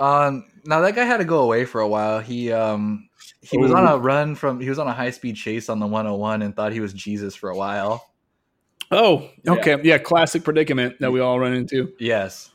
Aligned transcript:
Um, 0.00 0.44
now 0.64 0.80
that 0.80 0.94
guy 0.94 1.04
had 1.04 1.18
to 1.18 1.24
go 1.24 1.40
away 1.40 1.64
for 1.64 1.80
a 1.80 1.88
while. 1.88 2.20
He 2.20 2.52
um 2.52 3.08
he 3.40 3.58
was 3.58 3.70
Ooh. 3.70 3.76
on 3.76 3.86
a 3.86 3.96
run 3.98 4.34
from 4.34 4.60
he 4.60 4.68
was 4.68 4.78
on 4.78 4.86
a 4.88 4.92
high 4.92 5.10
speed 5.10 5.36
chase 5.36 5.68
on 5.68 5.78
the 5.78 5.86
101 5.86 6.42
and 6.42 6.54
thought 6.54 6.72
he 6.72 6.80
was 6.80 6.92
Jesus 6.92 7.34
for 7.34 7.50
a 7.50 7.56
while. 7.56 8.08
Oh, 8.90 9.28
Yeah. 9.44 9.52
okay. 9.52 9.76
Yeah, 9.82 9.98
classic 9.98 10.44
predicament 10.44 10.96
that 11.00 11.10
we 11.10 11.20
all 11.20 11.40
run 11.40 11.52
into. 11.54 11.92
Yes. 11.98 12.50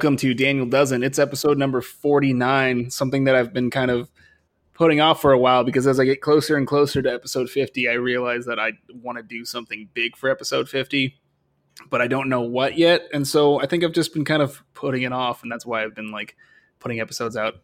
Welcome 0.00 0.16
to 0.16 0.32
Daniel 0.32 0.64
Doesn't. 0.64 1.02
It's 1.02 1.18
episode 1.18 1.58
number 1.58 1.82
49, 1.82 2.88
something 2.88 3.24
that 3.24 3.34
I've 3.34 3.52
been 3.52 3.68
kind 3.68 3.90
of 3.90 4.10
putting 4.72 4.98
off 4.98 5.20
for 5.20 5.32
a 5.32 5.38
while 5.38 5.62
because 5.62 5.86
as 5.86 6.00
I 6.00 6.06
get 6.06 6.22
closer 6.22 6.56
and 6.56 6.66
closer 6.66 7.02
to 7.02 7.12
episode 7.12 7.50
50, 7.50 7.86
I 7.86 7.92
realize 7.92 8.46
that 8.46 8.58
I 8.58 8.72
want 9.02 9.18
to 9.18 9.22
do 9.22 9.44
something 9.44 9.90
big 9.92 10.16
for 10.16 10.30
episode 10.30 10.70
50, 10.70 11.20
but 11.90 12.00
I 12.00 12.06
don't 12.06 12.30
know 12.30 12.40
what 12.40 12.78
yet. 12.78 13.08
And 13.12 13.28
so 13.28 13.60
I 13.60 13.66
think 13.66 13.84
I've 13.84 13.92
just 13.92 14.14
been 14.14 14.24
kind 14.24 14.40
of 14.40 14.62
putting 14.72 15.02
it 15.02 15.12
off. 15.12 15.42
And 15.42 15.52
that's 15.52 15.66
why 15.66 15.84
I've 15.84 15.94
been 15.94 16.10
like 16.10 16.34
putting 16.78 16.98
episodes 16.98 17.36
out 17.36 17.56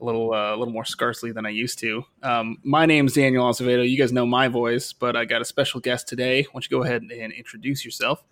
a 0.00 0.02
little, 0.02 0.32
uh, 0.32 0.52
a 0.52 0.56
little 0.56 0.72
more 0.72 0.86
scarcely 0.86 1.30
than 1.30 1.44
I 1.44 1.50
used 1.50 1.78
to. 1.80 2.06
Um, 2.22 2.56
my 2.62 2.86
name's 2.86 3.12
Daniel 3.12 3.44
Acevedo. 3.44 3.86
You 3.86 3.98
guys 3.98 4.14
know 4.14 4.24
my 4.24 4.48
voice, 4.48 4.94
but 4.94 5.14
I 5.14 5.26
got 5.26 5.42
a 5.42 5.44
special 5.44 5.78
guest 5.78 6.08
today. 6.08 6.44
Why 6.44 6.52
don't 6.54 6.64
you 6.64 6.74
go 6.74 6.84
ahead 6.84 7.02
and 7.02 7.32
introduce 7.34 7.84
yourself? 7.84 8.24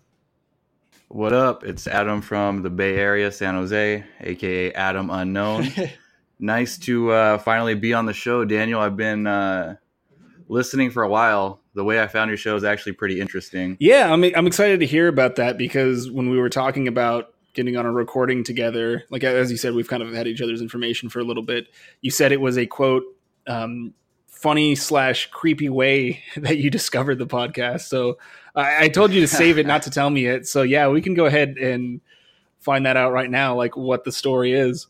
What 1.13 1.33
up? 1.33 1.65
It's 1.65 1.87
Adam 1.87 2.21
from 2.21 2.61
the 2.61 2.69
Bay 2.69 2.95
Area, 2.95 3.33
San 3.33 3.55
Jose, 3.55 4.01
aka 4.21 4.71
Adam 4.71 5.09
Unknown. 5.09 5.67
nice 6.39 6.77
to 6.77 7.11
uh, 7.11 7.37
finally 7.37 7.75
be 7.75 7.93
on 7.93 8.05
the 8.05 8.13
show, 8.13 8.45
Daniel. 8.45 8.79
I've 8.79 8.95
been 8.95 9.27
uh, 9.27 9.75
listening 10.47 10.89
for 10.89 11.03
a 11.03 11.09
while. 11.09 11.59
The 11.73 11.83
way 11.83 12.01
I 12.01 12.07
found 12.07 12.29
your 12.29 12.37
show 12.37 12.55
is 12.55 12.63
actually 12.63 12.93
pretty 12.93 13.19
interesting. 13.19 13.75
Yeah, 13.81 14.09
I'm 14.09 14.23
I'm 14.23 14.47
excited 14.47 14.79
to 14.79 14.85
hear 14.85 15.09
about 15.09 15.35
that 15.35 15.57
because 15.57 16.09
when 16.09 16.29
we 16.29 16.39
were 16.39 16.49
talking 16.49 16.87
about 16.87 17.33
getting 17.53 17.75
on 17.75 17.85
a 17.85 17.91
recording 17.91 18.45
together, 18.45 19.03
like 19.09 19.25
as 19.25 19.51
you 19.51 19.57
said, 19.57 19.73
we've 19.73 19.89
kind 19.89 20.01
of 20.01 20.13
had 20.13 20.27
each 20.27 20.41
other's 20.41 20.61
information 20.61 21.09
for 21.09 21.19
a 21.19 21.25
little 21.25 21.43
bit. 21.43 21.67
You 21.99 22.11
said 22.11 22.31
it 22.31 22.39
was 22.39 22.57
a 22.57 22.65
quote 22.65 23.03
um, 23.47 23.93
funny 24.27 24.75
slash 24.75 25.29
creepy 25.31 25.67
way 25.67 26.23
that 26.37 26.57
you 26.57 26.69
discovered 26.69 27.19
the 27.19 27.27
podcast. 27.27 27.81
So 27.81 28.17
I, 28.55 28.85
I 28.85 28.87
told 28.89 29.11
you 29.11 29.21
to 29.21 29.27
save 29.27 29.57
it, 29.57 29.65
not 29.65 29.83
to 29.83 29.89
tell 29.91 30.09
me 30.09 30.25
it. 30.25 30.47
So 30.47 30.61
yeah, 30.63 30.87
we 30.87 31.01
can 31.01 31.13
go 31.13 31.25
ahead 31.25 31.57
and 31.57 32.01
find 32.59 32.85
that 32.85 32.97
out 32.97 33.11
right 33.11 33.29
now, 33.29 33.55
like 33.55 33.75
what 33.77 34.03
the 34.03 34.11
story 34.11 34.53
is. 34.53 34.87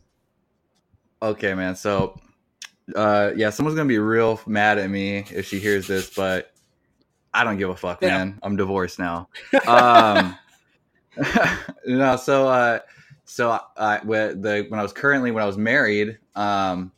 Okay, 1.21 1.53
man. 1.53 1.75
So, 1.75 2.19
uh, 2.95 3.31
yeah, 3.35 3.49
someone's 3.51 3.75
gonna 3.75 3.87
be 3.87 3.99
real 3.99 4.39
mad 4.47 4.77
at 4.79 4.89
me 4.89 5.25
if 5.31 5.45
she 5.47 5.59
hears 5.59 5.87
this, 5.87 6.09
but 6.15 6.51
I 7.33 7.43
don't 7.43 7.57
give 7.57 7.69
a 7.69 7.75
fuck, 7.75 8.01
Yeah. 8.01 8.17
man. 8.17 8.39
I'm 8.43 8.55
divorced 8.55 8.97
now. 8.99 9.29
Um, 9.67 10.37
no, 11.85 12.15
so, 12.15 12.47
uh, 12.47 12.79
so 13.25 13.59
I, 13.77 13.99
when 14.03 14.41
the 14.41 14.65
when 14.69 14.79
I 14.79 14.83
was 14.83 14.93
currently 14.93 15.31
when 15.31 15.43
I 15.43 15.47
was 15.47 15.57
married, 15.57 16.17
um, 16.35 16.91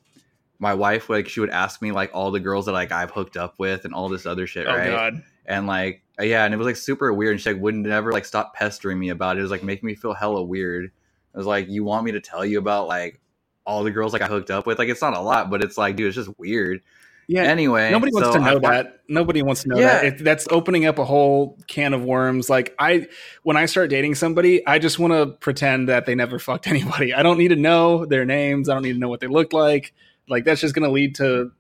my 0.59 0.73
wife 0.73 1.09
like 1.09 1.27
she 1.27 1.39
would 1.39 1.49
ask 1.49 1.81
me 1.81 1.91
like 1.91 2.11
all 2.13 2.31
the 2.31 2.39
girls 2.39 2.65
that 2.67 2.71
like 2.71 2.91
I've 2.91 3.11
hooked 3.11 3.37
up 3.37 3.55
with 3.59 3.85
and 3.85 3.93
all 3.93 4.09
this 4.09 4.25
other 4.25 4.47
shit, 4.47 4.67
Oh 4.67 4.75
right? 4.75 4.89
God. 4.89 5.23
and 5.45 5.67
like 5.67 6.02
yeah 6.19 6.45
and 6.45 6.53
it 6.53 6.57
was 6.57 6.67
like 6.67 6.75
super 6.75 7.11
weird 7.11 7.31
and 7.33 7.41
she 7.41 7.51
like 7.51 7.61
wouldn't 7.61 7.85
never 7.85 8.11
like 8.11 8.25
stop 8.25 8.53
pestering 8.53 8.99
me 8.99 9.09
about 9.09 9.35
it 9.35 9.39
it 9.39 9.43
was 9.43 9.51
like 9.51 9.63
making 9.63 9.87
me 9.87 9.95
feel 9.95 10.13
hella 10.13 10.43
weird 10.43 10.85
it 10.85 10.91
was 11.37 11.45
like 11.47 11.67
you 11.69 11.83
want 11.83 12.05
me 12.05 12.11
to 12.11 12.21
tell 12.21 12.45
you 12.45 12.59
about 12.59 12.87
like 12.87 13.19
all 13.65 13.83
the 13.83 13.91
girls 13.91 14.13
like 14.13 14.21
i 14.21 14.27
hooked 14.27 14.51
up 14.51 14.67
with 14.67 14.77
like 14.77 14.89
it's 14.89 15.01
not 15.01 15.15
a 15.15 15.19
lot 15.19 15.49
but 15.49 15.63
it's 15.63 15.77
like 15.77 15.95
dude 15.95 16.07
it's 16.07 16.15
just 16.15 16.29
weird 16.37 16.81
Yeah. 17.27 17.43
anyway 17.43 17.89
Nobody 17.89 18.11
wants 18.13 18.29
so 18.29 18.33
to 18.35 18.39
know 18.41 18.57
I- 18.69 18.71
that. 18.83 18.99
Nobody 19.07 19.41
wants 19.41 19.63
to 19.63 19.69
know 19.69 19.77
Yeah. 19.79 20.01
that. 20.01 20.05
If 20.05 20.17
that's 20.19 20.45
opening 20.51 20.85
up 20.85 20.97
a 20.99 21.05
whole 21.05 21.57
can 21.67 21.93
of 21.93 22.03
worms. 22.03 22.49
Like 22.49 22.73
I, 22.79 23.07
when 23.43 23.55
I 23.57 23.65
start 23.67 23.89
dating 23.89 24.15
somebody, 24.15 24.65
I 24.65 24.79
just 24.79 24.97
want 24.97 25.13
to 25.13 25.27
pretend 25.39 25.87
that 25.89 26.05
they 26.05 26.15
never 26.15 26.39
fucked 26.39 26.67
anybody. 26.73 27.13
I 27.13 27.21
don't 27.23 27.37
need 27.37 27.49
to 27.49 27.55
know 27.55 28.05
their 28.05 28.25
names. 28.25 28.69
I 28.69 28.73
don't 28.73 28.81
need 28.83 28.93
to 28.93 28.99
know 28.99 29.07
what 29.09 29.19
they 29.19 29.27
look 29.27 29.53
like. 29.53 29.93
Like 30.27 30.45
that's 30.45 30.61
just 30.61 30.73
going 30.75 30.85
to 30.87 30.91
lead 30.91 31.15
to 31.15 31.51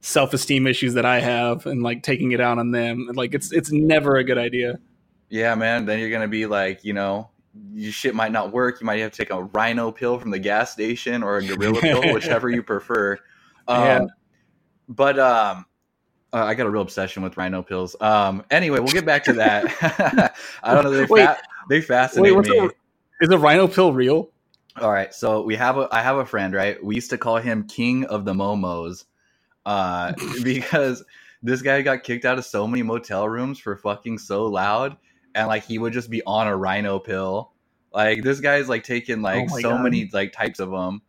self-esteem 0.00 0.66
issues 0.66 0.94
that 0.94 1.04
I 1.04 1.20
have, 1.20 1.66
and 1.66 1.82
like 1.82 2.02
taking 2.02 2.32
it 2.32 2.40
out 2.40 2.58
on 2.58 2.70
them. 2.70 3.08
Like 3.14 3.34
it's 3.34 3.52
it's 3.52 3.70
never 3.72 4.16
a 4.16 4.24
good 4.24 4.38
idea. 4.38 4.78
yeah 5.28 5.54
man 5.54 5.84
then 5.86 5.98
you're 6.00 6.10
gonna 6.10 6.26
be 6.28 6.46
like 6.46 6.84
you 6.84 6.92
know 6.92 7.28
your 7.72 7.92
shit 7.92 8.14
might 8.14 8.32
not 8.32 8.52
work 8.52 8.80
you 8.80 8.86
might 8.86 8.98
have 9.00 9.10
to 9.12 9.16
take 9.16 9.30
a 9.30 9.42
rhino 9.42 9.90
pill 9.92 10.18
from 10.18 10.30
the 10.30 10.38
gas 10.38 10.72
station 10.72 11.22
or 11.22 11.36
a 11.38 11.44
gorilla 11.46 11.80
pill 11.86 12.12
whichever 12.14 12.48
you 12.48 12.62
prefer 12.62 13.16
um, 13.68 13.84
Yeah. 13.84 14.00
but 14.88 15.18
um 15.18 15.66
uh, 16.32 16.44
I 16.44 16.54
got 16.54 16.66
a 16.66 16.70
real 16.70 16.82
obsession 16.82 17.24
with 17.24 17.36
rhino 17.36 17.60
pills. 17.60 17.96
Um. 18.00 18.44
Anyway, 18.52 18.78
we'll 18.78 18.92
get 18.92 19.04
back 19.04 19.24
to 19.24 19.32
that. 19.32 20.32
I 20.62 20.74
don't 20.74 20.84
know. 20.84 20.90
They 20.92 21.04
Wait. 21.10 21.24
fa- 21.26 21.38
they 21.68 21.80
fascinate 21.80 22.36
Wait, 22.36 22.48
me. 22.48 22.56
a, 22.58 22.64
is 23.20 23.30
a 23.32 23.36
rhino 23.38 23.66
pill 23.66 23.92
real? 23.92 24.30
All 24.80 24.92
right, 24.92 25.12
so 25.12 25.42
we 25.42 25.56
have 25.56 25.76
a 25.76 25.88
I 25.90 26.02
have 26.02 26.18
a 26.18 26.24
friend, 26.24 26.54
right? 26.54 26.82
We 26.84 26.94
used 26.94 27.10
to 27.10 27.18
call 27.18 27.38
him 27.38 27.66
King 27.66 28.04
of 28.06 28.24
the 28.24 28.32
Momos, 28.32 29.06
uh, 29.70 30.12
because 30.42 31.04
this 31.42 31.62
guy 31.62 31.80
got 31.82 32.02
kicked 32.02 32.24
out 32.24 32.38
of 32.38 32.44
so 32.44 32.66
many 32.66 32.82
motel 32.82 33.28
rooms 33.28 33.58
for 33.58 33.76
fucking 33.76 34.18
so 34.18 34.46
loud, 34.46 34.96
and 35.34 35.46
like 35.46 35.64
he 35.64 35.78
would 35.78 35.92
just 35.92 36.10
be 36.10 36.22
on 36.26 36.48
a 36.48 36.56
rhino 36.56 36.98
pill. 36.98 37.52
Like 37.92 38.22
this 38.22 38.40
guy's 38.40 38.68
like 38.68 38.82
taking 38.82 39.22
like 39.22 39.48
Oh 39.50 39.60
so 39.60 39.70
God. 39.70 39.82
many 39.82 40.10
like 40.12 40.32
types 40.32 40.58
of 40.58 40.70
them, 40.70 41.02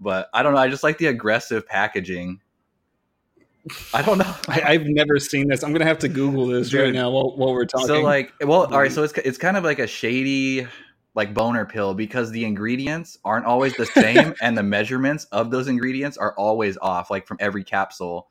but 0.00 0.28
I 0.34 0.42
don't 0.42 0.54
know. 0.54 0.60
I 0.60 0.68
just 0.68 0.82
like 0.82 0.98
the 0.98 1.06
aggressive 1.06 1.66
packaging. 1.66 2.40
I 3.92 4.02
don't 4.02 4.18
know. 4.18 4.34
I, 4.48 4.62
I've 4.62 4.86
never 4.86 5.18
seen 5.18 5.48
this. 5.48 5.62
I'm 5.62 5.72
gonna 5.72 5.84
have 5.84 5.98
to 6.00 6.08
Google 6.08 6.46
this 6.46 6.72
right 6.74 6.92
now 6.92 7.10
while, 7.10 7.36
while 7.36 7.52
we're 7.52 7.66
talking. 7.66 7.86
So 7.86 8.00
like, 8.00 8.32
well, 8.40 8.64
all 8.72 8.80
right. 8.80 8.90
So 8.90 9.04
it's 9.04 9.12
it's 9.18 9.38
kind 9.38 9.56
of 9.56 9.62
like 9.64 9.78
a 9.78 9.86
shady 9.86 10.66
like 11.18 11.34
boner 11.34 11.66
pill 11.66 11.94
because 11.94 12.30
the 12.30 12.44
ingredients 12.44 13.18
aren't 13.24 13.44
always 13.44 13.74
the 13.74 13.86
same 13.86 14.32
and 14.40 14.56
the 14.56 14.62
measurements 14.62 15.24
of 15.32 15.50
those 15.50 15.66
ingredients 15.66 16.16
are 16.16 16.32
always 16.38 16.78
off, 16.78 17.10
like 17.10 17.26
from 17.26 17.36
every 17.40 17.64
capsule. 17.64 18.28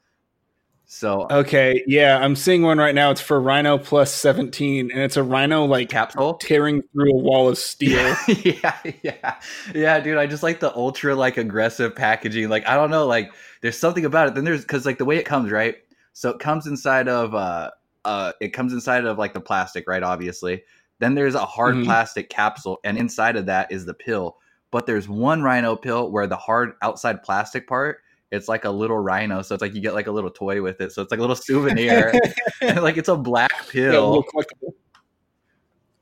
So 0.86 1.28
Okay, 1.30 1.84
yeah, 1.86 2.18
I'm 2.18 2.34
seeing 2.38 2.62
one 2.62 2.78
right 2.78 2.96
now. 2.96 3.12
It's 3.12 3.20
for 3.20 3.42
Rhino 3.42 3.78
Plus 3.78 4.14
17, 4.14 4.90
and 4.90 5.02
it's 5.02 5.18
a 5.18 5.24
Rhino 5.24 5.66
like 5.66 5.90
capsule. 5.90 6.36
tearing 6.36 6.81
through 6.94 7.12
a 7.12 7.18
wall 7.18 7.50
of 7.50 7.58
steel. 7.58 8.16
yeah, 8.30 8.78
yeah, 9.04 9.36
yeah, 9.75 10.00
dude. 10.00 10.18
I 10.18 10.25
just 10.25 10.44
like 10.44 10.62
the 10.62 10.74
ultra 10.74 11.14
like 11.14 11.36
aggressive 11.36 11.94
packaging. 11.94 12.48
Like 12.48 12.66
I 12.69 12.75
don't 12.75 12.90
know, 12.90 13.06
like 13.06 13.34
there's 13.59 13.78
something 13.78 14.06
about 14.06 14.30
it. 14.30 14.36
Then 14.36 14.46
there's 14.46 14.62
because 14.62 14.86
like 14.86 14.98
the 14.98 15.04
way 15.04 15.18
it 15.18 15.25
comes, 15.25 15.52
right? 15.52 15.75
So 16.14 16.30
it 16.30 16.40
comes 16.40 16.66
inside 16.66 17.09
of 17.09 17.36
uh 17.36 17.72
uh 18.06 18.31
it 18.40 18.54
comes 18.54 18.72
inside 18.72 19.04
of 19.04 19.18
like 19.18 19.34
the 19.34 19.42
plastic, 19.42 19.90
right? 19.90 20.04
Obviously. 20.04 20.64
Then 21.00 21.13
there's 21.16 21.35
a 21.35 21.46
hard 21.46 21.75
Mhm. 21.75 21.85
plastic 21.85 22.30
capsule, 22.30 22.80
and 22.84 22.97
inside 22.97 23.35
of 23.35 23.46
that 23.47 23.72
is 23.72 23.85
the 23.85 23.94
pill. 23.94 24.38
But 24.72 24.85
there's 24.85 25.08
one 25.08 25.44
rhino 25.44 25.75
pill 25.75 26.12
where 26.12 26.28
the 26.28 26.35
hard 26.35 26.74
outside 26.81 27.24
plastic 27.24 27.68
part, 27.68 28.00
it's 28.31 28.47
like 28.50 28.66
a 28.66 28.69
little 28.69 28.97
rhino. 28.97 29.41
So 29.41 29.56
it's 29.56 29.62
like 29.62 29.74
you 29.74 29.81
get 29.81 29.94
like 29.94 30.07
a 30.07 30.12
little 30.12 30.30
toy 30.31 30.62
with 30.62 30.81
it. 30.81 30.91
So 30.91 31.02
it's 31.02 31.12
like 31.12 31.19
a 31.19 31.22
little 31.22 31.36
souvenir. 31.38 32.12
and 32.62 32.81
like 32.84 32.97
it's 32.97 33.07
a 33.09 33.16
black 33.16 33.68
pill. 33.69 34.24
collectible. 34.24 34.74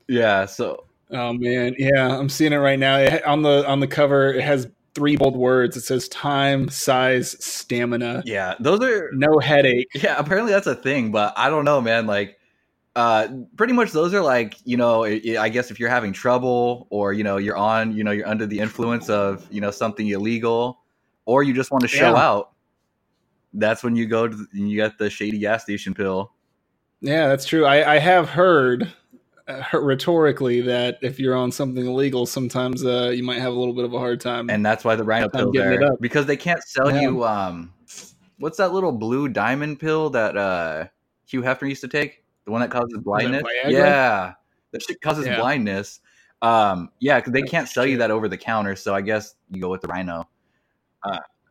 Yeah. 0.08 0.46
So 0.46 0.84
Oh 1.12 1.32
man, 1.32 1.76
yeah, 1.78 2.18
I'm 2.18 2.28
seeing 2.28 2.52
it 2.52 2.56
right 2.56 2.78
now. 2.78 2.98
It, 2.98 3.24
on 3.24 3.42
the 3.42 3.64
on 3.68 3.78
the 3.78 3.86
cover, 3.86 4.32
it 4.32 4.42
has 4.42 4.66
three 4.94 5.16
bold 5.16 5.36
words. 5.36 5.76
It 5.76 5.82
says 5.82 6.08
time, 6.08 6.68
size, 6.68 7.36
stamina. 7.44 8.24
yeah, 8.26 8.54
those 8.58 8.80
are 8.82 9.10
No 9.12 9.38
headache. 9.38 9.86
Yeah, 9.94 10.16
apparently 10.18 10.50
that's 10.52 10.66
a 10.66 10.74
thing, 10.74 11.12
but 11.12 11.32
I 11.36 11.48
don't 11.48 11.64
know, 11.64 11.80
man. 11.80 12.06
Like, 12.08 12.35
uh, 12.96 13.28
pretty 13.56 13.72
much 13.74 13.92
those 13.92 14.12
are 14.14 14.22
like, 14.22 14.56
you 14.64 14.76
know, 14.76 15.04
I 15.04 15.20
I 15.38 15.48
guess 15.50 15.70
if 15.70 15.78
you're 15.78 15.88
having 15.90 16.12
trouble 16.12 16.86
or 16.90 17.12
you 17.12 17.22
know 17.22 17.36
you're 17.36 17.56
on, 17.56 17.94
you 17.94 18.02
know, 18.02 18.10
you're 18.10 18.26
under 18.26 18.46
the 18.46 18.58
influence 18.58 19.08
of 19.08 19.46
you 19.50 19.60
know 19.60 19.70
something 19.70 20.08
illegal, 20.08 20.80
or 21.26 21.42
you 21.44 21.52
just 21.54 21.70
want 21.70 21.82
to 21.82 21.88
show 21.88 22.12
Yeah. 22.14 22.22
out. 22.26 22.52
That's 23.52 23.82
when 23.84 23.96
you 23.96 24.06
go 24.06 24.26
to 24.28 24.36
the, 24.36 24.46
you 24.52 24.76
get 24.76 24.98
the 24.98 25.08
shady 25.10 25.38
gas 25.38 25.62
station 25.62 25.94
pill. 25.94 26.32
Yeah, 27.00 27.28
that's 27.28 27.46
true. 27.46 27.64
I, 27.66 27.94
I 27.94 27.98
have 27.98 28.28
heard 28.28 28.90
uh, 29.46 29.62
rhetorically 29.78 30.60
that 30.62 30.98
if 31.02 31.18
you're 31.20 31.36
on 31.36 31.52
something 31.52 31.84
illegal, 31.86 32.26
sometimes 32.26 32.84
uh, 32.84 33.12
you 33.14 33.22
might 33.22 33.38
have 33.40 33.52
a 33.52 33.56
little 33.58 33.74
bit 33.74 33.84
of 33.84 33.92
a 33.94 33.98
hard 33.98 34.20
time. 34.20 34.50
and 34.50 34.64
that's 34.64 34.84
why 34.84 34.96
the 34.96 35.04
rhino 35.04 35.28
pill 35.28 35.52
there 35.52 35.84
up. 35.84 36.00
because 36.00 36.26
they 36.26 36.36
can't 36.36 36.62
sell 36.64 36.90
Yeah. 36.90 37.02
you 37.02 37.24
um 37.24 37.72
what's 38.38 38.56
that 38.58 38.72
little 38.72 38.92
blue 38.92 39.28
diamond 39.28 39.78
pill 39.80 40.10
that 40.10 40.36
uh 40.36 40.86
Hugh 41.26 41.42
Hefner 41.42 41.68
used 41.68 41.80
to 41.82 41.88
take 41.88 42.22
the 42.46 42.52
one 42.52 42.62
that 42.62 42.70
causes 42.70 42.98
blindness 42.98 43.42
Viagra? 43.42 43.70
yeah 43.70 44.32
that 44.72 44.82
shit 44.82 45.00
causes 45.02 45.26
Yeah. 45.26 45.36
blindness 45.36 46.00
Um, 46.42 46.90
yeah, 47.00 47.18
because 47.18 47.32
they 47.32 47.42
Oh, 47.42 47.46
can't 47.46 47.66
sell 47.68 47.86
you 47.86 47.96
that 47.98 48.10
over 48.10 48.28
the 48.28 48.36
counter, 48.36 48.76
so 48.76 48.94
I 48.94 49.00
guess 49.00 49.34
you 49.50 49.60
go 49.60 49.70
with 49.70 49.80
the 49.80 49.88
Rhino. 49.88 50.28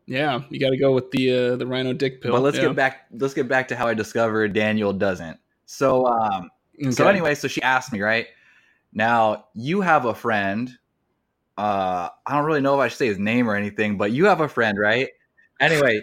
Yeah, 0.08 0.42
you 0.50 0.60
got 0.60 0.70
to 0.70 0.78
go 0.78 0.92
with 0.94 1.10
the 1.12 1.32
uh, 1.32 1.56
the 1.56 1.66
Rhino 1.66 1.92
dick 1.94 2.22
pill. 2.22 2.32
But 2.32 2.42
let's 2.42 2.58
yeah. 2.58 2.68
get 2.68 2.76
back. 2.76 3.08
Let's 3.12 3.34
get 3.34 3.48
back 3.48 3.68
to 3.70 3.76
how 3.76 3.88
I 3.88 3.96
discovered 3.96 4.54
Daniel 4.54 4.94
doesn't. 4.94 5.40
So, 5.66 6.06
um, 6.06 6.52
so 6.92 7.08
anyway, 7.08 7.34
so 7.34 7.48
she 7.48 7.62
asked 7.64 7.92
me 7.92 8.02
right 8.02 8.28
now. 8.94 9.48
You 9.56 9.82
have 9.82 10.06
a 10.06 10.14
friend. 10.14 10.70
Uh, 11.58 12.10
I 12.26 12.36
don't 12.36 12.46
really 12.46 12.62
know 12.62 12.76
if 12.76 12.82
I 12.82 12.88
should 12.90 12.98
say 13.00 13.08
his 13.08 13.18
name 13.18 13.50
or 13.50 13.56
anything, 13.56 13.98
but 13.98 14.12
you 14.12 14.26
have 14.26 14.42
a 14.42 14.48
friend, 14.48 14.78
right? 14.78 15.10
Anyway, 15.60 16.02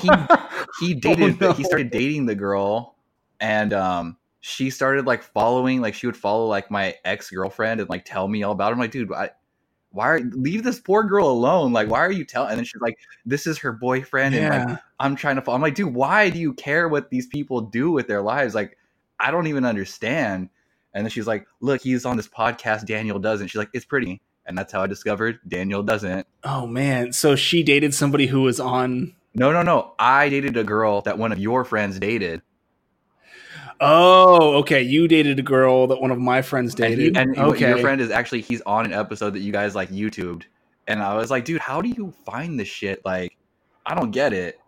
he 0.00 0.10
he 0.80 0.94
dated 1.00 1.36
Oh, 1.42 1.48
no. 1.48 1.52
he 1.52 1.64
started 1.64 1.90
dating 1.90 2.24
the 2.24 2.34
girl 2.34 2.96
and 3.40 3.74
um 3.74 4.16
she 4.44 4.70
started 4.70 5.06
like 5.06 5.22
following 5.22 5.80
like 5.80 5.94
she 5.94 6.06
would 6.06 6.16
follow 6.16 6.46
like 6.46 6.68
my 6.68 6.96
ex-girlfriend 7.04 7.80
and 7.80 7.88
like 7.88 8.04
tell 8.04 8.26
me 8.26 8.42
all 8.42 8.50
about 8.50 8.68
her. 8.68 8.72
I'm 8.72 8.80
like, 8.80 8.90
dude, 8.90 9.12
I, 9.12 9.30
why 9.92 10.08
are 10.08 10.18
leave 10.18 10.64
this 10.64 10.80
poor 10.80 11.04
girl 11.04 11.28
alone? 11.28 11.72
Like, 11.72 11.88
why 11.88 12.00
are 12.00 12.10
you 12.10 12.24
telling? 12.24 12.50
And 12.50 12.58
then 12.58 12.64
she's 12.64 12.80
like, 12.80 12.98
this 13.24 13.46
is 13.46 13.58
her 13.58 13.70
boyfriend, 13.70 14.34
and 14.34 14.48
like 14.48 14.68
yeah. 14.68 14.76
I'm 14.98 15.14
trying 15.14 15.36
to 15.36 15.42
follow. 15.42 15.54
I'm 15.54 15.62
like, 15.62 15.76
dude, 15.76 15.94
why 15.94 16.28
do 16.28 16.40
you 16.40 16.54
care 16.54 16.88
what 16.88 17.08
these 17.08 17.28
people 17.28 17.60
do 17.60 17.92
with 17.92 18.08
their 18.08 18.20
lives? 18.20 18.52
Like, 18.52 18.76
I 19.20 19.30
don't 19.30 19.46
even 19.46 19.64
understand. 19.64 20.48
And 20.92 21.06
then 21.06 21.10
she's 21.10 21.28
like, 21.28 21.46
look, 21.60 21.80
he's 21.80 22.04
on 22.04 22.16
this 22.16 22.28
podcast. 22.28 22.84
Daniel 22.84 23.20
doesn't. 23.20 23.46
She's 23.46 23.58
like, 23.58 23.70
it's 23.72 23.84
pretty. 23.84 24.20
And 24.44 24.58
that's 24.58 24.72
how 24.72 24.82
I 24.82 24.88
discovered 24.88 25.38
Daniel 25.46 25.84
doesn't. 25.84 26.26
Oh 26.42 26.66
man, 26.66 27.12
so 27.12 27.36
she 27.36 27.62
dated 27.62 27.94
somebody 27.94 28.26
who 28.26 28.42
was 28.42 28.58
on. 28.58 29.14
No, 29.34 29.52
no, 29.52 29.62
no. 29.62 29.94
I 30.00 30.30
dated 30.30 30.56
a 30.56 30.64
girl 30.64 31.00
that 31.02 31.16
one 31.16 31.30
of 31.30 31.38
your 31.38 31.64
friends 31.64 32.00
dated. 32.00 32.42
Oh, 33.84 34.54
okay. 34.58 34.80
You 34.80 35.08
dated 35.08 35.38
a 35.38 35.42
girl 35.42 35.86
that 35.88 36.00
one 36.00 36.10
of 36.12 36.18
my 36.18 36.40
friends 36.40 36.72
And, 36.74 36.78
dated. 36.96 37.16
and 37.16 37.36
okay. 37.36 37.68
your 37.70 37.78
friend 37.78 38.00
is 38.00 38.10
actually 38.10 38.40
he's 38.42 38.60
on 38.62 38.84
an 38.86 38.92
episode 38.92 39.30
that 39.34 39.40
you 39.40 39.50
guys 39.52 39.74
like 39.74 39.90
YouTubed, 39.90 40.44
and 40.86 41.02
I 41.02 41.14
was 41.14 41.30
like, 41.30 41.44
dude, 41.44 41.60
how 41.60 41.82
do 41.82 41.88
you 41.88 42.12
find 42.24 42.58
this 42.60 42.68
shit? 42.68 43.04
Like, 43.04 43.36
I 43.84 43.94
don't 43.96 44.12
get 44.12 44.32
it. 44.32 44.58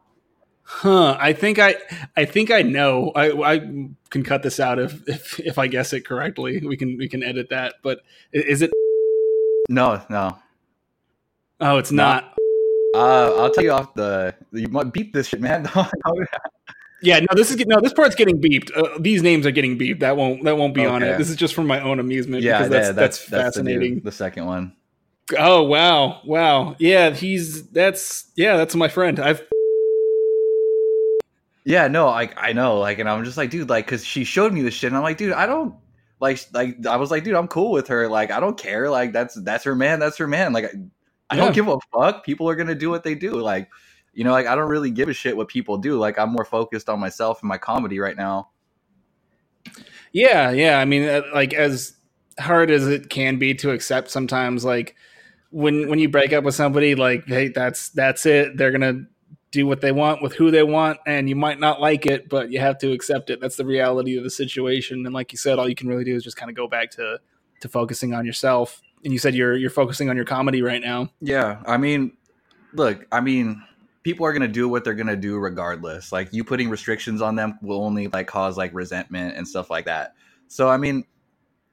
Huh. 0.67 1.17
I 1.21 1.33
think 1.35 1.59
I 1.59 1.77
I 2.17 2.25
think 2.25 2.51
I 2.51 2.63
know. 2.63 3.13
I 3.15 3.31
I 3.55 3.59
can 4.11 4.23
cut 4.25 4.43
this 4.43 4.59
out 4.59 4.79
if 4.79 5.07
if 5.09 5.39
if 5.41 5.59
I 5.59 5.67
guess 5.69 5.93
it 5.93 6.07
correctly. 6.07 6.61
We 6.67 6.77
can 6.77 6.97
we 6.99 7.09
can 7.09 7.23
edit 7.23 7.51
that. 7.51 7.75
But 7.83 8.01
is 8.33 8.63
it 8.63 8.71
No, 9.69 10.03
no. 10.11 10.39
Oh, 11.61 11.77
it's 11.79 11.93
No. 11.93 12.03
not. 12.03 12.35
Uh, 12.95 13.35
I'll 13.43 13.51
tell 13.51 13.63
you 13.65 13.73
off 13.73 13.93
the. 13.95 14.35
You 14.53 14.69
might 14.69 14.93
beat 14.93 15.13
this 15.13 15.27
shit, 15.29 15.41
man. 15.41 15.69
Yeah, 17.05 17.21
no, 17.21 17.27
this 17.35 17.51
is 17.51 17.59
no, 17.67 17.81
this 17.83 17.93
part's 17.93 18.15
getting 18.15 18.41
beeped. 18.41 18.71
Uh, 18.75 18.99
these 18.99 19.23
names 19.23 19.45
are 19.45 19.51
getting 19.51 19.79
beeped. 19.79 20.01
That 20.01 20.17
won't 20.17 20.43
that 20.45 20.57
won't 20.57 20.75
be 20.75 20.87
on 20.87 21.03
it. 21.03 21.19
This 21.19 21.29
is 21.29 21.37
just 21.37 21.55
for 21.55 21.63
my 21.63 21.81
own 21.81 22.01
amusement 22.01 22.43
yeah, 22.43 22.59
because 22.59 22.71
that's 22.71 22.87
yeah, 22.87 22.93
that's, 22.93 23.27
the 23.27 23.37
new- 23.37 23.43
fascinating. 23.43 24.01
The, 24.01 24.13
second 24.13 24.47
one. 24.47 24.73
Oh, 25.39 25.63
wow. 25.65 26.23
Wow. 26.25 26.77
Yeah, 26.79 27.11
he's 27.11 27.69
that's 27.69 28.31
yeah, 28.37 28.57
that's 28.57 28.75
my 28.75 28.89
friend. 28.89 29.21
I've 29.21 29.43
Yeah, 31.67 31.89
no, 31.89 32.07
like 32.07 32.35
I 32.37 32.53
know, 32.53 32.79
like, 32.79 32.99
and 32.99 33.09
I'm 33.09 33.25
just 33.25 33.37
like, 33.37 33.51
dude, 33.51 33.69
like, 33.69 33.87
because 33.87 34.05
she 34.05 34.25
showed 34.25 34.53
me 34.53 34.63
this 34.63 34.75
shit, 34.75 34.89
and 34.89 34.97
I'm 34.97 35.03
like, 35.03 35.17
dude, 35.19 35.33
I 35.33 35.47
don't 35.47 35.75
like, 36.21 36.41
like, 36.53 36.87
I 36.87 36.97
was 36.97 37.11
like, 37.11 37.25
dude, 37.25 37.35
I'm 37.35 37.49
cool 37.49 37.71
with 37.71 37.89
her, 37.89 38.09
like, 38.09 38.31
I 38.31 38.41
don't 38.41 38.57
care, 38.59 38.89
like, 38.91 39.13
that's 39.13 39.35
that's 39.35 39.65
her 39.65 39.75
man, 39.75 39.99
that's 39.99 40.17
her 40.19 40.27
man, 40.27 40.53
like, 40.53 40.65
I, 40.65 40.69
I 41.31 41.37
Yeah. 41.37 41.45
don't 41.45 41.55
give 41.55 41.69
a 41.69 41.77
fuck. 41.93 42.25
People 42.25 42.49
are 42.49 42.55
gonna 42.55 42.75
do 42.75 42.91
what 42.91 43.03
they 43.03 43.15
do, 43.15 43.33
like, 43.33 43.69
you 44.15 44.25
know, 44.25 44.33
like, 44.33 44.47
I 44.47 44.55
don't 44.55 44.69
really 44.69 44.91
give 44.91 45.09
a 45.09 45.13
shit 45.13 45.37
what 45.37 45.49
people 45.49 45.79
do, 45.79 45.99
like, 45.99 46.19
I'm 46.19 46.31
more 46.31 46.45
focused 46.45 46.89
on 46.89 47.01
myself 47.01 47.43
and 47.43 47.49
my 47.49 47.59
comedy 47.59 47.99
right 48.01 48.17
now. 48.17 48.49
Yeah, 50.15 50.53
yeah. 50.53 50.79
I 50.79 50.85
mean, 50.85 51.09
uh, 51.09 51.23
like 51.35 51.53
as 51.53 51.95
hard 52.39 52.71
as 52.71 52.87
it 52.87 53.11
can 53.11 53.39
be 53.39 53.55
to 53.57 53.73
accept 53.73 54.11
sometimes, 54.11 54.65
like 54.65 54.95
when 55.51 55.89
when 55.89 55.99
you 55.99 56.09
break 56.09 56.33
up 56.33 56.45
with 56.45 56.55
somebody, 56.55 56.95
like 56.95 57.27
hey, 57.27 57.49
that's 57.49 57.91
that's 57.91 58.25
it. 58.25 58.57
They're 58.57 58.71
gonna 58.71 59.07
do 59.51 59.67
what 59.67 59.81
they 59.81 59.91
want 59.91 60.23
with 60.23 60.35
who 60.35 60.53
they 60.53 60.63
want, 60.63 60.99
and 61.05 61.29
you 61.29 61.35
might 61.35 61.59
not 61.59 61.81
like 61.81 62.07
it, 62.07 62.29
but 62.29 62.51
you 62.51 62.61
have 62.61 62.79
to 62.79 62.93
accept 62.93 63.29
it. 63.29 63.41
That's 63.41 63.57
the 63.57 63.67
reality 63.67 64.17
of 64.17 64.23
the 64.23 64.31
situation. 64.31 65.05
And 65.05 65.13
like 65.13 65.33
you 65.33 65.39
said, 65.39 65.59
all 65.59 65.69
you 65.69 65.75
can 65.75 65.89
really 65.89 66.05
do 66.05 66.15
is 66.15 66.23
just 66.23 66.37
kind 66.37 66.49
of 66.49 66.57
go 66.57 66.69
back 66.69 66.93
to 66.93 67.19
to 67.61 67.69
focusing 67.69 68.15
on 68.15 68.25
yourself. 68.25 68.81
And 69.03 69.13
you 69.13 69.19
said 69.19 69.35
you're 69.35 69.57
you're 69.57 69.69
focusing 69.69 70.09
on 70.11 70.17
your 70.17 70.25
comedy 70.25 70.63
right 70.63 70.81
now. 70.81 71.11
Yeah, 71.21 71.61
I 71.67 71.77
mean, 71.77 72.17
look, 72.73 73.05
I 73.11 73.21
mean, 73.21 73.65
people 74.05 74.25
are 74.25 74.33
gonna 74.33 74.47
do 74.47 74.69
what 74.69 74.85
they're 74.85 74.95
gonna 74.95 75.17
do 75.17 75.37
regardless. 75.39 76.13
Like 76.13 76.33
you 76.33 76.45
putting 76.45 76.71
restrictions 76.71 77.21
on 77.21 77.35
them 77.35 77.59
will 77.61 77.83
only 77.83 78.07
like 78.07 78.29
cause 78.29 78.57
like 78.57 78.73
resentment 78.73 79.37
and 79.37 79.49
stuff 79.49 79.69
like 79.71 79.87
that. 79.87 80.15
So 80.47 80.69
I 80.69 80.77
mean, 80.77 81.05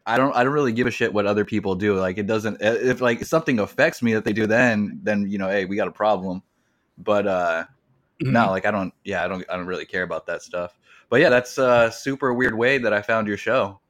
I 0.08 0.18
don't, 0.18 0.36
I 0.36 0.44
don't 0.44 0.54
really 0.54 0.72
give 0.72 0.88
a 0.88 0.92
shit 0.92 1.14
what 1.14 1.28
other 1.28 1.46
people 1.46 1.76
do. 1.76 1.96
Like 2.00 2.18
it 2.18 2.26
doesn't. 2.26 2.58
If 2.60 3.02
like 3.02 3.24
something 3.24 3.60
affects 3.60 4.02
me 4.02 4.16
that 4.16 4.26
they 4.26 4.34
do, 4.34 4.48
then 4.48 5.00
then 5.04 5.30
you 5.30 5.38
know, 5.38 5.50
hey, 5.50 5.66
we 5.66 5.76
got 5.76 5.88
a 5.88 5.92
problem. 5.92 6.42
But 6.98 7.28
uh 7.28 7.66
Mm-hmm. 8.22 8.34
no, 8.34 8.50
like 8.52 8.66
I 8.66 8.72
don't. 8.72 8.94
Yeah, 9.04 9.26
I 9.26 9.28
don't. 9.28 9.44
I 9.50 9.58
don't 9.58 9.66
really 9.66 9.86
care 9.86 10.04
about 10.04 10.28
that 10.28 10.44
stuff. 10.44 10.78
But 11.10 11.22
yeah, 11.22 11.30
that's 11.30 11.58
a 11.58 11.92
super 11.92 12.34
weird 12.34 12.56
way 12.56 12.78
that 12.78 12.94
I 12.94 13.02
found 13.02 13.28
your 13.28 13.38
show. 13.38 13.81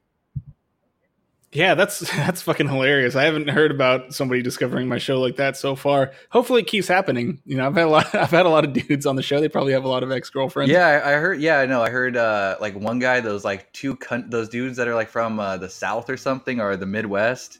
Yeah, 1.54 1.74
that's 1.74 2.00
that's 2.16 2.40
fucking 2.42 2.68
hilarious. 2.68 3.14
I 3.14 3.24
haven't 3.24 3.48
heard 3.48 3.70
about 3.70 4.14
somebody 4.14 4.40
discovering 4.42 4.88
my 4.88 4.96
show 4.98 5.20
like 5.20 5.36
that 5.36 5.56
so 5.56 5.76
far. 5.76 6.12
Hopefully, 6.30 6.62
it 6.62 6.66
keeps 6.66 6.88
happening. 6.88 7.40
You 7.44 7.58
know, 7.58 7.66
I've 7.66 7.74
had 7.74 7.86
a 7.86 7.90
lot. 7.90 8.14
I've 8.14 8.30
had 8.30 8.46
a 8.46 8.48
lot 8.48 8.64
of 8.64 8.72
dudes 8.72 9.04
on 9.04 9.16
the 9.16 9.22
show. 9.22 9.38
They 9.40 9.48
probably 9.50 9.72
have 9.74 9.84
a 9.84 9.88
lot 9.88 10.02
of 10.02 10.10
ex 10.10 10.30
girlfriends. 10.30 10.72
Yeah, 10.72 10.86
I, 10.86 11.10
I 11.10 11.12
heard. 11.18 11.40
Yeah, 11.40 11.58
I 11.58 11.66
know. 11.66 11.82
I 11.82 11.90
heard 11.90 12.16
uh, 12.16 12.56
like 12.60 12.74
one 12.74 12.98
guy, 12.98 13.20
those 13.20 13.44
like 13.44 13.70
two 13.72 13.96
cunt, 13.96 14.30
those 14.30 14.48
dudes 14.48 14.76
that 14.78 14.88
are 14.88 14.94
like 14.94 15.08
from 15.10 15.38
uh, 15.40 15.58
the 15.58 15.68
South 15.68 16.08
or 16.08 16.16
something 16.16 16.58
or 16.60 16.76
the 16.76 16.86
Midwest. 16.86 17.58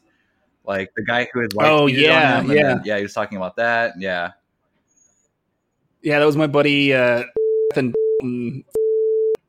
Like 0.64 0.90
the 0.96 1.04
guy 1.04 1.28
who 1.32 1.40
his 1.40 1.54
wife 1.54 1.66
Oh, 1.68 1.86
yeah, 1.86 2.38
on 2.38 2.44
him. 2.46 2.56
yeah. 2.56 2.62
then- 2.62 2.82
yeah. 2.84 2.96
He 2.96 3.02
was 3.02 3.12
talking 3.12 3.36
about 3.36 3.56
that. 3.56 3.94
Yeah, 3.98 4.30
yeah, 6.02 6.18
that 6.18 6.24
was 6.24 6.36
my 6.36 6.46
buddy. 6.46 6.94
Uh, 6.94 7.24
and 7.74 7.94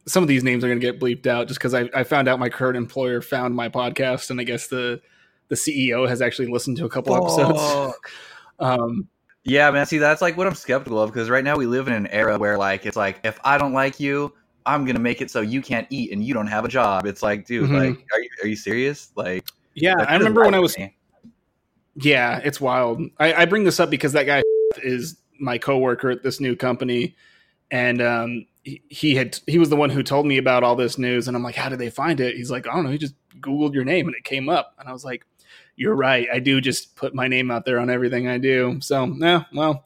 some 0.05 0.23
of 0.23 0.27
these 0.27 0.43
names 0.43 0.63
are 0.63 0.67
going 0.67 0.79
to 0.79 0.85
get 0.85 0.99
bleeped 0.99 1.27
out 1.27 1.47
just 1.47 1.59
because 1.59 1.73
I, 1.73 1.89
I 1.93 2.03
found 2.03 2.27
out 2.27 2.39
my 2.39 2.49
current 2.49 2.77
employer 2.77 3.21
found 3.21 3.55
my 3.55 3.69
podcast, 3.69 4.29
and 4.29 4.39
I 4.39 4.43
guess 4.43 4.67
the 4.67 5.01
the 5.49 5.55
CEO 5.55 6.07
has 6.07 6.21
actually 6.21 6.47
listened 6.47 6.77
to 6.77 6.85
a 6.85 6.89
couple 6.89 7.15
episodes. 7.15 7.93
Um, 8.59 9.07
Yeah, 9.43 9.69
man. 9.71 9.85
See, 9.85 9.97
that's 9.97 10.21
like 10.21 10.37
what 10.37 10.47
I'm 10.47 10.53
skeptical 10.55 11.01
of 11.01 11.11
because 11.11 11.29
right 11.29 11.43
now 11.43 11.57
we 11.57 11.65
live 11.65 11.87
in 11.87 11.93
an 11.93 12.07
era 12.07 12.37
where 12.37 12.57
like 12.57 12.85
it's 12.85 12.95
like 12.95 13.19
if 13.23 13.39
I 13.43 13.57
don't 13.57 13.73
like 13.73 13.99
you, 13.99 14.33
I'm 14.65 14.85
gonna 14.85 14.99
make 14.99 15.21
it 15.21 15.29
so 15.29 15.41
you 15.41 15.61
can't 15.61 15.87
eat 15.89 16.11
and 16.13 16.23
you 16.23 16.33
don't 16.33 16.47
have 16.47 16.63
a 16.63 16.69
job. 16.69 17.05
It's 17.05 17.21
like, 17.23 17.45
dude, 17.45 17.69
Mhm. 17.69 17.77
like, 17.77 18.05
are 18.13 18.21
you 18.21 18.29
are 18.43 18.47
you 18.47 18.55
serious? 18.55 19.11
Like, 19.15 19.45
yeah, 19.73 19.95
I 19.97 20.15
remember 20.15 20.45
when 20.45 20.53
I 20.53 20.59
was 20.59 20.75
to 20.75 20.81
me. 20.81 20.95
Yeah, 21.95 22.39
it's 22.43 22.61
wild. 22.61 23.01
I, 23.19 23.33
I 23.33 23.45
bring 23.45 23.63
this 23.65 23.79
up 23.79 23.89
because 23.89 24.13
that 24.13 24.25
guy 24.25 24.41
is 24.77 25.17
my 25.39 25.57
coworker 25.57 26.09
at 26.11 26.23
this 26.23 26.39
new 26.39 26.55
company, 26.55 27.15
and 27.69 28.01
um, 28.01 28.45
he, 28.63 28.81
he 28.89 29.15
had 29.15 29.39
he 29.45 29.59
was 29.59 29.69
the 29.69 29.75
one 29.75 29.89
who 29.89 30.03
told 30.03 30.25
me 30.25 30.37
about 30.37 30.63
all 30.63 30.75
this 30.75 30.97
news, 30.97 31.27
and 31.27 31.35
I'm 31.35 31.43
like, 31.43 31.55
how 31.55 31.69
did 31.69 31.79
they 31.79 31.89
find 31.89 32.19
it? 32.19 32.35
He's 32.35 32.51
like, 32.51 32.67
I 32.67 32.73
don't 32.73 32.83
know. 32.85 32.91
He 32.91 32.97
just 32.97 33.15
Googled 33.39 33.73
your 33.73 33.83
name 33.83 34.07
and 34.07 34.15
it 34.15 34.23
came 34.23 34.49
up, 34.49 34.73
and 34.79 34.87
I 34.87 34.93
was 34.93 35.03
like, 35.03 35.25
you're 35.75 35.95
right. 35.95 36.27
I 36.31 36.39
do 36.39 36.61
just 36.61 36.95
put 36.95 37.13
my 37.13 37.27
name 37.27 37.51
out 37.51 37.65
there 37.65 37.79
on 37.79 37.89
everything 37.89 38.27
I 38.27 38.37
do. 38.37 38.79
So 38.81 39.05
yeah, 39.19 39.43
well, 39.53 39.85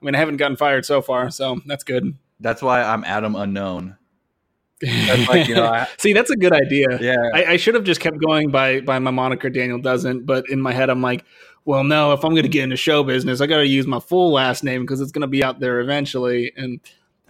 I 0.00 0.04
mean, 0.04 0.14
I 0.14 0.18
haven't 0.18 0.36
gotten 0.36 0.56
fired 0.56 0.84
so 0.84 1.02
far, 1.02 1.30
so 1.30 1.60
that's 1.66 1.84
good. 1.84 2.16
That's 2.40 2.62
why 2.62 2.82
I'm 2.82 3.04
Adam 3.04 3.36
Unknown. 3.36 3.96
That's 4.82 5.28
like 5.28 5.46
you 5.46 5.54
know, 5.54 5.66
I, 5.66 5.86
See, 5.96 6.12
that's 6.12 6.30
a 6.32 6.36
good 6.36 6.52
idea. 6.52 6.98
yeah. 7.00 7.14
I, 7.32 7.44
I 7.52 7.56
should 7.56 7.76
have 7.76 7.84
just 7.84 8.00
kept 8.00 8.18
going 8.18 8.50
by 8.50 8.80
by 8.80 8.98
my 8.98 9.12
moniker 9.12 9.48
Daniel 9.48 9.78
doesn't, 9.78 10.26
but 10.26 10.48
in 10.50 10.60
my 10.60 10.72
head 10.72 10.90
I'm 10.90 11.00
like, 11.00 11.24
well, 11.64 11.84
no, 11.84 12.12
if 12.12 12.24
I'm 12.24 12.32
going 12.32 12.42
to 12.42 12.48
get 12.48 12.64
into 12.64 12.76
show 12.76 13.04
business, 13.04 13.40
I 13.40 13.46
got 13.46 13.58
to 13.58 13.66
use 13.66 13.86
my 13.86 14.00
full 14.00 14.32
last 14.32 14.64
name 14.64 14.82
because 14.82 15.00
it's 15.00 15.12
going 15.12 15.20
to 15.22 15.28
be 15.28 15.44
out 15.44 15.60
there 15.60 15.78
eventually. 15.78 16.52
And 16.56 16.80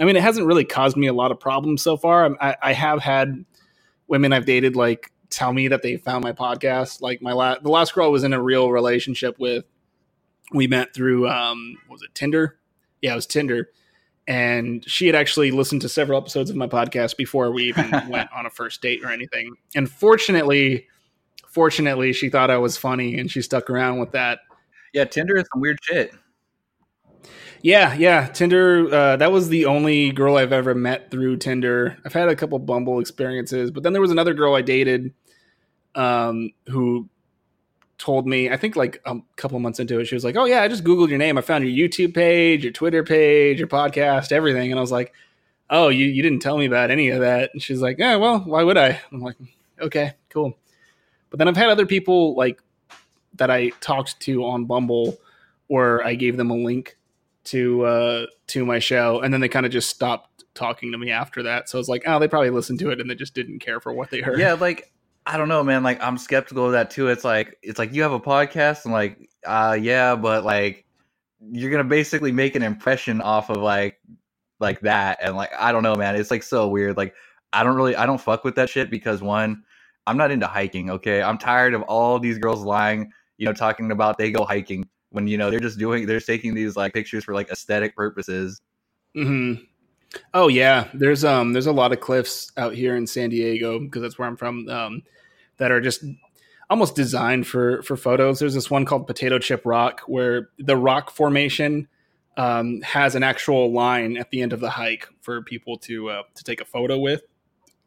I 0.02 0.04
mean, 0.04 0.16
it 0.16 0.22
hasn't 0.22 0.48
really 0.48 0.64
caused 0.64 0.96
me 0.96 1.06
a 1.06 1.12
lot 1.12 1.30
of 1.30 1.38
problems 1.38 1.80
so 1.80 1.96
far. 1.96 2.36
I, 2.40 2.56
I 2.60 2.72
have 2.72 3.00
had 3.00 3.44
women 4.08 4.32
I've 4.32 4.46
dated 4.46 4.74
like 4.74 5.12
tell 5.30 5.52
me 5.52 5.68
that 5.68 5.82
they 5.82 5.96
found 5.96 6.24
my 6.24 6.32
podcast. 6.32 7.00
Like 7.00 7.22
my 7.22 7.32
last, 7.32 7.62
the 7.62 7.68
last 7.70 7.94
girl 7.94 8.06
I 8.06 8.08
was 8.08 8.24
in 8.24 8.32
a 8.32 8.42
real 8.42 8.72
relationship 8.72 9.38
with. 9.38 9.64
We 10.52 10.66
met 10.66 10.92
through 10.92 11.28
um, 11.28 11.78
what 11.86 11.94
was 11.94 12.02
it 12.02 12.12
Tinder? 12.16 12.58
Yeah, 13.00 13.12
it 13.12 13.14
was 13.14 13.28
Tinder. 13.28 13.70
And 14.26 14.84
she 14.90 15.06
had 15.06 15.14
actually 15.14 15.52
listened 15.52 15.82
to 15.82 15.88
several 15.88 16.18
episodes 16.18 16.50
of 16.50 16.56
my 16.56 16.66
podcast 16.66 17.16
before 17.16 17.52
we 17.52 17.68
even 17.68 17.88
went 18.08 18.28
on 18.32 18.44
a 18.44 18.50
first 18.50 18.82
date 18.82 19.04
or 19.04 19.10
anything. 19.12 19.54
And 19.76 19.88
fortunately, 19.88 20.88
fortunately, 21.46 22.12
she 22.12 22.28
thought 22.28 22.50
I 22.50 22.58
was 22.58 22.76
funny 22.76 23.20
and 23.20 23.30
she 23.30 23.40
stuck 23.40 23.70
around 23.70 24.00
with 24.00 24.10
that. 24.12 24.40
yeah, 24.92 25.04
Tinder 25.04 25.36
is 25.36 25.44
some 25.52 25.60
weird 25.60 25.78
shit. 25.80 26.12
Yeah, 27.62 27.94
yeah. 27.94 28.26
Tinder, 28.26 28.92
uh, 28.92 29.16
that 29.16 29.30
was 29.30 29.48
the 29.48 29.66
only 29.66 30.10
girl 30.10 30.36
I've 30.36 30.52
ever 30.52 30.74
met 30.74 31.12
through 31.12 31.36
Tinder. 31.36 31.96
I've 32.04 32.12
had 32.12 32.28
a 32.28 32.34
couple 32.34 32.58
Bumble 32.58 32.98
experiences, 32.98 33.70
but 33.70 33.84
then 33.84 33.92
there 33.92 34.02
was 34.02 34.10
another 34.10 34.34
girl 34.34 34.54
I 34.54 34.62
dated 34.62 35.14
um, 35.94 36.50
who 36.68 37.08
told 37.98 38.26
me, 38.26 38.50
I 38.50 38.56
think 38.56 38.74
like 38.74 39.00
a 39.06 39.16
couple 39.36 39.60
months 39.60 39.78
into 39.78 40.00
it, 40.00 40.06
she 40.06 40.16
was 40.16 40.24
like, 40.24 40.34
Oh, 40.34 40.44
yeah, 40.44 40.62
I 40.62 40.68
just 40.68 40.82
Googled 40.82 41.08
your 41.08 41.18
name. 41.18 41.38
I 41.38 41.40
found 41.40 41.64
your 41.64 41.88
YouTube 41.88 42.14
page, 42.14 42.64
your 42.64 42.72
Twitter 42.72 43.04
page, 43.04 43.60
your 43.60 43.68
podcast, 43.68 44.32
everything. 44.32 44.72
And 44.72 44.78
I 44.78 44.80
was 44.80 44.90
like, 44.90 45.14
Oh, 45.70 45.88
you, 45.88 46.06
you 46.06 46.20
didn't 46.20 46.40
tell 46.40 46.58
me 46.58 46.66
about 46.66 46.90
any 46.90 47.10
of 47.10 47.20
that. 47.20 47.50
And 47.52 47.62
she's 47.62 47.80
like, 47.80 47.96
Yeah, 47.98 48.16
well, 48.16 48.40
why 48.40 48.64
would 48.64 48.76
I? 48.76 49.00
I'm 49.12 49.20
like, 49.20 49.36
Okay, 49.80 50.14
cool. 50.30 50.58
But 51.30 51.38
then 51.38 51.46
I've 51.46 51.56
had 51.56 51.70
other 51.70 51.86
people 51.86 52.34
like 52.34 52.60
that 53.34 53.52
I 53.52 53.68
talked 53.80 54.18
to 54.22 54.44
on 54.44 54.64
Bumble, 54.64 55.16
or 55.68 56.04
I 56.04 56.16
gave 56.16 56.36
them 56.36 56.50
a 56.50 56.56
link 56.56 56.96
to 57.44 57.84
uh, 57.84 58.26
to 58.48 58.64
my 58.64 58.78
show, 58.78 59.20
and 59.20 59.32
then 59.32 59.40
they 59.40 59.48
kind 59.48 59.66
of 59.66 59.72
just 59.72 59.90
stopped 59.90 60.32
talking 60.54 60.92
to 60.92 60.98
me 60.98 61.10
after 61.10 61.42
that. 61.44 61.68
So 61.68 61.78
I 61.78 61.80
was 61.80 61.88
like, 61.88 62.04
oh, 62.06 62.18
they 62.18 62.28
probably 62.28 62.50
listened 62.50 62.78
to 62.80 62.90
it 62.90 63.00
and 63.00 63.08
they 63.08 63.14
just 63.14 63.34
didn't 63.34 63.60
care 63.60 63.80
for 63.80 63.92
what 63.92 64.10
they 64.10 64.20
heard. 64.20 64.38
Yeah, 64.38 64.54
like 64.54 64.92
I 65.26 65.36
don't 65.36 65.48
know, 65.48 65.62
man. 65.62 65.82
Like 65.82 66.02
I'm 66.02 66.18
skeptical 66.18 66.66
of 66.66 66.72
that 66.72 66.90
too. 66.90 67.08
It's 67.08 67.24
like 67.24 67.58
it's 67.62 67.78
like 67.78 67.92
you 67.92 68.02
have 68.02 68.12
a 68.12 68.20
podcast 68.20 68.84
and 68.84 68.92
like, 68.92 69.30
uh 69.46 69.76
yeah, 69.80 70.16
but 70.16 70.44
like 70.44 70.84
you're 71.50 71.70
gonna 71.70 71.84
basically 71.84 72.32
make 72.32 72.54
an 72.54 72.62
impression 72.62 73.20
off 73.20 73.50
of 73.50 73.56
like 73.58 74.00
like 74.60 74.80
that 74.80 75.18
and 75.22 75.36
like 75.36 75.50
I 75.58 75.72
don't 75.72 75.82
know, 75.82 75.94
man. 75.94 76.16
It's 76.16 76.30
like 76.30 76.42
so 76.42 76.68
weird. 76.68 76.96
Like 76.96 77.14
I 77.52 77.64
don't 77.64 77.76
really 77.76 77.96
I 77.96 78.06
don't 78.06 78.20
fuck 78.20 78.44
with 78.44 78.56
that 78.56 78.68
shit 78.68 78.90
because 78.90 79.22
one, 79.22 79.64
I'm 80.06 80.16
not 80.16 80.30
into 80.30 80.46
hiking, 80.46 80.90
okay? 80.90 81.22
I'm 81.22 81.38
tired 81.38 81.74
of 81.74 81.82
all 81.82 82.18
these 82.18 82.38
girls 82.38 82.62
lying, 82.62 83.12
you 83.38 83.46
know, 83.46 83.52
talking 83.52 83.90
about 83.90 84.18
they 84.18 84.30
go 84.30 84.44
hiking 84.44 84.88
when 85.12 85.26
you 85.26 85.38
know 85.38 85.50
they're 85.50 85.60
just 85.60 85.78
doing 85.78 86.06
they're 86.06 86.20
taking 86.20 86.54
these 86.54 86.76
like 86.76 86.92
pictures 86.92 87.24
for 87.24 87.34
like 87.34 87.50
aesthetic 87.50 87.94
purposes. 87.96 88.60
hmm 89.14 89.54
Oh 90.34 90.48
yeah, 90.48 90.88
there's 90.94 91.24
um 91.24 91.52
there's 91.52 91.66
a 91.66 91.72
lot 91.72 91.92
of 91.92 92.00
cliffs 92.00 92.52
out 92.56 92.74
here 92.74 92.96
in 92.96 93.06
San 93.06 93.30
Diego 93.30 93.78
because 93.78 94.02
that's 94.02 94.18
where 94.18 94.28
I'm 94.28 94.36
from. 94.36 94.68
Um, 94.68 95.02
that 95.58 95.70
are 95.70 95.80
just 95.80 96.04
almost 96.68 96.94
designed 96.94 97.46
for 97.46 97.82
for 97.82 97.96
photos. 97.96 98.38
There's 98.38 98.54
this 98.54 98.70
one 98.70 98.84
called 98.84 99.06
Potato 99.06 99.38
Chip 99.38 99.62
Rock 99.64 100.02
where 100.06 100.50
the 100.58 100.76
rock 100.76 101.10
formation 101.10 101.88
um, 102.36 102.80
has 102.82 103.14
an 103.14 103.22
actual 103.22 103.72
line 103.72 104.16
at 104.16 104.30
the 104.30 104.42
end 104.42 104.52
of 104.52 104.60
the 104.60 104.70
hike 104.70 105.08
for 105.20 105.42
people 105.42 105.78
to 105.78 106.10
uh, 106.10 106.22
to 106.34 106.44
take 106.44 106.60
a 106.60 106.64
photo 106.64 106.98
with. 106.98 107.22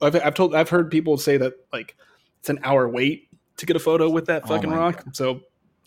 I've, 0.01 0.15
I've 0.15 0.34
told 0.36 0.55
I've 0.55 0.70
heard 0.70 0.91
people 0.91 1.17
say 1.17 1.38
that 1.38 1.53
like 1.72 1.96
it's 2.39 2.50
an 2.50 2.60
hour 2.63 2.88
wait 2.88 3.29
to 3.58 3.65
get 3.65 3.75
a 3.75 3.79
photo 3.79 4.10
with 4.10 4.25
that 4.27 4.44
Oh 4.46 4.48
fucking 4.48 4.70
my 4.70 4.77
rock. 4.77 5.03
So 5.13 5.41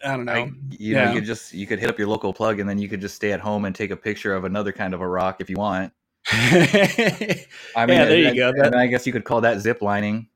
I 0.05 0.17
don't 0.17 0.25
know. 0.27 0.33
Like, 0.33 0.53
you 0.71 0.95
yeah. 0.95 1.05
know, 1.07 1.11
you 1.13 1.19
could 1.21 1.27
just 1.27 1.53
you 1.53 1.67
could 1.67 1.79
hit 1.79 1.89
up 1.91 1.99
your 1.99 2.09
local 2.09 2.33
plug 2.33 2.61
and 2.61 2.69
then 2.69 2.79
you 2.79 2.89
could 2.89 3.01
just 3.01 3.15
stay 3.17 3.33
at 3.33 3.41
home 3.41 3.65
and 3.65 3.75
take 3.75 3.91
a 3.91 3.97
picture 3.97 4.35
of 4.35 4.45
another 4.45 4.73
kind 4.73 4.95
of 4.95 5.01
a 5.01 5.09
rock 5.09 5.41
if 5.41 5.51
you 5.51 5.57
want. 5.57 5.93
I 6.31 7.45
Yeah, 7.77 7.85
there 8.05 8.19
you 8.19 8.35
go. 8.35 8.53
And 8.63 8.75
I 8.75 8.87
guess 8.87 9.07
you 9.07 9.13
could 9.13 9.25
call 9.25 9.41
that 9.43 9.61
zip 9.61 9.83
lining. 9.83 10.29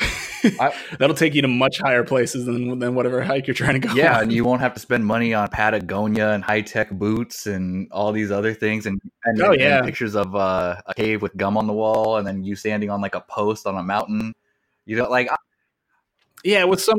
I- 0.00 0.74
That'll 0.98 1.14
take 1.16 1.34
you 1.34 1.42
to 1.42 1.48
much 1.48 1.78
higher 1.78 2.02
places 2.04 2.46
than 2.46 2.78
than 2.78 2.94
whatever 2.94 3.22
hike 3.22 3.46
you're 3.46 3.54
trying 3.54 3.80
to 3.80 3.88
go. 3.88 3.94
Yeah, 3.94 4.16
on. 4.16 4.22
and 4.24 4.32
you 4.32 4.44
won't 4.44 4.60
have 4.60 4.74
to 4.74 4.80
spend 4.80 5.06
money 5.06 5.32
on 5.34 5.48
Patagonia 5.48 6.30
and 6.30 6.42
high 6.42 6.62
tech 6.62 6.90
boots 6.90 7.46
and 7.46 7.88
all 7.92 8.10
these 8.12 8.30
other 8.32 8.52
things, 8.52 8.86
and, 8.86 9.00
and, 9.24 9.40
Oh, 9.40 9.52
and 9.52 9.60
yeah. 9.60 9.82
pictures 9.82 10.16
of 10.16 10.34
uh, 10.34 10.76
a 10.86 10.94
cave 10.94 11.22
with 11.22 11.36
gum 11.36 11.56
on 11.56 11.66
the 11.68 11.72
wall, 11.72 12.16
and 12.16 12.26
then 12.26 12.42
you 12.42 12.56
standing 12.56 12.90
on 12.90 13.00
like 13.00 13.14
a 13.14 13.20
post 13.20 13.66
on 13.66 13.76
a 13.76 13.82
mountain. 13.82 14.34
You 14.84 14.96
know, 14.96 15.08
like 15.08 15.30
I- 15.30 15.36
yeah, 16.44 16.64
with 16.64 16.80
some 16.80 16.98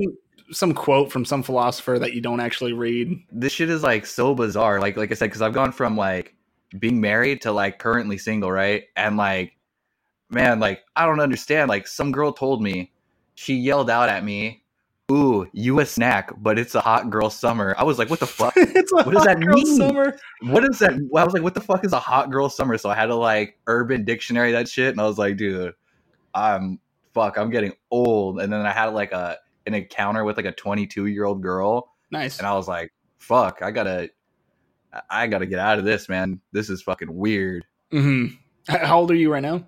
some 0.52 0.74
quote 0.74 1.12
from 1.12 1.26
some 1.26 1.44
philosopher 1.44 1.98
that 2.00 2.14
you 2.14 2.22
don't 2.22 2.40
actually 2.40 2.74
read. 2.74 3.18
this 3.32 3.54
shit 3.54 3.70
is 3.70 3.84
like 3.84 4.06
so 4.06 4.36
bizarre. 4.36 4.80
Like 4.80 4.98
like 4.98 5.12
I 5.12 5.16
said, 5.16 5.28
because 5.28 5.42
I've 5.42 5.54
gone 5.54 5.72
from 5.72 5.96
like 5.98 6.36
being 6.80 7.00
married 7.02 7.42
to 7.42 7.52
like 7.52 7.80
currently 7.80 8.18
single, 8.18 8.52
right? 8.52 8.84
And 8.96 9.18
like, 9.18 9.56
man, 10.30 10.60
like 10.60 10.82
I 10.96 11.06
don't 11.06 11.20
understand. 11.20 11.70
Like 11.70 11.88
some 11.88 12.12
girl 12.12 12.34
told 12.34 12.62
me, 12.62 12.92
she 13.36 13.56
yelled 13.56 13.90
out 13.90 14.10
at 14.10 14.24
me, 14.24 14.64
"Ooh, 15.12 15.48
you 15.54 15.80
a 15.80 15.86
snack, 15.86 16.32
but 16.38 16.60
it's 16.60 16.76
a 16.76 16.82
hot 16.82 17.10
girl 17.10 17.30
summer." 17.30 17.76
I 17.78 17.84
was 17.84 17.98
like, 18.00 18.10
what 18.10 18.20
the 18.20 18.28
fuck? 18.40 18.54
it's 18.58 18.92
a 18.92 18.96
What 18.96 19.12
does 19.12 19.26
hot 19.26 19.26
that 19.26 19.40
girl 19.42 19.56
mean? 19.56 19.78
Summer. 19.78 20.18
what 20.44 20.64
is 20.66 20.80
that? 20.80 20.94
I 20.94 21.24
was 21.24 21.34
like, 21.34 21.44
what 21.44 21.54
the 21.54 21.62
fuck 21.62 21.86
is 21.86 21.94
a 21.94 22.00
hot 22.00 22.32
girl 22.32 22.50
summer? 22.50 22.78
So 22.78 22.90
I 22.90 22.96
had 22.96 23.08
to 23.08 23.16
like 23.16 23.58
urban 23.68 24.04
dictionary 24.06 24.52
that 24.52 24.68
shit, 24.68 24.90
and 24.90 25.00
I 25.02 25.06
was 25.08 25.18
like, 25.18 25.38
dude, 25.38 25.74
I'm 26.34 26.80
fuck, 27.14 27.38
I'm 27.38 27.50
getting 27.50 27.74
old. 27.92 28.40
And 28.40 28.52
then 28.52 28.66
I 28.66 28.72
had 28.72 28.88
like 28.88 29.12
a 29.12 29.38
an 29.66 29.74
encounter 29.74 30.24
with 30.24 30.38
like 30.38 30.46
a 30.46 30.52
22 30.52 31.06
year 31.08 31.26
old 31.26 31.42
girl, 31.42 31.94
Nice. 32.12 32.38
and 32.40 32.48
I 32.48 32.54
was 32.54 32.68
like, 32.68 32.92
fuck, 33.18 33.60
I 33.62 33.72
gotta, 33.72 34.10
I 35.10 35.28
gotta 35.28 35.46
get 35.46 35.60
out 35.60 35.80
of 35.80 35.86
this, 35.86 36.10
man. 36.10 36.40
This 36.52 36.70
is 36.70 36.82
fucking 36.82 37.14
weird. 37.14 37.66
hmm 37.92 38.28
How 38.68 39.00
old 39.00 39.12
are 39.12 39.16
you 39.16 39.32
right 39.32 39.42
now? 39.42 39.66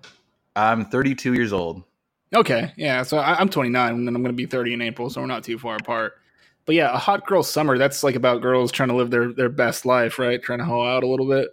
I'm 0.54 0.84
32 0.86 1.34
years 1.34 1.52
old. 1.52 1.82
Okay, 2.34 2.72
yeah. 2.76 3.02
So 3.02 3.18
I, 3.18 3.38
I'm 3.38 3.48
29, 3.48 3.92
and 3.94 4.08
I'm 4.08 4.14
going 4.14 4.24
to 4.24 4.32
be 4.32 4.46
30 4.46 4.72
in 4.74 4.82
April, 4.82 5.08
so 5.10 5.20
we're 5.20 5.26
not 5.26 5.44
too 5.44 5.58
far 5.58 5.76
apart. 5.76 6.14
But 6.64 6.74
yeah, 6.74 6.92
a 6.92 6.98
hot 6.98 7.26
girl 7.26 7.42
summer. 7.42 7.78
That's 7.78 8.02
like 8.02 8.16
about 8.16 8.42
girls 8.42 8.72
trying 8.72 8.88
to 8.88 8.96
live 8.96 9.10
their 9.10 9.32
their 9.32 9.48
best 9.48 9.86
life, 9.86 10.18
right? 10.18 10.42
Trying 10.42 10.58
to 10.58 10.64
hoe 10.64 10.82
out 10.82 11.04
a 11.04 11.06
little 11.06 11.28
bit. 11.28 11.50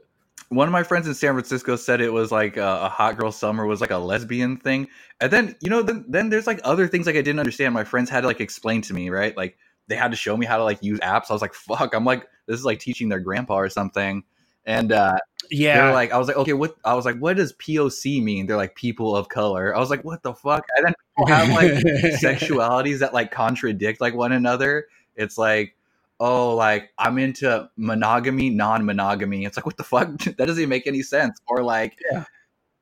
One 0.49 0.67
of 0.67 0.71
my 0.71 0.83
friends 0.83 1.07
in 1.07 1.13
San 1.13 1.33
Francisco 1.33 1.75
said 1.75 2.01
it 2.01 2.13
was 2.13 2.31
like 2.31 2.57
a, 2.57 2.81
a 2.83 2.89
hot 2.89 3.17
girl 3.17 3.31
summer 3.31 3.65
was 3.65 3.81
like 3.81 3.91
a 3.91 3.97
lesbian 3.97 4.57
thing, 4.57 4.87
and 5.19 5.31
then 5.31 5.55
you 5.61 5.69
know 5.69 5.81
then, 5.81 6.05
then 6.07 6.29
there's 6.29 6.47
like 6.47 6.59
other 6.63 6.87
things 6.87 7.05
like 7.05 7.15
I 7.15 7.21
didn't 7.21 7.39
understand. 7.39 7.73
My 7.73 7.83
friends 7.83 8.09
had 8.09 8.21
to 8.21 8.27
like 8.27 8.41
explain 8.41 8.81
to 8.83 8.93
me, 8.93 9.09
right? 9.09 9.35
Like 9.35 9.57
they 9.87 9.95
had 9.95 10.11
to 10.11 10.17
show 10.17 10.37
me 10.37 10.45
how 10.45 10.57
to 10.57 10.63
like 10.63 10.81
use 10.83 10.99
apps. 10.99 11.25
I 11.29 11.33
was 11.33 11.41
like, 11.41 11.53
fuck, 11.53 11.93
I'm 11.93 12.05
like 12.05 12.27
this 12.47 12.59
is 12.59 12.65
like 12.65 12.79
teaching 12.79 13.09
their 13.09 13.19
grandpa 13.19 13.55
or 13.55 13.69
something. 13.69 14.23
And 14.65 14.91
uh, 14.91 15.17
Yeah, 15.49 15.91
like, 15.91 16.11
I 16.11 16.17
was 16.17 16.27
like, 16.27 16.37
okay, 16.37 16.53
what? 16.53 16.75
I 16.85 16.93
was 16.93 17.05
like, 17.05 17.17
what 17.17 17.37
does 17.37 17.53
POC 17.53 18.23
mean? 18.23 18.45
They're 18.45 18.57
like 18.57 18.75
people 18.75 19.15
of 19.15 19.29
color. 19.29 19.75
I 19.75 19.79
was 19.79 19.89
like, 19.89 20.03
what 20.03 20.23
the 20.23 20.33
fuck? 20.33 20.63
And 20.77 20.85
then 20.85 20.93
people 21.17 21.27
have 21.27 21.49
like 21.49 21.71
sexualities 22.21 22.99
that 22.99 23.13
like 23.13 23.31
contradict 23.31 23.99
like 23.99 24.13
one 24.13 24.31
another. 24.31 24.87
It's 25.15 25.37
like, 25.37 25.75
oh, 26.19 26.55
like 26.55 26.91
I'm 26.97 27.17
into 27.17 27.69
monogamy, 27.77 28.49
non-monogamy. 28.49 29.45
It's 29.45 29.57
like, 29.57 29.65
what 29.65 29.77
the 29.77 29.83
fuck? 29.83 30.17
that 30.19 30.37
doesn't 30.37 30.59
even 30.61 30.69
make 30.69 30.87
any 30.87 31.01
sense. 31.03 31.39
Or 31.47 31.63
like, 31.63 31.97
Yeah. 32.11 32.25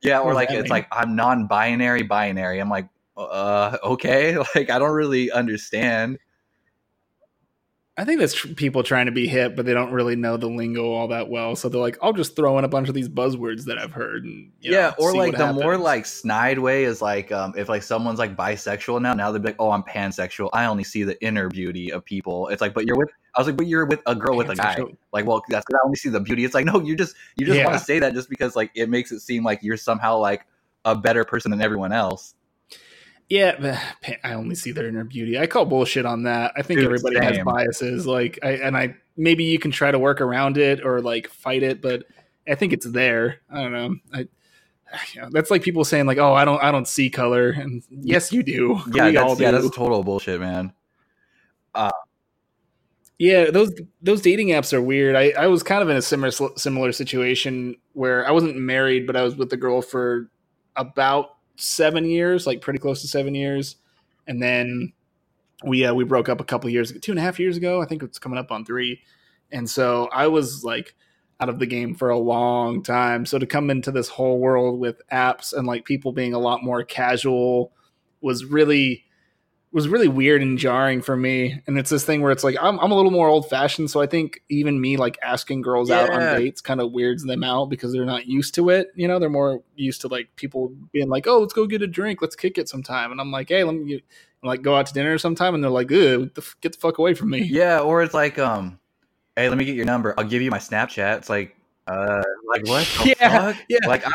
yeah, 0.03 0.19
or 0.19 0.33
like 0.33 0.49
it's 0.51 0.63
mean? 0.63 0.69
like 0.69 0.87
I'm 0.91 1.15
non-binary, 1.15 2.03
binary. 2.03 2.59
I'm 2.59 2.69
like, 2.69 2.89
uh, 3.17 3.77
okay, 3.83 4.37
like 4.55 4.69
I 4.69 4.79
don't 4.79 4.91
really 4.93 5.31
understand. 5.31 6.19
I 7.97 8.05
think 8.05 8.19
that's 8.19 8.33
tr- 8.33 8.47
people 8.53 8.83
trying 8.83 9.07
to 9.07 9.11
be 9.11 9.27
hip, 9.27 9.55
but 9.55 9.65
they 9.65 9.73
don't 9.73 9.91
really 9.91 10.15
know 10.15 10.37
the 10.37 10.47
lingo 10.47 10.91
all 10.91 11.09
that 11.09 11.29
well. 11.29 11.55
So 11.55 11.67
they're 11.69 11.81
like, 11.81 11.97
I'll 12.01 12.13
just 12.13 12.35
throw 12.35 12.57
in 12.57 12.63
a 12.63 12.69
bunch 12.69 12.87
of 12.87 12.95
these 12.95 13.09
buzzwords 13.09 13.65
that 13.65 13.77
I've 13.77 13.91
heard. 13.91 14.23
And, 14.23 14.51
you 14.61 14.71
yeah, 14.71 14.87
know, 14.89 14.93
or 14.97 15.13
like 15.13 15.35
the 15.35 15.51
more 15.53 15.77
like 15.77 16.05
snide 16.05 16.57
way 16.57 16.85
is 16.85 17.01
like 17.01 17.31
um 17.33 17.53
if 17.57 17.67
like 17.67 17.83
someone's 17.83 18.17
like 18.17 18.35
bisexual 18.35 19.01
now, 19.01 19.13
now 19.13 19.31
they're 19.31 19.41
like, 19.41 19.57
oh, 19.59 19.71
I'm 19.71 19.83
pansexual. 19.83 20.49
I 20.53 20.65
only 20.65 20.85
see 20.85 21.03
the 21.03 21.21
inner 21.23 21.49
beauty 21.49 21.91
of 21.91 22.05
people. 22.05 22.47
It's 22.47 22.61
like, 22.61 22.73
but 22.73 22.85
you're 22.85 22.97
with. 22.97 23.09
I 23.35 23.39
was 23.41 23.47
like, 23.47 23.57
but 23.57 23.67
you're 23.67 23.85
with 23.85 24.01
a 24.05 24.15
girl 24.15 24.35
with 24.37 24.49
a 24.49 24.55
guy. 24.55 24.77
Like, 25.13 25.25
well, 25.25 25.41
that's 25.49 25.65
'cause 25.65 25.79
I 25.81 25.85
only 25.85 25.95
see 25.95 26.09
the 26.09 26.19
beauty. 26.19 26.43
It's 26.45 26.53
like, 26.53 26.65
no, 26.65 26.79
you 26.81 26.95
just 26.95 27.15
you 27.35 27.45
just 27.45 27.61
want 27.61 27.77
to 27.77 27.83
say 27.83 27.99
that 27.99 28.13
just 28.13 28.29
because 28.29 28.55
like 28.55 28.71
it 28.73 28.89
makes 28.89 29.11
it 29.11 29.19
seem 29.19 29.43
like 29.43 29.59
you're 29.63 29.77
somehow 29.77 30.17
like 30.17 30.45
a 30.85 30.95
better 30.95 31.23
person 31.25 31.51
than 31.51 31.61
everyone 31.61 31.91
else. 31.91 32.35
Yeah, 33.31 33.79
I 34.25 34.33
only 34.33 34.55
see 34.55 34.73
their 34.73 34.87
inner 34.87 35.05
beauty. 35.05 35.39
I 35.39 35.47
call 35.47 35.65
bullshit 35.65 36.05
on 36.05 36.23
that. 36.23 36.51
I 36.57 36.61
think 36.61 36.81
Dude, 36.81 36.87
everybody 36.87 37.25
has 37.25 37.39
biases. 37.45 38.05
Like, 38.05 38.37
I, 38.43 38.51
and 38.57 38.75
I 38.75 38.95
maybe 39.15 39.45
you 39.45 39.57
can 39.57 39.71
try 39.71 39.89
to 39.89 39.97
work 39.97 40.19
around 40.19 40.57
it 40.57 40.85
or 40.85 41.01
like 41.01 41.29
fight 41.29 41.63
it, 41.63 41.81
but 41.81 42.03
I 42.47 42.55
think 42.55 42.73
it's 42.73 42.85
there. 42.85 43.37
I 43.49 43.63
don't 43.63 43.71
know. 43.71 43.95
I, 44.13 44.19
you 45.13 45.21
know, 45.21 45.29
that's 45.31 45.49
like 45.49 45.63
people 45.63 45.85
saying 45.85 46.07
like, 46.07 46.17
"Oh, 46.17 46.33
I 46.33 46.43
don't, 46.43 46.61
I 46.61 46.71
don't 46.71 46.87
see 46.87 47.09
color," 47.09 47.51
and 47.51 47.81
yes, 47.89 48.33
you 48.33 48.43
do. 48.43 48.81
Yeah, 48.93 49.05
we 49.05 49.17
all 49.17 49.29
that's, 49.29 49.37
do. 49.37 49.43
yeah, 49.45 49.51
that's 49.51 49.75
total 49.75 50.03
bullshit, 50.03 50.41
man. 50.41 50.73
Yeah, 53.17 53.51
those 53.51 53.71
those 54.01 54.19
dating 54.19 54.47
apps 54.47 54.73
are 54.73 54.81
weird. 54.81 55.15
I, 55.15 55.29
I 55.37 55.47
was 55.47 55.63
kind 55.63 55.81
of 55.83 55.89
in 55.89 55.95
a 55.95 56.01
similar 56.01 56.31
similar 56.57 56.91
situation 56.91 57.77
where 57.93 58.27
I 58.27 58.31
wasn't 58.31 58.57
married, 58.57 59.07
but 59.07 59.15
I 59.15 59.21
was 59.21 59.37
with 59.37 59.53
a 59.53 59.57
girl 59.57 59.81
for 59.81 60.29
about 60.75 61.37
seven 61.61 62.05
years, 62.05 62.47
like 62.47 62.61
pretty 62.61 62.79
close 62.79 63.01
to 63.01 63.07
seven 63.07 63.35
years, 63.35 63.77
and 64.27 64.41
then 64.41 64.93
we 65.63 65.85
uh, 65.85 65.93
we 65.93 66.03
broke 66.03 66.29
up 66.29 66.41
a 66.41 66.45
couple 66.45 66.69
years, 66.69 66.91
two 66.99 67.11
and 67.11 67.19
a 67.19 67.21
half 67.21 67.39
years 67.39 67.57
ago. 67.57 67.81
I 67.81 67.85
think 67.85 68.03
it's 68.03 68.19
coming 68.19 68.39
up 68.39 68.51
on 68.51 68.65
three, 68.65 69.01
and 69.51 69.69
so 69.69 70.09
I 70.11 70.27
was 70.27 70.63
like 70.63 70.95
out 71.39 71.49
of 71.49 71.59
the 71.59 71.65
game 71.65 71.95
for 71.95 72.09
a 72.09 72.17
long 72.17 72.83
time. 72.83 73.25
So 73.25 73.39
to 73.39 73.47
come 73.47 73.69
into 73.69 73.91
this 73.91 74.07
whole 74.07 74.39
world 74.39 74.79
with 74.79 75.01
apps 75.11 75.53
and 75.53 75.65
like 75.65 75.85
people 75.85 76.11
being 76.11 76.33
a 76.33 76.39
lot 76.39 76.63
more 76.63 76.83
casual 76.83 77.71
was 78.21 78.45
really 78.45 79.05
was 79.73 79.87
really 79.87 80.07
weird 80.09 80.41
and 80.41 80.57
jarring 80.57 81.01
for 81.01 81.15
me. 81.15 81.61
And 81.65 81.77
it's 81.79 81.89
this 81.89 82.03
thing 82.03 82.21
where 82.21 82.31
it's 82.31 82.43
like 82.43 82.55
I'm 82.61 82.79
I'm 82.79 82.91
a 82.91 82.95
little 82.95 83.11
more 83.11 83.27
old 83.27 83.49
fashioned, 83.49 83.89
so 83.89 84.01
I 84.01 84.05
think 84.07 84.41
even 84.49 84.81
me 84.81 84.97
like 84.97 85.17
asking 85.23 85.61
girls 85.61 85.89
out 85.89 86.09
on 86.09 86.19
dates 86.37 86.59
kind 86.61 86.81
of 86.81 86.91
weirds 86.91 87.23
them 87.23 87.43
out 87.43 87.69
because 87.69 87.93
they're 87.93 88.05
not 88.05 88.27
used 88.27 88.53
to 88.55 88.69
it. 88.69 88.91
You 88.95 89.07
know, 89.07 89.17
they're 89.19 89.29
more 89.29 89.63
used 89.75 90.01
to 90.01 90.07
like 90.07 90.27
people 90.35 90.73
being 90.91 91.09
like, 91.09 91.25
"Oh, 91.27 91.39
let's 91.39 91.53
go 91.53 91.65
get 91.65 91.81
a 91.81 91.87
drink, 91.87 92.21
let's 92.21 92.35
kick 92.35 92.57
it 92.57 92.67
sometime," 92.67 93.11
and 93.11 93.21
I'm 93.21 93.31
like, 93.31 93.49
"Hey, 93.49 93.63
let 93.63 93.75
me 93.75 93.85
get, 93.85 94.03
like 94.43 94.61
go 94.61 94.75
out 94.75 94.87
to 94.87 94.93
dinner 94.93 95.17
sometime," 95.17 95.55
and 95.55 95.63
they're 95.63 95.71
like, 95.71 95.91
"Ugh, 95.91 96.29
get 96.61 96.73
the 96.73 96.79
fuck 96.79 96.97
away 96.97 97.13
from 97.13 97.29
me." 97.29 97.43
Yeah, 97.43 97.79
or 97.79 98.03
it's 98.03 98.13
like, 98.13 98.37
um, 98.39 98.77
hey, 99.37 99.47
let 99.47 99.57
me 99.57 99.63
get 99.65 99.75
your 99.75 99.85
number. 99.85 100.13
I'll 100.17 100.25
give 100.25 100.41
you 100.41 100.51
my 100.51 100.59
Snapchat. 100.59 101.17
It's 101.19 101.29
like, 101.29 101.55
uh, 101.87 102.21
like 102.45 102.67
what? 102.67 102.85
The 103.03 103.15
Yeah, 103.19 103.51
fuck? 103.53 103.63
yeah. 103.69 103.87
Like, 103.87 104.05
I, 104.05 104.11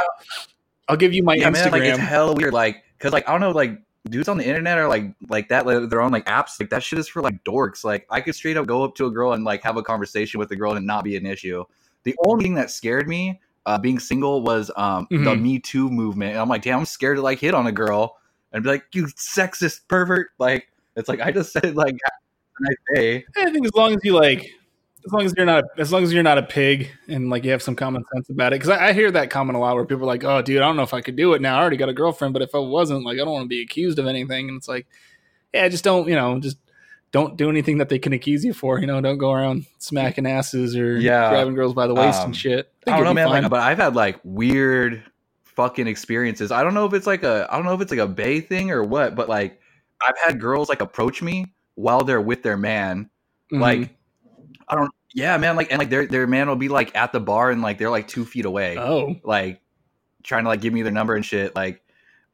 I'll 0.89 0.97
give 0.97 1.15
you 1.15 1.23
my 1.23 1.35
yeah, 1.35 1.51
Instagram. 1.51 1.63
man, 1.63 1.73
like 1.73 1.83
it's 1.85 1.99
hella 1.99 2.35
weird. 2.35 2.53
Like, 2.53 2.83
cause 2.99 3.13
like 3.13 3.27
I 3.29 3.33
don't 3.33 3.41
know, 3.41 3.53
like 3.53 3.81
dudes 4.11 4.29
on 4.29 4.39
the 4.39 4.47
internet 4.47 4.79
are 4.79 4.89
like 4.89 5.05
like 5.29 5.49
that. 5.49 5.67
Like, 5.67 5.89
they're 5.91 6.01
on 6.01 6.13
like 6.13 6.27
apps. 6.27 6.61
Like 6.61 6.71
that 6.71 6.83
shit 6.83 6.99
is 6.99 7.09
for 7.09 7.23
like 7.23 7.43
dorks. 7.45 7.85
Like 7.85 8.07
I 8.11 8.21
could 8.21 8.35
straight 8.35 8.57
up 8.57 8.67
go 8.67 8.83
up 8.85 8.95
to 8.97 9.07
a 9.07 9.11
girl 9.11 9.33
and 9.33 9.45
like 9.45 9.63
have 9.63 9.77
a 9.77 9.83
conversation 9.83 10.39
with 10.39 10.49
the 10.49 10.57
girl 10.57 10.73
and 10.75 10.87
not 10.87 11.05
be 11.05 11.17
an 11.17 11.27
issue. 11.27 11.65
The 12.05 12.15
only 12.25 12.45
thing 12.45 12.55
that 12.55 12.71
scared 12.71 13.09
me, 13.09 13.41
uh, 13.67 13.79
being 13.79 13.99
single, 13.99 14.43
was 14.43 14.71
um 14.77 15.07
the 15.11 15.17
Mhm. 15.17 15.41
Me 15.43 15.59
Too 15.59 15.91
movement. 15.91 16.33
And 16.33 16.41
I'm 16.41 16.49
like, 16.49 16.63
damn, 16.63 16.81
I'm 16.81 16.85
scared 16.87 17.17
to 17.17 17.23
like 17.23 17.39
hit 17.39 17.55
on 17.55 17.67
a 17.67 17.73
girl 17.73 18.17
and 18.53 18.63
be 18.63 18.71
like, 18.71 18.85
you 18.93 19.07
sexist 19.07 19.81
pervert. 19.89 20.29
Like, 20.39 20.69
it's 20.97 21.09
like 21.09 21.21
I 21.21 21.33
just 21.33 21.53
said 21.53 21.75
like 21.77 21.97
nice 22.61 22.77
day. 22.95 23.25
I 23.37 23.51
think 23.51 23.67
as 23.67 23.75
long 23.75 23.93
as 23.93 23.99
you 24.03 24.15
like, 24.15 24.51
as 25.07 25.13
long 25.13 25.25
as 25.25 25.33
you're 25.37 25.47
not, 25.47 25.65
as 25.79 25.93
long 25.93 26.03
as 26.03 26.13
you're 26.13 26.23
not 26.23 26.37
a 26.39 26.43
pig 26.43 26.91
and 27.09 27.31
like 27.31 27.45
you 27.45 27.51
have 27.53 27.63
some 27.63 27.77
common 27.77 28.05
sense 28.13 28.29
about 28.29 28.53
it. 28.53 28.57
Because 28.61 28.71
I, 28.71 28.89
I 28.89 28.93
hear 28.93 29.11
that 29.13 29.31
comment 29.31 29.57
a 29.57 29.61
lot 29.61 29.75
where 29.77 29.85
people 29.85 30.03
are 30.05 30.07
like, 30.07 30.25
"Oh, 30.25 30.43
dude, 30.43 30.59
I 30.59 30.67
don't 30.67 30.77
know 30.77 30.83
if 30.83 30.93
I 30.95 31.01
could 31.01 31.17
do 31.17 31.33
it 31.35 31.41
now. 31.41 31.57
I 31.57 31.61
already 31.61 31.77
got 31.77 31.89
a 31.89 31.95
girlfriend, 31.95 32.33
but 32.33 32.43
if 32.43 32.55
I 32.55 32.59
wasn't, 32.59 33.05
like, 33.05 33.15
I 33.15 33.19
don't 33.19 33.33
want 33.33 33.45
to 33.45 33.49
be 33.49 33.63
accused 33.63 33.99
of 33.99 34.07
anything." 34.07 34.49
And 34.49 34.57
it's 34.59 34.69
like, 34.69 34.87
yeah, 35.55 35.69
just 35.69 35.85
don't, 35.85 36.09
you 36.09 36.15
know, 36.15 36.39
just 36.41 36.59
don't 37.13 37.37
do 37.37 37.49
anything 37.49 37.79
that 37.79 37.89
they 37.89 37.99
can 37.99 38.13
accuse 38.13 38.45
you 38.45 38.53
for. 38.53 38.79
You 38.81 38.87
know, 38.87 39.01
don't 39.01 39.17
go 39.19 39.33
around 39.33 39.65
smacking 39.79 40.27
asses 40.27 40.77
or 40.77 40.99
Yeah. 40.99 41.31
grabbing 41.31 41.55
girls 41.55 41.73
by 41.73 41.87
the 41.87 41.95
waist 41.95 42.21
Um, 42.21 42.27
and 42.27 42.37
shit. 42.37 42.71
I 42.87 42.91
think 42.91 42.97
don't 42.97 43.05
know, 43.05 43.15
man. 43.15 43.29
Like, 43.31 43.49
but 43.49 43.61
I've 43.61 43.79
had 43.79 43.95
like 43.95 44.19
weird 44.25 45.03
fucking 45.45 45.87
experiences. 45.87 46.53
I 46.53 46.63
don't 46.63 46.75
know 46.75 46.85
if 46.85 46.93
it's 46.93 47.07
like 47.07 47.23
a, 47.23 47.47
I 47.51 47.57
don't 47.57 47.65
know 47.65 47.73
if 47.75 47.81
it's 47.81 47.91
like 47.91 48.01
a 48.01 48.09
bay 48.09 48.41
thing 48.41 48.71
or 48.71 48.83
what, 48.83 49.15
but 49.15 49.29
like 49.29 49.61
I've 50.07 50.17
had 50.27 50.41
girls 50.41 50.69
like 50.69 50.83
approach 50.83 51.23
me 51.23 51.55
while 51.77 52.03
they're 52.05 52.21
with 52.21 52.43
their 52.43 52.57
man. 52.59 53.09
Mhm. 53.53 53.61
Like, 53.61 53.96
I 54.69 54.75
don't, 54.75 54.91
yeah, 55.15 55.37
man. 55.39 55.57
Like, 55.57 55.71
and 55.71 55.79
like 55.79 55.91
their 55.91 56.07
their 56.07 56.27
man 56.27 56.49
will 56.49 56.57
be 56.57 56.69
like 56.69 56.95
at 56.97 57.13
the 57.13 57.21
bar 57.21 57.51
and 57.51 57.63
like 57.63 57.79
they're 57.79 57.91
like 57.91 58.09
two 58.09 58.25
feet 58.25 58.45
away, 58.45 58.77
oh, 58.79 59.17
like 59.25 59.61
trying 60.23 60.45
to 60.45 60.49
like 60.49 60.61
give 60.61 60.73
me 60.73 60.83
their 60.83 60.93
number 60.93 61.15
and 61.15 61.25
shit. 61.25 61.55
Like, 61.55 61.83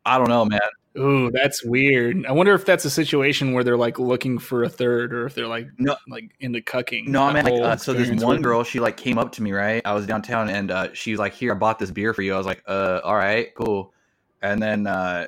I 0.05 0.19
don't 0.19 0.29
know, 0.29 0.45
man. 0.45 0.61
ooh, 0.99 1.31
that's 1.31 1.62
weird. 1.65 2.25
I 2.27 2.33
wonder 2.33 2.55
if 2.55 2.65
that's 2.65 2.85
a 2.85 2.91
situation 2.91 3.53
where 3.53 3.62
they're 3.65 3.77
like 3.77 3.99
looking 3.99 4.39
for 4.39 4.65
a 4.65 4.69
third, 4.69 5.12
or 5.12 5.27
if 5.27 5.35
they're 5.35 5.47
like 5.47 5.69
No. 5.79 5.97
like 6.09 6.31
into 6.41 6.61
cucking. 6.61 7.07
No, 7.09 7.31
man. 7.33 7.45
Like, 7.45 7.61
uh, 7.62 7.77
so 7.77 7.93
this 7.93 8.11
one 8.23 8.41
girl, 8.43 8.65
she 8.65 8.81
like 8.81 8.97
came 8.97 9.19
up 9.19 9.33
to 9.33 9.43
me, 9.43 9.53
right? 9.53 9.83
I 9.85 9.93
was 9.93 10.07
downtown, 10.07 10.49
and 10.49 10.71
uh, 10.71 10.89
she's 10.95 11.19
like, 11.19 11.35
"Here, 11.35 11.53
I 11.53 11.55
bought 11.55 11.79
this 11.79 11.91
beer 11.91 12.15
for 12.15 12.23
you." 12.23 12.35
I 12.35 12.39
was 12.39 12.47
like, 12.47 12.62
"Uh, 12.67 13.01
all 13.05 13.17
right, 13.17 13.55
cool." 13.55 13.93
And 14.41 14.61
then 14.61 14.87
uh, 14.87 15.27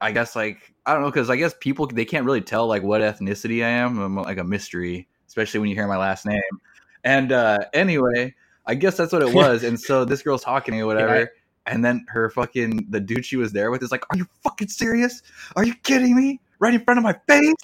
I 0.00 0.12
guess 0.12 0.34
like 0.36 0.74
I 0.84 0.92
don't 0.94 1.02
know, 1.02 1.10
because 1.10 1.30
I 1.30 1.36
guess 1.36 1.54
people 1.60 1.86
they 1.86 2.04
can't 2.04 2.24
really 2.26 2.40
tell 2.40 2.66
like 2.66 2.82
what 2.82 3.00
ethnicity 3.00 3.64
I 3.64 3.68
am. 3.68 3.98
I'm 4.00 4.16
like 4.16 4.38
a 4.38 4.44
mystery, 4.44 5.08
especially 5.38 5.60
when 5.60 5.68
you 5.70 5.76
hear 5.76 5.86
my 5.86 5.96
last 5.96 6.26
name. 6.26 6.40
And 7.04 7.30
uh, 7.30 7.58
anyway, 7.72 8.34
I 8.66 8.74
guess 8.74 8.96
that's 8.96 9.12
what 9.12 9.22
it 9.22 9.32
was. 9.32 9.62
and 9.62 9.80
so 9.80 10.04
this 10.04 10.22
girl's 10.22 10.42
talking 10.42 10.72
to 10.72 10.76
me, 10.76 10.82
or 10.82 10.86
whatever. 10.94 11.20
Yeah. 11.20 11.26
And 11.66 11.84
then 11.84 12.06
her 12.08 12.30
fucking 12.30 12.86
the 12.88 12.98
dude 12.98 13.24
she 13.24 13.36
was 13.36 13.52
there 13.52 13.70
with 13.70 13.82
is 13.82 13.92
like, 13.92 14.02
"Are 14.10 14.16
you 14.16 14.26
fucking 14.42 14.68
serious? 14.68 15.22
Are 15.54 15.64
you 15.64 15.74
kidding 15.74 16.16
me? 16.16 16.40
Right 16.58 16.74
in 16.74 16.82
front 16.82 16.98
of 16.98 17.04
my 17.04 17.14
face?" 17.28 17.54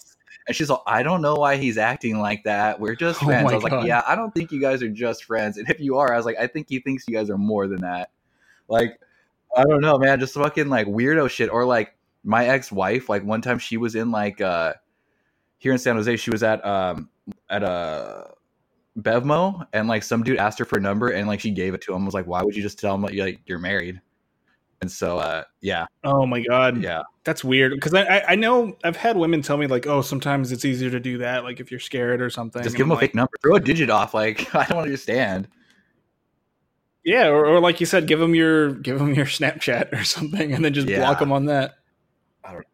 And 0.47 0.54
she's 0.54 0.69
like, 0.69 0.81
"I 0.87 1.02
don't 1.02 1.23
know 1.23 1.35
why 1.35 1.57
he's 1.57 1.78
acting 1.78 2.19
like 2.19 2.45
that. 2.45 2.78
We're 2.78 2.95
just 2.95 3.23
Oh 3.23 3.26
friends." 3.26 3.47
my 3.47 3.52
I 3.52 3.54
was 3.54 3.64
like, 3.64 3.87
"Yeah, 3.87 4.02
I 4.07 4.14
don't 4.14 4.33
think 4.35 4.52
you 4.52 4.61
guys 4.61 4.83
are 4.83 4.90
just 4.90 5.25
friends. 5.25 5.57
And 5.57 5.69
if 5.71 5.81
you 5.81 5.97
are, 5.97 6.12
I 6.12 6.16
was 6.16 6.26
like, 6.26 6.37
I 6.38 6.47
think 6.47 6.69
he 6.69 6.81
thinks 6.81 7.04
you 7.09 7.14
guys 7.14 7.31
are 7.31 7.38
more 7.38 7.66
than 7.66 7.81
that." 7.81 8.11
Like, 8.69 9.00
I 9.57 9.64
don't 9.64 9.81
know, 9.81 9.99
man. 9.99 10.21
Just 10.21 10.35
fucking 10.35 10.69
like 10.69 10.87
weirdo 10.87 11.31
shit. 11.31 11.50
Or 11.50 11.64
like 11.64 11.97
my 12.23 12.47
ex 12.47 12.71
wife. 12.71 13.09
Like 13.09 13.25
one 13.25 13.40
time 13.40 13.59
she 13.59 13.78
was 13.78 13.95
in 13.95 14.11
like 14.11 14.40
uh 14.43 14.75
here 15.64 15.73
in 15.73 15.78
San 15.78 15.97
Jose. 15.97 16.16
She 16.18 16.30
was 16.30 16.42
at 16.42 16.62
um 16.64 17.09
at 17.49 17.62
a 17.62 18.35
Bevmo, 18.99 19.66
and 19.73 19.88
like 19.88 20.02
some 20.02 20.23
dude 20.23 20.37
asked 20.37 20.59
her 20.59 20.66
for 20.66 20.76
a 20.78 20.80
number, 20.80 21.09
and 21.09 21.26
like 21.26 21.40
she 21.40 21.50
gave 21.50 21.73
it 21.73 21.80
to 21.80 21.94
him. 21.94 22.04
Was 22.04 22.12
like, 22.12 22.26
why 22.26 22.42
would 22.42 22.54
you 22.54 22.62
just 22.62 22.78
tell 22.78 22.94
him 22.94 23.00
that 23.00 23.14
you're, 23.14 23.25
like 23.25 23.40
you're 23.47 23.59
married? 23.59 23.99
And 24.83 24.92
so, 24.92 25.16
uh, 25.18 25.44
yeah, 25.62 25.87
Oh 26.04 26.26
my 26.26 26.42
god, 26.42 26.83
yeah, 26.83 27.00
that's 27.25 27.42
weird. 27.42 27.73
Because 27.73 27.94
I, 27.94 28.23
I 28.28 28.35
know 28.35 28.76
I've 28.85 28.99
had 28.99 29.16
women 29.16 29.40
tell 29.40 29.56
me 29.56 29.66
like, 29.66 29.87
oh, 29.87 30.02
sometimes 30.02 30.52
it's 30.52 30.66
easier 30.66 30.90
to 30.90 31.00
do 31.00 31.16
that, 31.18 31.44
like 31.44 31.61
if 31.61 31.71
you're 31.71 31.80
scared 31.80 32.21
or 32.21 32.28
something. 32.28 32.62
just 32.62 32.76
give 32.76 32.85
them 32.85 32.92
I'm 32.92 32.99
a 32.99 33.00
fake 33.00 33.14
number, 33.14 33.33
throw 33.42 33.54
a 33.54 33.61
digit 33.61 33.88
off. 33.88 34.12
Like, 34.12 34.54
I 34.54 34.66
don't 34.66 34.83
understand. 34.83 35.49
Yeah, 37.02 37.28
or, 37.28 37.47
or 37.47 37.61
like 37.61 37.80
you 37.80 37.87
said, 37.87 38.06
give 38.06 38.18
them 38.18 38.35
your 38.35 38.75
give 38.75 38.99
them 38.99 39.14
your 39.14 39.25
Snapchat 39.25 39.99
or 39.99 40.04
something, 40.04 40.52
and 40.52 40.62
then 40.62 40.75
just 40.75 40.88
Yeah. 40.88 40.99
block 40.99 41.21
them 41.21 41.33
on 41.33 41.47
that. 41.47 41.76
I 42.44 42.52
don't- 42.52 42.66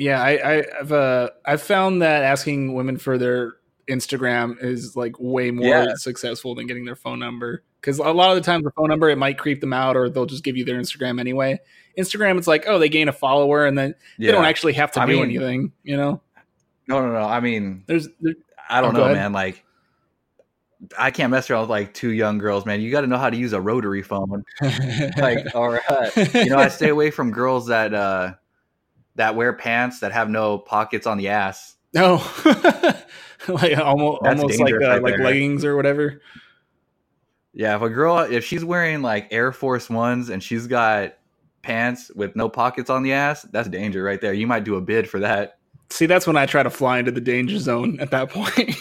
Yeah, 0.00 0.22
I, 0.22 0.30
I, 0.30 0.64
I've 0.80 0.92
uh, 0.92 1.30
I've 1.44 1.60
found 1.62 2.00
that 2.00 2.22
asking 2.22 2.72
women 2.74 2.96
for 2.96 3.18
their 3.18 3.56
Instagram 3.86 4.56
is 4.64 4.96
like 4.96 5.14
way 5.18 5.50
more 5.50 5.66
Yeah. 5.66 5.94
successful 5.96 6.54
than 6.54 6.66
getting 6.66 6.86
their 6.86 6.96
phone 6.96 7.18
number. 7.18 7.62
Because 7.80 7.98
a 7.98 8.04
lot 8.10 8.30
of 8.30 8.36
the 8.36 8.40
times 8.42 8.64
the 8.64 8.70
phone 8.70 8.88
number 8.88 9.10
it 9.10 9.18
might 9.18 9.36
creep 9.36 9.60
them 9.60 9.74
out, 9.74 9.96
or 9.96 10.08
they'll 10.08 10.24
just 10.26 10.42
give 10.42 10.56
you 10.56 10.64
their 10.64 10.78
Instagram 10.80 11.20
anyway. 11.20 11.58
Instagram, 11.98 12.38
it's 12.38 12.46
like 12.46 12.64
oh 12.66 12.78
they 12.78 12.88
gain 12.88 13.08
a 13.08 13.12
follower, 13.12 13.66
and 13.66 13.76
then 13.76 13.94
Yeah, 14.16 14.28
they 14.28 14.32
don't 14.32 14.44
actually 14.46 14.72
have 14.74 14.90
to 14.92 15.02
I 15.02 15.06
do 15.06 15.12
mean- 15.12 15.24
anything. 15.24 15.72
You 15.82 15.96
know, 15.98 16.22
no, 16.88 17.04
no, 17.06 17.12
no. 17.12 17.22
I 17.24 17.40
mean, 17.40 17.84
there's 17.86 18.08
there, 18.22 18.34
I 18.70 18.80
don't 18.80 18.96
Oh, 18.96 19.06
know, 19.08 19.12
man. 19.14 19.32
Like, 19.34 19.64
I 20.98 21.10
can't 21.10 21.30
mess 21.30 21.50
around 21.50 21.62
with 21.62 21.70
like 21.70 21.92
two 21.92 22.10
young 22.12 22.38
girls, 22.38 22.64
man. 22.64 22.80
You 22.80 22.90
got 22.90 23.02
to 23.02 23.06
know 23.06 23.18
how 23.18 23.28
to 23.28 23.36
use 23.36 23.52
a 23.52 23.60
rotary 23.60 24.02
phone. 24.02 24.44
Like, 25.18 25.54
all 25.54 25.68
right, 25.70 26.34
you 26.34 26.46
know, 26.50 26.56
I 26.58 26.68
stay 26.68 26.88
away 26.88 27.10
from 27.10 27.32
girls 27.32 27.66
that 27.66 27.92
uh 27.92 28.34
that 29.20 29.36
wear 29.36 29.52
pants 29.52 30.00
that 30.00 30.12
have 30.12 30.30
no 30.30 30.56
pockets 30.56 31.06
on 31.06 31.18
the 31.18 31.28
ass. 31.28 31.76
no, 31.92 32.14
like 33.48 33.76
almost 33.76 34.22
That's 34.22 34.40
almost 34.40 34.58
like 34.60 34.72
uh, 34.72 34.78
right 34.78 35.02
like 35.02 35.16
there. 35.16 35.24
leggings 35.24 35.62
or 35.62 35.76
whatever. 35.76 36.22
Yeah, 37.52 37.76
if 37.76 37.82
a 37.82 37.90
girl 37.90 38.20
if 38.20 38.46
she's 38.46 38.64
wearing 38.64 39.02
like 39.02 39.28
Air 39.30 39.52
Force 39.52 39.90
Ones 39.90 40.30
and 40.30 40.42
she's 40.42 40.66
got 40.66 41.16
pants 41.60 42.10
with 42.14 42.34
no 42.34 42.48
pockets 42.48 42.88
on 42.88 43.02
the 43.02 43.12
ass, 43.12 43.42
that's 43.52 43.68
danger 43.68 44.02
right 44.02 44.22
there. 44.22 44.32
You 44.32 44.46
might 44.46 44.64
do 44.64 44.76
a 44.76 44.80
bid 44.80 45.06
for 45.06 45.20
that. 45.20 45.58
See, 45.90 46.06
that's 46.06 46.26
when 46.26 46.38
I 46.38 46.46
try 46.46 46.62
to 46.62 46.70
fly 46.70 46.98
into 46.98 47.10
the 47.10 47.20
danger 47.20 47.58
zone 47.58 48.00
at 48.00 48.10
that 48.12 48.30
point. 48.30 48.74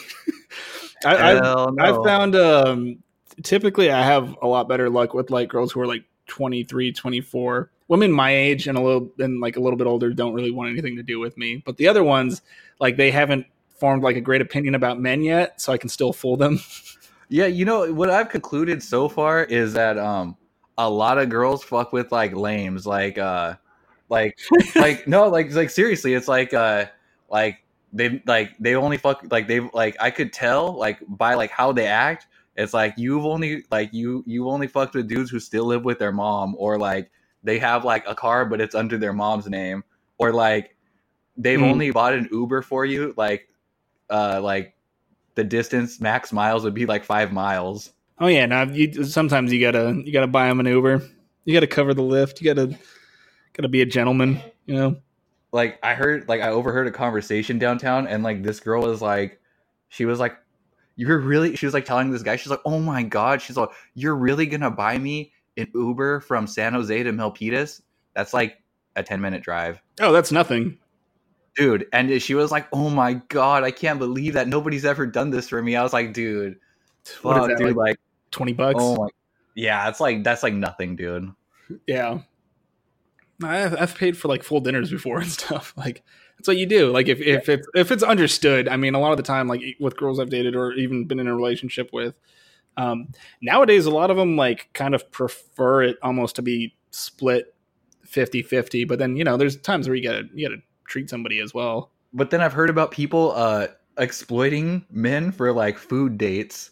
I, 1.06 1.34
no. 1.34 1.76
I've 1.80 2.02
found 2.06 2.38
um, 2.38 3.04
typically 3.44 3.92
I 3.92 4.04
have 4.04 4.38
a 4.42 4.48
lot 4.48 4.70
better 4.70 4.90
luck 4.90 5.14
with 5.14 5.32
like 5.32 5.50
girls 5.50 5.74
who 5.74 5.82
are 5.82 5.88
like 5.88 6.06
23, 6.28 6.94
24. 6.94 7.72
Women 7.90 8.12
my 8.12 8.34
age 8.34 8.68
and 8.68 8.78
a 8.78 8.82
little 8.82 9.12
and 9.20 9.42
like 9.42 9.58
a 9.58 9.60
little 9.60 9.78
bit 9.78 9.88
older 9.88 10.14
don't 10.14 10.34
really 10.34 10.52
want 10.52 10.70
anything 10.70 10.96
to 10.96 11.04
do 11.04 11.20
with 11.20 11.38
me. 11.38 11.62
But 11.66 11.76
the 11.76 11.88
other 11.90 12.04
ones, 12.04 12.42
like 12.80 12.96
they 12.96 13.12
haven't 13.12 13.46
formed 13.78 14.04
like 14.04 14.16
a 14.16 14.22
great 14.22 14.42
opinion 14.42 14.76
about 14.76 15.00
men 15.02 15.24
yet, 15.24 15.60
so 15.60 15.74
I 15.74 15.78
can 15.78 15.90
still 15.90 16.14
fool 16.14 16.38
them. 16.38 16.60
Yeah, 17.32 17.46
you 17.46 17.64
know 17.64 17.94
what 17.94 18.10
I've 18.10 18.30
concluded 18.30 18.82
so 18.82 19.08
far 19.08 19.44
is 19.44 19.74
that 19.74 20.00
um 20.00 20.36
a 20.80 20.90
lot 20.90 21.20
of 21.20 21.30
girls 21.30 21.64
fuck 21.64 21.94
with 21.94 22.12
like 22.12 22.36
lames, 22.36 22.88
like 22.88 23.20
uh 23.20 23.54
like 24.10 24.40
like 24.76 25.08
no, 25.08 25.30
like 25.30 25.54
like 25.54 25.70
seriously, 25.70 26.16
it's 26.16 26.28
like 26.28 26.56
uh 26.56 26.86
like 27.30 27.60
they 27.94 28.22
like 28.26 28.52
they 28.60 28.76
only 28.76 28.98
fuck 28.98 29.24
like 29.30 29.48
they 29.48 29.60
like 29.60 29.96
I 30.00 30.10
could 30.10 30.34
tell 30.34 30.74
like 30.74 30.98
by 31.08 31.36
like 31.36 31.52
how 31.52 31.72
they 31.72 31.86
act. 31.86 32.26
It's 32.58 32.74
like 32.74 32.96
you've 32.98 33.26
only 33.26 33.64
like 33.70 33.94
you 33.94 34.24
you 34.26 34.50
only 34.50 34.68
fucked 34.68 34.96
with 34.96 35.08
dudes 35.08 35.30
who 35.30 35.40
still 35.40 35.66
live 35.66 35.86
with 35.86 36.00
their 36.00 36.12
mom, 36.12 36.56
or 36.58 36.80
like 36.80 37.12
they 37.44 37.60
have 37.60 37.86
like 37.86 38.06
a 38.08 38.16
car 38.16 38.46
but 38.46 38.60
it's 38.62 38.76
under 38.76 38.98
their 38.98 39.14
mom's 39.14 39.48
name, 39.48 39.84
or 40.18 40.32
like 40.34 40.76
they've 41.38 41.60
Mm. 41.60 41.72
only 41.72 41.92
bought 41.92 42.14
an 42.14 42.28
Uber 42.32 42.62
for 42.62 42.86
you, 42.86 43.14
like 43.18 43.48
uh 44.10 44.40
like 44.44 44.76
the 45.36 45.44
distance 45.44 46.02
max 46.02 46.34
miles 46.34 46.64
would 46.64 46.74
be 46.74 46.86
like 46.86 47.04
five 47.04 47.32
miles. 47.32 47.94
Oh 48.20 48.28
yeah, 48.28 48.46
now 48.46 48.64
you 48.64 49.04
sometimes 49.06 49.54
you 49.54 49.62
gotta 49.62 50.02
you 50.04 50.12
gotta 50.12 50.28
buy 50.28 50.48
them 50.48 50.60
an 50.60 50.66
Uber. 50.66 51.02
You 51.46 51.54
gotta 51.54 51.68
cover 51.68 51.94
the 51.94 52.02
Lyft. 52.02 52.42
You 52.42 52.54
gotta 52.54 52.78
gotta 53.54 53.70
be 53.70 53.82
a 53.82 53.86
gentleman. 53.86 54.42
You 54.66 54.76
know. 54.76 54.96
Like 55.52 55.80
I 55.82 55.96
heard, 55.96 56.28
like 56.30 56.42
I 56.42 56.50
overheard 56.50 56.86
a 56.86 56.92
conversation 56.92 57.58
downtown, 57.58 58.06
and 58.06 58.22
like 58.22 58.44
this 58.44 58.60
girl 58.60 58.84
was 58.84 59.02
like, 59.02 59.40
she 59.88 60.06
was 60.06 60.20
like, 60.20 60.38
"You're 60.96 61.18
really," 61.18 61.56
she 61.56 61.66
was 61.66 61.74
like 61.74 61.86
telling 61.86 62.12
this 62.12 62.22
guy, 62.22 62.36
she's 62.36 62.52
like, 62.52 62.62
"Oh 62.66 62.80
my 62.80 63.02
god," 63.02 63.42
she's 63.42 63.58
like, 63.58 63.70
"You're 63.96 64.16
really 64.16 64.46
gonna 64.46 64.70
buy 64.70 64.98
me 65.00 65.32
an 65.60 65.72
Uber 65.74 66.22
from 66.22 66.48
San 66.48 66.74
Jose 66.74 67.04
to 67.04 67.12
Milpitas? 67.12 67.82
That's 68.16 68.34
like 68.34 68.62
a 68.96 69.04
ten 69.04 69.22
minute 69.22 69.44
drive." 69.44 69.82
Oh, 70.00 70.12
that's 70.12 70.32
nothing. 70.32 70.78
Dude, 71.56 71.88
and 71.92 72.22
she 72.22 72.36
was 72.36 72.52
like, 72.52 72.68
"Oh 72.72 72.90
my 72.90 73.16
god, 73.30 73.64
I 73.64 73.72
can't 73.72 74.00
believe 74.00 74.34
that 74.34 74.48
nobody's 74.48 74.86
ever 74.86 75.06
done 75.06 75.30
this 75.30 75.50
for 75.50 75.62
me." 75.62 75.76
I 75.76 75.84
was 75.84 75.94
like, 75.94 76.14
"Dude, 76.14 76.58
What 77.22 77.38
is 77.38 77.42
fuck, 77.42 77.50
that, 77.50 77.58
dude, 77.58 77.76
like 77.76 77.76
like, 77.76 78.00
twenty 78.32 78.54
bucks? 78.54 78.80
oh 78.80 78.96
my, 78.96 79.08
yeah, 79.56 79.90
it's 79.90 80.00
like 80.00 80.24
that's 80.24 80.44
like 80.44 80.54
nothing, 80.54 80.96
dude." 80.96 81.32
Yeah. 81.88 82.20
I've, 83.44 83.80
I've 83.80 83.96
paid 83.96 84.18
for 84.18 84.28
like 84.28 84.44
full 84.44 84.60
dinners 84.60 84.92
before 84.92 85.20
and 85.20 85.32
stuff. 85.32 85.74
Like 85.78 86.04
that's 86.38 86.48
what 86.48 86.58
you 86.58 86.66
do. 86.66 86.92
Like 86.92 87.08
if 87.08 87.20
if 87.20 87.50
it's 87.50 87.68
if 87.76 87.92
it's 87.92 88.04
understood. 88.04 88.68
I 88.68 88.78
mean, 88.78 88.96
a 88.96 89.00
lot 89.00 89.12
of 89.12 89.18
the 89.18 89.24
time, 89.24 89.48
like 89.48 89.62
with 89.80 89.98
girls 89.98 90.20
I've 90.20 90.30
dated 90.30 90.56
or 90.56 90.74
even 90.74 91.06
been 91.06 91.20
in 91.20 91.28
a 91.28 91.36
relationship 91.36 91.90
with, 91.94 92.16
um, 92.78 93.10
nowadays 93.42 93.86
a 93.86 93.92
lot 93.92 94.12
of 94.12 94.18
them 94.18 94.36
like 94.36 94.70
kind 94.74 94.96
of 94.96 95.10
prefer 95.12 95.84
it 95.84 95.98
almost 96.02 96.36
to 96.38 96.42
be 96.42 96.76
split 96.92 97.54
50-50. 98.08 98.88
But 98.88 99.00
then 99.00 99.16
you 99.16 99.24
know, 99.24 99.38
there's 99.38 99.58
times 99.58 99.88
where 99.88 99.96
you 99.96 100.04
gotta 100.04 100.24
you 100.34 100.48
gotta 100.48 100.62
treat 100.86 101.10
somebody 101.10 101.40
as 101.40 101.54
well. 101.54 101.92
But 102.14 102.32
then 102.32 102.42
I've 102.42 102.54
heard 102.54 102.70
about 102.70 102.92
people 102.92 103.34
uh 103.36 103.68
exploiting 103.98 104.86
men 104.90 105.32
for 105.32 105.52
like 105.52 105.78
food 105.78 106.18
dates. 106.18 106.72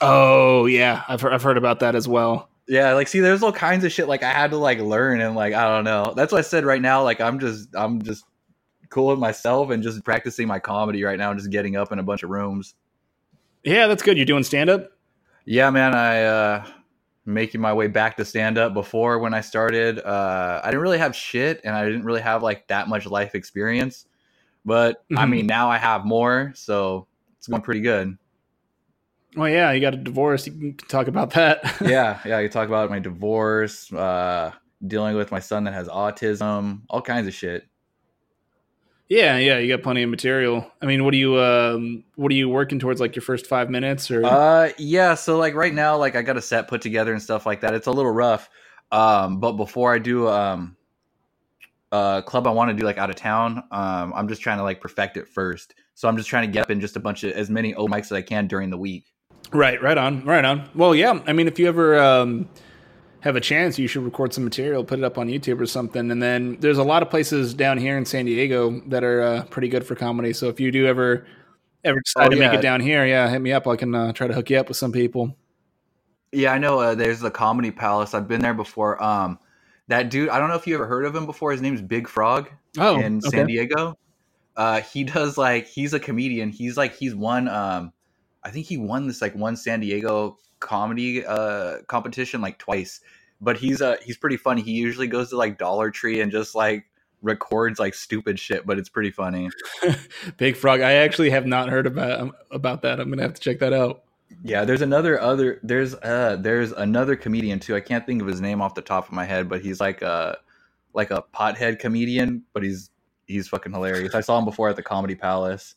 Oh 0.00 0.66
yeah, 0.66 1.02
I've 1.08 1.20
heard, 1.20 1.32
I've 1.32 1.42
heard 1.42 1.58
about 1.58 1.80
that 1.80 1.94
as 1.94 2.06
well. 2.06 2.48
Yeah, 2.68 2.92
like 2.94 3.08
see, 3.08 3.20
there's 3.20 3.42
all 3.42 3.52
kinds 3.52 3.84
of 3.84 3.92
shit 3.92 4.06
like 4.08 4.22
I 4.22 4.30
had 4.30 4.50
to 4.52 4.56
like 4.56 4.78
learn 4.78 5.20
and 5.20 5.34
like 5.34 5.54
I 5.54 5.64
don't 5.64 5.84
know. 5.84 6.12
That's 6.16 6.32
what 6.32 6.38
I 6.38 6.42
said 6.42 6.64
right 6.64 6.80
now. 6.80 7.02
Like 7.02 7.20
I'm 7.20 7.38
just 7.40 7.68
I'm 7.74 8.00
just 8.02 8.24
cool 8.90 9.08
with 9.08 9.18
myself 9.18 9.70
and 9.70 9.82
just 9.82 10.04
practicing 10.04 10.46
my 10.46 10.58
comedy 10.58 11.02
right 11.02 11.18
now 11.18 11.30
and 11.30 11.38
just 11.38 11.50
getting 11.50 11.76
up 11.76 11.92
in 11.92 11.98
a 11.98 12.02
bunch 12.02 12.22
of 12.22 12.30
rooms. 12.30 12.74
Yeah, 13.64 13.86
that's 13.86 14.02
good. 14.02 14.16
You're 14.16 14.26
doing 14.26 14.44
stand 14.44 14.70
up. 14.70 14.92
Yeah, 15.50 15.68
man, 15.70 15.96
I 15.96 16.22
uh 16.22 16.66
making 17.26 17.60
my 17.60 17.72
way 17.72 17.88
back 17.88 18.16
to 18.18 18.24
stand 18.24 18.56
up 18.56 18.72
before 18.72 19.18
when 19.18 19.34
I 19.34 19.40
started. 19.40 19.98
Uh 19.98 20.60
I 20.62 20.68
didn't 20.68 20.80
really 20.82 20.98
have 20.98 21.14
shit 21.16 21.60
and 21.64 21.74
I 21.74 21.84
didn't 21.86 22.04
really 22.04 22.20
have 22.20 22.44
like 22.44 22.68
that 22.68 22.86
much 22.86 23.04
life 23.04 23.34
experience. 23.34 24.06
But 24.64 25.04
I 25.16 25.26
Mhm. 25.26 25.30
mean, 25.30 25.46
now 25.48 25.68
I 25.68 25.76
have 25.76 26.04
more, 26.04 26.52
so 26.54 27.08
it's 27.36 27.48
going 27.48 27.62
pretty 27.62 27.80
good. 27.80 28.16
Well, 29.34 29.48
yeah, 29.48 29.72
you 29.72 29.80
got 29.80 29.94
a 29.94 29.96
divorce. 29.96 30.46
You 30.46 30.52
can 30.52 30.76
talk 30.86 31.08
about 31.08 31.30
that. 31.30 31.64
yeah, 31.80 32.20
yeah. 32.24 32.38
You 32.38 32.48
talk 32.48 32.68
about 32.68 32.88
my 32.88 33.00
divorce, 33.00 33.92
uh, 33.92 34.52
dealing 34.86 35.16
with 35.16 35.32
my 35.32 35.40
son 35.40 35.64
that 35.64 35.74
has 35.74 35.88
autism, 35.88 36.82
all 36.88 37.02
kinds 37.02 37.26
of 37.26 37.34
shit. 37.34 37.66
Yeah, 39.10 39.38
yeah. 39.38 39.58
You 39.58 39.68
got 39.76 39.82
plenty 39.82 40.04
of 40.04 40.08
material. 40.08 40.70
I 40.80 40.86
mean, 40.86 41.04
what 41.04 41.12
are 41.12 41.16
you 41.16 41.36
um, 41.38 42.04
what 42.14 42.30
are 42.30 42.36
you 42.36 42.48
working 42.48 42.78
towards? 42.78 43.00
Like 43.00 43.16
your 43.16 43.22
first 43.22 43.46
five 43.48 43.68
minutes, 43.68 44.08
or 44.08 44.24
Uh, 44.24 44.70
yeah. 44.78 45.14
So 45.14 45.36
like 45.36 45.54
right 45.54 45.74
now, 45.74 45.96
like 45.96 46.14
I 46.14 46.22
got 46.22 46.36
a 46.36 46.42
set 46.42 46.68
put 46.68 46.80
together 46.80 47.12
and 47.12 47.20
stuff 47.20 47.44
like 47.44 47.60
that. 47.62 47.74
It's 47.74 47.88
a 47.88 47.90
little 47.90 48.12
rough. 48.12 48.48
Um, 48.92 49.40
but 49.40 49.52
before 49.52 49.92
I 49.92 49.98
do 49.98 50.28
um, 50.28 50.76
uh, 51.90 52.22
club 52.22 52.46
I 52.46 52.50
want 52.50 52.70
to 52.70 52.76
do 52.76 52.84
like 52.84 52.98
out 52.98 53.10
of 53.10 53.16
town, 53.16 53.64
um, 53.72 54.12
I'm 54.14 54.28
just 54.28 54.42
trying 54.42 54.58
to 54.58 54.62
like 54.62 54.80
perfect 54.80 55.16
it 55.16 55.26
first. 55.26 55.74
So 55.96 56.08
I'm 56.08 56.16
just 56.16 56.28
trying 56.28 56.46
to 56.46 56.52
get 56.52 56.62
up 56.62 56.70
in 56.70 56.80
just 56.80 56.94
a 56.94 57.00
bunch 57.00 57.24
of 57.24 57.32
as 57.32 57.50
many 57.50 57.74
O 57.74 57.88
mics 57.88 58.04
as 58.04 58.12
I 58.12 58.22
can 58.22 58.46
during 58.46 58.70
the 58.70 58.78
week. 58.78 59.06
right, 59.52 59.82
right 59.82 59.98
on, 59.98 60.24
right 60.24 60.44
on. 60.44 60.70
Well, 60.74 60.94
yeah. 60.94 61.20
I 61.26 61.32
mean, 61.32 61.48
if 61.48 61.58
you 61.58 61.66
ever 61.66 61.98
um, 61.98 62.48
have 63.20 63.36
a 63.36 63.40
chance, 63.40 63.78
you 63.78 63.86
should 63.86 64.02
record 64.02 64.32
some 64.32 64.44
material, 64.44 64.82
put 64.84 64.98
it 64.98 65.04
up 65.04 65.18
on 65.18 65.28
YouTube 65.28 65.60
or 65.60 65.66
something. 65.66 66.10
And 66.10 66.22
then 66.22 66.56
there's 66.60 66.78
a 66.78 66.84
lot 66.84 67.02
of 67.02 67.10
places 67.10 67.54
down 67.54 67.78
here 67.78 67.98
in 67.98 68.04
San 68.04 68.24
Diego 68.24 68.80
that 68.86 69.04
are 69.04 69.22
uh, 69.22 69.44
pretty 69.44 69.68
good 69.68 69.86
for 69.86 69.94
comedy. 69.94 70.32
So 70.32 70.48
if 70.48 70.58
you 70.58 70.70
do 70.70 70.86
ever 70.86 71.26
ever 71.84 72.00
decide 72.00 72.26
Oh, 72.26 72.30
to 72.30 72.36
make 72.36 72.52
it 72.52 72.62
down 72.62 72.80
here, 72.80 73.06
yeah, 73.06 73.28
hit 73.28 73.40
me 73.40 73.52
up. 73.52 73.66
I 73.66 73.76
can 73.76 73.94
uh, 73.94 74.12
try 74.12 74.26
to 74.26 74.34
hook 74.34 74.50
you 74.50 74.58
up 74.58 74.68
with 74.68 74.76
some 74.76 74.92
people. 74.92 75.36
Yeah, 76.32 76.52
I 76.52 76.58
know. 76.58 76.78
Uh, 76.78 76.94
there's 76.94 77.20
the 77.20 77.30
Comedy 77.30 77.70
Palace. 77.70 78.14
I've 78.14 78.28
been 78.28 78.40
there 78.40 78.54
before. 78.54 79.02
Um, 79.02 79.38
that 79.88 80.10
dude, 80.10 80.28
I 80.28 80.38
don't 80.38 80.48
know 80.48 80.54
if 80.54 80.66
you 80.66 80.74
ever 80.74 80.86
heard 80.86 81.04
of 81.04 81.14
him 81.14 81.26
before. 81.26 81.52
His 81.52 81.60
name's 81.60 81.82
Big 81.82 82.06
Frog. 82.06 82.48
Oh, 82.78 83.00
in 83.00 83.18
okay. 83.18 83.38
San 83.38 83.46
Diego. 83.46 83.98
Uh, 84.56 84.80
he 84.80 85.04
does 85.04 85.36
like 85.36 85.66
he's 85.66 85.94
a 85.94 86.00
comedian. 86.00 86.50
He's 86.50 86.76
like 86.76 86.94
he's 86.94 87.14
won. 87.14 87.48
Um, 87.48 87.92
I 88.44 88.50
think 88.50 88.66
he 88.66 88.76
won 88.76 89.06
this 89.06 89.20
like 89.20 89.34
one 89.34 89.56
San 89.56 89.80
Diego 89.80 90.38
comedy 90.60 91.24
uh 91.24 91.78
competition 91.88 92.40
like 92.40 92.58
twice. 92.58 93.00
But 93.40 93.56
he's 93.56 93.82
uh 93.82 93.96
he's 94.04 94.16
pretty 94.16 94.36
funny. 94.36 94.62
He 94.62 94.72
usually 94.72 95.06
goes 95.06 95.30
to 95.30 95.36
like 95.36 95.58
Dollar 95.58 95.90
Tree 95.90 96.20
and 96.20 96.30
just 96.30 96.54
like 96.54 96.86
records 97.22 97.78
like 97.78 97.94
stupid 97.94 98.38
shit, 98.38 98.66
but 98.66 98.78
it's 98.78 98.88
pretty 98.88 99.10
funny. 99.10 99.50
Big 100.36 100.56
Frog. 100.56 100.80
I 100.80 100.92
actually 100.92 101.30
have 101.30 101.46
not 101.46 101.68
heard 101.68 101.86
about 101.86 102.20
um, 102.20 102.32
about 102.50 102.82
that. 102.82 103.00
I'm 103.00 103.10
gonna 103.10 103.22
have 103.22 103.34
to 103.34 103.40
check 103.40 103.58
that 103.60 103.72
out. 103.72 104.02
Yeah, 104.42 104.64
there's 104.64 104.82
another 104.82 105.20
other 105.20 105.58
there's 105.62 105.94
uh 105.96 106.36
there's 106.40 106.72
another 106.72 107.16
comedian 107.16 107.58
too. 107.58 107.74
I 107.76 107.80
can't 107.80 108.06
think 108.06 108.22
of 108.22 108.28
his 108.28 108.40
name 108.40 108.62
off 108.62 108.74
the 108.74 108.82
top 108.82 109.06
of 109.06 109.12
my 109.12 109.24
head, 109.24 109.48
but 109.48 109.60
he's 109.62 109.80
like 109.80 110.02
a 110.02 110.38
like 110.94 111.10
a 111.10 111.24
pothead 111.34 111.78
comedian, 111.78 112.44
but 112.52 112.62
he's 112.62 112.90
he's 113.26 113.48
fucking 113.48 113.72
hilarious. 113.72 114.14
I 114.14 114.20
saw 114.20 114.38
him 114.38 114.44
before 114.44 114.68
at 114.68 114.76
the 114.76 114.82
Comedy 114.82 115.14
Palace. 115.14 115.74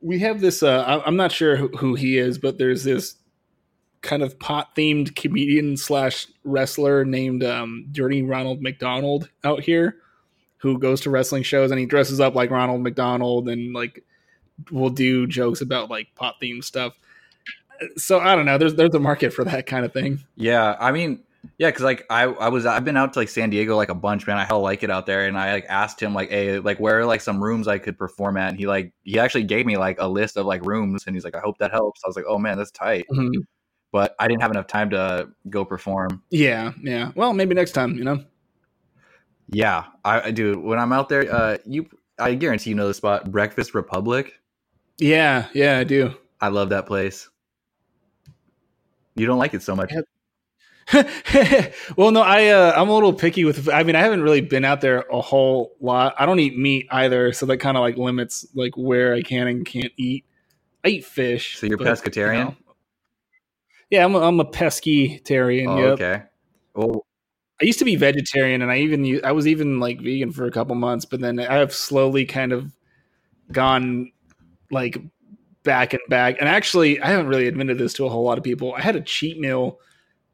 We 0.00 0.18
have 0.20 0.40
this. 0.40 0.62
Uh, 0.62 1.02
I'm 1.04 1.16
not 1.16 1.30
sure 1.30 1.56
who 1.56 1.94
he 1.94 2.16
is, 2.16 2.38
but 2.38 2.58
there's 2.58 2.84
this 2.84 3.16
kind 4.02 4.22
of 4.22 4.38
pot 4.38 4.74
themed 4.74 5.14
comedian 5.14 5.76
slash 5.76 6.26
wrestler 6.44 7.04
named 7.04 7.44
um, 7.44 7.86
Dirty 7.92 8.22
Ronald 8.22 8.62
McDonald 8.62 9.28
out 9.44 9.60
here, 9.60 9.96
who 10.58 10.78
goes 10.78 11.00
to 11.02 11.10
wrestling 11.10 11.42
shows 11.42 11.70
and 11.70 11.80
he 11.80 11.86
dresses 11.86 12.20
up 12.20 12.34
like 12.34 12.50
Ronald 12.50 12.82
McDonald 12.82 13.48
and 13.48 13.72
like 13.74 14.04
will 14.70 14.90
do 14.90 15.26
jokes 15.26 15.60
about 15.60 15.90
like 15.90 16.14
pot 16.14 16.36
themed 16.42 16.64
stuff. 16.64 16.94
So 17.96 18.20
I 18.20 18.34
don't 18.34 18.46
know. 18.46 18.58
There's 18.58 18.74
there's 18.74 18.94
a 18.94 19.00
market 19.00 19.32
for 19.32 19.44
that 19.44 19.66
kind 19.66 19.84
of 19.84 19.92
thing. 19.92 20.22
Yeah, 20.36 20.76
I 20.78 20.92
mean, 20.92 21.22
yeah, 21.58 21.68
because 21.68 21.82
like 21.82 22.04
I 22.10 22.24
I 22.24 22.48
was 22.48 22.66
I've 22.66 22.84
been 22.84 22.96
out 22.96 23.14
to 23.14 23.18
like 23.18 23.30
San 23.30 23.48
Diego 23.48 23.76
like 23.76 23.88
a 23.88 23.94
bunch, 23.94 24.26
man. 24.26 24.36
I 24.36 24.44
hell 24.44 24.60
like 24.60 24.82
it 24.82 24.90
out 24.90 25.06
there, 25.06 25.26
and 25.26 25.38
I 25.38 25.52
like 25.52 25.66
asked 25.68 26.00
him 26.00 26.14
like, 26.14 26.28
hey, 26.28 26.58
like 26.58 26.78
where 26.78 27.00
are 27.00 27.06
like 27.06 27.22
some 27.22 27.42
rooms 27.42 27.68
I 27.68 27.78
could 27.78 27.96
perform 27.96 28.36
at? 28.36 28.50
And 28.50 28.58
he 28.58 28.66
like 28.66 28.92
he 29.02 29.18
actually 29.18 29.44
gave 29.44 29.64
me 29.64 29.78
like 29.78 29.98
a 29.98 30.08
list 30.08 30.36
of 30.36 30.44
like 30.44 30.64
rooms, 30.66 31.04
and 31.06 31.16
he's 31.16 31.24
like, 31.24 31.34
I 31.34 31.40
hope 31.40 31.56
that 31.58 31.70
helps. 31.70 32.02
I 32.04 32.08
was 32.08 32.16
like, 32.16 32.26
oh 32.28 32.38
man, 32.38 32.58
that's 32.58 32.70
tight, 32.70 33.06
but 33.92 34.14
I 34.18 34.28
didn't 34.28 34.42
have 34.42 34.50
enough 34.50 34.66
time 34.66 34.90
to 34.90 35.30
go 35.48 35.64
perform. 35.64 36.22
Yeah, 36.30 36.72
yeah. 36.82 37.12
Well, 37.14 37.32
maybe 37.32 37.54
next 37.54 37.72
time. 37.72 37.96
You 37.96 38.04
know. 38.04 38.24
Yeah, 39.48 39.84
I, 40.04 40.20
I 40.20 40.30
do. 40.30 40.58
When 40.58 40.78
I'm 40.78 40.92
out 40.92 41.08
there, 41.08 41.32
uh, 41.32 41.58
you 41.64 41.88
I 42.18 42.34
guarantee 42.34 42.70
you 42.70 42.76
know 42.76 42.88
the 42.88 42.94
spot, 42.94 43.30
Breakfast 43.30 43.74
Republic. 43.74 44.40
Yeah, 44.98 45.48
yeah, 45.54 45.78
I 45.78 45.84
do. 45.84 46.14
I 46.40 46.48
love 46.48 46.70
that 46.70 46.86
place. 46.86 47.28
You 49.16 49.26
don't 49.26 49.38
like 49.38 49.54
it 49.54 49.62
so 49.62 49.74
much. 49.74 49.92
well, 51.96 52.10
no, 52.10 52.22
I 52.22 52.48
uh, 52.48 52.72
I'm 52.76 52.88
a 52.88 52.94
little 52.94 53.12
picky 53.12 53.44
with. 53.44 53.68
I 53.68 53.82
mean, 53.82 53.96
I 53.96 54.00
haven't 54.00 54.22
really 54.22 54.40
been 54.40 54.64
out 54.64 54.80
there 54.80 55.04
a 55.10 55.20
whole 55.20 55.72
lot. 55.80 56.14
I 56.18 56.26
don't 56.26 56.38
eat 56.38 56.56
meat 56.56 56.86
either, 56.90 57.32
so 57.32 57.46
that 57.46 57.58
kind 57.58 57.76
of 57.76 57.82
like 57.82 57.96
limits 57.96 58.46
like 58.54 58.76
where 58.76 59.14
I 59.14 59.22
can 59.22 59.46
and 59.46 59.64
can't 59.64 59.92
eat. 59.96 60.24
I 60.84 60.88
eat 60.88 61.04
fish. 61.04 61.58
So 61.58 61.66
you're 61.66 61.76
but, 61.76 61.86
you 61.86 61.92
pescatarian? 61.92 62.44
know. 62.46 62.56
Yeah, 63.90 64.04
I'm 64.04 64.14
a, 64.14 64.20
I'm 64.20 64.40
a 64.40 64.44
pescatarian. 64.44 65.68
Oh, 65.68 65.78
yep. 65.78 65.92
okay. 65.92 66.22
Well, 66.74 67.06
I 67.60 67.64
used 67.64 67.78
to 67.80 67.84
be 67.84 67.96
vegetarian, 67.96 68.62
and 68.62 68.70
I 68.70 68.78
even 68.78 69.20
I 69.24 69.32
was 69.32 69.46
even 69.46 69.80
like 69.80 70.00
vegan 70.00 70.32
for 70.32 70.46
a 70.46 70.50
couple 70.50 70.74
months, 70.76 71.04
but 71.04 71.20
then 71.20 71.38
I 71.38 71.56
have 71.56 71.74
slowly 71.74 72.24
kind 72.24 72.52
of 72.52 72.72
gone 73.52 74.12
like 74.70 74.98
back 75.62 75.92
and 75.92 76.02
back. 76.08 76.36
And 76.40 76.48
actually, 76.48 77.00
I 77.00 77.08
haven't 77.08 77.28
really 77.28 77.48
admitted 77.48 77.78
this 77.78 77.92
to 77.94 78.06
a 78.06 78.08
whole 78.08 78.24
lot 78.24 78.38
of 78.38 78.44
people. 78.44 78.74
I 78.74 78.80
had 78.80 78.96
a 78.96 79.00
cheat 79.00 79.38
meal 79.38 79.78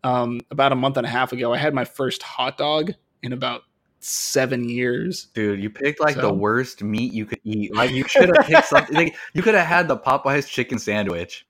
um, 0.04 0.40
about 0.50 0.72
a 0.72 0.76
month 0.76 0.96
and 0.98 1.06
a 1.06 1.10
half 1.10 1.32
ago. 1.32 1.52
I 1.52 1.58
had 1.58 1.74
my 1.74 1.84
first 1.84 2.22
hot 2.22 2.58
dog 2.58 2.92
in 3.22 3.32
about 3.32 3.62
seven 4.00 4.68
years. 4.68 5.28
Dude, 5.34 5.60
you 5.60 5.70
picked 5.70 6.00
like 6.00 6.16
the 6.16 6.32
worst 6.32 6.82
meat 6.82 7.12
you 7.12 7.26
could 7.26 7.40
eat. 7.44 7.74
Like 7.74 7.90
you 7.90 8.04
should 8.06 8.34
have 8.36 8.46
picked 8.46 8.68
something. 8.68 8.94
Like, 8.94 9.16
you 9.32 9.42
could 9.42 9.54
have 9.54 9.66
had 9.66 9.88
the 9.88 9.96
Popeyes 9.96 10.48
chicken 10.48 10.78
sandwich. 10.78 11.46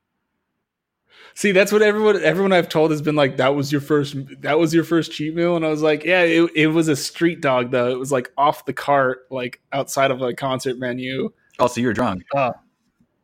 See, 1.38 1.52
that's 1.52 1.70
what 1.70 1.82
everyone 1.82 2.22
everyone 2.22 2.54
I've 2.54 2.70
told 2.70 2.90
has 2.92 3.02
been 3.02 3.14
like. 3.14 3.36
That 3.36 3.54
was 3.54 3.70
your 3.70 3.82
first. 3.82 4.16
That 4.40 4.58
was 4.58 4.72
your 4.72 4.84
first 4.84 5.12
cheat 5.12 5.34
meal, 5.34 5.54
and 5.54 5.66
I 5.66 5.68
was 5.68 5.82
like, 5.82 6.02
yeah, 6.02 6.22
it, 6.22 6.50
it 6.56 6.66
was 6.68 6.88
a 6.88 6.96
street 6.96 7.42
dog 7.42 7.70
though. 7.72 7.90
It 7.90 7.98
was 7.98 8.10
like 8.10 8.32
off 8.38 8.64
the 8.64 8.72
cart, 8.72 9.26
like 9.30 9.60
outside 9.70 10.10
of 10.10 10.22
a 10.22 10.32
concert 10.32 10.78
menu. 10.78 11.30
Oh, 11.58 11.66
so 11.66 11.82
you're 11.82 11.92
drunk. 11.92 12.22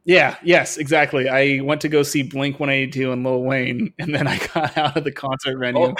Yeah, 0.04 0.36
yes, 0.42 0.76
exactly. 0.76 1.28
I 1.30 1.60
went 1.62 1.80
to 1.82 1.88
go 1.88 2.02
see 2.02 2.22
Blink 2.22 2.60
182 2.60 3.12
and 3.12 3.24
Lil 3.24 3.44
Wayne, 3.44 3.94
and 3.98 4.14
then 4.14 4.26
I 4.26 4.38
got 4.52 4.76
out 4.76 4.96
of 4.98 5.04
the 5.04 5.12
concert 5.12 5.56
venue 5.58 5.80
Oh. 5.80 5.94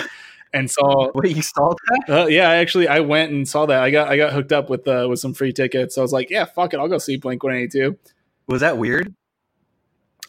and 0.53 0.70
saw. 0.70 1.11
Wait, 1.14 1.35
you 1.35 1.40
saw 1.40 1.72
that? 1.88 2.05
Uh, 2.25 2.27
yeah, 2.27 2.51
I 2.51 2.57
actually 2.57 2.88
I 2.88 3.01
went 3.01 3.33
and 3.33 3.48
saw 3.48 3.64
that. 3.64 3.83
I 3.83 3.90
got 3.90 4.09
I 4.09 4.18
got 4.18 4.35
hooked 4.35 4.53
up 4.53 4.68
with 4.68 4.87
uh, 4.87 5.07
with 5.09 5.18
some 5.18 5.33
free 5.33 5.55
tickets. 5.55 5.94
So 5.94 6.03
I 6.03 6.05
was 6.05 6.12
like, 6.12 6.29
yeah, 6.29 6.44
fuck 6.44 6.75
it, 6.75 6.79
I'll 6.79 6.88
go 6.88 6.98
see 6.98 7.16
Blink 7.16 7.42
182. 7.42 7.96
Was 8.48 8.61
that 8.61 8.77
weird? 8.77 9.14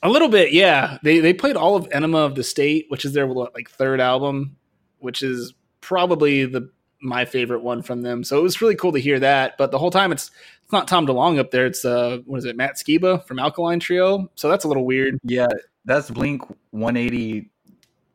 A 0.04 0.10
little 0.10 0.28
bit, 0.28 0.52
yeah. 0.52 0.98
They 1.02 1.20
they 1.20 1.34
played 1.34 1.56
all 1.56 1.76
of 1.76 1.88
Enema 1.92 2.20
of 2.20 2.36
the 2.36 2.44
State, 2.44 2.86
which 2.90 3.06
is 3.06 3.14
their 3.14 3.26
like 3.26 3.70
third 3.70 4.02
album, 4.02 4.58
which 5.00 5.24
is 5.24 5.54
probably 5.82 6.46
the 6.46 6.70
my 7.02 7.26
favorite 7.26 7.64
one 7.64 7.82
from 7.82 8.02
them. 8.02 8.24
So 8.24 8.38
it 8.38 8.44
was 8.44 8.62
really 8.62 8.76
cool 8.76 8.92
to 8.92 9.00
hear 9.00 9.20
that. 9.20 9.58
But 9.58 9.72
the 9.72 9.80
whole 9.80 9.92
time 9.92 10.12
it's 10.12 10.30
it's 10.62 10.72
not 10.74 10.88
Tom 10.90 11.08
DeLonge 11.08 11.40
up 11.40 11.52
there. 11.52 11.66
It's 11.66 11.86
uh 11.86 12.20
what 12.26 12.38
is 12.38 12.46
it, 12.46 12.58
Matt 12.58 12.76
Skiba 12.76 13.26
from 13.26 13.40
Alkaline 13.40 13.80
Trio. 13.80 14.30
So 14.36 14.50
that's 14.50 14.66
a 14.66 14.68
little 14.68 14.86
weird. 14.86 15.20
Yeah, 15.24 15.48
that's 15.86 16.12
Blink 16.12 16.44
180 16.72 17.50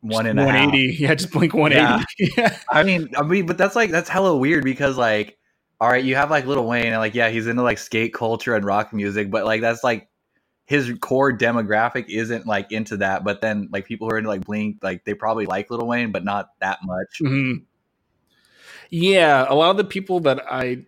one 0.01 0.25
and 0.27 0.39
a 0.39 0.43
half. 0.43 0.53
180. 0.53 0.95
Yeah, 0.99 1.15
just 1.15 1.31
blink 1.31 1.53
180. 1.53 2.05
Yeah. 2.37 2.57
I 2.69 2.83
mean, 2.83 3.09
I 3.17 3.23
mean, 3.23 3.45
but 3.45 3.57
that's 3.57 3.75
like 3.75 3.91
that's 3.91 4.09
hella 4.09 4.37
weird 4.37 4.63
because 4.63 4.97
like, 4.97 5.37
all 5.81 5.89
right, 5.89 6.03
you 6.03 6.15
have 6.15 6.29
like 6.29 6.45
Little 6.45 6.67
Wayne 6.67 6.87
and 6.87 6.97
like 6.97 7.15
yeah, 7.15 7.29
he's 7.29 7.47
into 7.47 7.63
like 7.63 7.77
skate 7.77 8.13
culture 8.13 8.55
and 8.55 8.65
rock 8.65 8.93
music, 8.93 9.31
but 9.31 9.45
like 9.45 9.61
that's 9.61 9.83
like 9.83 10.08
his 10.69 10.93
core 11.01 11.33
demographic 11.33 12.05
isn't 12.09 12.45
like 12.45 12.71
into 12.71 12.95
that. 12.97 13.23
But 13.23 13.41
then 13.41 13.69
like 13.71 13.87
people 13.87 14.07
who 14.07 14.13
are 14.13 14.19
into 14.19 14.29
like 14.29 14.45
Blink, 14.45 14.77
like 14.83 15.03
they 15.03 15.15
probably 15.15 15.47
like 15.47 15.71
Little 15.71 15.87
Wayne, 15.87 16.11
but 16.11 16.23
not 16.23 16.49
that 16.59 16.77
much. 16.83 17.07
Mhm. 17.23 17.63
Yeah, 18.91 19.47
a 19.49 19.55
lot 19.55 19.71
of 19.71 19.77
the 19.77 19.83
people 19.83 20.19
that 20.19 20.43
I 20.47 20.85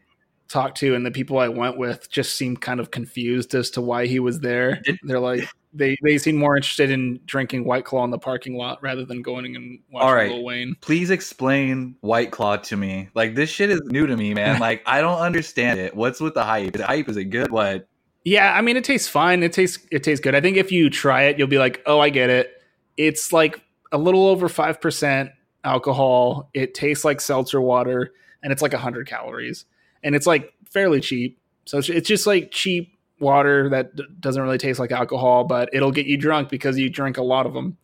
talked 0.50 0.78
to 0.80 0.94
and 0.94 1.04
the 1.04 1.10
people 1.10 1.40
I 1.40 1.48
went 1.48 1.80
with 1.80 2.12
just 2.12 2.36
seemed 2.36 2.62
kind 2.62 2.80
of 2.80 2.92
confused 2.92 3.56
as 3.56 3.72
to 3.72 3.82
why 3.82 4.06
he 4.06 4.20
was 4.20 4.42
there. 4.42 4.84
They're 5.02 5.20
like 5.20 5.50
they 5.74 5.98
they 6.04 6.20
seem 6.20 6.36
more 6.36 6.56
interested 6.56 6.92
in 6.92 7.20
drinking 7.26 7.66
White 7.66 7.86
Claw 7.86 8.04
in 8.04 8.12
the 8.12 8.20
parking 8.20 8.56
lot 8.56 8.84
rather 8.84 9.04
than 9.04 9.24
going 9.24 9.56
and 9.56 9.80
watching 9.92 10.08
All 10.08 10.14
right. 10.14 10.32
Lil 10.32 10.44
Wayne. 10.44 10.76
Please 10.82 11.10
explain 11.10 11.96
White 12.02 12.30
Claw 12.30 12.58
to 12.58 12.78
me. 12.78 13.10
Like 13.16 13.34
this 13.34 13.50
shit 13.50 13.72
is 13.72 13.82
new 13.86 14.06
to 14.06 14.16
me, 14.16 14.36
man. 14.36 14.60
Like 14.60 14.84
I 14.86 15.02
don't 15.02 15.20
understand 15.20 15.80
it. 15.80 15.96
What's 15.96 16.20
with 16.20 16.36
the 16.36 16.44
hype? 16.44 16.76
Is 16.76 16.82
hype? 16.84 17.10
Is 17.10 17.18
it 17.18 17.32
good? 17.32 17.50
What? 17.50 17.88
Yeah, 18.24 18.54
I 18.54 18.62
mean 18.62 18.78
it 18.78 18.84
tastes 18.84 19.08
fine. 19.08 19.42
It 19.44 19.54
tastes 19.54 19.86
it 19.92 20.04
tastes 20.04 20.24
good. 20.24 20.36
I 20.36 20.42
think 20.42 20.58
if 20.58 20.72
you 20.72 20.90
try 20.90 21.24
it, 21.24 21.40
you'll 21.40 21.48
be 21.48 21.58
like, 21.58 21.82
"Oh, 21.86 22.00
I 22.00 22.10
get 22.10 22.30
it." 22.30 22.52
It's 22.98 23.34
like 23.34 23.62
a 23.92 23.98
little 23.98 24.28
over 24.28 24.48
5% 24.48 25.32
alcohol. 25.64 26.50
It 26.54 26.74
tastes 26.74 27.06
like 27.06 27.22
seltzer 27.22 27.62
water 27.62 28.12
and 28.44 28.52
it's 28.52 28.62
like 28.62 28.74
100 28.74 29.08
calories. 29.08 29.66
And 30.04 30.16
it's 30.16 30.26
like 30.26 30.54
fairly 30.70 31.00
cheap. 31.00 31.40
So 31.66 31.78
it's, 31.78 32.08
just 32.08 32.26
like 32.26 32.52
cheap 32.52 32.98
water 33.20 33.70
that 33.70 33.96
d- 33.96 34.04
doesn't 34.20 34.42
really 34.42 34.58
taste 34.58 34.80
like 34.80 34.92
alcohol, 34.92 35.44
but 35.44 35.70
it'll 35.74 35.92
get 35.92 36.08
you 36.08 36.18
drunk 36.18 36.50
because 36.50 36.78
you 36.78 36.90
drink 36.90 37.18
a 37.18 37.24
lot 37.24 37.46
of 37.46 37.54
them. 37.54 37.78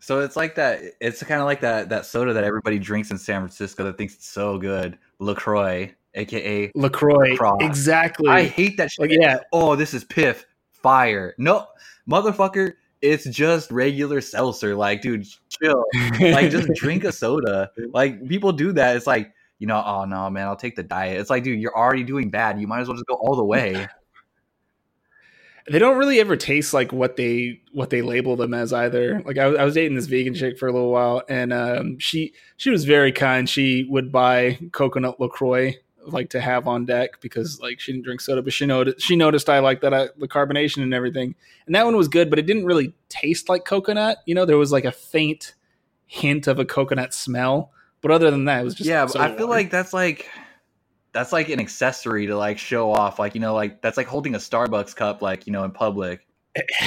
So 0.00 0.20
it's 0.20 0.36
like 0.36 0.56
that. 0.56 0.80
It's 1.00 1.22
kind 1.22 1.40
of 1.40 1.46
like 1.46 1.60
that 1.60 1.88
that 1.88 2.04
soda 2.04 2.32
that 2.32 2.44
everybody 2.44 2.78
drinks 2.78 3.10
in 3.10 3.18
San 3.18 3.40
Francisco 3.40 3.84
that 3.84 3.96
thinks 3.96 4.14
it's 4.14 4.28
so 4.28 4.58
good, 4.58 4.98
Lacroix, 5.18 5.92
aka 6.16 6.70
Lacroix. 6.74 7.30
LaCroix. 7.32 7.58
Exactly. 7.60 8.28
I 8.28 8.44
hate 8.44 8.76
that 8.78 8.90
shit. 8.90 9.10
like 9.10 9.18
yeah, 9.20 9.38
Oh, 9.52 9.76
this 9.76 9.94
is 9.94 10.04
piff 10.04 10.44
fire. 10.72 11.34
No, 11.38 11.66
motherfucker, 12.10 12.72
it's 13.02 13.24
just 13.28 13.70
regular 13.70 14.20
seltzer. 14.20 14.74
Like, 14.74 15.02
dude, 15.02 15.26
chill. 15.48 15.84
Like, 16.20 16.50
just 16.50 16.68
drink 16.74 17.04
a 17.04 17.12
soda. 17.12 17.70
Like, 17.92 18.26
people 18.28 18.52
do 18.52 18.72
that. 18.72 18.96
It's 18.96 19.06
like, 19.06 19.32
you 19.58 19.66
know, 19.66 19.82
oh 19.84 20.04
no, 20.04 20.28
man, 20.30 20.46
I'll 20.48 20.56
take 20.56 20.76
the 20.76 20.82
diet. 20.82 21.18
It's 21.20 21.30
like, 21.30 21.44
dude, 21.44 21.60
you're 21.60 21.76
already 21.76 22.02
doing 22.04 22.30
bad. 22.30 22.60
You 22.60 22.66
might 22.66 22.80
as 22.80 22.88
well 22.88 22.96
just 22.96 23.06
go 23.06 23.14
all 23.14 23.36
the 23.36 23.44
way. 23.44 23.86
they 25.68 25.78
don't 25.80 25.98
really 25.98 26.20
ever 26.20 26.36
taste 26.36 26.72
like 26.72 26.92
what 26.92 27.16
they 27.16 27.60
what 27.72 27.90
they 27.90 28.00
label 28.02 28.36
them 28.36 28.54
as 28.54 28.72
either. 28.72 29.20
Like 29.24 29.38
I, 29.38 29.46
was- 29.48 29.58
I 29.58 29.64
was 29.64 29.74
dating 29.74 29.96
this 29.96 30.06
vegan 30.06 30.34
chick 30.34 30.58
for 30.58 30.68
a 30.68 30.72
little 30.72 30.92
while, 30.92 31.22
and 31.28 31.52
um, 31.52 31.98
she 31.98 32.34
she 32.56 32.70
was 32.70 32.84
very 32.84 33.12
kind. 33.12 33.48
She 33.48 33.84
would 33.88 34.12
buy 34.12 34.58
coconut 34.72 35.18
Lacroix 35.20 35.74
like 36.06 36.30
to 36.30 36.40
have 36.40 36.66
on 36.68 36.84
deck 36.84 37.20
because 37.20 37.60
like 37.60 37.80
she 37.80 37.92
didn't 37.92 38.04
drink 38.04 38.20
soda, 38.20 38.42
but 38.42 38.52
she 38.52 38.66
noticed 38.66 39.00
she 39.00 39.16
noticed 39.16 39.48
I 39.48 39.58
like 39.60 39.80
that 39.82 39.92
I, 39.94 40.08
the 40.16 40.28
carbonation 40.28 40.82
and 40.82 40.92
everything, 40.94 41.34
and 41.66 41.74
that 41.74 41.84
one 41.84 41.96
was 41.96 42.08
good, 42.08 42.30
but 42.30 42.38
it 42.38 42.46
didn't 42.46 42.64
really 42.66 42.94
taste 43.08 43.48
like 43.48 43.64
coconut. 43.64 44.18
You 44.26 44.34
know, 44.34 44.44
there 44.44 44.56
was 44.58 44.72
like 44.72 44.84
a 44.84 44.92
faint 44.92 45.54
hint 46.06 46.46
of 46.46 46.58
a 46.58 46.64
coconut 46.64 47.12
smell, 47.14 47.72
but 48.00 48.10
other 48.10 48.30
than 48.30 48.44
that, 48.46 48.60
it 48.60 48.64
was 48.64 48.74
just 48.74 48.88
yeah, 48.88 49.04
but 49.06 49.16
I 49.16 49.28
feel 49.28 49.48
water. 49.48 49.58
like 49.58 49.70
that's 49.70 49.92
like 49.92 50.28
that's 51.12 51.32
like 51.32 51.48
an 51.48 51.60
accessory 51.60 52.26
to 52.26 52.36
like 52.36 52.58
show 52.58 52.92
off. 52.92 53.18
Like, 53.18 53.34
you 53.34 53.40
know, 53.40 53.54
like 53.54 53.80
that's 53.80 53.96
like 53.96 54.06
holding 54.06 54.34
a 54.34 54.38
Starbucks 54.38 54.94
cup, 54.94 55.22
like, 55.22 55.46
you 55.46 55.52
know, 55.52 55.64
in 55.64 55.70
public. 55.70 56.26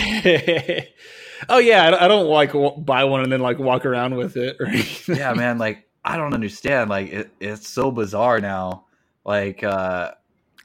oh 1.49 1.57
yeah, 1.57 1.97
I 1.99 2.07
don't- 2.07 2.27
like 2.27 2.53
buy 2.85 3.03
one 3.05 3.21
and 3.21 3.31
then 3.31 3.39
like 3.39 3.59
walk 3.59 3.85
around 3.85 4.15
with 4.15 4.37
it. 4.37 4.57
Or 4.59 4.67
yeah 5.13 5.33
man 5.33 5.57
like 5.57 5.85
i 6.05 6.15
don't 6.15 6.33
understand 6.33 6.89
like 6.89 7.11
it, 7.11 7.29
it's 7.41 7.67
so 7.67 7.91
bizarre 7.91 8.39
now 8.39 8.85
like 9.29 9.63
uh 9.63 10.11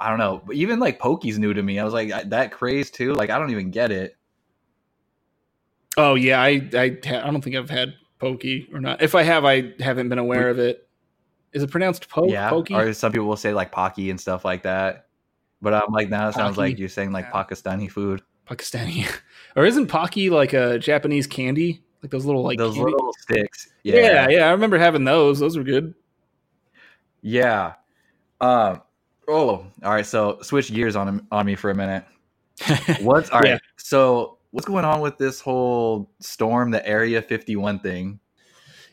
i 0.01 0.09
don't 0.09 0.19
know 0.19 0.43
even 0.53 0.81
like 0.81 0.99
pokey's 0.99 1.39
new 1.39 1.53
to 1.55 1.63
me 1.63 1.79
i 1.79 1.85
was 1.85 1.95
like 1.95 2.11
that 2.31 2.51
craze 2.51 2.91
too 2.91 3.13
like 3.15 3.31
i 3.31 3.39
don't 3.39 3.51
even 3.51 3.71
get 3.71 3.93
it 3.93 4.17
Oh 5.97 6.17
yeah, 6.17 6.41
I 6.43 6.69
I 6.75 6.99
I 7.07 7.31
don't 7.31 7.41
think 7.41 7.55
I've 7.55 7.71
had 7.71 7.95
pokey 8.19 8.69
or 8.73 8.81
not. 8.81 9.01
If 9.01 9.15
I 9.15 9.23
have, 9.23 9.45
I 9.45 9.75
haven't 9.79 10.09
been 10.09 10.19
aware 10.19 10.49
of 10.49 10.59
it. 10.59 10.89
Is 11.53 11.63
it 11.63 11.71
pronounced 11.71 12.09
poke? 12.09 12.33
yeah 12.33 12.51
Pokey? 12.51 12.75
or 12.75 12.93
some 12.93 13.13
people 13.13 13.29
will 13.29 13.37
say 13.37 13.55
like 13.55 13.71
pocky 13.71 14.11
and 14.11 14.21
stuff 14.21 14.45
like 14.45 14.65
that 14.65 15.07
but 15.63 15.73
i'm 15.73 15.93
like 15.93 16.09
now 16.11 16.27
it 16.29 16.35
sounds 16.35 16.57
Pocky? 16.57 16.71
like 16.71 16.79
you're 16.81 16.89
saying 16.89 17.13
like 17.13 17.31
pakistani 17.31 17.89
food 17.89 18.23
Pakistani, 18.51 19.07
or 19.57 19.65
isn't 19.65 19.87
pocky 19.87 20.31
like 20.31 20.53
a 20.53 20.81
Japanese 20.81 21.29
candy? 21.29 21.85
Like 22.03 22.11
those 22.11 22.25
little 22.27 22.43
like 22.43 22.59
those 22.59 22.75
candy- 22.75 22.91
little 22.91 23.13
sticks 23.21 23.69
yeah. 23.85 23.95
yeah 23.95 24.29
yeah, 24.29 24.49
I 24.49 24.51
remember 24.51 24.79
having 24.79 25.05
those. 25.05 25.39
Those 25.39 25.57
were 25.57 25.63
good. 25.63 25.95
yeah 27.23 27.75
um 28.41 28.83
oh 29.29 29.67
all 29.83 29.93
right 29.93 30.07
so 30.07 30.39
switch 30.43 30.73
gears 30.73 30.97
on 30.97 31.27
on 31.31 31.47
me 31.47 31.55
for 31.55 31.71
a 31.71 31.75
minute 31.75 32.05
what's 33.01 33.31
all 33.31 33.41
right 33.41 33.49
Yeah. 33.51 33.59
so 33.77 34.39
what's 34.51 34.67
going 34.67 34.85
on 34.85 35.01
with 35.01 35.19
this 35.19 35.41
whole 35.41 36.11
storm 36.21 36.71
the 36.71 36.87
area 36.87 37.21
51 37.23 37.81
thing 37.81 38.21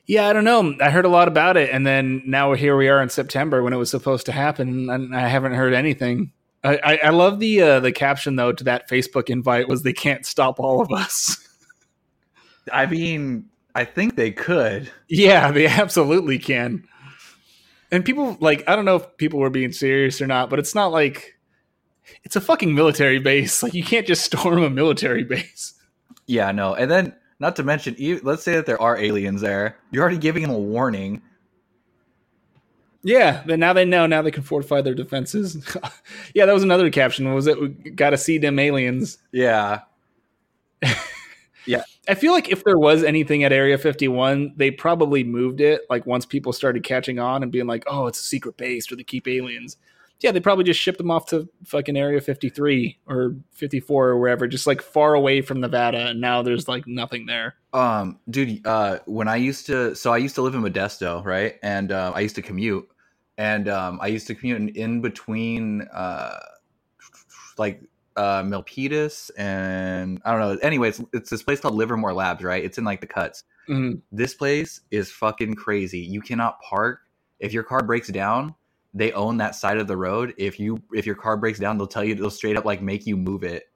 Yeah, 0.08 0.28
I 0.28 0.34
don't 0.34 0.44
know. 0.44 0.76
I 0.82 0.90
heard 0.90 1.06
a 1.06 1.10
lot 1.10 1.28
about 1.28 1.56
it, 1.58 1.70
and 1.70 1.86
then 1.86 2.24
now 2.26 2.54
here 2.54 2.76
we 2.76 2.90
are 2.90 3.02
in 3.02 3.10
September 3.10 3.62
when 3.64 3.72
it 3.72 3.78
was 3.78 3.90
supposed 3.92 4.26
to 4.26 4.32
happen, 4.32 4.90
and 4.90 5.16
I 5.16 5.28
haven't 5.28 5.54
heard 5.54 5.74
anything. 5.74 6.32
I, 6.64 6.80
I, 6.84 7.00
I 7.06 7.10
love 7.12 7.40
the 7.40 7.62
uh, 7.62 7.80
the 7.80 7.92
caption 7.92 8.36
though 8.36 8.52
to 8.52 8.64
that 8.66 8.90
Facebook 8.90 9.30
invite 9.30 9.68
was 9.70 9.84
they 9.84 9.94
can't 9.94 10.26
stop 10.26 10.60
all 10.60 10.82
of 10.82 10.92
us. 10.92 11.38
i 12.72 12.86
mean 12.86 13.46
i 13.76 13.84
think 13.86 14.16
they 14.16 14.32
could 14.32 14.92
yeah, 15.10 15.52
they 15.52 15.68
absolutely 15.68 16.38
can. 16.40 16.84
And 17.92 18.06
people 18.06 18.38
like 18.40 18.64
I 18.68 18.76
don't 18.76 18.86
know 18.86 18.98
if 18.98 19.18
people 19.18 19.40
were 19.40 19.50
being 19.50 19.72
serious 19.72 20.22
or 20.22 20.28
not, 20.28 20.50
but 20.50 20.60
it's 20.60 20.74
not 20.74 20.92
like 20.92 21.38
it's 22.24 22.36
a 22.36 22.42
fucking 22.42 22.74
military 22.74 23.20
base. 23.20 23.62
Like 23.64 23.74
you 23.74 23.84
can't 23.84 24.08
just 24.08 24.24
storm 24.24 24.64
a 24.64 24.70
military 24.70 25.24
base. 25.26 25.74
Yeah, 26.28 26.52
no. 26.52 26.74
And 26.74 26.90
then, 26.90 27.14
not 27.40 27.56
to 27.58 27.64
mention, 27.64 27.96
let's 28.24 28.44
say 28.44 28.54
that 28.54 28.66
there 28.66 28.82
are 28.82 28.98
aliens 28.98 29.42
there. 29.42 29.78
You're 29.92 30.04
already 30.04 30.18
giving 30.18 30.44
them 30.44 30.52
a 30.52 30.58
warning. 30.58 31.22
Yeah, 33.04 33.42
but 33.46 33.58
now 33.60 33.74
they 33.74 33.84
know. 33.84 34.06
Now 34.06 34.22
they 34.22 34.32
can 34.32 34.44
fortify 34.44 34.82
their 34.82 34.94
defenses. 34.94 35.58
yeah, 36.36 36.46
that 36.46 36.54
was 36.54 36.64
another 36.64 36.90
caption. 36.92 37.34
Was 37.34 37.48
it 37.48 37.60
we 37.60 37.70
got 37.70 38.12
to 38.12 38.18
see 38.18 38.38
them 38.38 38.60
aliens? 38.60 39.18
Yeah. 39.32 39.82
I 42.08 42.16
feel 42.16 42.34
like 42.34 42.50
if 42.50 42.64
there 42.64 42.78
was 42.78 43.04
anything 43.04 43.44
at 43.44 43.52
Area 43.52 43.78
51, 43.78 44.54
they 44.56 44.72
probably 44.72 45.24
moved 45.24 45.62
it. 45.62 45.82
Like 45.90 46.06
once 46.06 46.26
people 46.26 46.54
started 46.54 46.84
catching 46.84 47.20
on 47.20 47.44
and 47.44 47.52
being 47.52 47.68
like, 47.68 47.84
"Oh, 47.88 48.08
it's 48.08 48.20
a 48.20 48.24
secret 48.24 48.58
base 48.58 48.90
where 48.90 48.98
they 48.98 49.04
keep 49.04 49.28
aliens." 49.28 49.78
Yeah, 50.22 50.32
they 50.32 50.40
probably 50.40 50.64
just 50.64 50.80
shipped 50.80 51.00
them 51.00 51.10
off 51.10 51.26
to 51.28 51.50
fucking 51.66 51.98
Area 51.98 52.22
53 52.22 53.00
or 53.08 53.36
54 53.54 54.10
or 54.10 54.20
wherever, 54.20 54.48
just 54.48 54.68
like 54.68 54.82
far 54.82 55.16
away 55.16 55.42
from 55.42 55.60
Nevada. 55.60 56.10
And 56.10 56.22
now 56.22 56.44
there's 56.44 56.68
like 56.68 56.86
nothing 56.86 57.26
there. 57.26 57.56
Um, 57.74 58.20
dude, 58.30 58.66
uh, 58.68 59.00
when 59.06 59.28
I 59.28 59.38
used 59.38 59.66
to, 59.68 59.96
so 59.96 60.14
I 60.14 60.18
used 60.18 60.36
to 60.36 60.44
live 60.44 60.54
in 60.54 60.62
Modesto, 60.62 61.26
right? 61.26 61.56
And 61.64 61.92
uh, 61.92 62.12
I 62.14 62.20
used 62.20 62.36
to 62.36 62.44
commute, 62.44 62.88
and 63.40 63.68
um, 63.68 64.00
I 64.00 64.08
used 64.08 64.28
to 64.28 64.36
commute 64.36 64.58
in, 64.62 64.70
in 64.70 65.02
between, 65.02 65.88
uh, 65.92 66.38
like 67.58 67.82
uh, 68.16 68.44
Milpitas 68.44 69.32
and 69.38 70.22
I 70.26 70.32
don't 70.32 70.40
know. 70.40 70.58
Anyways, 70.62 71.04
it's 71.14 71.30
this 71.30 71.44
place 71.44 71.60
called 71.60 71.76
Livermore 71.76 72.14
Labs, 72.14 72.44
right? 72.44 72.64
It's 72.64 72.78
in 72.78 72.84
like 72.84 73.02
the 73.02 73.08
cuts. 73.08 73.44
Mhm. 73.70 74.02
This 74.12 74.34
place 74.34 74.82
is 74.92 75.12
fucking 75.12 75.56
crazy. 75.56 76.00
You 76.00 76.22
cannot 76.22 76.60
park 76.62 77.02
if 77.40 77.54
your 77.54 77.64
car 77.64 77.84
breaks 77.84 78.10
down. 78.10 78.56
They 78.94 79.14
own 79.14 79.38
that 79.38 79.56
side 79.56 79.78
of 79.78 79.88
the 79.88 79.96
road. 79.96 80.34
If 80.38 80.60
you 80.60 80.82
if 80.92 81.06
your 81.06 81.16
car 81.16 81.38
breaks 81.38 81.60
down, 81.60 81.78
they'll 81.78 81.88
tell 81.88 82.04
you 82.04 82.16
they'll 82.16 82.30
straight 82.30 82.58
up 82.58 82.66
like 82.66 82.82
make 82.82 83.06
you 83.06 83.16
move 83.16 83.44
it. 83.44 83.70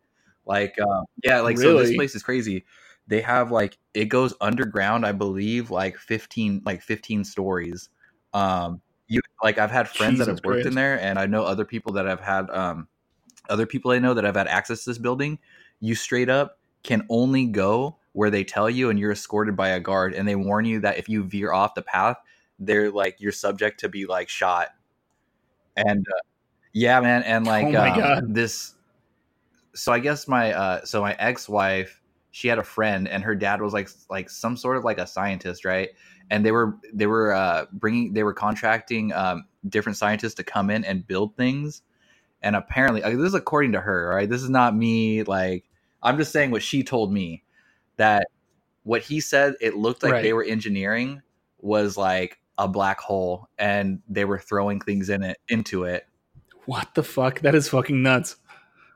Like 0.45 0.79
um, 0.81 1.05
yeah, 1.23 1.39
like 1.39 1.57
so 1.57 1.77
this 1.77 1.95
place 1.95 2.15
is 2.15 2.23
crazy. 2.23 2.65
They 3.07 3.21
have 3.21 3.51
like 3.51 3.77
it 3.93 4.05
goes 4.05 4.33
underground, 4.41 5.05
I 5.05 5.11
believe, 5.11 5.71
like 5.71 5.97
fifteen 5.97 6.61
like 6.65 6.81
fifteen 6.81 7.23
stories. 7.23 7.89
Um, 8.33 8.81
you 9.07 9.21
like 9.41 9.57
I've 9.57 9.71
had 9.71 9.87
friends 9.87 10.19
that 10.19 10.27
have 10.27 10.43
worked 10.43 10.65
in 10.65 10.75
there, 10.75 10.99
and 10.99 11.17
I 11.17 11.25
know 11.27 11.43
other 11.43 11.65
people 11.65 11.93
that 11.93 12.05
have 12.05 12.19
had 12.19 12.49
um 12.49 12.87
other 13.49 13.65
people 13.65 13.91
I 13.91 13.99
know 13.99 14.13
that 14.13 14.23
have 14.23 14.35
had 14.35 14.47
access 14.47 14.83
to 14.83 14.91
this 14.91 14.97
building. 14.97 15.39
You 15.79 15.95
straight 15.95 16.29
up 16.29 16.59
can 16.83 17.05
only 17.09 17.45
go 17.45 17.97
where 18.13 18.29
they 18.29 18.43
tell 18.43 18.69
you, 18.69 18.89
and 18.89 18.97
you're 18.97 19.11
escorted 19.11 19.57
by 19.57 19.69
a 19.69 19.79
guard, 19.79 20.13
and 20.13 20.27
they 20.27 20.35
warn 20.35 20.65
you 20.65 20.79
that 20.81 20.97
if 20.97 21.09
you 21.09 21.23
veer 21.23 21.51
off 21.51 21.75
the 21.75 21.81
path, 21.81 22.17
they're 22.59 22.91
like 22.91 23.17
you're 23.19 23.31
subject 23.31 23.81
to 23.81 23.89
be 23.89 24.05
like 24.05 24.29
shot. 24.29 24.69
And 25.75 26.05
uh, 26.07 26.21
yeah, 26.73 26.99
man, 27.01 27.23
and 27.23 27.45
like 27.45 27.73
Oh 27.73 28.17
um, 28.17 28.33
this. 28.33 28.75
So 29.73 29.91
I 29.91 29.99
guess 29.99 30.27
my 30.27 30.53
uh, 30.53 30.85
so 30.85 31.01
my 31.01 31.15
ex 31.19 31.49
wife, 31.49 32.01
she 32.31 32.47
had 32.47 32.59
a 32.59 32.63
friend, 32.63 33.07
and 33.07 33.23
her 33.23 33.35
dad 33.35 33.61
was 33.61 33.73
like 33.73 33.89
like 34.09 34.29
some 34.29 34.55
sort 34.55 34.77
of 34.77 34.83
like 34.83 34.97
a 34.97 35.07
scientist, 35.07 35.65
right? 35.65 35.89
And 36.29 36.45
they 36.45 36.51
were 36.51 36.77
they 36.93 37.07
were 37.07 37.33
uh, 37.33 37.65
bringing 37.73 38.13
they 38.13 38.23
were 38.23 38.33
contracting 38.33 39.11
um, 39.13 39.45
different 39.67 39.97
scientists 39.97 40.35
to 40.35 40.43
come 40.43 40.69
in 40.69 40.85
and 40.85 41.05
build 41.05 41.35
things. 41.35 41.81
And 42.45 42.55
apparently, 42.55 43.01
like, 43.01 43.17
this 43.17 43.27
is 43.27 43.33
according 43.33 43.73
to 43.73 43.81
her, 43.81 44.07
right? 44.09 44.29
This 44.29 44.41
is 44.43 44.49
not 44.49 44.73
me. 44.75 45.23
Like 45.23 45.65
I'm 46.01 46.17
just 46.17 46.31
saying 46.31 46.51
what 46.51 46.61
she 46.63 46.83
told 46.83 47.11
me 47.11 47.43
that 47.97 48.27
what 48.83 49.01
he 49.01 49.19
said 49.19 49.55
it 49.59 49.75
looked 49.75 50.03
like 50.03 50.21
they 50.21 50.31
were 50.31 50.43
engineering 50.43 51.21
was 51.59 51.97
like 51.97 52.39
a 52.57 52.67
black 52.67 52.99
hole 52.99 53.49
and 53.57 53.99
they 54.07 54.23
were 54.25 54.37
throwing 54.39 54.79
things 54.79 55.09
in 55.09 55.23
it 55.23 55.37
into 55.49 55.83
it 55.85 56.05
What 56.65 56.93
the 56.93 57.01
fuck? 57.03 57.39
That 57.41 57.55
is 57.55 57.67
fucking 57.67 58.01
nuts. 58.03 58.35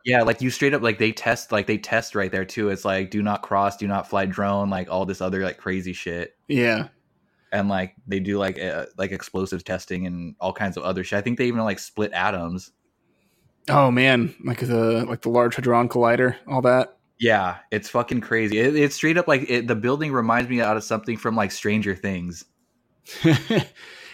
yeah 0.06 0.22
like 0.22 0.42
you 0.42 0.50
straight 0.52 0.74
up 0.76 0.82
like 0.84 1.00
they 1.00 1.12
test 1.12 1.52
like 1.52 1.66
they 1.68 1.78
test 1.78 2.14
right 2.16 2.32
there 2.32 2.46
too 2.46 2.70
it's 2.70 2.86
like 2.86 3.10
do 3.10 3.22
not 3.24 3.42
cross 3.42 3.76
do 3.78 3.88
not 3.88 4.08
fly 4.10 4.26
drone 4.28 4.70
like 4.70 4.90
all 4.92 5.06
this 5.06 5.20
other 5.22 5.42
like 5.44 5.58
crazy 5.58 5.92
shit 5.94 6.38
Yeah. 6.48 6.88
and 7.52 7.68
like 7.68 7.96
they 8.08 8.20
do 8.20 8.38
like 8.38 8.60
uh, 8.62 8.86
like 8.98 9.12
explosive 9.12 9.64
testing 9.64 10.06
and 10.08 10.36
all 10.40 10.54
kinds 10.54 10.78
of 10.78 10.84
other 10.84 11.04
shit 11.04 11.18
i 11.18 11.22
think 11.22 11.38
they 11.38 11.48
even 11.48 11.64
like 11.64 11.80
split 11.80 12.14
atoms 12.14 12.72
Oh 13.70 13.92
man, 13.92 14.36
like 14.44 14.60
the 14.60 15.06
like 15.06 15.22
the 15.22 15.30
Large 15.30 15.56
Hadron 15.56 15.90
Collider, 15.90 16.36
all 16.48 16.62
that. 16.64 16.98
yeah 17.20 17.58
it's 17.72 17.90
fucking 17.90 18.22
crazy 18.22 18.58
it, 18.60 18.76
it's 18.76 18.96
straight 18.96 19.18
up 19.18 19.28
like 19.28 19.50
it, 19.50 19.68
the 19.68 19.76
building 19.76 20.12
reminds 20.14 20.50
me 20.50 20.62
out 20.62 20.78
of 20.78 20.84
something 20.84 21.18
from 21.18 21.36
like 21.36 21.52
stranger 21.52 21.94
things 21.96 22.46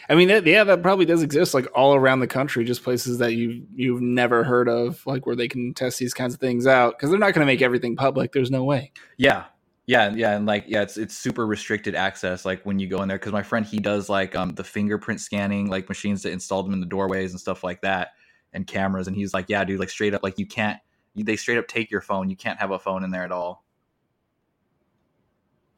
I 0.08 0.14
mean, 0.14 0.28
that, 0.28 0.46
yeah, 0.46 0.64
that 0.64 0.84
probably 0.84 1.06
does 1.06 1.24
exist, 1.24 1.54
like 1.56 1.68
all 1.74 1.96
around 1.96 2.20
the 2.20 2.28
country, 2.28 2.64
just 2.64 2.84
places 2.84 3.18
that 3.18 3.34
you 3.34 3.66
you've 3.74 4.02
never 4.02 4.44
heard 4.44 4.70
of, 4.70 5.06
like 5.08 5.26
where 5.26 5.36
they 5.36 5.48
can 5.48 5.74
test 5.74 5.98
these 6.00 6.14
kinds 6.14 6.36
of 6.36 6.40
things 6.40 6.68
out, 6.68 6.94
because 6.96 7.10
they're 7.10 7.20
not 7.20 7.34
going 7.34 7.42
to 7.42 7.52
make 7.52 7.64
everything 7.64 7.96
public. 7.96 8.32
There's 8.32 8.52
no 8.52 8.64
way. 8.64 8.92
Yeah. 9.18 9.46
Yeah, 9.88 10.14
yeah, 10.16 10.36
and 10.36 10.46
like 10.48 10.66
yeah, 10.68 10.82
it's 10.82 10.98
it's 10.98 11.16
super 11.16 11.46
restricted 11.46 11.94
access 11.94 12.44
like 12.44 12.64
when 12.66 12.80
you 12.80 12.88
go 12.88 13.04
in 13.04 13.08
there 13.08 13.20
cuz 13.20 13.32
my 13.32 13.44
friend 13.44 13.66
he 13.66 13.78
does 13.78 14.10
like 14.10 14.36
um 14.36 14.50
the 14.50 14.64
fingerprint 14.64 15.22
scanning 15.22 15.68
like 15.70 15.88
machines 15.90 16.24
that 16.24 16.32
install 16.32 16.64
them 16.64 16.74
in 16.74 16.80
the 16.80 16.88
doorways 16.88 17.32
and 17.32 17.40
stuff 17.40 17.64
like 17.64 17.82
that 17.82 18.14
and 18.56 18.66
cameras 18.66 19.08
and 19.08 19.16
he's 19.16 19.34
like, 19.34 19.46
"Yeah, 19.48 19.64
dude, 19.64 19.80
like 19.80 19.90
straight 19.90 20.16
up 20.16 20.24
like 20.24 20.40
you 20.40 20.48
can't 20.48 20.80
you, 21.14 21.24
they 21.24 21.36
straight 21.36 21.60
up 21.60 21.68
take 21.68 21.92
your 21.92 22.02
phone. 22.02 22.30
You 22.30 22.36
can't 22.36 22.60
have 22.60 22.72
a 22.72 22.80
phone 22.80 23.04
in 23.04 23.12
there 23.12 23.24
at 23.24 23.32
all." 23.32 23.64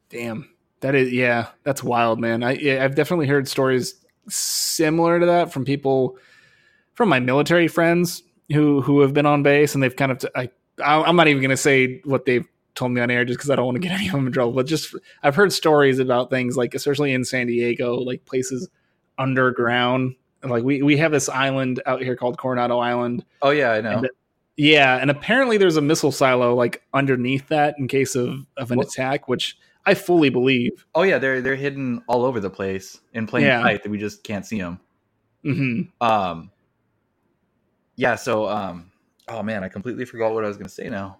Damn, 0.08 0.48
that 0.80 0.94
is 0.94 1.12
yeah, 1.12 1.48
that's 1.64 1.82
wild, 1.82 2.18
man. 2.18 2.42
I 2.42 2.52
I've 2.82 2.94
definitely 2.94 3.26
heard 3.26 3.46
stories 3.48 3.94
similar 4.28 5.20
to 5.20 5.26
that 5.26 5.52
from 5.52 5.64
people 5.64 6.16
from 6.94 7.08
my 7.08 7.20
military 7.20 7.68
friends 7.68 8.22
who 8.52 8.80
who 8.80 9.00
have 9.00 9.12
been 9.12 9.26
on 9.26 9.42
base 9.42 9.74
and 9.74 9.82
they've 9.82 9.96
kind 9.96 10.12
of 10.12 10.18
t- 10.18 10.28
I 10.34 10.48
I'm 10.82 11.16
not 11.16 11.28
even 11.28 11.42
going 11.42 11.50
to 11.50 11.56
say 11.56 12.00
what 12.04 12.24
they've 12.24 12.46
told 12.74 12.92
me 12.92 13.00
on 13.00 13.10
air 13.10 13.24
just 13.24 13.38
because 13.38 13.50
I 13.50 13.56
don't 13.56 13.66
want 13.66 13.76
to 13.76 13.80
get 13.80 13.92
any 13.98 14.06
of 14.06 14.12
them 14.12 14.26
in 14.26 14.32
trouble. 14.32 14.52
But 14.52 14.66
just 14.66 14.94
I've 15.22 15.34
heard 15.34 15.52
stories 15.52 15.98
about 15.98 16.30
things 16.30 16.56
like 16.56 16.74
especially 16.74 17.12
in 17.12 17.24
San 17.24 17.46
Diego, 17.46 17.96
like 17.96 18.24
places 18.24 18.68
underground. 19.18 20.14
Like 20.42 20.62
we 20.62 20.82
we 20.82 20.96
have 20.98 21.10
this 21.12 21.28
island 21.28 21.82
out 21.86 22.00
here 22.02 22.14
called 22.16 22.38
Coronado 22.38 22.78
Island. 22.78 23.24
Oh 23.42 23.50
yeah, 23.50 23.72
I 23.72 23.80
know. 23.80 23.98
And, 23.98 24.10
yeah, 24.56 24.96
and 24.96 25.10
apparently 25.10 25.56
there's 25.58 25.76
a 25.76 25.80
missile 25.80 26.12
silo 26.12 26.54
like 26.54 26.82
underneath 26.94 27.48
that 27.48 27.74
in 27.78 27.88
case 27.88 28.14
of 28.14 28.46
of 28.56 28.70
an 28.70 28.78
What? 28.78 28.88
attack, 28.88 29.28
which 29.28 29.56
I 29.86 29.94
fully 29.94 30.28
believe. 30.30 30.84
Oh 30.94 31.02
yeah, 31.02 31.18
they're 31.18 31.40
they're 31.40 31.56
hidden 31.56 32.02
all 32.08 32.24
over 32.24 32.40
the 32.40 32.50
place 32.50 33.00
in 33.14 33.26
plain 33.26 33.44
Yeah. 33.46 33.62
sight 33.62 33.82
that 33.82 33.90
we 33.90 33.98
just 33.98 34.22
can't 34.22 34.44
see 34.46 34.58
them. 34.60 34.80
hmm 35.42 35.82
Um, 36.00 36.50
yeah. 37.96 38.14
So 38.14 38.48
um, 38.48 38.90
oh 39.28 39.42
man, 39.42 39.64
I 39.64 39.68
completely 39.68 40.04
forgot 40.04 40.34
what 40.34 40.44
I 40.44 40.48
was 40.48 40.56
gonna 40.56 40.68
say 40.68 40.88
now. 40.88 41.18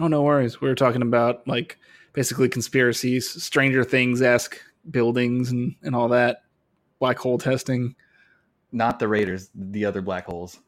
Oh 0.00 0.08
no 0.08 0.22
worries. 0.22 0.60
We 0.60 0.68
were 0.68 0.74
talking 0.74 1.02
about 1.02 1.46
like 1.46 1.78
basically 2.12 2.48
conspiracies, 2.48 3.42
Stranger 3.42 3.84
Things 3.84 4.20
esque 4.22 4.58
buildings 4.90 5.50
and 5.52 5.74
and 5.82 5.94
all 5.94 6.08
that, 6.08 6.42
black 7.04 7.18
hole 7.18 7.36
testing. 7.36 7.94
Not 8.72 8.98
the 8.98 9.06
Raiders, 9.06 9.50
the 9.54 9.84
other 9.84 10.00
black 10.00 10.24
holes. 10.24 10.58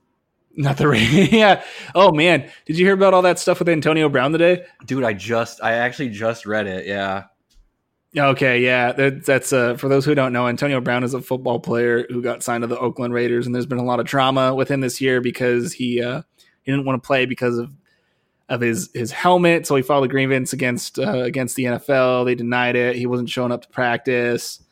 Not 0.55 0.77
the 0.77 0.87
Raiders. 0.87 1.33
yeah. 1.33 1.65
Oh 1.95 2.13
man, 2.13 2.51
did 2.67 2.77
you 2.77 2.85
hear 2.85 2.93
about 2.93 3.15
all 3.15 3.23
that 3.23 3.39
stuff 3.39 3.59
with 3.59 3.71
Antonio 3.71 4.11
Brown 4.11 4.33
today? 4.33 4.67
Dude, 4.85 5.03
I 5.03 5.15
just 5.15 5.63
I 5.63 5.73
actually 5.73 6.11
just 6.11 6.45
read 6.45 6.67
it. 6.67 6.87
Yeah. 6.87 7.25
Okay, 8.15 8.61
yeah, 8.61 8.93
that, 8.93 9.25
that's 9.27 9.53
uh, 9.53 9.77
for 9.77 9.89
those 9.89 10.05
who 10.05 10.15
don't 10.15 10.33
know. 10.33 10.47
Antonio 10.47 10.81
Brown 10.81 11.05
is 11.05 11.15
a 11.15 11.21
football 11.21 11.59
player 11.59 12.07
who 12.11 12.23
got 12.23 12.43
signed 12.43 12.63
to 12.63 12.67
the 12.67 12.79
Oakland 12.79 13.15
Raiders, 13.15 13.47
and 13.47 13.55
there's 13.55 13.67
been 13.67 13.79
a 13.79 13.85
lot 13.85 14.01
of 14.01 14.07
drama 14.07 14.55
with 14.55 14.71
him 14.71 14.81
this 14.83 15.01
year 15.01 15.23
because 15.23 15.73
he 15.73 16.03
uh, 16.03 16.23
he 16.63 16.71
didn't 16.71 16.85
want 16.85 17.03
to 17.03 17.07
play 17.07 17.25
because 17.25 17.57
of 17.57 17.71
of 18.51 18.61
his 18.61 18.91
his 18.93 19.11
helmet. 19.11 19.67
So 19.67 19.75
he 19.75 19.83
filed 19.83 20.05
a 20.05 20.09
grievance 20.09 20.53
against 20.53 20.99
uh, 20.99 21.23
against 21.23 21.57
the 21.57 21.65
NFL. 21.65 22.27
They 22.27 22.35
denied 22.35 22.77
it. 22.77 22.97
He 22.97 23.07
wasn't 23.07 23.31
showing 23.31 23.53
up 23.53 23.63
to 23.63 23.69
practice. 23.69 24.63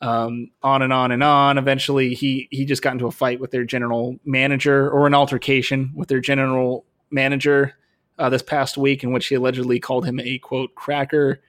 Um, 0.00 0.52
on 0.62 0.82
and 0.82 0.92
on 0.92 1.10
and 1.10 1.24
on. 1.24 1.58
Eventually, 1.58 2.14
he 2.14 2.46
he 2.52 2.64
just 2.64 2.82
got 2.82 2.92
into 2.92 3.08
a 3.08 3.10
fight 3.10 3.40
with 3.40 3.50
their 3.50 3.64
general 3.64 4.16
manager 4.24 4.88
or 4.88 5.08
an 5.08 5.14
altercation 5.14 5.90
with 5.92 6.08
their 6.08 6.20
general 6.20 6.84
manager 7.10 7.74
uh, 8.16 8.28
this 8.28 8.42
past 8.42 8.76
week, 8.76 9.02
in 9.02 9.12
which 9.12 9.26
he 9.26 9.34
allegedly 9.34 9.80
called 9.80 10.06
him 10.06 10.20
a 10.20 10.38
quote 10.38 10.74
cracker. 10.76 11.40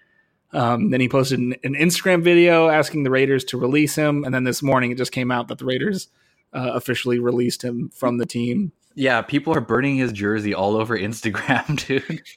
Um, 0.51 0.89
then 0.89 0.99
he 0.99 1.07
posted 1.07 1.39
an, 1.39 1.55
an 1.63 1.75
Instagram 1.75 2.23
video 2.23 2.69
asking 2.69 3.03
the 3.03 3.11
Raiders 3.11 3.43
to 3.45 3.59
release 3.59 3.95
him, 3.95 4.23
and 4.23 4.33
then 4.33 4.45
this 4.45 4.63
morning 4.63 4.89
it 4.91 4.97
just 4.97 5.11
came 5.11 5.29
out 5.29 5.47
that 5.49 5.59
the 5.59 5.65
Raiders 5.65 6.07
uh, 6.53 6.71
officially 6.73 7.19
released 7.19 7.63
him 7.63 7.89
from 7.93 8.17
the 8.17 8.25
team. 8.25 8.71
Yeah, 8.95 9.21
people 9.21 9.55
are 9.55 9.61
burning 9.61 9.95
his 9.97 10.11
jersey 10.11 10.53
all 10.53 10.75
over 10.75 10.97
Instagram, 10.97 11.85
dude. 11.87 12.21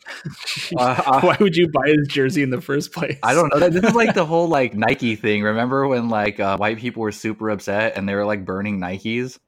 Uh, 0.78 1.02
uh, 1.06 1.20
Why 1.20 1.36
would 1.40 1.56
you 1.56 1.68
buy 1.68 1.88
his 1.88 2.06
jersey 2.08 2.42
in 2.42 2.50
the 2.50 2.60
first 2.60 2.92
place? 2.92 3.18
I 3.22 3.34
don't 3.34 3.52
know. 3.52 3.68
This 3.68 3.82
is 3.84 3.94
like 3.94 4.14
the 4.14 4.24
whole 4.32 4.48
like 4.48 4.74
Nike 4.74 5.16
thing. 5.16 5.42
Remember 5.42 5.86
when 5.88 6.08
like 6.08 6.38
uh, 6.40 6.56
white 6.56 6.78
people 6.78 7.02
were 7.02 7.12
super 7.12 7.50
upset 7.50 7.96
and 7.96 8.08
they 8.08 8.14
were 8.14 8.24
like 8.24 8.44
burning 8.44 8.78
Nikes? 8.78 9.38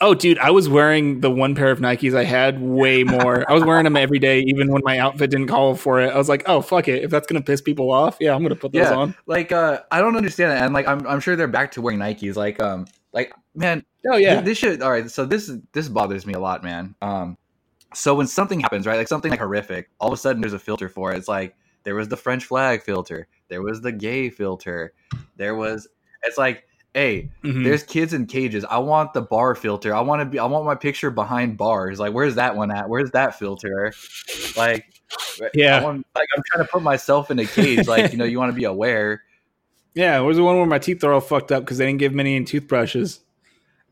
Oh, 0.00 0.14
dude, 0.14 0.38
I 0.38 0.50
was 0.50 0.68
wearing 0.68 1.20
the 1.20 1.30
one 1.30 1.56
pair 1.56 1.70
of 1.72 1.80
Nikes 1.80 2.14
I 2.16 2.22
had 2.22 2.60
way 2.62 3.02
more. 3.02 3.50
I 3.50 3.54
was 3.54 3.64
wearing 3.64 3.82
them 3.84 3.96
every 3.96 4.20
day, 4.20 4.40
even 4.42 4.70
when 4.70 4.82
my 4.84 4.98
outfit 4.98 5.30
didn't 5.30 5.48
call 5.48 5.74
for 5.74 6.00
it. 6.00 6.10
I 6.14 6.16
was 6.18 6.28
like, 6.28 6.44
oh 6.46 6.60
fuck 6.60 6.86
it, 6.86 7.02
if 7.02 7.10
that's 7.10 7.26
gonna 7.26 7.42
piss 7.42 7.60
people 7.60 7.90
off, 7.90 8.16
yeah, 8.20 8.34
I'm 8.34 8.42
gonna 8.42 8.54
put 8.54 8.72
those 8.72 8.82
Yeah. 8.82 8.94
on. 8.94 9.14
Like 9.26 9.50
uh, 9.50 9.80
I 9.90 10.00
don't 10.00 10.16
understand 10.16 10.52
it, 10.52 10.62
and 10.62 10.72
like 10.72 10.86
I'm 10.86 11.04
I'm 11.06 11.18
sure 11.20 11.34
they're 11.34 11.48
back 11.48 11.72
to 11.72 11.82
wearing 11.82 11.98
Nikes. 11.98 12.36
Like 12.36 12.60
um, 12.62 12.86
like 13.12 13.32
man, 13.54 13.84
Oh 14.06 14.16
yeah, 14.16 14.34
Th- 14.34 14.44
This 14.44 14.58
should 14.58 14.82
all 14.82 14.90
right. 14.90 15.10
So 15.10 15.24
this 15.24 15.50
this 15.72 15.88
bothers 15.88 16.26
me 16.26 16.34
a 16.34 16.38
lot, 16.40 16.62
man. 16.62 16.94
Um, 17.02 17.36
so 17.94 18.14
when 18.14 18.26
something 18.26 18.60
happens, 18.60 18.86
right, 18.86 18.96
like 18.96 19.08
something 19.08 19.30
like 19.30 19.40
horrific, 19.40 19.90
all 20.00 20.08
of 20.08 20.14
a 20.14 20.16
sudden 20.16 20.40
there's 20.40 20.52
a 20.52 20.58
filter 20.58 20.88
for 20.88 21.12
it. 21.12 21.16
It's 21.18 21.28
like 21.28 21.56
there 21.84 21.94
was 21.94 22.08
the 22.08 22.16
French 22.16 22.44
flag 22.44 22.82
filter, 22.82 23.28
there 23.48 23.62
was 23.62 23.80
the 23.80 23.92
gay 23.92 24.30
filter, 24.30 24.92
there 25.36 25.54
was. 25.54 25.88
It's 26.24 26.36
like, 26.36 26.64
hey, 26.94 27.30
Mhm. 27.44 27.64
there's 27.64 27.82
kids 27.84 28.12
in 28.12 28.26
cages. 28.26 28.64
I 28.64 28.78
want 28.78 29.14
the 29.14 29.22
bar 29.22 29.54
filter. 29.54 29.94
I 29.94 30.00
want 30.00 30.20
to 30.20 30.26
be. 30.26 30.38
I 30.38 30.44
want 30.46 30.64
my 30.66 30.74
picture 30.74 31.10
behind 31.10 31.56
bars. 31.56 31.98
Like, 32.00 32.12
where's 32.12 32.34
that 32.34 32.56
one 32.56 32.70
at? 32.70 32.88
Where's 32.88 33.10
that 33.12 33.38
filter? 33.38 33.92
Like, 34.56 34.84
Yeah. 35.54 35.78
I 35.78 35.82
want, 35.84 36.04
like 36.14 36.26
I'm 36.36 36.42
trying 36.46 36.64
to 36.66 36.70
put 36.70 36.82
myself 36.82 37.30
in 37.30 37.38
a 37.38 37.46
cage. 37.46 37.86
Like, 37.86 38.10
you 38.12 38.18
know, 38.18 38.24
you 38.24 38.38
want 38.38 38.52
to 38.52 38.56
be 38.56 38.64
aware. 38.64 39.22
Yeah. 39.98 40.20
Where's 40.20 40.36
the 40.36 40.44
one 40.44 40.56
where 40.56 40.66
my 40.66 40.78
teeth 40.78 41.02
are 41.02 41.12
all 41.12 41.20
fucked 41.20 41.50
up 41.50 41.64
because 41.64 41.78
they 41.78 41.86
didn't 41.86 41.98
give 41.98 42.14
me 42.14 42.36
any 42.36 42.44
toothbrushes? 42.44 43.18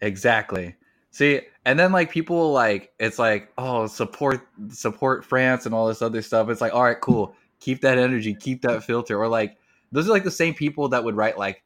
Exactly. 0.01 0.77
See, 1.11 1.41
and 1.65 1.77
then 1.77 1.91
like 1.91 2.11
people 2.13 2.53
like 2.53 2.93
it's 3.01 3.19
like, 3.19 3.51
oh, 3.59 3.89
support 3.89 4.47
support 4.69 5.25
France 5.25 5.67
and 5.67 5.75
all 5.75 5.89
this 5.89 6.03
other 6.03 6.23
stuff. 6.23 6.49
It's 6.49 6.61
like, 6.61 6.73
all 6.73 6.85
right, 6.85 7.01
cool. 7.01 7.35
Keep 7.59 7.81
that 7.81 7.99
energy, 7.99 8.35
keep 8.35 8.63
that 8.63 8.85
filter. 8.85 9.21
Or 9.21 9.27
like 9.27 9.57
those 9.91 10.07
are 10.09 10.13
like 10.13 10.23
the 10.23 10.31
same 10.31 10.55
people 10.55 10.89
that 10.91 11.03
would 11.03 11.17
write 11.17 11.39
like 11.39 11.65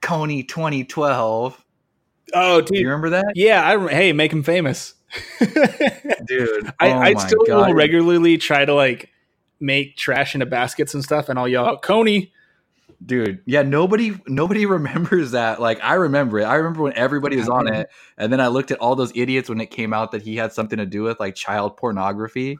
Kony 0.00 0.48
2012. 0.48 1.62
Oh, 2.32 2.60
Do 2.62 2.78
you 2.78 2.86
remember 2.86 3.10
that? 3.10 3.32
yeah. 3.34 3.68
I 3.68 3.88
hey, 3.88 4.12
make 4.14 4.32
him 4.32 4.42
famous. 4.42 4.94
Dude. 6.26 6.72
I, 6.80 6.90
oh 6.90 6.98
I 6.98 7.14
still 7.14 7.44
God. 7.46 7.68
will 7.68 7.74
regularly 7.74 8.38
try 8.38 8.64
to 8.64 8.72
like 8.72 9.10
make 9.60 9.98
trash 9.98 10.34
into 10.34 10.46
baskets 10.46 10.94
and 10.94 11.04
stuff, 11.04 11.28
and 11.28 11.38
I'll 11.38 11.48
yell 11.48 11.66
out 11.66 11.82
Coney. 11.82 12.32
Dude, 13.04 13.40
yeah, 13.44 13.62
nobody 13.62 14.18
nobody 14.26 14.66
remembers 14.66 15.32
that. 15.32 15.60
Like 15.60 15.82
I 15.82 15.94
remember 15.94 16.38
it. 16.38 16.44
I 16.44 16.56
remember 16.56 16.82
when 16.82 16.94
everybody 16.94 17.36
was 17.36 17.48
on 17.48 17.72
it, 17.72 17.88
and 18.16 18.32
then 18.32 18.40
I 18.40 18.48
looked 18.48 18.70
at 18.70 18.78
all 18.78 18.96
those 18.96 19.12
idiots 19.14 19.48
when 19.48 19.60
it 19.60 19.66
came 19.66 19.92
out 19.92 20.12
that 20.12 20.22
he 20.22 20.36
had 20.36 20.52
something 20.52 20.78
to 20.78 20.86
do 20.86 21.02
with 21.02 21.20
like 21.20 21.34
child 21.34 21.76
pornography. 21.76 22.58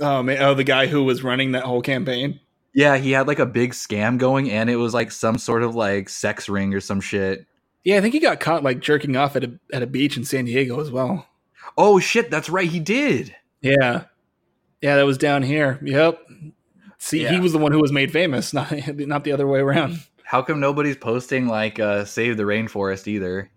Oh 0.00 0.22
man, 0.22 0.42
oh 0.42 0.54
the 0.54 0.64
guy 0.64 0.86
who 0.86 1.02
was 1.04 1.24
running 1.24 1.52
that 1.52 1.64
whole 1.64 1.82
campaign. 1.82 2.40
Yeah, 2.74 2.96
he 2.98 3.10
had 3.12 3.26
like 3.26 3.38
a 3.38 3.46
big 3.46 3.72
scam 3.72 4.18
going, 4.18 4.50
and 4.50 4.70
it 4.70 4.76
was 4.76 4.94
like 4.94 5.10
some 5.10 5.38
sort 5.38 5.62
of 5.62 5.74
like 5.74 6.08
sex 6.08 6.48
ring 6.48 6.74
or 6.74 6.80
some 6.80 7.00
shit. 7.00 7.46
Yeah, 7.84 7.96
I 7.96 8.00
think 8.00 8.14
he 8.14 8.20
got 8.20 8.40
caught 8.40 8.62
like 8.62 8.80
jerking 8.80 9.16
off 9.16 9.34
at 9.34 9.44
a 9.44 9.58
at 9.72 9.82
a 9.82 9.86
beach 9.86 10.16
in 10.16 10.24
San 10.24 10.44
Diego 10.44 10.80
as 10.80 10.90
well. 10.90 11.26
Oh 11.76 11.98
shit, 11.98 12.30
that's 12.30 12.48
right, 12.48 12.68
he 12.68 12.80
did. 12.80 13.34
Yeah, 13.60 14.04
yeah, 14.80 14.96
that 14.96 15.06
was 15.06 15.18
down 15.18 15.42
here. 15.42 15.80
Yep. 15.82 16.20
See, 16.98 17.24
he 17.24 17.40
was 17.40 17.52
the 17.52 17.58
one 17.58 17.72
who 17.72 17.80
was 17.80 17.92
made 17.92 18.12
famous, 18.12 18.52
not 18.54 18.72
not 18.98 19.24
the 19.24 19.32
other 19.32 19.46
way 19.46 19.60
around. 19.60 20.00
How 20.24 20.42
come 20.42 20.60
nobody's 20.60 20.96
posting 20.96 21.46
like 21.46 21.78
uh 21.80 22.04
save 22.04 22.36
the 22.36 22.42
rainforest 22.42 23.06
either? 23.06 23.50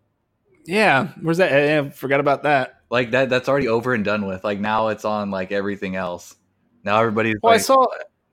Yeah, 0.65 1.10
where's 1.21 1.38
that? 1.38 1.51
I 1.51 1.89
forgot 1.89 2.19
about 2.19 2.43
that. 2.43 2.82
Like 2.89 3.12
that 3.12 3.30
that's 3.30 3.49
already 3.49 3.67
over 3.67 3.93
and 3.93 4.06
done 4.06 4.25
with. 4.25 4.43
Like 4.43 4.60
now 4.60 4.89
it's 4.89 5.06
on 5.06 5.32
like 5.32 5.51
everything 5.51 5.95
else. 5.95 6.36
Now 6.84 6.99
everybody's 6.99 7.36
Well, 7.41 7.51
I 7.51 7.56
like 7.56 7.63
saw, 7.63 7.88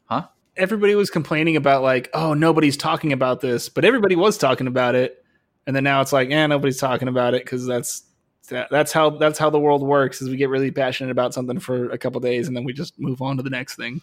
Huh? 0.06 0.26
Everybody 0.56 0.94
was 0.94 1.10
complaining 1.10 1.56
about 1.56 1.82
like, 1.82 2.10
oh, 2.14 2.34
nobody's 2.34 2.76
talking 2.76 3.12
about 3.12 3.40
this, 3.40 3.68
but 3.68 3.84
everybody 3.84 4.16
was 4.16 4.36
talking 4.36 4.66
about 4.66 4.94
it, 4.94 5.24
and 5.66 5.74
then 5.74 5.84
now 5.84 6.00
it's 6.00 6.12
like, 6.12 6.28
yeah, 6.30 6.46
nobody's 6.46 6.78
talking 6.78 7.08
about 7.08 7.34
it 7.34 7.44
because 7.44 7.66
that's 7.66 8.04
that, 8.48 8.68
that's 8.70 8.92
how 8.92 9.10
that's 9.10 9.38
how 9.38 9.50
the 9.50 9.60
world 9.60 9.82
works. 9.82 10.20
Is 10.20 10.28
we 10.30 10.36
get 10.36 10.48
really 10.48 10.70
passionate 10.70 11.10
about 11.10 11.34
something 11.34 11.60
for 11.60 11.90
a 11.90 11.98
couple 11.98 12.20
days, 12.20 12.48
and 12.48 12.56
then 12.56 12.64
we 12.64 12.72
just 12.72 12.98
move 12.98 13.22
on 13.22 13.36
to 13.36 13.42
the 13.42 13.50
next 13.50 13.76
thing. 13.76 14.00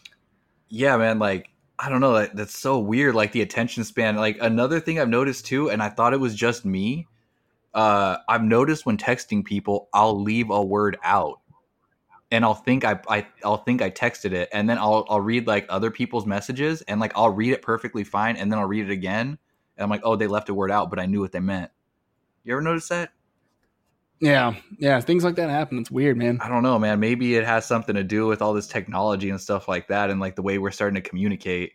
Yeah, 0.69 0.97
man, 0.97 1.19
like 1.19 1.49
I 1.77 1.89
don't 1.89 2.01
know, 2.01 2.13
that, 2.13 2.35
that's 2.35 2.57
so 2.57 2.79
weird 2.79 3.15
like 3.15 3.31
the 3.33 3.41
attention 3.41 3.83
span. 3.83 4.15
Like 4.15 4.37
another 4.41 4.79
thing 4.79 4.99
I've 4.99 5.09
noticed 5.09 5.45
too 5.45 5.69
and 5.69 5.83
I 5.83 5.89
thought 5.89 6.13
it 6.13 6.19
was 6.19 6.35
just 6.35 6.65
me. 6.65 7.07
Uh 7.73 8.17
I've 8.29 8.43
noticed 8.43 8.85
when 8.85 8.97
texting 8.97 9.45
people, 9.45 9.89
I'll 9.93 10.21
leave 10.21 10.49
a 10.51 10.63
word 10.63 10.97
out. 11.03 11.41
And 12.31 12.45
I'll 12.45 12.55
think 12.55 12.85
I, 12.85 12.99
I 13.09 13.27
I'll 13.43 13.57
think 13.57 13.81
I 13.81 13.91
texted 13.91 14.33
it 14.33 14.49
and 14.53 14.69
then 14.69 14.77
I'll 14.77 15.05
I'll 15.09 15.21
read 15.21 15.47
like 15.47 15.65
other 15.69 15.91
people's 15.91 16.25
messages 16.25 16.81
and 16.83 16.99
like 16.99 17.13
I'll 17.15 17.31
read 17.31 17.53
it 17.53 17.61
perfectly 17.61 18.03
fine 18.03 18.37
and 18.37 18.51
then 18.51 18.59
I'll 18.59 18.67
read 18.67 18.85
it 18.85 18.91
again 18.91 19.37
and 19.77 19.83
I'm 19.83 19.89
like, 19.89 20.01
"Oh, 20.03 20.15
they 20.15 20.27
left 20.27 20.49
a 20.49 20.53
word 20.53 20.71
out, 20.71 20.89
but 20.89 20.99
I 20.99 21.05
knew 21.05 21.21
what 21.21 21.31
they 21.33 21.39
meant." 21.41 21.71
You 22.45 22.53
ever 22.53 22.61
notice 22.61 22.89
that? 22.89 23.11
Yeah, 24.21 24.55
yeah, 24.79 24.99
things 25.01 25.23
like 25.23 25.35
that 25.35 25.49
happen. 25.49 25.77
It's 25.77 25.91
weird, 25.91 26.17
man. 26.17 26.39
I 26.41 26.47
don't 26.47 26.63
know, 26.63 26.79
man. 26.79 26.99
Maybe 26.99 27.35
it 27.35 27.45
has 27.45 27.65
something 27.65 27.95
to 27.95 28.03
do 28.03 28.27
with 28.27 28.41
all 28.41 28.53
this 28.53 28.67
technology 28.67 29.29
and 29.29 29.39
stuff 29.39 29.67
like 29.67 29.89
that, 29.89 30.09
and 30.09 30.19
like 30.19 30.35
the 30.35 30.41
way 30.41 30.57
we're 30.57 30.71
starting 30.71 30.95
to 30.95 31.07
communicate. 31.07 31.73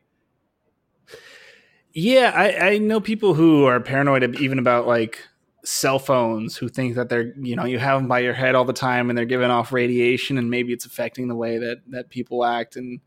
Yeah, 1.93 2.33
I, 2.35 2.71
I 2.71 2.79
know 2.79 3.01
people 3.01 3.35
who 3.35 3.65
are 3.65 3.81
paranoid 3.81 4.41
even 4.41 4.59
about 4.59 4.87
like 4.87 5.27
cell 5.65 5.99
phones 5.99 6.57
who 6.57 6.69
think 6.69 6.95
that 6.95 7.11
they're 7.11 7.35
you 7.37 7.55
know 7.55 7.67
you 7.67 7.79
have 7.79 8.01
them 8.01 8.09
by 8.09 8.21
your 8.21 8.33
head 8.33 8.55
all 8.55 8.65
the 8.65 8.73
time 8.73 9.11
and 9.11 9.19
they're 9.19 9.27
giving 9.27 9.51
off 9.51 9.73
radiation 9.73 10.39
and 10.39 10.51
maybe 10.51 10.73
it's 10.73 10.87
affecting 10.87 11.29
the 11.29 11.35
way 11.35 11.59
that 11.59 11.83
that 11.89 12.09
people 12.09 12.45
act 12.45 12.77
and 12.77 13.01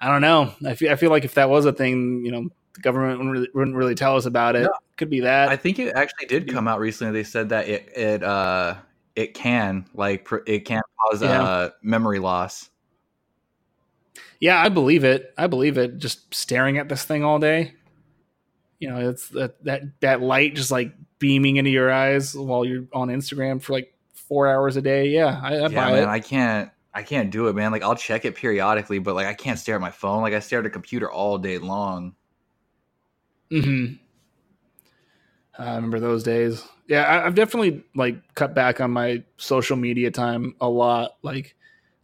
I 0.00 0.08
don't 0.08 0.20
know. 0.20 0.52
I 0.66 0.74
feel 0.74 0.92
I 0.92 0.96
feel 0.96 1.10
like 1.10 1.24
if 1.24 1.34
that 1.34 1.48
was 1.48 1.64
a 1.64 1.72
thing, 1.72 2.24
you 2.24 2.32
know, 2.32 2.48
the 2.74 2.80
government 2.80 3.18
wouldn't 3.18 3.32
really, 3.32 3.48
wouldn't 3.54 3.76
really 3.76 3.94
tell 3.94 4.16
us 4.16 4.26
about 4.26 4.56
it. 4.56 4.62
No. 4.62 4.72
Could 4.96 5.10
be 5.10 5.20
that. 5.20 5.48
I 5.48 5.56
think 5.56 5.78
it 5.78 5.94
actually 5.96 6.26
did 6.26 6.52
come 6.52 6.68
out 6.68 6.78
recently. 6.80 7.12
They 7.12 7.24
said 7.24 7.48
that 7.48 7.66
it 7.68 7.90
it 7.96 8.22
uh 8.22 8.76
it 9.16 9.34
can 9.34 9.86
like 9.94 10.24
pr- 10.24 10.44
it 10.46 10.60
can 10.60 10.82
cause 11.00 11.22
Yeah. 11.22 11.42
uh 11.42 11.70
memory 11.82 12.18
loss. 12.18 12.68
yeah, 14.40 14.60
I 14.60 14.68
believe 14.68 15.04
it. 15.04 15.32
I 15.38 15.46
believe 15.46 15.78
it. 15.78 15.98
Just 15.98 16.34
staring 16.34 16.78
at 16.78 16.88
this 16.88 17.04
thing 17.04 17.24
all 17.24 17.38
day. 17.38 17.74
You 18.80 18.90
know, 18.90 19.08
it's 19.08 19.28
that 19.30 19.62
that 19.64 19.82
that 20.00 20.20
light 20.20 20.54
just 20.56 20.70
like 20.70 20.92
beaming 21.18 21.56
into 21.56 21.70
your 21.70 21.90
eyes 21.90 22.34
while 22.36 22.64
you're 22.64 22.84
on 22.92 23.08
Instagram 23.08 23.62
for 23.62 23.72
like 23.72 23.94
four 24.14 24.48
hours 24.48 24.76
a 24.76 24.82
day. 24.82 25.08
Yeah, 25.08 25.40
I, 25.42 25.54
I 25.54 25.60
yeah, 25.60 25.68
buy 25.68 25.92
man, 25.92 26.02
it. 26.02 26.06
I 26.06 26.20
can't. 26.20 26.70
I 26.94 27.02
can't 27.02 27.30
do 27.30 27.48
it, 27.48 27.54
man. 27.54 27.72
Like 27.72 27.82
I'll 27.82 27.96
check 27.96 28.24
it 28.26 28.34
periodically, 28.34 28.98
but 28.98 29.14
like 29.14 29.26
I 29.26 29.34
can't 29.34 29.58
stare 29.58 29.76
at 29.76 29.80
my 29.80 29.90
phone. 29.90 30.20
Like 30.20 30.34
I 30.34 30.40
stare 30.40 30.58
at 30.58 30.66
a 30.66 30.70
computer 30.70 31.10
all 31.10 31.38
day 31.38 31.56
long. 31.58 32.14
hmm 33.50 33.94
Uh, 35.58 35.62
I 35.62 35.74
remember 35.76 36.00
those 36.00 36.22
days. 36.22 36.66
Yeah, 36.86 37.02
I, 37.02 37.26
I've 37.26 37.34
definitely 37.34 37.84
like 37.94 38.34
cut 38.34 38.54
back 38.54 38.80
on 38.80 38.90
my 38.90 39.22
social 39.36 39.76
media 39.76 40.10
time 40.10 40.54
a 40.60 40.68
lot. 40.68 41.16
Like 41.22 41.54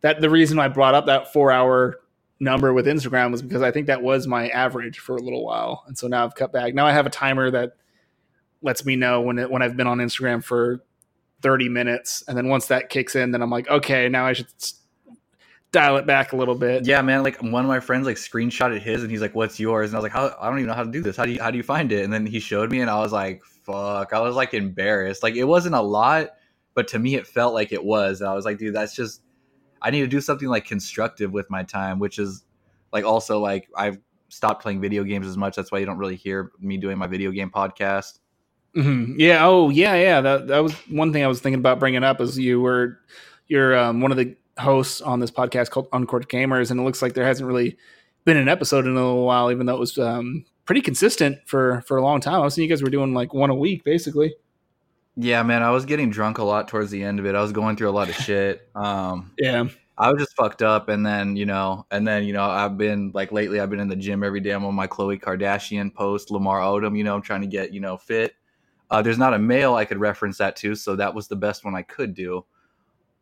that, 0.03 0.21
the 0.21 0.31
reason 0.31 0.59
I 0.59 0.69
brought 0.69 0.95
up 0.95 1.07
that 1.07 1.33
four 1.33 1.51
hour 1.51 2.01
number 2.41 2.73
with 2.73 2.87
Instagram 2.87 3.33
was 3.33 3.43
because 3.43 3.63
I 3.63 3.71
think 3.71 3.87
that 3.87 4.03
was 4.03 4.27
my 4.27 4.49
average 4.49 4.99
for 4.99 5.17
a 5.17 5.21
little 5.23 5.45
while, 5.45 5.85
and 5.87 5.97
so 5.97 6.07
now 6.07 6.25
I've 6.25 6.35
cut 6.35 6.53
back. 6.53 6.75
Now 6.75 6.87
I 6.87 6.93
have 6.93 7.07
a 7.07 7.11
timer 7.11 7.51
that 7.51 7.73
lets 8.63 8.85
me 8.85 8.97
know 8.97 9.21
when 9.21 9.39
it, 9.39 9.51
when 9.51 9.63
I've 9.63 9.77
been 9.77 9.87
on 9.87 9.99
Instagram 9.99 10.45
for 10.45 10.81
thirty 11.43 11.69
minutes, 11.69 12.23
and 12.29 12.37
then 12.37 12.49
once 12.49 12.67
that 12.67 12.91
kicks 12.91 13.17
in, 13.17 13.31
then 13.31 13.43
I'm 13.43 13.51
like, 13.51 13.69
okay, 13.69 14.09
now 14.09 14.27
I 14.27 14.35
should 14.35 14.49
dial 15.73 15.97
it 15.97 16.07
back 16.07 16.33
a 16.33 16.37
little 16.37 16.55
bit. 16.55 16.87
Yeah, 16.87 17.03
man. 17.03 17.23
Like 17.23 17.43
one 17.43 17.65
of 17.65 17.69
my 17.69 17.81
friends 17.81 18.07
like 18.07 18.17
screenshotted 18.17 18.81
his, 18.81 19.03
and 19.03 19.11
he's 19.11 19.21
like, 19.21 19.35
"What's 19.35 19.59
yours?" 19.61 19.91
And 19.91 19.97
I 19.97 19.99
was 19.99 20.03
like, 20.05 20.13
"How? 20.13 20.37
I 20.41 20.49
don't 20.49 20.59
even 20.59 20.69
know 20.69 20.75
how 20.75 20.85
to 20.85 20.91
do 20.91 21.03
this. 21.03 21.17
How 21.17 21.25
do 21.25 21.33
you 21.33 21.41
how 21.41 21.51
do 21.51 21.57
you 21.57 21.63
find 21.63 21.93
it?" 21.93 22.05
And 22.05 22.13
then 22.13 22.27
he 22.27 22.41
showed 22.41 22.71
me, 22.71 22.81
and 22.81 22.91
I 22.91 22.99
was 23.01 23.13
like, 23.13 23.43
"Fuck!" 23.45 24.13
I 24.13 24.21
was 24.21 24.35
like 24.35 24.55
embarrassed. 24.55 25.23
Like 25.23 25.37
it 25.37 25.45
wasn't 25.45 25.75
a 25.75 25.83
lot, 25.83 26.31
but 26.75 26.89
to 26.89 26.99
me, 26.99 27.15
it 27.17 27.27
felt 27.27 27.55
like 27.55 27.73
it 27.73 27.85
was. 27.85 28.21
And 28.21 28.31
I 28.31 28.35
was 28.35 28.45
like, 28.45 28.59
"Dude, 28.59 28.75
that's 28.75 28.95
just." 28.95 29.23
I 29.81 29.91
need 29.91 30.01
to 30.01 30.09
do 30.09 30.21
something 30.21 30.49
like 30.49 30.65
constructive 30.65 31.33
with 31.33 31.49
my 31.51 31.63
time, 31.63 32.01
which 32.01 32.19
is 32.19 32.45
like 32.93 33.05
also 33.05 33.39
like 33.39 33.69
I've 33.77 33.99
stopped 34.29 34.63
playing 34.63 34.81
video 34.81 35.05
games 35.05 35.27
as 35.27 35.37
much. 35.37 35.57
That's 35.57 35.71
why 35.71 35.79
you 35.79 35.87
don't 35.87 35.99
really 35.99 36.17
hear 36.17 36.53
me 36.59 36.77
doing 36.77 36.99
my 36.99 37.07
video 37.07 37.31
game 37.31 37.51
podcast. 37.51 38.19
hmm 38.75 39.15
Yeah. 39.17 39.47
Oh, 39.47 39.71
yeah, 39.71 39.95
yeah. 39.95 40.21
That 40.21 40.49
that 40.49 40.59
was 40.59 40.73
one 40.89 41.13
thing 41.13 41.25
I 41.25 41.29
was 41.29 41.41
thinking 41.41 41.61
about 41.61 41.79
bringing 41.79 42.05
up. 42.05 42.21
Is 42.21 42.39
you 42.39 42.61
were 42.61 42.99
you're 43.47 43.79
um, 43.79 44.01
one 44.01 44.11
of 44.11 44.17
the 44.17 44.37
hosts 44.59 45.01
on 45.01 45.21
this 45.21 45.31
podcast 45.31 45.71
called 45.71 45.89
Uncorked 45.93 46.31
Gamers, 46.31 46.71
and 46.71 46.81
it 46.81 46.83
looks 46.83 47.03
like 47.03 47.15
there 47.15 47.25
hasn't 47.25 47.47
really 47.47 47.77
been 48.25 48.37
an 48.37 48.49
episode 48.49 48.87
in 48.87 48.93
a 48.93 48.95
little 48.95 49.25
while, 49.25 49.51
even 49.51 49.67
though 49.67 49.77
it 49.77 49.81
was 49.81 49.99
um, 49.99 50.45
pretty 50.65 50.81
consistent 50.81 51.39
for 51.47 51.83
for 51.87 51.97
a 51.97 52.03
long 52.03 52.21
time. 52.21 52.35
I 52.35 52.39
was 52.41 52.55
seeing 52.55 52.69
you 52.69 52.75
guys 52.75 52.83
were 52.83 52.91
doing 52.91 53.15
like 53.15 53.33
one 53.35 53.51
a 53.51 53.55
week, 53.55 53.85
basically. 53.85 54.35
Yeah, 55.17 55.43
man, 55.43 55.63
I 55.63 55.71
was 55.71 55.85
getting 55.85 56.11
drunk 56.11 56.39
a 56.39 56.45
lot 56.45 56.69
towards 56.69 56.91
the 56.91 57.03
end 57.03 57.19
of 57.19 57.27
it. 57.27 57.35
I 57.35 57.43
was 57.43 57.53
going 57.53 57.77
through 57.77 57.89
a 57.89 57.91
lot 57.91 58.09
of 58.09 58.15
shit. 58.25 58.69
Um, 58.75 59.33
Yeah. 59.39 59.69
I 60.01 60.13
was 60.13 60.23
just 60.23 60.37
fucked 60.37 60.63
up, 60.63 60.89
and 60.89 61.05
then 61.05 61.35
you 61.35 61.45
know, 61.45 61.85
and 61.91 62.07
then 62.07 62.23
you 62.23 62.33
know, 62.33 62.45
I've 62.45 62.79
been 62.79 63.11
like 63.15 63.33
lately, 63.33 63.59
I've 63.59 63.69
been 63.69 63.81
in 63.81 63.89
the 63.89 63.97
gym 63.97 64.23
every 64.23 64.39
day. 64.39 64.51
I'm 64.51 64.65
on 64.65 64.75
my 64.75 64.87
Khloe 64.87 65.21
Kardashian 65.21 65.93
post, 65.93 66.31
Lamar 66.31 66.61
Odom. 66.61 66.97
You 66.97 67.03
know, 67.03 67.17
I'm 67.17 67.23
trying 67.23 67.41
to 67.41 67.49
get 67.49 67.73
you 67.73 67.81
know 67.81 67.97
fit. 67.97 68.35
Uh, 68.91 69.03
there's 69.03 69.19
not 69.19 69.35
a 69.35 69.39
male 69.39 69.75
I 69.75 69.85
could 69.85 69.99
reference 69.99 70.39
that 70.39 70.55
to, 70.57 70.77
so 70.77 70.95
that 70.95 71.15
was 71.15 71.27
the 71.27 71.35
best 71.35 71.65
one 71.65 71.75
I 71.75 71.83
could 71.83 72.15
do. 72.15 72.45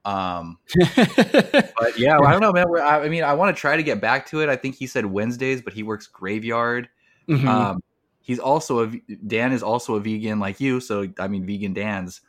Um, 0.06 0.58
but 0.96 1.98
yeah, 1.98 2.16
I 2.20 2.30
don't 2.30 2.40
know, 2.40 2.52
man. 2.52 2.66
I, 2.80 3.00
I 3.00 3.08
mean, 3.08 3.24
I 3.24 3.34
want 3.34 3.54
to 3.54 3.60
try 3.60 3.76
to 3.76 3.82
get 3.82 4.00
back 4.00 4.24
to 4.28 4.40
it. 4.40 4.48
I 4.48 4.54
think 4.56 4.76
he 4.76 4.86
said 4.86 5.04
Wednesdays, 5.04 5.60
but 5.60 5.72
he 5.72 5.82
works 5.82 6.06
graveyard. 6.06 6.88
Mhm. 7.28 7.44
Um, 7.44 7.82
he's 8.20 8.38
also 8.38 8.84
a 8.84 8.92
Dan 9.26 9.52
is 9.52 9.64
also 9.64 9.96
a 9.96 10.00
vegan 10.00 10.38
like 10.38 10.60
you, 10.60 10.78
so 10.80 11.08
I 11.18 11.26
mean, 11.26 11.44
vegan 11.44 11.74
Dan's. 11.74 12.20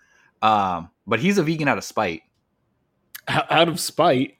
Um, 0.41 0.89
but 1.05 1.19
he's 1.19 1.37
a 1.37 1.43
vegan 1.43 1.67
out 1.67 1.77
of 1.77 1.83
spite. 1.83 2.23
Out 3.27 3.69
of 3.69 3.79
spite. 3.79 4.33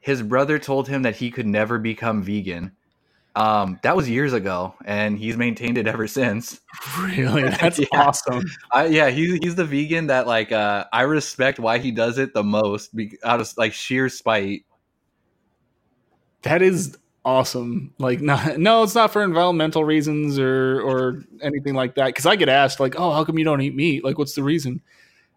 his 0.00 0.22
brother 0.22 0.58
told 0.58 0.88
him 0.88 1.02
that 1.02 1.16
he 1.16 1.30
could 1.30 1.46
never 1.46 1.78
become 1.78 2.22
vegan. 2.22 2.72
Um, 3.36 3.78
that 3.84 3.94
was 3.94 4.08
years 4.10 4.32
ago, 4.32 4.74
and 4.84 5.16
he's 5.18 5.36
maintained 5.36 5.78
it 5.78 5.86
ever 5.86 6.08
since. 6.08 6.60
Really, 6.98 7.42
that's 7.60 7.78
Yeah. 7.78 7.86
awesome. 7.92 8.42
I, 8.72 8.86
yeah, 8.86 9.08
he's 9.10 9.38
he's 9.40 9.54
the 9.54 9.64
vegan 9.64 10.08
that 10.08 10.26
like 10.26 10.50
uh, 10.52 10.86
I 10.92 11.02
respect 11.02 11.58
why 11.60 11.78
he 11.78 11.92
does 11.92 12.18
it 12.18 12.34
the 12.34 12.42
most, 12.42 12.94
be, 12.94 13.16
out 13.22 13.40
of 13.40 13.48
like 13.56 13.72
sheer 13.72 14.08
spite. 14.08 14.64
That 16.42 16.62
is 16.62 16.96
awesome. 17.24 17.92
Like, 17.98 18.20
not, 18.22 18.58
no, 18.58 18.82
it's 18.82 18.94
not 18.94 19.12
for 19.12 19.22
environmental 19.22 19.84
reasons 19.84 20.38
or 20.38 20.80
or 20.82 21.24
anything 21.42 21.74
like 21.74 21.94
that. 21.94 22.06
Because 22.06 22.26
I 22.26 22.36
get 22.36 22.48
asked, 22.48 22.80
like, 22.80 22.94
"Oh, 22.98 23.12
how 23.12 23.24
come 23.24 23.38
you 23.38 23.44
don't 23.44 23.60
eat 23.60 23.74
meat? 23.74 24.04
Like, 24.04 24.18
what's 24.18 24.34
the 24.34 24.42
reason?" 24.42 24.80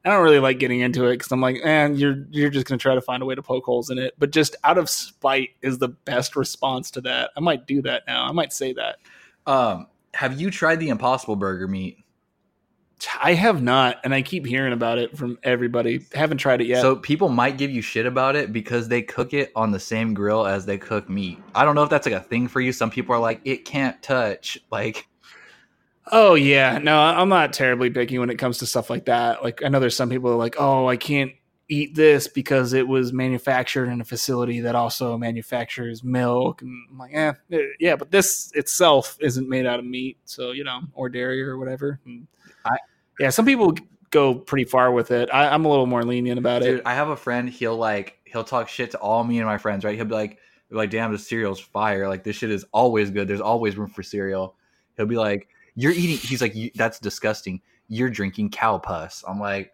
I 0.05 0.09
don't 0.09 0.23
really 0.23 0.39
like 0.39 0.59
getting 0.59 0.81
into 0.81 1.05
it 1.05 1.13
because 1.13 1.31
I'm 1.31 1.41
like, 1.41 1.63
"Man, 1.63 1.95
you're 1.95 2.25
you're 2.29 2.49
just 2.49 2.65
gonna 2.65 2.77
try 2.77 2.95
to 2.95 3.01
find 3.01 3.23
a 3.23 3.25
way 3.25 3.35
to 3.35 3.41
poke 3.41 3.65
holes 3.65 3.89
in 3.89 3.97
it." 3.97 4.13
But 4.17 4.31
just 4.31 4.55
out 4.63 4.77
of 4.77 4.89
spite 4.89 5.51
is 5.61 5.77
the 5.77 5.87
best 5.87 6.35
response 6.35 6.91
to 6.91 7.01
that. 7.01 7.31
I 7.37 7.39
might 7.39 7.67
do 7.67 7.81
that 7.83 8.03
now. 8.07 8.25
I 8.25 8.31
might 8.31 8.51
say 8.51 8.73
that. 8.73 8.97
Um, 9.45 9.87
have 10.13 10.39
you 10.39 10.51
tried 10.51 10.79
the 10.79 10.89
Impossible 10.89 11.35
Burger 11.35 11.67
meat? 11.67 11.97
I 13.21 13.33
have 13.33 13.61
not, 13.61 13.99
and 14.03 14.13
I 14.13 14.21
keep 14.21 14.45
hearing 14.45 14.73
about 14.73 14.97
it 14.97 15.17
from 15.17 15.37
everybody. 15.43 16.05
Haven't 16.13 16.37
tried 16.37 16.61
it 16.61 16.67
yet. 16.67 16.81
So 16.81 16.95
people 16.95 17.29
might 17.29 17.57
give 17.57 17.71
you 17.71 17.81
shit 17.81 18.05
about 18.05 18.35
it 18.35 18.53
because 18.53 18.87
they 18.87 19.01
cook 19.01 19.33
it 19.33 19.51
on 19.55 19.71
the 19.71 19.79
same 19.79 20.13
grill 20.13 20.45
as 20.45 20.65
they 20.65 20.77
cook 20.77 21.09
meat. 21.09 21.39
I 21.55 21.65
don't 21.65 21.75
know 21.75 21.83
if 21.83 21.89
that's 21.89 22.05
like 22.05 22.15
a 22.15 22.21
thing 22.21 22.47
for 22.47 22.61
you. 22.61 22.71
Some 22.71 22.89
people 22.89 23.15
are 23.15 23.19
like, 23.19 23.41
it 23.43 23.65
can't 23.65 24.01
touch. 24.01 24.57
Like, 24.71 25.07
Oh 26.11 26.35
yeah, 26.35 26.79
no, 26.79 26.99
I'm 26.99 27.29
not 27.29 27.53
terribly 27.53 27.89
picky 27.89 28.19
when 28.19 28.29
it 28.29 28.37
comes 28.37 28.57
to 28.59 28.65
stuff 28.65 28.89
like 28.89 29.05
that. 29.05 29.43
Like 29.43 29.63
I 29.63 29.69
know 29.69 29.79
there's 29.79 29.95
some 29.95 30.09
people 30.09 30.29
who 30.29 30.35
are 30.35 30.39
like, 30.39 30.55
oh, 30.59 30.87
I 30.87 30.97
can't 30.97 31.31
eat 31.69 31.95
this 31.95 32.27
because 32.27 32.73
it 32.73 32.87
was 32.87 33.13
manufactured 33.13 33.85
in 33.85 34.01
a 34.01 34.05
facility 34.05 34.59
that 34.61 34.75
also 34.75 35.17
manufactures 35.17 36.03
milk, 36.03 36.61
and 36.61 36.71
I'm 36.91 36.97
like, 36.97 37.11
eh, 37.13 37.33
eh, 37.51 37.59
yeah, 37.79 37.95
but 37.95 38.11
this 38.11 38.51
itself 38.53 39.17
isn't 39.21 39.47
made 39.47 39.65
out 39.65 39.79
of 39.79 39.85
meat, 39.85 40.17
so 40.25 40.51
you 40.51 40.63
know, 40.63 40.81
or 40.93 41.09
dairy 41.09 41.41
or 41.41 41.57
whatever. 41.57 41.99
And 42.05 42.27
I- 42.65 42.77
yeah, 43.19 43.29
some 43.29 43.45
people 43.45 43.75
go 44.13 44.35
pretty 44.35 44.65
far 44.65 44.91
with 44.91 45.11
it. 45.11 45.29
I, 45.33 45.49
I'm 45.49 45.65
a 45.65 45.69
little 45.69 45.85
more 45.87 46.03
lenient 46.03 46.37
about 46.37 46.61
Dude, 46.61 46.79
it. 46.79 46.83
I 46.85 46.93
have 46.93 47.09
a 47.09 47.15
friend. 47.15 47.49
He'll 47.49 47.77
like 47.77 48.19
he'll 48.25 48.43
talk 48.43 48.69
shit 48.69 48.91
to 48.91 48.97
all 48.99 49.23
me 49.23 49.39
and 49.39 49.47
my 49.47 49.57
friends. 49.57 49.83
Right? 49.85 49.95
He'll 49.95 50.05
be 50.05 50.13
like, 50.13 50.37
like, 50.69 50.89
damn, 50.89 51.11
the 51.11 51.17
cereal's 51.17 51.59
fire. 51.59 52.07
Like 52.07 52.23
this 52.23 52.35
shit 52.35 52.51
is 52.51 52.65
always 52.71 53.09
good. 53.09 53.27
There's 53.27 53.41
always 53.41 53.77
room 53.77 53.89
for 53.89 54.03
cereal. 54.03 54.55
He'll 54.97 55.05
be 55.05 55.17
like, 55.17 55.47
you're 55.75 55.91
eating. 55.91 56.17
He's 56.17 56.41
like, 56.41 56.55
"You- 56.55 56.71
that's 56.75 56.99
disgusting. 56.99 57.61
You're 57.87 58.09
drinking 58.09 58.49
cow 58.51 58.77
pus. 58.77 59.23
I'm 59.27 59.39
like, 59.39 59.71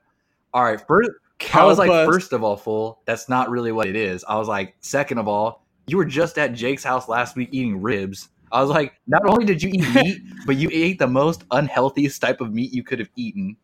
all 0.54 0.64
right. 0.64 0.80
First, 0.88 1.12
I 1.54 1.64
was 1.66 1.78
like, 1.78 1.90
pus. 1.90 2.08
first 2.08 2.34
of 2.34 2.44
all, 2.44 2.58
fool, 2.58 3.02
that's 3.06 3.30
not 3.30 3.50
really 3.50 3.72
what 3.72 3.88
it 3.88 3.96
is. 3.96 4.26
I 4.28 4.36
was 4.38 4.48
like, 4.48 4.76
second 4.80 5.18
of 5.20 5.28
all, 5.28 5.66
you 5.88 5.98
were 5.98 6.06
just 6.06 6.38
at 6.38 6.54
Jake's 6.54 6.84
house 6.84 7.08
last 7.08 7.36
week 7.36 7.50
eating 7.52 7.82
ribs. 7.82 8.30
I 8.52 8.62
was 8.62 8.70
like, 8.72 8.94
not 9.08 9.26
only 9.28 9.46
did 9.46 9.62
you 9.62 9.70
eat 9.70 9.94
meat, 9.96 10.22
but 10.48 10.56
you 10.58 10.70
ate 10.74 10.98
the 11.00 11.08
most 11.08 11.44
unhealthiest 11.52 12.20
type 12.20 12.42
of 12.42 12.52
meat 12.52 12.74
you 12.74 12.84
could 12.84 13.00
have 13.00 13.10
eaten. 13.16 13.56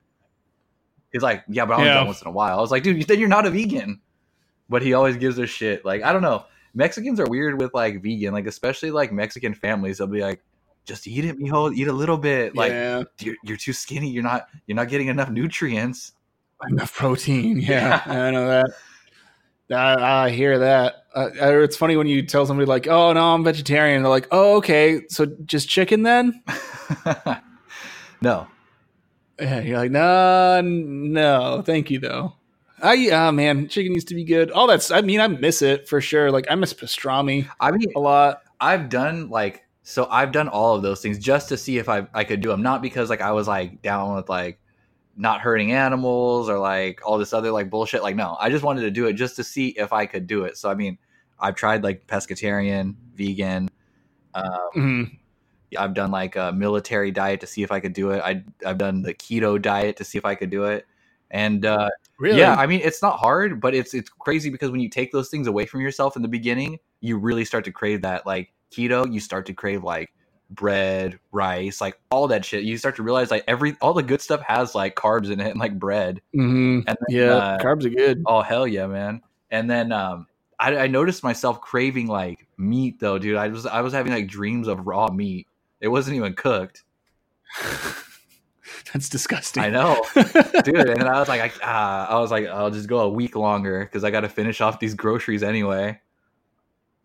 He's 1.11 1.23
like, 1.23 1.43
yeah, 1.49 1.65
but 1.65 1.79
I'll 1.79 1.85
Yeah. 1.85 2.01
yeah. 2.01 2.05
once 2.05 2.21
in 2.21 2.27
a 2.27 2.31
while. 2.31 2.57
I 2.57 2.61
was 2.61 2.71
like, 2.71 2.83
dude, 2.83 3.01
then 3.07 3.19
you're 3.19 3.27
not 3.29 3.45
a 3.45 3.49
vegan. 3.49 3.99
But 4.69 4.81
he 4.81 4.93
always 4.93 5.15
gives 5.17 5.39
us 5.39 5.49
shit. 5.49 5.85
Like, 5.85 6.03
I 6.03 6.11
don't 6.11 6.21
know. 6.21 6.45
Mexicans 6.73 7.19
are 7.19 7.27
weird 7.29 7.59
with 7.59 7.73
like 7.73 8.01
vegan, 8.01 8.33
like 8.33 8.47
especially 8.47 8.91
like 8.91 9.11
Mexican 9.11 9.53
families. 9.53 9.97
They'll 9.99 10.07
be 10.07 10.21
like, 10.21 10.43
just 10.85 11.07
eat 11.07 11.25
it, 11.25 11.37
mijo, 11.39 11.73
eat 11.75 11.87
a 11.87 11.93
little 11.93 12.17
bit. 12.17 12.55
Like, 12.55 12.71
yeah, 12.71 13.03
you're, 13.19 13.35
you're 13.43 13.57
too 13.57 13.73
skinny. 13.73 14.09
You're 14.09 14.23
not 14.23 14.47
you're 14.67 14.75
not 14.75 14.89
getting 14.89 15.07
enough 15.07 15.29
nutrients. 15.29 16.13
enough 16.69 16.95
protein. 16.95 17.59
Yeah, 17.59 18.01
I 18.05 18.31
know 18.31 18.47
that. 18.47 18.69
I, 19.71 20.25
I 20.25 20.29
hear 20.29 20.59
that. 20.59 21.05
Uh, 21.15 21.29
uh, 21.41 21.59
it's 21.59 21.75
funny 21.75 21.97
when 21.97 22.07
you 22.07 22.21
tell 22.21 22.45
somebody 22.45 22.67
like, 22.67 22.87
"Oh 22.87 23.13
no, 23.13 23.33
I'm 23.33 23.43
vegetarian." 23.43 24.03
They're 24.03 24.09
like, 24.09 24.27
"Oh, 24.31 24.57
okay, 24.57 25.01
so 25.09 25.25
just 25.25 25.67
chicken 25.67 26.03
then?" 26.03 26.43
no. 28.21 28.47
Yeah, 29.39 29.59
you're 29.61 29.77
like, 29.77 29.91
"No, 29.91 30.61
no, 30.61 31.63
thank 31.65 31.89
you 31.89 31.99
though." 31.99 32.33
I 32.81 33.09
oh 33.11 33.31
man, 33.31 33.67
chicken 33.67 33.93
used 33.93 34.09
to 34.09 34.15
be 34.15 34.23
good. 34.23 34.51
All 34.51 34.67
that's. 34.67 34.91
I 34.91 35.01
mean, 35.01 35.19
I 35.19 35.27
miss 35.27 35.61
it 35.61 35.87
for 35.87 36.01
sure. 36.01 36.31
Like 36.31 36.45
I 36.49 36.55
miss 36.55 36.73
pastrami 36.73 37.49
I 37.59 37.71
mean, 37.71 37.91
a 37.95 37.99
lot. 37.99 38.41
I've 38.59 38.89
done 38.89 39.29
like 39.29 39.64
so 39.87 40.07
I've 40.09 40.31
done 40.31 40.47
all 40.49 40.75
of 40.75 40.81
those 40.81 41.01
things 41.01 41.19
just 41.19 41.47
to 41.49 41.57
see 41.57 41.77
if 41.77 41.87
I 41.89 42.07
I 42.13 42.23
could 42.23 42.41
do 42.41 42.49
them. 42.49 42.63
Not 42.63 42.81
because 42.81 43.09
like 43.09 43.21
I 43.21 43.31
was 43.31 43.47
like 43.47 43.81
down 43.83 44.15
with 44.15 44.29
like 44.29 44.59
not 45.15 45.41
hurting 45.41 45.71
animals 45.73 46.49
or 46.49 46.59
like 46.59 47.01
all 47.05 47.17
this 47.19 47.33
other 47.33 47.51
like 47.51 47.69
bullshit. 47.69 48.03
Like 48.03 48.15
no, 48.15 48.35
I 48.39 48.49
just 48.49 48.63
wanted 48.63 48.81
to 48.81 48.91
do 48.91 49.07
it 49.07 49.13
just 49.13 49.35
to 49.37 49.43
see 49.43 49.69
if 49.69 49.93
I 49.93 50.07
could 50.07 50.27
do 50.27 50.45
it. 50.45 50.57
So 50.57 50.69
I 50.71 50.75
mean, 50.75 50.97
I've 51.39 51.55
tried 51.55 51.83
like 51.83 52.07
pescatarian, 52.07 52.95
vegan. 53.15 53.69
Um, 54.35 54.59
Mhm. 54.75 55.19
I've 55.77 55.93
done 55.93 56.11
like 56.11 56.35
a 56.35 56.51
military 56.53 57.11
diet 57.11 57.41
to 57.41 57.47
see 57.47 57.63
if 57.63 57.71
I 57.71 57.79
could 57.79 57.93
do 57.93 58.11
it. 58.11 58.21
I 58.23 58.43
I've 58.65 58.77
done 58.77 59.01
the 59.03 59.13
keto 59.13 59.61
diet 59.61 59.97
to 59.97 60.03
see 60.05 60.17
if 60.17 60.25
I 60.25 60.35
could 60.35 60.49
do 60.49 60.65
it. 60.65 60.87
And 61.31 61.65
uh, 61.65 61.89
Really? 62.17 62.39
yeah, 62.39 62.55
I 62.55 62.65
mean 62.67 62.81
it's 62.83 63.01
not 63.01 63.19
hard, 63.19 63.59
but 63.61 63.75
it's 63.75 63.93
it's 63.93 64.09
crazy 64.09 64.49
because 64.49 64.71
when 64.71 64.79
you 64.79 64.89
take 64.89 65.11
those 65.11 65.29
things 65.29 65.47
away 65.47 65.65
from 65.65 65.81
yourself 65.81 66.15
in 66.15 66.21
the 66.21 66.27
beginning, 66.29 66.79
you 67.01 67.17
really 67.17 67.45
start 67.45 67.65
to 67.65 67.71
crave 67.71 68.01
that. 68.03 68.25
Like 68.25 68.53
keto, 68.75 69.11
you 69.11 69.19
start 69.19 69.45
to 69.47 69.53
crave 69.53 69.83
like 69.83 70.11
bread, 70.49 71.19
rice, 71.31 71.81
like 71.81 71.99
all 72.11 72.27
that 72.27 72.45
shit. 72.45 72.63
You 72.63 72.77
start 72.77 72.95
to 72.97 73.03
realize 73.03 73.31
like 73.31 73.43
every 73.47 73.75
all 73.81 73.93
the 73.93 74.03
good 74.03 74.21
stuff 74.21 74.41
has 74.41 74.75
like 74.75 74.95
carbs 74.95 75.31
in 75.31 75.39
it 75.39 75.49
and 75.49 75.59
like 75.59 75.77
bread. 75.79 76.21
hmm 76.33 76.81
And 76.87 76.97
then, 77.07 77.17
Yeah, 77.17 77.35
uh, 77.35 77.57
carbs 77.59 77.85
are 77.85 77.89
good. 77.89 78.23
oh 78.25 78.41
hell 78.41 78.67
yeah, 78.67 78.87
man. 78.87 79.21
And 79.51 79.69
then 79.69 79.91
um 79.91 80.27
I, 80.59 80.77
I 80.77 80.87
noticed 80.87 81.23
myself 81.23 81.61
craving 81.61 82.07
like 82.07 82.47
meat 82.57 82.99
though, 82.99 83.17
dude. 83.19 83.37
I 83.37 83.47
was 83.47 83.65
I 83.65 83.81
was 83.81 83.93
having 83.93 84.13
like 84.13 84.27
dreams 84.27 84.67
of 84.67 84.85
raw 84.87 85.09
meat. 85.09 85.47
It 85.81 85.87
wasn't 85.89 86.17
even 86.17 86.33
cooked. 86.33 86.83
That's 88.93 89.09
disgusting. 89.09 89.63
I 89.63 89.69
know, 89.69 90.03
dude. 90.15 90.89
And 90.89 91.03
I 91.03 91.19
was 91.19 91.27
like, 91.27 91.61
I, 91.61 91.65
uh, 91.65 92.05
I 92.15 92.19
was 92.19 92.31
like, 92.31 92.47
I'll 92.47 92.71
just 92.71 92.87
go 92.87 92.99
a 92.99 93.09
week 93.09 93.35
longer 93.35 93.79
because 93.81 94.03
I 94.03 94.11
got 94.11 94.21
to 94.21 94.29
finish 94.29 94.61
off 94.61 94.79
these 94.79 94.93
groceries 94.93 95.43
anyway. 95.43 95.99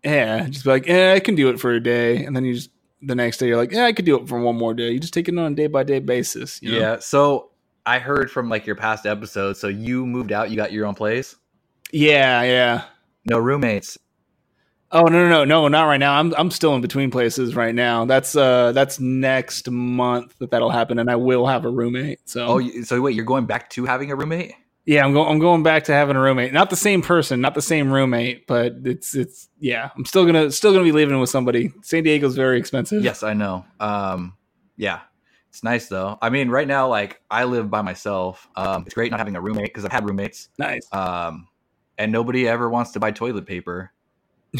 Yeah, 0.05 0.46
just 0.48 0.64
be 0.64 0.70
like, 0.70 0.86
yeah, 0.86 1.12
I 1.14 1.20
can 1.20 1.34
do 1.34 1.48
it 1.51 1.61
for 1.61 1.72
a 1.72 1.80
day, 1.80 2.24
and 2.24 2.34
then 2.34 2.44
you 2.44 2.55
just 2.55 2.70
the 3.03 3.14
next 3.14 3.38
day 3.38 3.48
you're 3.48 3.57
like, 3.57 3.72
yeah, 3.72 3.84
I 3.84 3.92
could 3.92 4.05
do 4.05 4.18
it 4.18 4.28
for 4.28 4.38
one 4.40 4.57
more 4.57 4.74
day. 4.74 4.90
You 4.90 4.98
just 5.01 5.14
take 5.14 5.28
it 5.28 5.38
on 5.38 5.53
a 5.53 5.55
day 5.55 5.66
by 5.66 5.82
day 5.82 5.98
basis. 6.01 6.61
You 6.62 6.72
know? 6.72 6.78
Yeah. 6.78 6.98
So 6.98 7.51
I 7.86 7.98
heard 7.98 8.30
from 8.30 8.48
like 8.48 8.66
your 8.66 8.76
past 8.76 9.07
episodes. 9.07 9.59
So 9.59 9.68
you 9.68 10.07
moved 10.07 10.32
out. 10.32 10.51
You 10.51 10.57
got 10.57 10.72
your 10.72 10.86
own 10.86 10.94
place. 10.94 11.36
yeah, 11.92 12.42
yeah. 12.42 12.84
No 13.26 13.38
roommates. 13.38 13.98
Oh 14.92 15.03
no, 15.05 15.28
no, 15.28 15.28
no, 15.28 15.44
no, 15.44 15.68
not 15.68 15.84
right 15.84 16.01
now. 16.01 16.18
I'm 16.18 16.34
I'm 16.36 16.51
still 16.51 16.74
in 16.74 16.80
between 16.80 17.11
places 17.11 17.55
right 17.55 17.74
now. 17.74 18.07
That's 18.07 18.34
uh 18.34 18.72
that's 18.72 18.98
next 18.98 19.70
month 19.70 20.36
that 20.38 20.51
that'll 20.51 20.70
happen, 20.70 20.98
and 20.98 21.09
I 21.11 21.16
will 21.16 21.46
have 21.46 21.64
a 21.64 21.70
roommate. 21.70 22.28
So 22.28 22.59
Oh, 22.61 22.82
so 22.82 23.01
wait, 23.01 23.14
you're 23.14 23.24
going 23.24 23.46
back 23.46 23.70
to 23.70 23.84
having 23.84 24.11
a 24.11 24.16
roommate? 24.16 24.55
Yeah, 24.87 25.05
I'm 25.05 25.12
going 25.12 25.28
I'm 25.28 25.39
going 25.39 25.62
back 25.62 25.85
to 25.85 25.93
having 25.93 26.16
a 26.16 26.20
roommate. 26.20 26.53
Not 26.53 26.70
the 26.70 26.76
same 26.76 27.03
person, 27.03 27.41
not 27.41 27.55
the 27.55 27.62
same 27.62 27.93
roommate, 27.93 28.47
but 28.47 28.74
it's 28.85 29.14
it's 29.14 29.49
yeah. 29.59 29.91
I'm 29.97 30.05
still 30.05 30.24
gonna 30.26 30.51
still 30.51 30.72
gonna 30.72 30.85
be 30.85 30.93
living 30.93 31.20
with 31.20 31.31
somebody. 31.31 31.72
San 31.83 32.03
Diego's 32.03 32.37
very 32.37 32.59
expensive. 32.59 33.05
Yes, 33.05 33.22
I 33.22 33.35
know. 33.35 33.64
Um, 33.78 34.37
yeah, 34.76 35.01
it's 35.51 35.62
nice 35.62 35.89
though. 35.89 36.18
I 36.22 36.31
mean, 36.31 36.49
right 36.49 36.66
now, 36.66 36.89
like 36.89 37.20
I 37.31 37.45
live 37.45 37.70
by 37.70 37.83
myself. 37.83 38.49
Um, 38.57 38.85
it's 38.87 38.95
great 38.95 39.11
not 39.11 39.20
having 39.20 39.37
a 39.37 39.41
roommate 39.41 39.66
because 39.66 39.85
I've 39.85 39.93
had 39.93 40.07
roommates. 40.07 40.49
nice. 40.59 40.89
Um, 40.93 41.49
and 41.99 42.11
nobody 42.11 42.49
ever 42.49 42.70
wants 42.70 42.93
to 42.93 43.01
buy 43.01 43.11
toilet 43.11 43.47
paper. 43.47 43.93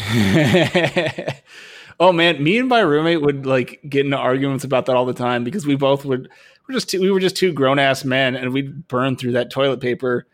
oh 2.01 2.11
man, 2.11 2.43
me 2.43 2.57
and 2.57 2.67
my 2.67 2.79
roommate 2.79 3.21
would 3.21 3.45
like 3.45 3.79
get 3.87 4.03
into 4.03 4.17
arguments 4.17 4.63
about 4.63 4.87
that 4.87 4.95
all 4.95 5.05
the 5.05 5.13
time 5.13 5.43
because 5.43 5.67
we 5.67 5.75
both 5.75 6.03
would 6.03 6.27
we're 6.67 6.73
just 6.73 6.89
two, 6.89 6.99
we 6.99 7.11
were 7.11 7.19
just 7.19 7.37
two 7.37 7.53
grown 7.53 7.77
ass 7.77 8.03
men 8.03 8.35
and 8.35 8.51
we'd 8.51 8.87
burn 8.87 9.15
through 9.15 9.33
that 9.33 9.51
toilet 9.51 9.79
paper. 9.79 10.25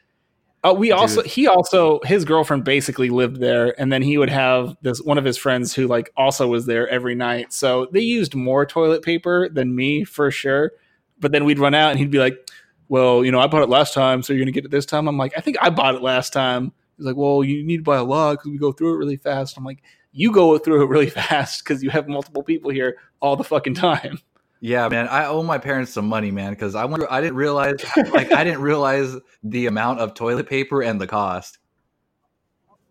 Uh, 0.63 0.73
we 0.73 0.91
also 0.91 1.21
he 1.23 1.45
also 1.45 1.99
his 2.05 2.23
girlfriend 2.23 2.63
basically 2.63 3.09
lived 3.09 3.39
there 3.41 3.79
and 3.79 3.91
then 3.91 4.01
he 4.01 4.17
would 4.17 4.29
have 4.29 4.77
this 4.81 5.01
one 5.01 5.17
of 5.17 5.25
his 5.25 5.37
friends 5.37 5.73
who 5.73 5.87
like 5.87 6.09
also 6.15 6.47
was 6.47 6.65
there 6.65 6.87
every 6.87 7.15
night. 7.15 7.51
So 7.51 7.87
they 7.91 7.99
used 7.99 8.33
more 8.33 8.65
toilet 8.65 9.03
paper 9.03 9.49
than 9.49 9.75
me 9.75 10.05
for 10.05 10.31
sure. 10.31 10.71
But 11.19 11.33
then 11.33 11.43
we'd 11.43 11.59
run 11.59 11.73
out 11.73 11.91
and 11.91 11.99
he'd 11.99 12.11
be 12.11 12.19
like, 12.19 12.49
"Well, 12.87 13.25
you 13.25 13.31
know, 13.31 13.39
I 13.39 13.47
bought 13.47 13.63
it 13.63 13.69
last 13.69 13.93
time, 13.93 14.23
so 14.23 14.31
you're 14.31 14.39
going 14.39 14.53
to 14.53 14.57
get 14.57 14.65
it 14.65 14.71
this 14.71 14.85
time." 14.85 15.07
I'm 15.07 15.17
like, 15.17 15.33
"I 15.35 15.41
think 15.41 15.57
I 15.59 15.69
bought 15.71 15.95
it 15.95 16.01
last 16.01 16.31
time." 16.31 16.71
He's 16.95 17.07
like, 17.07 17.15
"Well, 17.15 17.43
you 17.43 17.63
need 17.63 17.77
to 17.77 17.83
buy 17.83 17.97
a 17.97 18.03
lot 18.03 18.33
because 18.33 18.51
we 18.51 18.59
go 18.59 18.71
through 18.71 18.93
it 18.93 18.97
really 18.97 19.17
fast." 19.17 19.57
I'm 19.57 19.63
like, 19.63 19.81
"You 20.11 20.31
go 20.31 20.57
through 20.57 20.83
it 20.83 20.89
really 20.89 21.09
fast 21.11 21.63
because 21.63 21.83
you 21.83 21.89
have 21.89 22.07
multiple 22.07 22.43
people 22.43 22.71
here 22.71 22.97
all 23.19 23.35
the 23.35 23.43
fucking 23.43 23.75
time." 23.75 24.19
Yeah, 24.59 24.89
man, 24.89 25.07
I 25.07 25.25
owe 25.27 25.43
my 25.43 25.59
parents 25.59 25.93
some 25.93 26.07
money, 26.07 26.31
man, 26.31 26.51
because 26.53 26.73
I 26.73 26.85
wonder, 26.85 27.05
I 27.11 27.21
didn't 27.21 27.35
realize, 27.35 27.75
like, 28.11 28.31
I 28.31 28.43
didn't 28.43 28.61
realize 28.61 29.15
the 29.43 29.67
amount 29.67 29.99
of 29.99 30.15
toilet 30.15 30.49
paper 30.49 30.81
and 30.81 30.99
the 30.99 31.05
cost. 31.05 31.59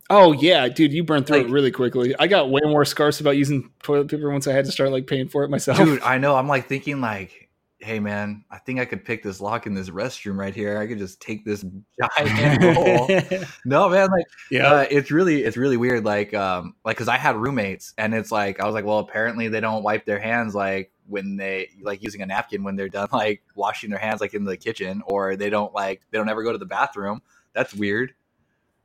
Oh 0.09 0.33
yeah, 0.33 0.69
dude, 0.69 0.93
you 0.93 1.03
burned 1.03 1.27
through 1.27 1.39
Like- 1.39 1.47
it 1.47 1.51
really 1.53 1.73
quickly. 1.73 2.15
I 2.21 2.29
got 2.29 2.51
way 2.51 2.61
more 2.65 2.85
scarce 2.85 3.19
about 3.21 3.37
using 3.37 3.71
toilet 3.83 4.09
paper 4.09 4.31
once 4.31 4.47
I 4.47 4.53
had 4.53 4.65
to 4.67 4.71
start 4.71 4.93
like 4.93 5.09
paying 5.09 5.29
for 5.29 5.43
it 5.43 5.51
myself. 5.51 5.79
Dude, 5.79 6.01
I 6.03 6.19
know. 6.19 6.37
I'm 6.37 6.47
like 6.47 6.69
thinking, 6.69 7.01
like, 7.01 7.46
hey, 7.87 8.01
man, 8.01 8.45
I 8.51 8.59
think 8.59 8.81
I 8.81 8.85
could 8.85 9.05
pick 9.05 9.23
this 9.23 9.41
lock 9.41 9.67
in 9.67 9.75
this 9.75 9.91
restroom 9.91 10.37
right 10.37 10.55
here. 10.55 10.79
I 10.79 10.87
could 10.87 10.99
just 10.99 11.21
take 11.21 11.45
this 11.45 11.65
giant 12.19 12.61
bowl. 12.61 13.09
No, 13.65 13.89
man, 13.89 14.11
like. 14.11 14.27
yeah, 14.51 14.71
Uh, 14.73 14.87
it's 14.91 15.11
really 15.11 15.45
it's 15.45 15.57
really 15.57 15.77
weird 15.77 16.05
like 16.05 16.35
um 16.35 16.75
like 16.85 16.97
because 16.97 17.09
i 17.09 17.17
had 17.17 17.37
roommates 17.37 17.95
and 17.99 18.15
it's 18.15 18.31
like 18.33 18.61
i 18.61 18.65
was 18.67 18.75
like 18.75 18.85
well 18.85 18.99
apparently 18.99 19.49
they 19.49 19.61
don't 19.61 19.83
wipe 19.83 20.05
their 20.05 20.19
hands 20.19 20.55
like 20.55 20.93
when 21.09 21.37
they 21.37 21.69
like 21.83 22.03
using 22.03 22.23
a 22.23 22.27
napkin 22.27 22.63
when 22.65 22.75
they're 22.77 22.89
done 22.89 23.09
like 23.13 23.43
washing 23.55 23.91
their 23.91 23.99
hands 23.99 24.21
like 24.21 24.35
in 24.35 24.45
the 24.45 24.57
kitchen 24.57 25.03
or 25.07 25.37
they 25.37 25.49
don't 25.51 25.73
like 25.75 26.03
they 26.11 26.19
don't 26.19 26.29
ever 26.29 26.43
go 26.43 26.53
to 26.53 26.59
the 26.59 26.67
bathroom 26.67 27.21
that's 27.55 27.73
weird 27.75 28.13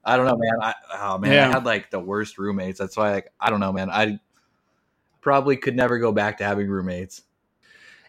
i 0.05 0.15
don't 0.17 0.25
know 0.27 0.37
man 0.37 0.53
i 0.61 0.73
oh 0.99 1.17
man 1.17 1.31
Yeah. 1.33 1.47
i 1.49 1.51
had 1.51 1.65
like 1.65 1.89
the 1.91 1.99
worst 1.99 2.37
roommates 2.37 2.77
that's 2.79 2.95
why 2.97 3.11
like 3.11 3.31
i 3.39 3.49
don't 3.49 3.59
know 3.59 3.71
man 3.73 3.89
i 3.89 4.19
probably 5.21 5.57
could 5.57 5.75
never 5.75 5.99
go 5.99 6.11
back 6.11 6.37
to 6.39 6.43
having 6.43 6.67
roommates 6.69 7.23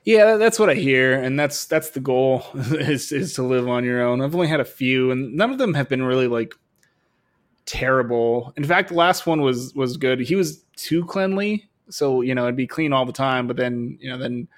Yeah, 0.04 0.36
that's 0.36 0.58
what 0.58 0.68
I 0.68 0.74
hear, 0.74 1.14
and 1.14 1.38
that's 1.38 1.64
that's 1.66 1.90
the 1.90 2.00
goal 2.00 2.44
is 2.54 3.12
is 3.12 3.34
to 3.34 3.42
live 3.42 3.68
on 3.68 3.84
your 3.84 4.02
own. 4.02 4.20
I've 4.20 4.34
only 4.34 4.48
had 4.48 4.60
a 4.60 4.64
few, 4.64 5.10
and 5.12 5.34
none 5.34 5.50
of 5.52 5.58
them 5.58 5.74
have 5.74 5.88
been 5.88 6.02
really 6.02 6.26
like 6.26 6.54
terrible. 7.66 8.52
In 8.56 8.64
fact, 8.64 8.88
the 8.90 8.94
last 8.94 9.26
one 9.26 9.40
was 9.42 9.74
was 9.74 9.96
good. 9.96 10.20
He 10.20 10.34
was 10.34 10.64
too 10.76 11.04
cleanly, 11.04 11.68
so 11.88 12.20
you 12.22 12.34
know 12.34 12.44
it'd 12.44 12.56
be 12.56 12.66
clean 12.66 12.92
all 12.92 13.04
the 13.06 13.12
time. 13.12 13.46
But 13.46 13.56
then 13.56 13.98
you 14.00 14.10
know 14.10 14.18
then 14.18 14.48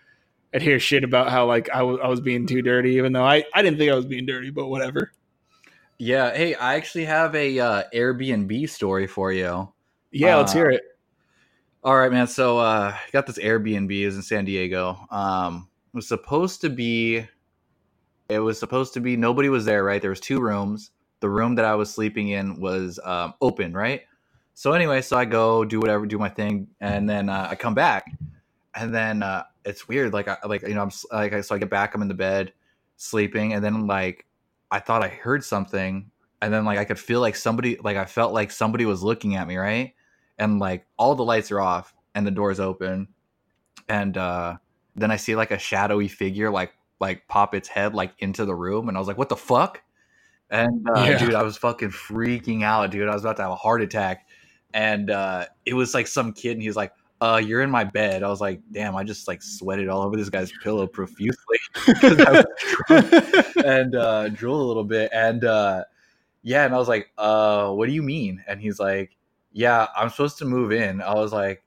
I'd 0.55 0.63
hear 0.63 0.81
shit 0.81 1.05
about 1.05 1.31
how 1.31 1.47
like 1.47 1.71
I 1.71 1.83
was 1.83 2.01
I 2.03 2.09
was 2.09 2.21
being 2.21 2.47
too 2.47 2.63
dirty, 2.63 2.93
even 2.93 3.13
though 3.13 3.25
I 3.25 3.45
I 3.55 3.63
didn't 3.63 3.79
think 3.79 3.93
I 3.93 3.97
was 3.97 4.07
being 4.07 4.27
dirty, 4.27 4.51
but 4.51 4.69
whatever. 4.69 5.13
yeah 5.99 6.35
hey 6.35 6.55
i 6.57 6.75
actually 6.75 7.05
have 7.05 7.35
a 7.35 7.59
uh, 7.59 7.83
airbnb 7.95 8.69
story 8.69 9.07
for 9.07 9.33
you 9.33 9.73
Yeah, 10.11 10.37
let's 10.37 10.53
Uh, 10.53 10.53
hear 10.53 10.71
it. 10.71 10.83
All 11.85 11.99
right, 11.99 12.13
man. 12.13 12.29
So 12.29 12.59
uh 12.59 12.95
I 12.97 13.11
got 13.13 13.27
this 13.27 13.39
Airbnb 13.39 13.93
is 13.93 14.17
in 14.17 14.23
San 14.23 14.47
Diego. 14.47 14.99
Um 15.11 15.69
it 15.93 15.97
was 15.97 16.09
supposed 16.09 16.63
to 16.63 16.71
be 16.71 17.27
it 18.29 18.41
was 18.41 18.59
supposed 18.59 18.95
to 18.95 19.01
be 19.01 19.17
nobody 19.17 19.51
was 19.51 19.67
there, 19.67 19.85
right? 19.85 20.01
There 20.03 20.11
was 20.11 20.21
two 20.21 20.41
rooms. 20.41 20.93
The 21.21 21.31
room 21.31 21.57
that 21.57 21.67
I 21.67 21.75
was 21.77 21.93
sleeping 21.93 22.31
in 22.31 22.61
was 22.61 23.01
um 23.05 23.35
open, 23.43 23.75
right? 23.75 24.03
So 24.55 24.73
anyway, 24.73 25.03
so 25.03 25.17
I 25.19 25.27
go 25.27 25.65
do 25.65 25.81
whatever, 25.81 26.07
do 26.07 26.19
my 26.19 26.29
thing, 26.29 26.69
and 26.81 27.09
then 27.09 27.29
uh, 27.29 27.49
I 27.51 27.57
come 27.57 27.75
back, 27.75 28.07
and 28.75 28.95
then 28.95 29.23
uh, 29.23 29.45
it's 29.65 29.89
weird. 29.89 30.13
Like, 30.13 30.29
I, 30.29 30.39
like 30.47 30.63
you 30.63 30.75
know, 30.75 30.83
I'm 30.83 30.91
like, 31.13 31.45
so 31.45 31.55
I 31.57 31.59
get 31.59 31.71
back, 31.71 31.95
I'm 31.95 32.03
in 32.03 32.09
the 32.09 32.15
bed, 32.15 32.53
sleeping, 32.97 33.53
and 33.55 33.65
then 33.65 33.87
like 33.89 34.27
I 34.71 34.81
thought 34.81 35.05
I 35.05 35.09
heard 35.09 35.45
something, 35.45 36.11
and 36.43 36.55
then 36.55 36.65
like 36.65 36.79
I 36.79 36.85
could 36.85 37.01
feel 37.01 37.21
like 37.21 37.37
somebody, 37.37 37.79
like 37.83 37.97
I 37.97 38.05
felt 38.05 38.33
like 38.33 38.53
somebody 38.53 38.87
was 38.87 39.03
looking 39.03 39.37
at 39.37 39.49
me, 39.49 39.57
right? 39.57 39.95
And 40.39 40.59
like 40.59 40.87
all 40.99 41.15
the 41.15 41.25
lights 41.25 41.51
are 41.51 41.61
off, 41.61 41.95
and 42.15 42.27
the 42.27 42.31
door's 42.31 42.61
open, 42.61 43.09
and 43.89 44.17
uh, 44.17 44.57
then 44.97 45.11
I 45.11 45.17
see 45.17 45.37
like 45.37 45.51
a 45.51 45.59
shadowy 45.59 46.09
figure, 46.09 46.51
like 46.51 46.73
like 47.01 47.27
pop 47.29 47.55
its 47.55 47.69
head 47.69 47.95
like 47.95 48.13
into 48.19 48.45
the 48.45 48.55
room, 48.55 48.89
and 48.89 48.97
I 48.97 49.01
was 49.01 49.09
like, 49.09 49.19
what 49.19 49.29
the 49.29 49.37
fuck? 49.37 49.83
And 50.51 50.87
uh, 50.95 51.07
Yeah. 51.07 51.19
dude, 51.19 51.35
I 51.35 51.43
was 51.43 51.57
fucking 51.57 51.91
freaking 51.91 52.63
out, 52.63 52.91
dude. 52.91 53.09
I 53.09 53.15
was 53.15 53.23
about 53.23 53.37
to 53.37 53.43
have 53.43 53.51
a 53.53 53.57
heart 53.57 53.83
attack 53.83 54.27
and 54.75 55.11
uh, 55.11 55.47
it 55.65 55.73
was 55.73 55.95
like 55.95 56.07
some 56.07 56.33
kid, 56.33 56.53
and 56.53 56.61
he 56.61 56.69
was 56.69 56.77
like, 56.77 56.93
"Uh, 57.21 57.41
you're 57.43 57.63
in 57.63 57.71
my 57.71 57.85
bed." 57.85 58.23
I 58.23 58.29
was 58.29 58.41
like, 58.41 58.61
"Damn!" 58.73 58.97
I 58.97 59.05
just 59.05 59.27
like 59.29 59.41
sweated 59.41 59.89
all 59.89 60.03
over 60.03 60.17
this 60.17 60.29
guy's 60.29 60.53
pillow 60.63 60.87
profusely 60.87 61.59
because 61.87 62.21
I 62.21 62.31
was 62.33 62.45
drunk 62.89 63.57
and 63.65 63.95
uh, 63.95 64.29
drooled 64.31 64.61
a 64.61 64.65
little 64.65 64.85
bit, 64.85 65.11
and 65.15 65.45
uh, 65.45 65.85
yeah, 66.43 66.65
and 66.65 66.75
I 66.75 66.79
was 66.79 66.89
like, 66.89 67.11
"Uh, 67.17 67.71
what 67.71 67.87
do 67.87 67.93
you 67.93 68.03
mean?" 68.03 68.43
And 68.49 68.61
he's 68.61 68.81
like, 68.81 69.17
"Yeah, 69.55 69.87
I'm 69.97 70.11
supposed 70.11 70.37
to 70.39 70.45
move 70.45 70.73
in." 70.73 71.01
I 71.01 71.15
was 71.15 71.33
like, 71.33 71.63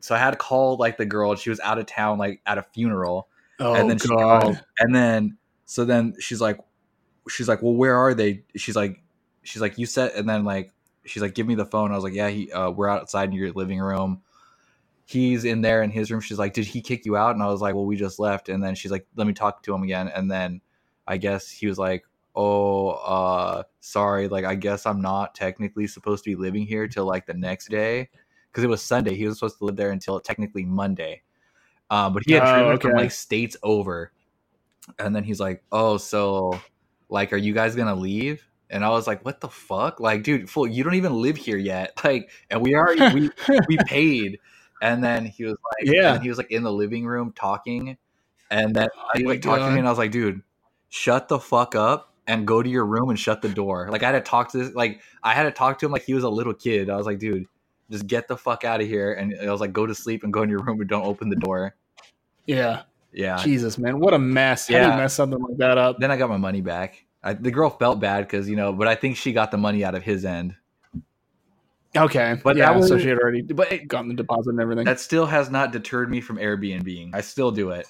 so 0.00 0.14
I 0.14 0.18
had 0.18 0.32
to 0.32 0.36
call 0.36 0.76
like 0.76 0.98
the 0.98 1.06
girl, 1.06 1.30
and 1.30 1.40
she 1.40 1.48
was 1.48 1.60
out 1.60 1.78
of 1.78 1.86
town, 1.86 2.18
like 2.18 2.42
at 2.44 2.58
a 2.58 2.62
funeral, 2.62 3.28
oh 3.58 3.74
and 3.74 3.88
then 3.88 3.98
she 3.98 4.08
god. 4.08 4.42
called, 4.42 4.60
and 4.78 4.94
then 4.94 5.38
so 5.64 5.84
then 5.84 6.14
she's 6.18 6.40
like 6.40 6.58
she's 7.28 7.48
like 7.48 7.62
well 7.62 7.74
where 7.74 7.96
are 7.96 8.12
they? 8.12 8.42
She's 8.56 8.76
like 8.76 9.00
she's 9.42 9.62
like 9.62 9.78
you 9.78 9.86
said 9.86 10.12
and 10.12 10.28
then 10.28 10.44
like 10.44 10.72
she's 11.04 11.22
like 11.22 11.34
give 11.34 11.46
me 11.46 11.54
the 11.54 11.64
phone. 11.64 11.92
I 11.92 11.94
was 11.94 12.04
like 12.04 12.14
yeah 12.14 12.28
he 12.28 12.50
uh, 12.52 12.70
we're 12.70 12.88
outside 12.88 13.28
in 13.28 13.36
your 13.36 13.52
living 13.52 13.78
room. 13.78 14.22
He's 15.04 15.44
in 15.44 15.60
there 15.60 15.82
in 15.82 15.90
his 15.90 16.10
room. 16.10 16.20
She's 16.20 16.38
like 16.38 16.54
did 16.54 16.66
he 16.66 16.82
kick 16.82 17.04
you 17.04 17.16
out? 17.16 17.34
And 17.34 17.42
i 17.42 17.46
was 17.46 17.60
like 17.60 17.74
well 17.74 17.86
we 17.86 17.96
just 17.96 18.18
left. 18.18 18.48
And 18.48 18.62
then 18.62 18.74
she's 18.74 18.90
like 18.90 19.06
let 19.16 19.26
me 19.26 19.32
talk 19.32 19.62
to 19.62 19.74
him 19.74 19.82
again. 19.82 20.08
And 20.08 20.30
then 20.30 20.60
i 21.06 21.16
guess 21.16 21.48
he 21.48 21.66
was 21.66 21.78
like 21.78 22.04
oh 22.36 22.90
uh 22.90 23.62
sorry 23.80 24.28
like 24.28 24.44
i 24.44 24.54
guess 24.54 24.86
i'm 24.86 25.00
not 25.00 25.34
technically 25.34 25.86
supposed 25.86 26.22
to 26.24 26.30
be 26.30 26.36
living 26.36 26.64
here 26.66 26.86
till 26.86 27.04
like 27.04 27.26
the 27.26 27.34
next 27.34 27.68
day 27.68 28.08
because 28.50 28.62
it 28.64 28.68
was 28.68 28.82
sunday 28.82 29.14
he 29.16 29.26
was 29.26 29.38
supposed 29.38 29.58
to 29.58 29.64
live 29.64 29.76
there 29.76 29.90
until 29.90 30.20
technically 30.20 30.64
monday. 30.64 31.22
Um 31.90 32.12
but 32.12 32.22
he 32.26 32.32
had 32.32 32.44
Oh, 32.44 32.54
driven 32.54 32.78
from 32.78 32.92
like 32.94 33.10
states 33.10 33.56
over 33.62 34.12
and 34.98 35.14
then 35.14 35.24
he's 35.24 35.40
like 35.40 35.62
oh 35.72 35.96
so 35.98 36.52
like 37.08 37.32
are 37.32 37.36
you 37.36 37.52
guys 37.52 37.74
gonna 37.74 37.94
leave? 37.94 38.46
And 38.70 38.84
i 38.84 38.88
was 38.90 39.06
like 39.08 39.24
what 39.24 39.40
the 39.40 39.48
fuck? 39.48 39.98
Like 40.00 40.22
dude 40.22 40.48
fool 40.48 40.66
you 40.68 40.84
don't 40.84 40.94
even 40.94 41.14
live 41.20 41.36
here 41.36 41.56
yet 41.58 41.92
like 42.04 42.30
and 42.50 42.62
we 42.62 42.74
already 42.76 43.12
we 43.12 43.30
we 43.68 43.76
paid. 43.86 44.38
And 44.82 45.02
then 45.04 45.26
he 45.26 45.44
was 45.44 45.56
like 45.64 45.92
Yeah. 45.92 46.14
and 46.14 46.22
he 46.22 46.28
was 46.28 46.38
like 46.38 46.50
in 46.50 46.62
the 46.62 46.72
living 46.72 47.06
room 47.06 47.32
talking 47.32 47.98
and 48.50 48.74
then 48.74 48.88
he 49.14 49.24
Oh 49.24 49.26
my 49.26 49.32
like 49.34 49.42
talked 49.42 49.62
to 49.62 49.70
me 49.70 49.78
and 49.78 49.86
i 49.86 49.90
was 49.90 49.98
like 49.98 50.10
dude 50.10 50.42
shut 50.88 51.28
the 51.28 51.38
fuck 51.38 51.74
up 51.74 52.09
and 52.26 52.46
go 52.46 52.62
to 52.62 52.68
your 52.68 52.86
room 52.86 53.08
and 53.10 53.18
shut 53.18 53.42
the 53.42 53.48
door. 53.48 53.88
Like 53.90 54.02
i 54.02 54.06
had 54.06 54.12
to 54.12 54.20
talk 54.30 54.50
to 54.52 54.58
this 54.58 54.74
like 54.74 55.00
i 55.22 55.32
had 55.34 55.44
to 55.44 55.50
talk 55.50 55.78
to 55.80 55.86
him 55.86 55.92
like 55.92 56.04
he 56.04 56.14
was 56.14 56.24
a 56.24 56.28
little 56.28 56.54
kid. 56.54 56.90
I 56.90 56.96
was 56.96 57.06
like 57.06 57.18
dude 57.18 57.46
just 57.90 58.06
get 58.06 58.28
the 58.28 58.36
fuck 58.36 58.64
out 58.64 58.80
of 58.80 58.86
here. 58.86 59.14
And 59.14 59.34
i 59.42 59.50
was 59.50 59.60
like 59.60 59.72
go 59.72 59.84
to 59.86 59.94
sleep 59.94 60.22
and 60.22 60.32
go 60.32 60.42
in 60.42 60.48
your 60.48 60.60
room 60.60 60.80
and 60.80 60.88
don't 60.88 61.04
open 61.04 61.28
the 61.28 61.36
door. 61.36 61.74
Yeah. 62.46 62.82
yeah. 63.12 63.36
Jesus, 63.36 63.78
man, 63.78 64.00
what 64.00 64.14
a 64.14 64.18
mess! 64.18 64.68
How 64.68 64.74
do 64.74 64.80
Yeah. 64.80 64.90
you 64.92 64.96
mess 65.02 65.14
something 65.14 65.40
like 65.40 65.56
that 65.58 65.76
up? 65.78 65.98
then 65.98 66.10
i 66.10 66.16
got 66.16 66.28
my 66.30 66.36
money 66.36 66.60
back. 66.60 67.04
I, 67.22 67.34
the 67.34 67.50
girl 67.50 67.68
felt 67.70 68.00
bad 68.00 68.22
because 68.22 68.48
you 68.48 68.56
know 68.56 68.72
but 68.72 68.86
i 68.88 68.94
think 68.94 69.16
she 69.16 69.32
got 69.32 69.50
the 69.50 69.58
money 69.58 69.84
out 69.84 69.94
of 69.94 70.02
his 70.02 70.24
end. 70.24 70.54
Okay, 71.96 72.36
But 72.44 72.56
yeah, 72.56 72.72
that 72.72 72.84
so 72.84 72.98
she 72.98 73.08
had 73.08 73.18
already 73.18 73.42
but 73.42 73.72
it, 73.72 73.88
gotten 73.88 74.06
the 74.08 74.14
deposit 74.14 74.50
and 74.50 74.60
everything. 74.60 74.84
that 74.84 75.00
still 75.00 75.26
has 75.26 75.50
not 75.50 75.72
deterred 75.72 76.08
me 76.08 76.20
from 76.20 76.36
airbnb 76.36 77.10
i 77.12 77.20
still 77.20 77.50
do 77.50 77.70
it. 77.70 77.86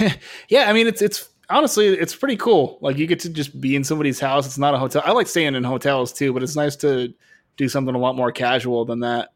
Yeah, 0.48 0.68
I 0.68 0.72
mean 0.72 0.88
it's 0.88 1.00
it's 1.00 1.28
honestly 1.48 1.88
it's 1.88 2.14
pretty 2.14 2.36
cool. 2.36 2.78
Like 2.80 2.96
you 2.96 3.06
get 3.06 3.20
to 3.20 3.30
just 3.30 3.60
be 3.60 3.76
in 3.76 3.84
somebody's 3.84 4.20
house. 4.20 4.46
It's 4.46 4.58
not 4.58 4.74
a 4.74 4.78
hotel. 4.78 5.02
I 5.04 5.12
like 5.12 5.26
staying 5.26 5.54
in 5.54 5.64
hotels 5.64 6.12
too, 6.12 6.32
but 6.32 6.42
it's 6.42 6.56
nice 6.56 6.76
to 6.76 7.12
do 7.56 7.68
something 7.68 7.94
a 7.94 7.98
lot 7.98 8.16
more 8.16 8.32
casual 8.32 8.84
than 8.84 9.00
that. 9.00 9.30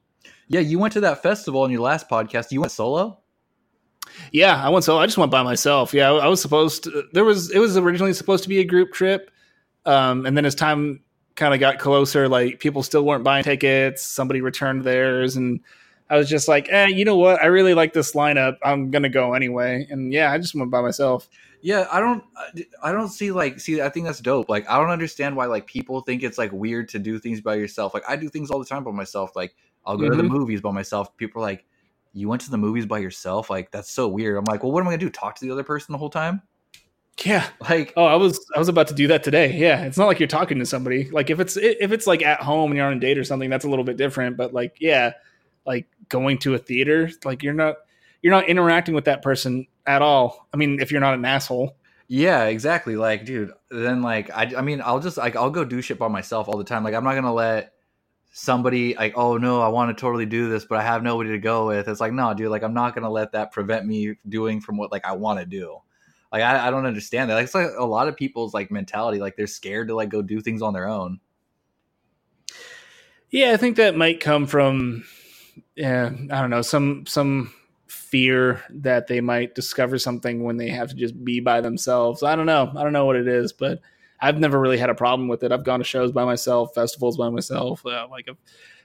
Yeah, 0.48 0.60
you 0.60 0.78
went 0.78 0.92
to 0.94 1.00
that 1.02 1.22
festival 1.22 1.64
in 1.64 1.70
your 1.70 1.80
last 1.80 2.08
podcast. 2.08 2.50
You 2.50 2.60
went 2.60 2.72
solo. 2.72 3.18
Yeah, 4.32 4.62
I 4.62 4.68
went 4.68 4.84
solo. 4.84 5.00
I 5.00 5.06
just 5.06 5.18
went 5.18 5.30
by 5.30 5.42
myself. 5.42 5.94
Yeah, 5.94 6.12
I 6.12 6.26
was 6.26 6.42
supposed 6.42 6.84
to. 6.84 7.04
There 7.12 7.24
was 7.24 7.50
it 7.50 7.58
was 7.58 7.76
originally 7.76 8.12
supposed 8.12 8.42
to 8.42 8.48
be 8.48 8.58
a 8.58 8.64
group 8.64 8.92
trip, 8.92 9.30
um, 9.86 10.26
and 10.26 10.36
then 10.36 10.44
as 10.44 10.54
time 10.54 11.02
kind 11.36 11.54
of 11.54 11.60
got 11.60 11.78
closer, 11.78 12.28
like 12.28 12.58
people 12.58 12.82
still 12.82 13.04
weren't 13.04 13.24
buying 13.24 13.44
tickets. 13.44 14.02
Somebody 14.02 14.40
returned 14.40 14.82
theirs, 14.82 15.36
and 15.36 15.60
I 16.10 16.16
was 16.16 16.28
just 16.28 16.48
like, 16.48 16.68
eh, 16.70 16.86
you 16.86 17.04
know 17.04 17.16
what? 17.16 17.40
I 17.40 17.46
really 17.46 17.72
like 17.72 17.92
this 17.92 18.14
lineup. 18.14 18.56
I'm 18.64 18.90
gonna 18.90 19.08
go 19.08 19.32
anyway. 19.34 19.86
And 19.90 20.12
yeah, 20.12 20.32
I 20.32 20.38
just 20.38 20.56
went 20.56 20.70
by 20.70 20.82
myself. 20.82 21.28
Yeah, 21.62 21.86
I 21.92 22.00
don't, 22.00 22.24
I 22.82 22.90
don't 22.90 23.10
see 23.10 23.30
like, 23.30 23.60
see, 23.60 23.80
I 23.80 23.88
think 23.90 24.06
that's 24.06 24.20
dope. 24.20 24.48
Like, 24.48 24.68
I 24.68 24.78
don't 24.78 24.90
understand 24.90 25.36
why 25.36 25.46
like 25.46 25.66
people 25.66 26.00
think 26.00 26.22
it's 26.24 26.36
like 26.36 26.50
weird 26.52 26.88
to 26.90 26.98
do 26.98 27.18
things 27.18 27.40
by 27.40 27.54
yourself. 27.54 27.94
Like, 27.94 28.02
I 28.08 28.16
do 28.16 28.28
things 28.28 28.50
all 28.50 28.58
the 28.58 28.64
time 28.64 28.82
by 28.82 28.90
myself. 28.90 29.36
Like, 29.36 29.54
I'll 29.86 29.96
go 29.96 30.04
mm-hmm. 30.04 30.10
to 30.10 30.16
the 30.16 30.22
mm-hmm. 30.24 30.32
movies 30.32 30.60
by 30.60 30.72
myself. 30.72 31.16
People 31.16 31.42
are 31.42 31.46
like, 31.46 31.64
you 32.12 32.28
went 32.28 32.42
to 32.42 32.50
the 32.50 32.58
movies 32.58 32.86
by 32.86 32.98
yourself? 32.98 33.48
Like, 33.48 33.70
that's 33.70 33.90
so 33.90 34.08
weird. 34.08 34.36
I'm 34.36 34.44
like, 34.44 34.64
well, 34.64 34.72
what 34.72 34.80
am 34.80 34.88
I 34.88 34.92
gonna 34.92 34.98
do? 34.98 35.10
Talk 35.10 35.36
to 35.36 35.44
the 35.44 35.52
other 35.52 35.62
person 35.62 35.92
the 35.92 35.98
whole 35.98 36.10
time? 36.10 36.42
Yeah. 37.24 37.46
Like, 37.68 37.92
oh, 37.96 38.06
I 38.06 38.16
was, 38.16 38.44
I 38.56 38.58
was 38.58 38.68
about 38.68 38.88
to 38.88 38.94
do 38.94 39.06
that 39.08 39.22
today. 39.22 39.56
Yeah, 39.56 39.82
it's 39.82 39.98
not 39.98 40.06
like 40.06 40.18
you're 40.18 40.26
talking 40.26 40.58
to 40.58 40.66
somebody. 40.66 41.08
Like, 41.10 41.30
if 41.30 41.38
it's, 41.38 41.56
if 41.56 41.92
it's 41.92 42.06
like 42.08 42.22
at 42.22 42.40
home 42.40 42.72
and 42.72 42.78
you're 42.78 42.86
on 42.86 42.96
a 42.96 42.98
date 43.00 43.16
or 43.16 43.22
something, 43.22 43.48
that's 43.48 43.64
a 43.64 43.68
little 43.68 43.84
bit 43.84 43.96
different. 43.96 44.36
But 44.36 44.52
like, 44.52 44.76
yeah 44.80 45.12
like 45.66 45.86
going 46.08 46.38
to 46.38 46.54
a 46.54 46.58
theater 46.58 47.10
like 47.24 47.42
you're 47.42 47.54
not 47.54 47.76
you're 48.22 48.32
not 48.32 48.48
interacting 48.48 48.94
with 48.94 49.06
that 49.06 49.22
person 49.22 49.66
at 49.86 50.02
all. 50.02 50.46
I 50.52 50.56
mean 50.56 50.80
if 50.80 50.90
you're 50.90 51.00
not 51.00 51.14
an 51.14 51.24
asshole. 51.24 51.76
Yeah 52.08 52.44
exactly. 52.44 52.96
Like 52.96 53.24
dude 53.24 53.52
then 53.70 54.02
like 54.02 54.30
i, 54.30 54.52
I 54.56 54.62
mean 54.62 54.82
i'll 54.84 55.00
just 55.00 55.16
like 55.16 55.36
i'll 55.36 55.50
go 55.50 55.64
do 55.64 55.80
shit 55.80 55.98
by 55.98 56.08
myself 56.08 56.48
all 56.48 56.58
the 56.58 56.64
time. 56.64 56.84
Like 56.84 56.94
i'm 56.94 57.04
not 57.04 57.14
gonna 57.14 57.32
let 57.32 57.72
somebody 58.32 58.94
like 58.94 59.12
oh 59.16 59.36
no 59.36 59.60
i 59.60 59.66
want 59.66 59.96
to 59.96 60.00
totally 60.00 60.24
do 60.24 60.48
this 60.48 60.64
but 60.64 60.78
i 60.78 60.82
have 60.82 61.02
nobody 61.02 61.30
to 61.30 61.38
go 61.38 61.66
with. 61.66 61.88
It's 61.88 62.00
like 62.00 62.12
no 62.12 62.32
dude 62.34 62.50
like 62.50 62.62
i'm 62.62 62.74
not 62.74 62.94
gonna 62.94 63.10
let 63.10 63.32
that 63.32 63.52
prevent 63.52 63.86
me 63.86 64.16
doing 64.28 64.60
from 64.60 64.76
what 64.76 64.92
like 64.92 65.04
i 65.04 65.12
want 65.12 65.40
to 65.40 65.46
do. 65.46 65.78
Like 66.32 66.42
I, 66.42 66.68
I 66.68 66.70
don't 66.70 66.86
understand 66.86 67.28
that. 67.28 67.34
Like, 67.34 67.44
it's 67.44 67.56
like 67.56 67.70
a 67.76 67.84
lot 67.84 68.06
of 68.06 68.16
people's 68.16 68.54
like 68.54 68.70
mentality 68.70 69.18
like 69.18 69.36
they're 69.36 69.46
scared 69.46 69.88
to 69.88 69.94
like 69.94 70.10
go 70.10 70.22
do 70.22 70.40
things 70.40 70.62
on 70.62 70.72
their 70.74 70.88
own. 70.88 71.20
Yeah 73.30 73.52
i 73.52 73.56
think 73.56 73.76
that 73.76 73.96
might 73.96 74.18
come 74.20 74.46
from 74.46 75.04
yeah, 75.80 76.10
I 76.30 76.40
don't 76.42 76.50
know, 76.50 76.60
some 76.60 77.06
some 77.06 77.54
fear 77.86 78.62
that 78.68 79.06
they 79.06 79.22
might 79.22 79.54
discover 79.54 79.98
something 79.98 80.44
when 80.44 80.58
they 80.58 80.68
have 80.68 80.90
to 80.90 80.94
just 80.94 81.24
be 81.24 81.40
by 81.40 81.62
themselves. 81.62 82.22
I 82.22 82.36
don't 82.36 82.44
know. 82.44 82.70
I 82.76 82.82
don't 82.82 82.92
know 82.92 83.06
what 83.06 83.16
it 83.16 83.26
is, 83.26 83.54
but 83.54 83.80
I've 84.20 84.38
never 84.38 84.60
really 84.60 84.76
had 84.76 84.90
a 84.90 84.94
problem 84.94 85.26
with 85.26 85.42
it. 85.42 85.52
I've 85.52 85.64
gone 85.64 85.80
to 85.80 85.84
shows 85.84 86.12
by 86.12 86.26
myself, 86.26 86.74
festivals 86.74 87.16
by 87.16 87.30
myself. 87.30 87.84
Uh, 87.86 88.06
like 88.10 88.28
I've, 88.28 88.36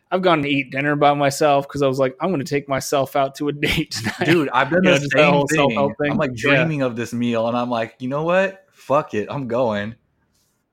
I've 0.09 0.21
gone 0.21 0.41
to 0.43 0.47
eat 0.47 0.71
dinner 0.71 0.95
by 0.95 1.13
myself 1.13 1.67
because 1.67 1.81
I 1.81 1.87
was 1.87 1.99
like, 1.99 2.15
I'm 2.21 2.29
going 2.29 2.39
to 2.39 2.49
take 2.49 2.69
myself 2.69 3.17
out 3.17 3.35
to 3.35 3.49
a 3.49 3.51
date 3.53 3.91
tonight. 3.91 4.25
Dude, 4.25 4.49
I've 4.49 4.69
done 4.69 4.83
the 4.83 4.99
same 4.99 5.45
thing. 5.47 5.95
thing. 5.99 6.11
I'm 6.11 6.17
like 6.17 6.33
dreaming 6.33 6.79
yeah. 6.79 6.85
of 6.85 6.95
this 6.95 7.11
meal, 7.11 7.49
and 7.49 7.57
I'm 7.57 7.69
like, 7.69 7.95
you 7.99 8.07
know 8.07 8.23
what? 8.23 8.65
Fuck 8.71 9.13
it, 9.13 9.27
I'm 9.29 9.49
going. 9.49 9.95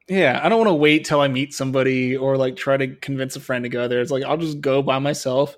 Yeah, 0.07 0.41
I 0.41 0.49
don't 0.49 0.59
want 0.59 0.68
to 0.68 0.75
wait 0.75 1.05
till 1.05 1.20
I 1.20 1.27
meet 1.27 1.53
somebody 1.53 2.16
or 2.16 2.37
like 2.37 2.55
try 2.55 2.77
to 2.77 2.95
convince 2.95 3.35
a 3.35 3.41
friend 3.41 3.64
to 3.64 3.68
go 3.68 3.89
there. 3.89 4.01
It's 4.01 4.12
like 4.12 4.23
I'll 4.23 4.37
just 4.37 4.61
go 4.61 4.83
by 4.83 5.01
myself 5.01 5.57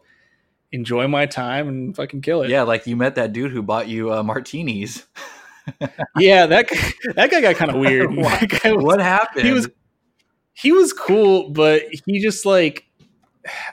enjoy 0.75 1.07
my 1.07 1.25
time 1.25 1.69
and 1.69 1.95
fucking 1.95 2.21
kill 2.21 2.43
it. 2.43 2.51
Yeah, 2.51 2.63
like 2.63 2.87
you 2.87 2.97
met 2.97 3.15
that 3.15 3.33
dude 3.33 3.53
who 3.53 3.63
bought 3.63 3.89
you 3.89 4.13
uh, 4.13 4.23
martinis. 4.23 5.07
yeah, 6.19 6.47
that 6.47 6.69
that 7.15 7.31
guy 7.31 7.41
got 7.41 7.57
kind 7.57 7.71
of 7.71 7.79
weird. 7.79 8.15
what, 8.15 8.65
was, 8.65 8.85
what 8.85 9.01
happened? 9.01 9.47
He 9.47 9.53
was 9.53 9.69
he 10.53 10.73
was 10.73 10.93
cool, 10.93 11.51
but 11.51 11.83
he 12.07 12.21
just 12.21 12.45
like 12.45 12.87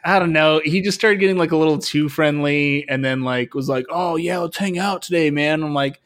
I 0.04 0.20
don't 0.20 0.32
know. 0.32 0.62
He 0.64 0.82
just 0.82 0.98
started 0.98 1.20
getting 1.20 1.38
like 1.38 1.52
a 1.52 1.58
little 1.58 1.80
too 1.80 2.08
friendly, 2.08 2.88
and 2.88 3.04
then 3.04 3.22
like 3.22 3.54
was 3.56 3.68
like, 3.68 3.86
"Oh 3.90 4.16
yeah, 4.16 4.38
let's 4.38 4.58
hang 4.58 4.78
out 4.78 5.02
today, 5.02 5.32
man." 5.32 5.64
I'm 5.64 5.74
like, 5.74 6.00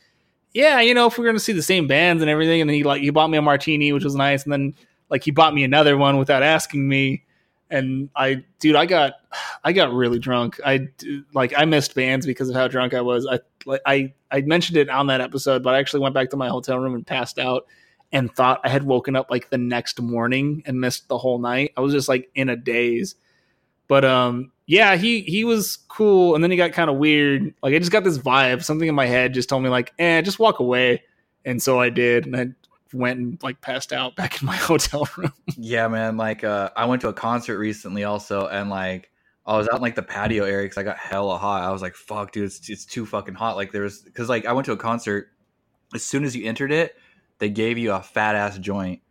"Yeah, 0.54 0.80
you 0.80 0.94
know, 0.94 1.08
if 1.08 1.18
we're 1.18 1.26
gonna 1.26 1.40
see 1.40 1.54
the 1.54 1.62
same 1.62 1.88
bands 1.88 2.22
and 2.22 2.30
everything." 2.30 2.62
And 2.62 2.70
then 2.70 2.76
he 2.76 2.84
like 2.84 3.02
he 3.02 3.10
bought 3.10 3.30
me 3.30 3.38
a 3.38 3.42
martini, 3.42 3.92
which 3.92 4.04
was 4.04 4.16
nice, 4.16 4.44
and 4.44 4.54
then 4.54 4.76
like 5.10 5.24
he 5.24 5.32
bought 5.32 5.54
me 5.54 5.64
another 5.64 5.98
one 5.98 6.18
without 6.18 6.42
asking 6.42 6.88
me 6.88 7.25
and 7.76 8.10
I, 8.16 8.44
dude, 8.60 8.76
I 8.76 8.86
got, 8.86 9.14
I 9.64 9.72
got 9.74 9.94
really 9.94 10.20
drunk. 10.20 10.60
I 10.66 10.88
like, 11.34 11.54
I 11.56 11.66
missed 11.66 11.94
bands 11.94 12.26
because 12.26 12.50
of 12.50 12.56
how 12.56 12.68
drunk 12.68 12.94
I 12.94 13.02
was. 13.02 13.28
I, 13.30 13.40
like, 13.66 13.82
I, 13.86 14.14
I 14.32 14.42
mentioned 14.42 14.78
it 14.78 14.90
on 14.90 15.08
that 15.08 15.22
episode, 15.22 15.64
but 15.64 15.76
I 15.76 15.80
actually 15.80 16.00
went 16.00 16.16
back 16.16 16.30
to 16.32 16.38
my 16.38 16.50
hotel 16.50 16.80
room 16.80 16.96
and 16.96 17.06
passed 17.06 17.38
out, 17.40 17.68
and 18.12 18.34
thought 18.34 18.62
I 18.64 18.70
had 18.70 18.84
woken 18.84 19.16
up 19.16 19.30
like 19.30 19.50
the 19.50 19.58
next 19.58 20.00
morning 20.02 20.64
and 20.66 20.80
missed 20.80 21.10
the 21.10 21.18
whole 21.18 21.38
night. 21.38 21.74
I 21.76 21.82
was 21.82 21.92
just 21.92 22.08
like 22.08 22.30
in 22.34 22.50
a 22.50 22.56
daze. 22.56 23.16
But 23.88 24.06
um, 24.06 24.52
yeah, 24.68 24.96
he 24.96 25.22
he 25.22 25.44
was 25.44 25.78
cool, 25.90 26.34
and 26.34 26.44
then 26.44 26.50
he 26.50 26.58
got 26.58 26.72
kind 26.72 26.90
of 26.90 26.96
weird. 26.98 27.54
Like 27.62 27.76
I 27.76 27.80
just 27.80 27.92
got 27.92 28.04
this 28.04 28.18
vibe. 28.18 28.64
Something 28.64 28.88
in 28.88 28.96
my 28.96 29.06
head 29.06 29.34
just 29.34 29.50
told 29.50 29.64
me 29.64 29.70
like, 29.70 29.92
eh, 30.00 30.22
just 30.22 30.40
walk 30.40 30.60
away. 30.60 31.04
And 31.44 31.62
so 31.62 31.80
I 31.80 31.90
did, 31.90 32.26
and 32.26 32.36
I 32.36 32.48
went 32.94 33.20
and 33.20 33.44
like 33.44 33.62
passed 33.62 33.94
out 33.94 34.16
back 34.16 34.42
in 34.42 34.46
my 34.46 34.56
hotel 34.56 35.08
room. 35.18 35.34
yeah, 35.58 35.88
man. 35.88 36.18
Like 36.18 36.44
uh, 36.44 36.70
I 36.76 36.86
went 36.86 37.02
to 37.02 37.10
a 37.10 37.14
concert 37.14 37.58
recently 37.58 38.04
also, 38.04 38.48
and 38.48 38.70
like 38.70 39.10
I 39.46 39.58
was 39.58 39.68
out 39.68 39.76
in 39.76 39.82
like 39.82 39.96
the 39.96 40.04
patio 40.04 40.44
area 40.44 40.66
because 40.66 40.78
I 40.78 40.84
got 40.84 40.98
hella 40.98 41.38
hot. 41.38 41.64
I 41.64 41.72
was 41.72 41.82
like, 41.82 41.96
"Fuck, 41.96 42.32
dude, 42.32 42.46
it's, 42.46 42.70
it's 42.70 42.86
too 42.86 43.06
fucking 43.06 43.36
hot." 43.36 43.56
Like 43.56 43.72
there's 43.72 44.02
because 44.02 44.30
like 44.30 44.46
I 44.46 44.54
went 44.54 44.66
to 44.66 44.72
a 44.72 44.78
concert. 44.78 45.30
As 45.94 46.04
soon 46.04 46.24
as 46.24 46.36
you 46.36 46.46
entered 46.48 46.72
it, 46.72 46.96
they 47.38 47.50
gave 47.50 47.78
you 47.78 47.94
a 47.94 48.02
fat 48.02 48.36
ass 48.36 48.58
joint, 48.58 49.02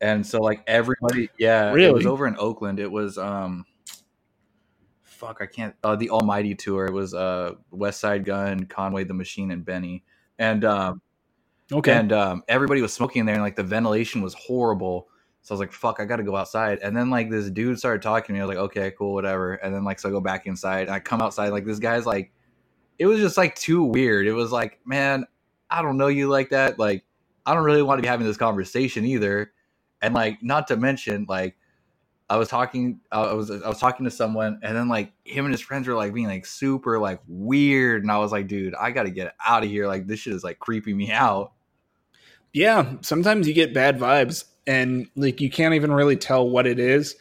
and 0.00 0.26
so 0.26 0.40
like 0.40 0.62
everybody, 0.66 1.28
yeah, 1.38 1.70
really? 1.72 1.88
it 1.88 1.94
was 1.94 2.06
over 2.06 2.26
in 2.26 2.36
Oakland. 2.38 2.80
It 2.80 2.90
was 2.90 3.18
um, 3.18 3.66
fuck, 5.02 5.38
I 5.40 5.46
can't. 5.46 5.74
Uh, 5.82 5.96
the 5.96 6.10
Almighty 6.10 6.54
tour. 6.54 6.86
It 6.86 6.92
was 6.92 7.14
uh, 7.14 7.52
Westside 7.72 8.24
Gun, 8.24 8.64
Conway 8.64 9.04
the 9.04 9.14
Machine, 9.14 9.50
and 9.50 9.64
Benny, 9.64 10.04
and 10.38 10.64
um 10.64 11.02
Okay. 11.74 11.92
And 11.92 12.12
um, 12.12 12.44
everybody 12.48 12.80
was 12.82 12.92
smoking 12.92 13.20
in 13.20 13.26
there, 13.26 13.34
and 13.34 13.44
like 13.44 13.56
the 13.56 13.64
ventilation 13.64 14.22
was 14.22 14.34
horrible. 14.34 15.08
So 15.42 15.52
I 15.52 15.56
was 15.56 15.60
like, 15.60 15.72
"Fuck, 15.72 16.00
I 16.00 16.04
got 16.04 16.16
to 16.16 16.22
go 16.22 16.36
outside." 16.36 16.78
And 16.82 16.96
then 16.96 17.10
like 17.10 17.30
this 17.30 17.50
dude 17.50 17.78
started 17.78 18.02
talking 18.02 18.28
to 18.28 18.32
me. 18.34 18.40
I 18.40 18.46
was 18.46 18.56
like, 18.56 18.64
"Okay, 18.64 18.92
cool, 18.96 19.14
whatever." 19.14 19.54
And 19.54 19.74
then 19.74 19.84
like 19.84 20.00
so 20.00 20.08
I 20.08 20.12
go 20.12 20.20
back 20.20 20.46
inside. 20.46 20.82
And 20.82 20.92
I 20.92 21.00
come 21.00 21.20
outside. 21.20 21.50
Like 21.50 21.66
this 21.66 21.80
guy's 21.80 22.06
like, 22.06 22.32
it 22.98 23.06
was 23.06 23.20
just 23.20 23.36
like 23.36 23.54
too 23.56 23.84
weird. 23.84 24.26
It 24.26 24.32
was 24.32 24.52
like, 24.52 24.78
man, 24.86 25.26
I 25.70 25.82
don't 25.82 25.96
know 25.96 26.08
you 26.08 26.28
like 26.28 26.50
that. 26.50 26.78
Like, 26.78 27.04
I 27.46 27.54
don't 27.54 27.64
really 27.64 27.82
want 27.82 27.98
to 27.98 28.02
be 28.02 28.08
having 28.08 28.26
this 28.26 28.36
conversation 28.36 29.04
either. 29.04 29.52
And 30.00 30.14
like, 30.14 30.42
not 30.42 30.68
to 30.68 30.76
mention, 30.76 31.26
like, 31.28 31.56
I 32.30 32.36
was 32.36 32.48
talking, 32.48 33.00
I 33.12 33.34
was 33.34 33.50
I 33.50 33.68
was 33.68 33.78
talking 33.78 34.04
to 34.04 34.10
someone, 34.10 34.58
and 34.62 34.76
then 34.76 34.88
like 34.88 35.12
him 35.24 35.44
and 35.44 35.52
his 35.52 35.60
friends 35.60 35.86
were 35.86 35.94
like 35.94 36.14
being 36.14 36.26
like 36.26 36.46
super 36.46 36.98
like 36.98 37.20
weird, 37.28 38.02
and 38.02 38.10
I 38.10 38.18
was 38.18 38.32
like, 38.32 38.48
dude, 38.48 38.74
I 38.76 38.92
got 38.92 39.02
to 39.04 39.10
get 39.10 39.34
out 39.46 39.62
of 39.62 39.68
here. 39.68 39.86
Like 39.86 40.06
this 40.06 40.20
shit 40.20 40.32
is 40.32 40.44
like 40.44 40.58
creeping 40.58 40.96
me 40.96 41.12
out. 41.12 41.53
Yeah, 42.54 42.92
sometimes 43.02 43.48
you 43.48 43.52
get 43.52 43.74
bad 43.74 43.98
vibes 43.98 44.44
and 44.66 45.08
like 45.16 45.40
you 45.40 45.50
can't 45.50 45.74
even 45.74 45.92
really 45.92 46.16
tell 46.16 46.48
what 46.48 46.66
it 46.68 46.78
is, 46.78 47.16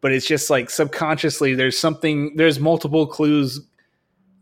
but 0.00 0.12
it's 0.12 0.26
just 0.26 0.50
like 0.50 0.68
subconsciously 0.70 1.54
there's 1.54 1.78
something 1.78 2.34
there's 2.36 2.58
multiple 2.58 3.06
clues 3.06 3.60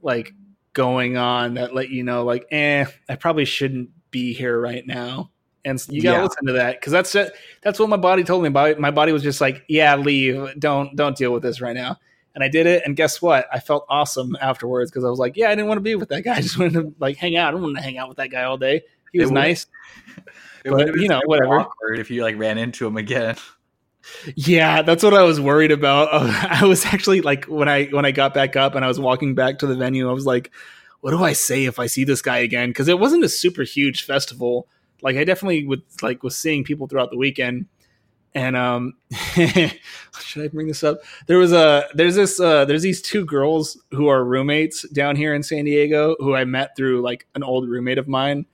like 0.02 0.32
going 0.72 1.18
on 1.18 1.54
that 1.54 1.74
let 1.74 1.90
you 1.90 2.02
know 2.02 2.24
like 2.24 2.46
eh 2.50 2.86
I 3.08 3.16
probably 3.16 3.44
shouldn't 3.44 3.90
be 4.10 4.32
here 4.32 4.58
right 4.58 4.84
now. 4.86 5.30
And 5.62 5.78
you 5.90 6.00
got 6.00 6.12
to 6.12 6.16
yeah. 6.16 6.22
listen 6.22 6.46
to 6.46 6.52
that 6.54 6.80
cuz 6.80 6.90
that's 6.90 7.14
that's 7.60 7.78
what 7.78 7.90
my 7.90 7.98
body 7.98 8.24
told 8.24 8.42
me 8.42 8.48
about. 8.48 8.78
My 8.80 8.90
body 8.90 9.12
was 9.12 9.22
just 9.22 9.42
like, 9.42 9.62
"Yeah, 9.68 9.94
leave. 9.96 10.58
Don't 10.58 10.96
don't 10.96 11.14
deal 11.14 11.34
with 11.34 11.42
this 11.42 11.60
right 11.60 11.76
now." 11.76 11.98
And 12.34 12.42
I 12.42 12.48
did 12.48 12.66
it, 12.66 12.82
and 12.86 12.96
guess 12.96 13.20
what? 13.20 13.46
I 13.52 13.58
felt 13.58 13.84
awesome 13.90 14.38
afterwards 14.40 14.90
because 14.90 15.04
I 15.04 15.10
was 15.10 15.18
like, 15.18 15.36
"Yeah, 15.36 15.48
I 15.48 15.54
didn't 15.54 15.66
want 15.66 15.76
to 15.76 15.82
be 15.82 15.96
with 15.96 16.08
that 16.08 16.22
guy. 16.22 16.34
I 16.36 16.40
just 16.40 16.58
wanted 16.58 16.72
to 16.74 16.94
like 16.98 17.18
hang 17.18 17.36
out. 17.36 17.48
I 17.48 17.50
don't 17.50 17.60
want 17.60 17.76
to 17.76 17.82
hang 17.82 17.98
out 17.98 18.08
with 18.08 18.16
that 18.16 18.30
guy 18.30 18.44
all 18.44 18.56
day." 18.56 18.80
He 19.12 19.20
was 19.20 19.30
it 19.30 19.34
nice. 19.34 19.66
it 20.64 20.70
would 20.70 20.94
you 20.96 21.08
know 21.08 21.20
whatever. 21.24 21.60
Awkward 21.60 21.98
if 21.98 22.10
you 22.10 22.22
like 22.22 22.38
ran 22.38 22.58
into 22.58 22.86
him 22.86 22.96
again. 22.96 23.36
Yeah, 24.34 24.80
that's 24.82 25.02
what 25.02 25.14
I 25.14 25.22
was 25.22 25.40
worried 25.40 25.72
about. 25.72 26.08
I 26.12 26.64
was 26.64 26.86
actually 26.86 27.20
like 27.20 27.44
when 27.44 27.68
I 27.68 27.84
when 27.86 28.04
I 28.04 28.10
got 28.12 28.34
back 28.34 28.56
up 28.56 28.74
and 28.74 28.84
I 28.84 28.88
was 28.88 28.98
walking 28.98 29.34
back 29.34 29.58
to 29.58 29.66
the 29.66 29.76
venue, 29.76 30.08
I 30.08 30.12
was 30.12 30.26
like, 30.26 30.50
"What 31.00 31.10
do 31.10 31.22
I 31.22 31.32
say 31.34 31.66
if 31.66 31.78
I 31.78 31.86
see 31.86 32.04
this 32.04 32.22
guy 32.22 32.38
again?" 32.38 32.70
Because 32.70 32.88
it 32.88 32.98
wasn't 32.98 33.24
a 33.24 33.28
super 33.28 33.62
huge 33.62 34.04
festival. 34.04 34.68
Like 35.02 35.16
I 35.16 35.24
definitely 35.24 35.66
would 35.66 35.82
like 36.02 36.22
was 36.22 36.36
seeing 36.36 36.64
people 36.64 36.86
throughout 36.86 37.10
the 37.10 37.18
weekend, 37.18 37.66
and 38.34 38.56
um, 38.56 38.94
should 39.34 40.44
I 40.44 40.48
bring 40.48 40.68
this 40.68 40.84
up? 40.84 41.00
There 41.26 41.38
was 41.38 41.52
a 41.52 41.86
there's 41.94 42.14
this 42.14 42.38
uh, 42.38 42.64
there's 42.64 42.82
these 42.82 43.02
two 43.02 43.24
girls 43.24 43.78
who 43.90 44.08
are 44.08 44.24
roommates 44.24 44.88
down 44.90 45.16
here 45.16 45.34
in 45.34 45.42
San 45.42 45.64
Diego 45.64 46.16
who 46.20 46.34
I 46.34 46.44
met 46.44 46.76
through 46.76 47.02
like 47.02 47.26
an 47.34 47.42
old 47.42 47.68
roommate 47.68 47.98
of 47.98 48.08
mine, 48.08 48.46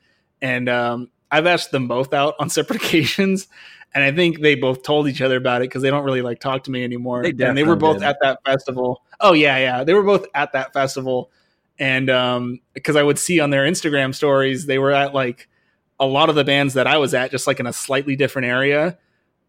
and 0.43 0.68
um, 0.68 1.11
I've 1.30 1.47
asked 1.47 1.70
them 1.70 1.89
both 1.89 2.12
out 2.12 2.34
on 2.39 2.51
separate 2.51 2.82
occasions, 2.82 3.49
and 3.95 4.05
I 4.05 4.12
think 4.12 4.41
they 4.41 4.55
both 4.55 4.82
told 4.82 5.09
each 5.09 5.22
other 5.22 5.37
about 5.37 5.62
it 5.62 5.68
because 5.68 5.82
they 5.82 5.91
don't 5.91 6.05
really 6.05 6.22
like 6.22 6.41
talk 6.41 6.64
to 6.64 6.70
me 6.70 6.84
anymore. 6.84 7.22
They 7.22 7.45
and 7.45 7.57
they 7.57 7.64
were 7.64 7.76
both 7.76 7.99
did. 7.99 8.05
at 8.05 8.18
that 8.22 8.41
festival. 8.45 9.03
Oh 9.20 9.32
yeah, 9.32 9.59
yeah, 9.59 9.84
they 9.84 9.95
were 9.95 10.03
both 10.03 10.26
at 10.34 10.53
that 10.53 10.72
festival, 10.72 11.30
and 11.78 12.11
um 12.11 12.61
because 12.74 12.97
I 12.97 13.03
would 13.03 13.18
see 13.18 13.41
on 13.41 13.51
their 13.51 13.64
Instagram 13.64 14.14
stories 14.14 14.66
they 14.66 14.78
were 14.78 14.93
at 14.93 15.14
like 15.14 15.49
a 15.99 16.07
lot 16.07 16.28
of 16.28 16.34
the 16.34 16.45
bands 16.45 16.74
that 16.74 16.87
I 16.87 16.99
was 16.99 17.14
at, 17.14 17.30
just 17.30 17.47
like 17.47 17.61
in 17.61 17.66
a 17.66 17.72
slightly 17.72 18.16
different 18.16 18.49
area. 18.49 18.99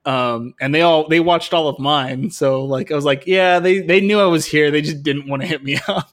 Um, 0.06 0.54
and 0.62 0.74
they 0.74 0.82
all 0.82 1.10
they 1.10 1.20
watched 1.20 1.54
all 1.54 1.68
of 1.68 1.80
mine, 1.80 2.32
so 2.32 2.64
like 2.64 2.92
I 2.92 2.96
was 2.96 3.04
like, 3.04 3.28
yeah, 3.28 3.60
they 3.60 3.80
they 3.80 4.00
knew 4.00 4.20
I 4.20 4.26
was 4.26 4.46
here, 4.46 4.72
they 4.72 4.82
just 4.82 5.04
didn't 5.04 5.28
want 5.28 5.42
to 5.42 5.48
hit 5.48 5.64
me 5.64 5.78
up. 5.88 6.10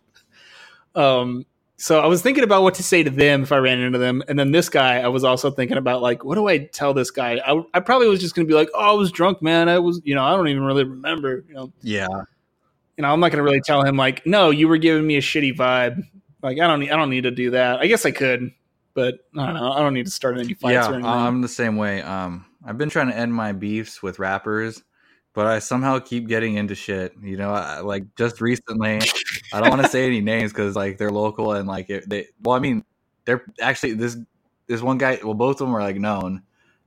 um, 0.96 1.46
so 1.76 2.00
I 2.00 2.06
was 2.06 2.22
thinking 2.22 2.44
about 2.44 2.62
what 2.62 2.74
to 2.74 2.82
say 2.82 3.02
to 3.02 3.10
them 3.10 3.42
if 3.42 3.52
I 3.52 3.56
ran 3.56 3.80
into 3.80 3.98
them, 3.98 4.22
and 4.28 4.38
then 4.38 4.52
this 4.52 4.68
guy, 4.68 5.00
I 5.00 5.08
was 5.08 5.24
also 5.24 5.50
thinking 5.50 5.76
about 5.76 6.02
like, 6.02 6.24
what 6.24 6.36
do 6.36 6.48
I 6.48 6.58
tell 6.58 6.94
this 6.94 7.10
guy? 7.10 7.40
I, 7.44 7.62
I 7.74 7.80
probably 7.80 8.08
was 8.08 8.20
just 8.20 8.34
gonna 8.34 8.46
be 8.46 8.54
like, 8.54 8.68
oh, 8.74 8.92
I 8.92 8.92
was 8.92 9.10
drunk, 9.10 9.42
man. 9.42 9.68
I 9.68 9.78
was, 9.78 10.00
you 10.04 10.14
know, 10.14 10.24
I 10.24 10.36
don't 10.36 10.48
even 10.48 10.62
really 10.62 10.84
remember, 10.84 11.44
you 11.48 11.54
know. 11.54 11.72
Yeah. 11.82 12.08
You 12.96 13.02
know, 13.02 13.12
I'm 13.12 13.18
not 13.18 13.32
gonna 13.32 13.42
really 13.42 13.60
tell 13.60 13.82
him 13.82 13.96
like, 13.96 14.24
no, 14.24 14.50
you 14.50 14.68
were 14.68 14.78
giving 14.78 15.06
me 15.06 15.16
a 15.16 15.20
shitty 15.20 15.56
vibe. 15.56 16.02
Like, 16.42 16.60
I 16.60 16.66
don't, 16.66 16.80
need, 16.80 16.90
I 16.90 16.96
don't 16.96 17.10
need 17.10 17.22
to 17.22 17.30
do 17.30 17.50
that. 17.52 17.80
I 17.80 17.86
guess 17.86 18.04
I 18.04 18.10
could, 18.10 18.52
but 18.92 19.14
I 19.36 19.46
don't 19.46 19.54
know. 19.54 19.72
I 19.72 19.80
don't 19.80 19.94
need 19.94 20.04
to 20.04 20.12
start 20.12 20.38
any 20.38 20.54
fights 20.54 20.72
yeah, 20.72 20.90
or 20.90 20.94
anything. 20.94 21.06
I'm 21.10 21.40
the 21.40 21.48
same 21.48 21.76
way. 21.76 22.02
Um, 22.02 22.44
I've 22.64 22.78
been 22.78 22.90
trying 22.90 23.08
to 23.08 23.16
end 23.16 23.34
my 23.34 23.52
beefs 23.52 24.02
with 24.02 24.18
rappers, 24.18 24.82
but 25.34 25.46
I 25.46 25.58
somehow 25.58 25.98
keep 25.98 26.28
getting 26.28 26.54
into 26.54 26.74
shit. 26.74 27.12
You 27.20 27.36
know, 27.36 27.50
I, 27.50 27.80
like 27.80 28.14
just 28.14 28.40
recently, 28.40 29.00
I 29.52 29.60
don't 29.60 29.68
want 29.68 29.82
to 29.82 29.88
say 29.88 30.06
any 30.06 30.20
names 30.20 30.52
because 30.52 30.76
like 30.76 30.96
they're 30.96 31.10
local 31.10 31.52
and 31.52 31.68
like 31.68 31.90
it, 31.90 32.08
they. 32.08 32.28
Well, 32.42 32.56
I 32.56 32.60
mean, 32.60 32.84
they're 33.24 33.44
actually 33.60 33.94
this 33.94 34.16
this 34.66 34.80
one 34.80 34.96
guy. 34.96 35.18
Well, 35.22 35.34
both 35.34 35.60
of 35.60 35.66
them 35.66 35.76
are 35.76 35.82
like 35.82 35.96
known. 35.96 36.42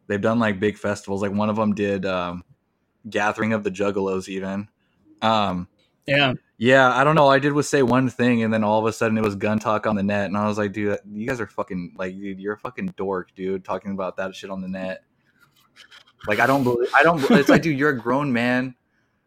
They've 0.07 0.21
done 0.21 0.39
like 0.39 0.59
big 0.59 0.77
festivals. 0.77 1.21
Like 1.21 1.33
one 1.33 1.49
of 1.49 1.57
them 1.57 1.75
did 1.75 2.05
um, 2.05 2.43
Gathering 3.09 3.53
of 3.53 3.63
the 3.63 3.71
Juggalos, 3.71 4.29
even. 4.29 4.69
Um, 5.21 5.67
yeah. 6.05 6.33
Yeah, 6.59 6.89
I 6.91 7.03
don't 7.03 7.15
know. 7.15 7.27
I 7.27 7.37
did 7.37 7.53
was 7.53 7.69
say 7.69 7.83
one 7.83 8.09
thing, 8.09 8.41
and 8.41 8.51
then 8.51 8.63
all 8.63 8.79
of 8.79 8.85
a 8.85 8.93
sudden 8.93 9.17
it 9.17 9.23
was 9.23 9.35
gun 9.35 9.59
talk 9.59 9.85
on 9.85 9.95
the 9.95 10.01
net, 10.01 10.25
and 10.25 10.35
I 10.35 10.47
was 10.47 10.57
like, 10.57 10.73
dude, 10.73 10.97
you 11.11 11.27
guys 11.27 11.39
are 11.39 11.45
fucking 11.45 11.93
like, 11.97 12.15
dude, 12.15 12.39
you're 12.39 12.53
a 12.53 12.57
fucking 12.57 12.95
dork, 12.97 13.35
dude, 13.35 13.63
talking 13.63 13.91
about 13.91 14.17
that 14.17 14.33
shit 14.33 14.49
on 14.49 14.61
the 14.61 14.67
net. 14.67 15.03
Like, 16.28 16.39
I 16.39 16.47
don't 16.47 16.63
believe, 16.63 16.89
I 16.95 17.03
don't. 17.03 17.23
It's 17.32 17.49
like, 17.49 17.61
dude, 17.61 17.78
you're 17.78 17.89
a 17.91 17.97
grown 17.97 18.32
man 18.34 18.75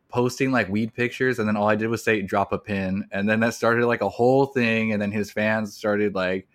posting 0.09 0.51
like 0.53 0.69
weed 0.69 0.93
pictures, 0.95 1.39
and 1.39 1.47
then 1.49 1.57
all 1.57 1.69
I 1.69 1.77
did 1.77 1.89
was 1.89 2.03
say 2.03 2.21
drop 2.23 2.53
a 2.53 2.59
pin, 2.59 3.07
and 3.13 3.29
then 3.29 3.41
that 3.41 3.55
started 3.55 3.87
like 3.87 4.01
a 4.03 4.09
whole 4.09 4.47
thing, 4.47 4.93
and 4.93 5.01
then 5.01 5.13
his 5.13 5.31
fans 5.31 5.77
started 5.77 6.15
like 6.15 6.49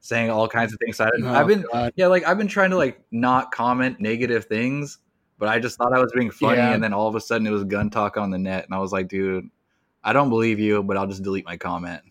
saying 0.00 0.30
all 0.30 0.48
kinds 0.48 0.72
of 0.72 0.78
things. 0.80 0.96
So 0.96 1.04
I, 1.04 1.10
Oh, 1.22 1.28
I've 1.34 1.46
been, 1.46 1.64
God. 1.72 1.92
yeah, 1.96 2.06
like 2.08 2.26
I've 2.26 2.38
been 2.38 2.48
trying 2.48 2.70
to 2.70 2.76
like 2.76 3.00
not 3.10 3.52
comment 3.52 4.00
negative 4.00 4.44
things, 4.46 4.98
but 5.38 5.48
I 5.48 5.58
just 5.58 5.76
thought 5.78 5.92
I 5.92 6.00
was 6.00 6.12
being 6.14 6.30
funny, 6.30 6.56
Yeah. 6.58 6.72
and 6.74 6.82
then 6.82 6.92
all 6.92 7.08
of 7.08 7.14
a 7.14 7.20
sudden 7.20 7.46
it 7.46 7.50
was 7.50 7.64
gun 7.64 7.88
talk 7.90 8.16
on 8.16 8.30
the 8.30 8.38
net, 8.38 8.64
and 8.64 8.74
I 8.74 8.78
was 8.78 8.92
like, 8.92 9.08
dude, 9.08 9.48
I 10.04 10.12
don't 10.12 10.28
believe 10.28 10.58
you, 10.58 10.82
but 10.82 10.96
I'll 10.96 11.06
just 11.06 11.22
delete 11.22 11.44
my 11.44 11.56
comment. 11.56 12.02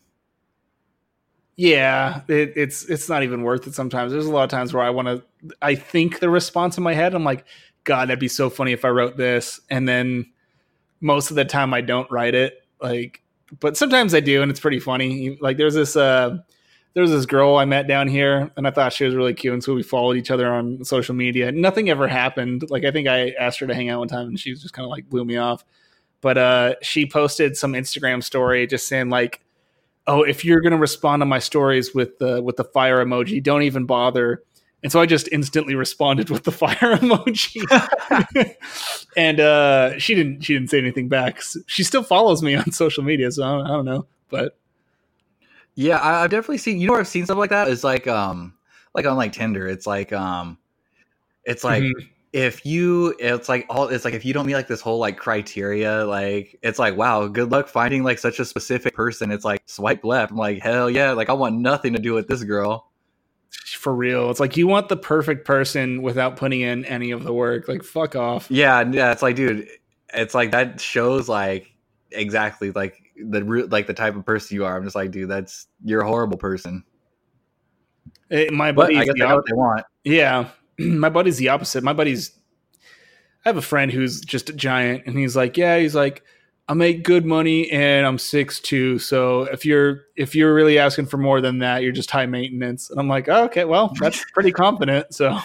Yeah, 1.55 2.21
it, 2.27 2.53
it's 2.55 2.85
it's 2.85 3.09
not 3.09 3.23
even 3.23 3.41
worth 3.41 3.65
it. 3.65 3.73
Sometimes 3.73 4.11
there's 4.11 4.27
a 4.27 4.31
lot 4.31 4.43
of 4.43 4.49
times 4.51 4.73
where 4.73 4.83
I 4.83 4.91
want 4.91 5.07
to. 5.07 5.23
I 5.61 5.73
think 5.73 6.19
the 6.19 6.29
response 6.29 6.77
in 6.77 6.83
my 6.83 6.93
head. 6.93 7.15
I'm 7.15 7.23
like, 7.23 7.45
God, 7.87 8.09
that'd 8.09 8.19
be 8.19 8.27
so 8.27 8.49
funny 8.49 8.73
if 8.73 8.83
I 8.83 8.89
wrote 8.89 9.15
this, 9.15 9.61
and 9.69 9.87
then 9.87 10.25
most 10.99 11.29
of 11.29 11.35
the 11.35 11.45
time 11.45 11.73
I 11.73 11.81
don't 11.81 12.09
write 12.11 12.35
it. 12.35 12.61
Like, 12.81 13.21
but 13.61 13.77
sometimes 13.77 14.13
I 14.13 14.19
do, 14.19 14.41
and 14.41 14.51
it's 14.51 14.59
pretty 14.59 14.79
funny. 14.79 15.37
Like, 15.39 15.55
there's 15.55 15.73
this 15.73 15.95
uh, 15.95 16.37
there's 16.93 17.11
this 17.11 17.25
girl 17.25 17.55
I 17.55 17.65
met 17.65 17.87
down 17.87 18.09
here, 18.09 18.51
and 18.57 18.67
I 18.67 18.71
thought 18.71 18.91
she 18.91 19.05
was 19.05 19.15
really 19.15 19.33
cute, 19.33 19.53
and 19.53 19.63
so 19.63 19.73
we 19.73 19.83
followed 19.83 20.17
each 20.17 20.29
other 20.29 20.51
on 20.51 20.83
social 20.83 21.15
media. 21.15 21.51
Nothing 21.51 21.89
ever 21.89 22.07
happened. 22.09 22.69
Like, 22.69 22.83
I 22.83 22.91
think 22.91 23.07
I 23.07 23.29
asked 23.39 23.59
her 23.59 23.67
to 23.67 23.73
hang 23.73 23.89
out 23.89 23.99
one 23.99 24.09
time, 24.09 24.27
and 24.27 24.39
she 24.39 24.53
just 24.53 24.73
kind 24.73 24.83
of 24.83 24.89
like 24.89 25.09
blew 25.09 25.23
me 25.23 25.37
off. 25.37 25.63
But 26.19 26.37
uh, 26.37 26.75
she 26.81 27.05
posted 27.05 27.55
some 27.55 27.71
Instagram 27.71 28.21
story 28.21 28.67
just 28.67 28.87
saying 28.87 29.09
like 29.09 29.41
oh, 30.07 30.23
if 30.23 30.43
you're 30.45 30.61
to 30.61 30.77
respond 30.77 31.21
to 31.21 31.25
my 31.25 31.39
stories 31.39 31.93
with 31.93 32.17
the 32.17 32.41
with 32.41 32.55
the 32.55 32.63
fire 32.63 33.03
emoji, 33.05 33.43
don't 33.43 33.63
even 33.63 33.85
bother. 33.85 34.43
And 34.87 34.91
so 34.93 35.01
I 35.01 35.05
just 35.05 35.27
instantly 35.33 35.75
responded 35.75 36.29
with 36.29 36.43
the 36.43 36.51
fire 36.53 36.77
emoji. 36.79 37.61
and 39.17 39.37
uh, 39.37 39.99
she 39.99 40.15
didn't 40.15 40.43
she 40.43 40.53
didn't 40.53 40.69
say 40.69 40.77
anything 40.77 41.09
back. 41.09 41.41
She 41.65 41.83
still 41.83 42.03
follows 42.03 42.41
me 42.41 42.55
on 42.55 42.71
social 42.71 43.03
media, 43.03 43.29
so 43.29 43.43
I 43.43 43.49
don't, 43.49 43.65
I 43.65 43.67
don't 43.67 43.83
know. 43.83 44.05
But 44.29 44.57
Yeah, 45.75 45.97
I, 45.97 46.23
I've 46.23 46.29
definitely 46.29 46.59
seen. 46.59 46.79
You 46.79 46.87
know, 46.87 46.93
where 46.93 47.01
I've 47.01 47.07
seen 47.09 47.25
stuff 47.25 47.37
like 47.37 47.49
that. 47.49 47.67
It's 47.67 47.83
like, 47.83 48.07
um, 48.07 48.53
like 48.95 49.05
on 49.05 49.17
like 49.17 49.33
Tinder. 49.33 49.67
It's 49.67 49.85
like, 49.85 50.13
um, 50.13 50.57
it's 51.43 51.65
like 51.65 51.83
Mhm. 51.83 51.91
if 52.31 52.65
you, 52.65 53.13
it's 53.19 53.49
like 53.49 53.65
all, 53.69 53.89
it's 53.89 54.05
like 54.05 54.13
if 54.13 54.23
you 54.23 54.33
don't 54.33 54.45
meet 54.45 54.55
like 54.55 54.69
this 54.69 54.79
whole 54.79 54.99
like 54.99 55.17
criteria, 55.17 56.05
like 56.05 56.57
it's 56.61 56.79
like, 56.79 56.95
wow, 56.95 57.27
good 57.27 57.51
luck 57.51 57.67
finding 57.67 58.03
like 58.03 58.19
such 58.19 58.39
a 58.39 58.45
specific 58.45 58.93
person. 58.95 59.31
It's 59.31 59.43
like 59.43 59.63
swipe 59.65 60.05
left. 60.05 60.31
I'm 60.31 60.37
like, 60.37 60.61
hell 60.61 60.89
yeah, 60.89 61.11
like 61.11 61.27
I 61.27 61.33
want 61.33 61.57
nothing 61.59 61.91
to 61.91 61.99
do 61.99 62.13
with 62.13 62.29
this 62.29 62.41
girl. 62.45 62.86
For 63.77 63.93
real, 63.93 64.29
it's 64.29 64.39
like 64.39 64.57
you 64.57 64.67
want 64.67 64.89
the 64.89 64.97
perfect 64.97 65.45
person 65.45 66.01
without 66.01 66.35
putting 66.35 66.61
in 66.61 66.83
any 66.85 67.11
of 67.11 67.23
the 67.23 67.33
work. 67.33 67.67
Like 67.67 67.83
fuck 67.83 68.15
off. 68.15 68.47
Yeah, 68.49 68.83
yeah. 68.91 69.11
It's 69.11 69.21
like, 69.21 69.35
dude, 69.35 69.67
it's 70.13 70.33
like 70.33 70.51
that 70.51 70.81
shows 70.81 71.29
like 71.29 71.73
exactly 72.11 72.71
like 72.71 72.95
the 73.23 73.43
root, 73.43 73.71
like 73.71 73.87
the 73.87 73.93
type 73.93 74.15
of 74.15 74.25
person 74.25 74.55
you 74.55 74.65
are. 74.65 74.75
I'm 74.75 74.83
just 74.83 74.95
like, 74.95 75.11
dude, 75.11 75.29
that's 75.29 75.67
you're 75.83 76.01
a 76.01 76.07
horrible 76.07 76.37
person. 76.37 76.83
Eh, 78.31 78.49
my 78.51 78.71
But 78.71 78.83
buddy's 78.87 78.97
I 78.97 79.05
guess 79.05 79.13
the 79.15 79.23
op- 79.23 79.35
what 79.35 79.45
they 79.47 79.53
want. 79.53 79.85
Yeah, 80.03 80.49
my 80.79 81.09
buddy's 81.09 81.37
the 81.37 81.49
opposite. 81.49 81.83
My 81.83 81.93
buddy's. 81.93 82.31
I 83.45 83.49
have 83.49 83.57
a 83.57 83.61
friend 83.61 83.91
who's 83.91 84.19
just 84.21 84.49
a 84.49 84.53
giant, 84.53 85.05
and 85.05 85.17
he's 85.17 85.35
like, 85.35 85.55
yeah, 85.55 85.77
he's 85.77 85.95
like, 85.95 86.23
I 86.69 86.73
make 86.73 87.03
good 87.03 87.25
money, 87.25 87.71
and 87.71 88.05
I'm 88.05 88.17
six 88.17 88.59
two. 88.59 88.99
So 88.99 89.43
if 89.43 89.65
you're 89.65 90.05
if 90.17 90.35
you're 90.35 90.53
really 90.53 90.77
asking 90.79 91.05
for 91.07 91.17
more 91.17 91.39
than 91.41 91.59
that, 91.59 91.81
you're 91.83 91.93
just 91.93 92.11
high 92.11 92.25
maintenance. 92.25 92.89
And 92.89 92.99
I'm 92.99 93.07
like, 93.07 93.29
oh, 93.29 93.45
okay, 93.45 93.65
well, 93.65 93.95
that's 93.99 94.25
pretty 94.33 94.51
confident. 94.51 95.13
So 95.13 95.39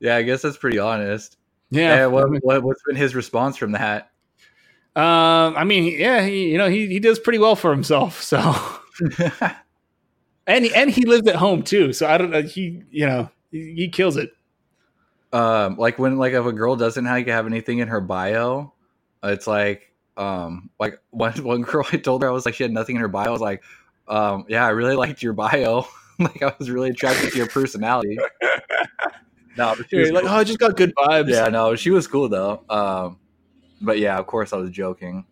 Yeah, 0.00 0.16
I 0.16 0.22
guess 0.22 0.42
that's 0.42 0.56
pretty 0.56 0.78
honest. 0.78 1.36
yeah, 1.70 2.00
Yeah, 2.00 2.06
what, 2.06 2.28
what 2.42 2.62
what's 2.62 2.82
been 2.86 2.96
his 2.96 3.14
response 3.14 3.56
from 3.56 3.72
that? 3.72 4.10
um, 4.94 5.54
I 5.56 5.64
mean, 5.64 5.98
yeah, 5.98 6.22
he 6.22 6.50
you 6.50 6.58
know 6.58 6.68
he 6.68 6.86
he 6.86 7.00
does 7.00 7.18
pretty 7.18 7.38
well 7.38 7.56
for 7.56 7.70
himself. 7.70 8.22
So 8.22 8.38
and 10.46 10.64
he, 10.64 10.74
and 10.74 10.90
he 10.90 11.04
lives 11.06 11.26
at 11.28 11.36
home 11.36 11.62
too. 11.62 11.92
So 11.92 12.06
I 12.06 12.18
don't 12.18 12.30
know. 12.30 12.42
He 12.42 12.82
you 12.90 13.06
know 13.06 13.30
he, 13.50 13.74
he 13.74 13.88
kills 13.88 14.16
it. 14.16 14.32
um, 15.32 15.76
like 15.76 15.98
when 15.98 16.18
like 16.18 16.32
if 16.34 16.44
a 16.44 16.52
girl 16.52 16.76
doesn't 16.76 17.04
like 17.04 17.26
have 17.28 17.46
anything 17.46 17.78
in 17.78 17.88
her 17.88 18.00
bio, 18.00 18.72
it's 19.22 19.46
like 19.46 19.92
um 20.16 20.70
like 20.78 21.00
one 21.10 21.32
one 21.44 21.62
girl 21.62 21.86
I 21.92 21.96
told 21.96 22.22
her 22.22 22.28
I 22.28 22.32
was 22.32 22.46
like 22.46 22.54
she 22.54 22.62
had 22.62 22.72
nothing 22.72 22.96
in 22.96 23.02
her 23.02 23.08
bio. 23.08 23.26
I 23.26 23.30
was 23.30 23.40
like, 23.40 23.62
um, 24.08 24.44
yeah, 24.48 24.66
I 24.66 24.70
really 24.70 24.96
liked 25.04 25.22
your 25.22 25.32
bio. 25.32 25.86
like 26.18 26.42
I 26.42 26.54
was 26.58 26.70
really 26.70 26.90
attracted 26.90 27.32
to 27.32 27.38
your 27.38 27.48
personality. 27.48 28.18
No, 29.56 29.74
but 29.76 29.88
she 29.90 29.96
was 29.96 30.10
like, 30.12 30.22
cool. 30.24 30.32
oh, 30.32 30.36
I 30.36 30.44
just 30.44 30.58
got 30.58 30.76
good 30.76 30.94
vibes. 30.96 31.28
yeah, 31.28 31.48
no, 31.48 31.74
she 31.76 31.90
was 31.90 32.06
cool 32.06 32.28
though. 32.28 32.64
Um, 32.70 33.18
but 33.80 33.98
yeah, 33.98 34.18
of 34.18 34.26
course 34.26 34.52
I 34.52 34.56
was 34.56 34.70
joking. 34.70 35.26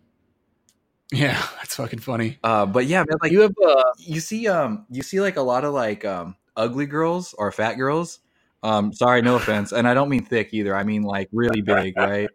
yeah, 1.11 1.41
that's 1.57 1.75
fucking 1.75 1.99
funny. 1.99 2.37
Uh, 2.43 2.65
but 2.65 2.85
yeah, 2.85 2.99
man, 2.99 3.17
like 3.21 3.31
you 3.31 3.41
have 3.41 3.55
uh, 3.65 3.83
you 3.97 4.19
see 4.19 4.47
um 4.47 4.85
you 4.91 5.01
see 5.01 5.21
like 5.21 5.37
a 5.37 5.41
lot 5.41 5.65
of 5.65 5.73
like 5.73 6.05
um 6.05 6.35
ugly 6.55 6.85
girls 6.85 7.33
or 7.37 7.51
fat 7.51 7.75
girls 7.75 8.19
um 8.63 8.93
sorry 8.93 9.21
no 9.21 9.35
offense 9.35 9.71
and 9.71 9.87
i 9.87 9.93
don't 9.93 10.09
mean 10.09 10.23
thick 10.23 10.53
either 10.53 10.75
i 10.75 10.83
mean 10.83 11.01
like 11.01 11.27
really 11.31 11.61
big 11.61 11.95
right 11.97 12.29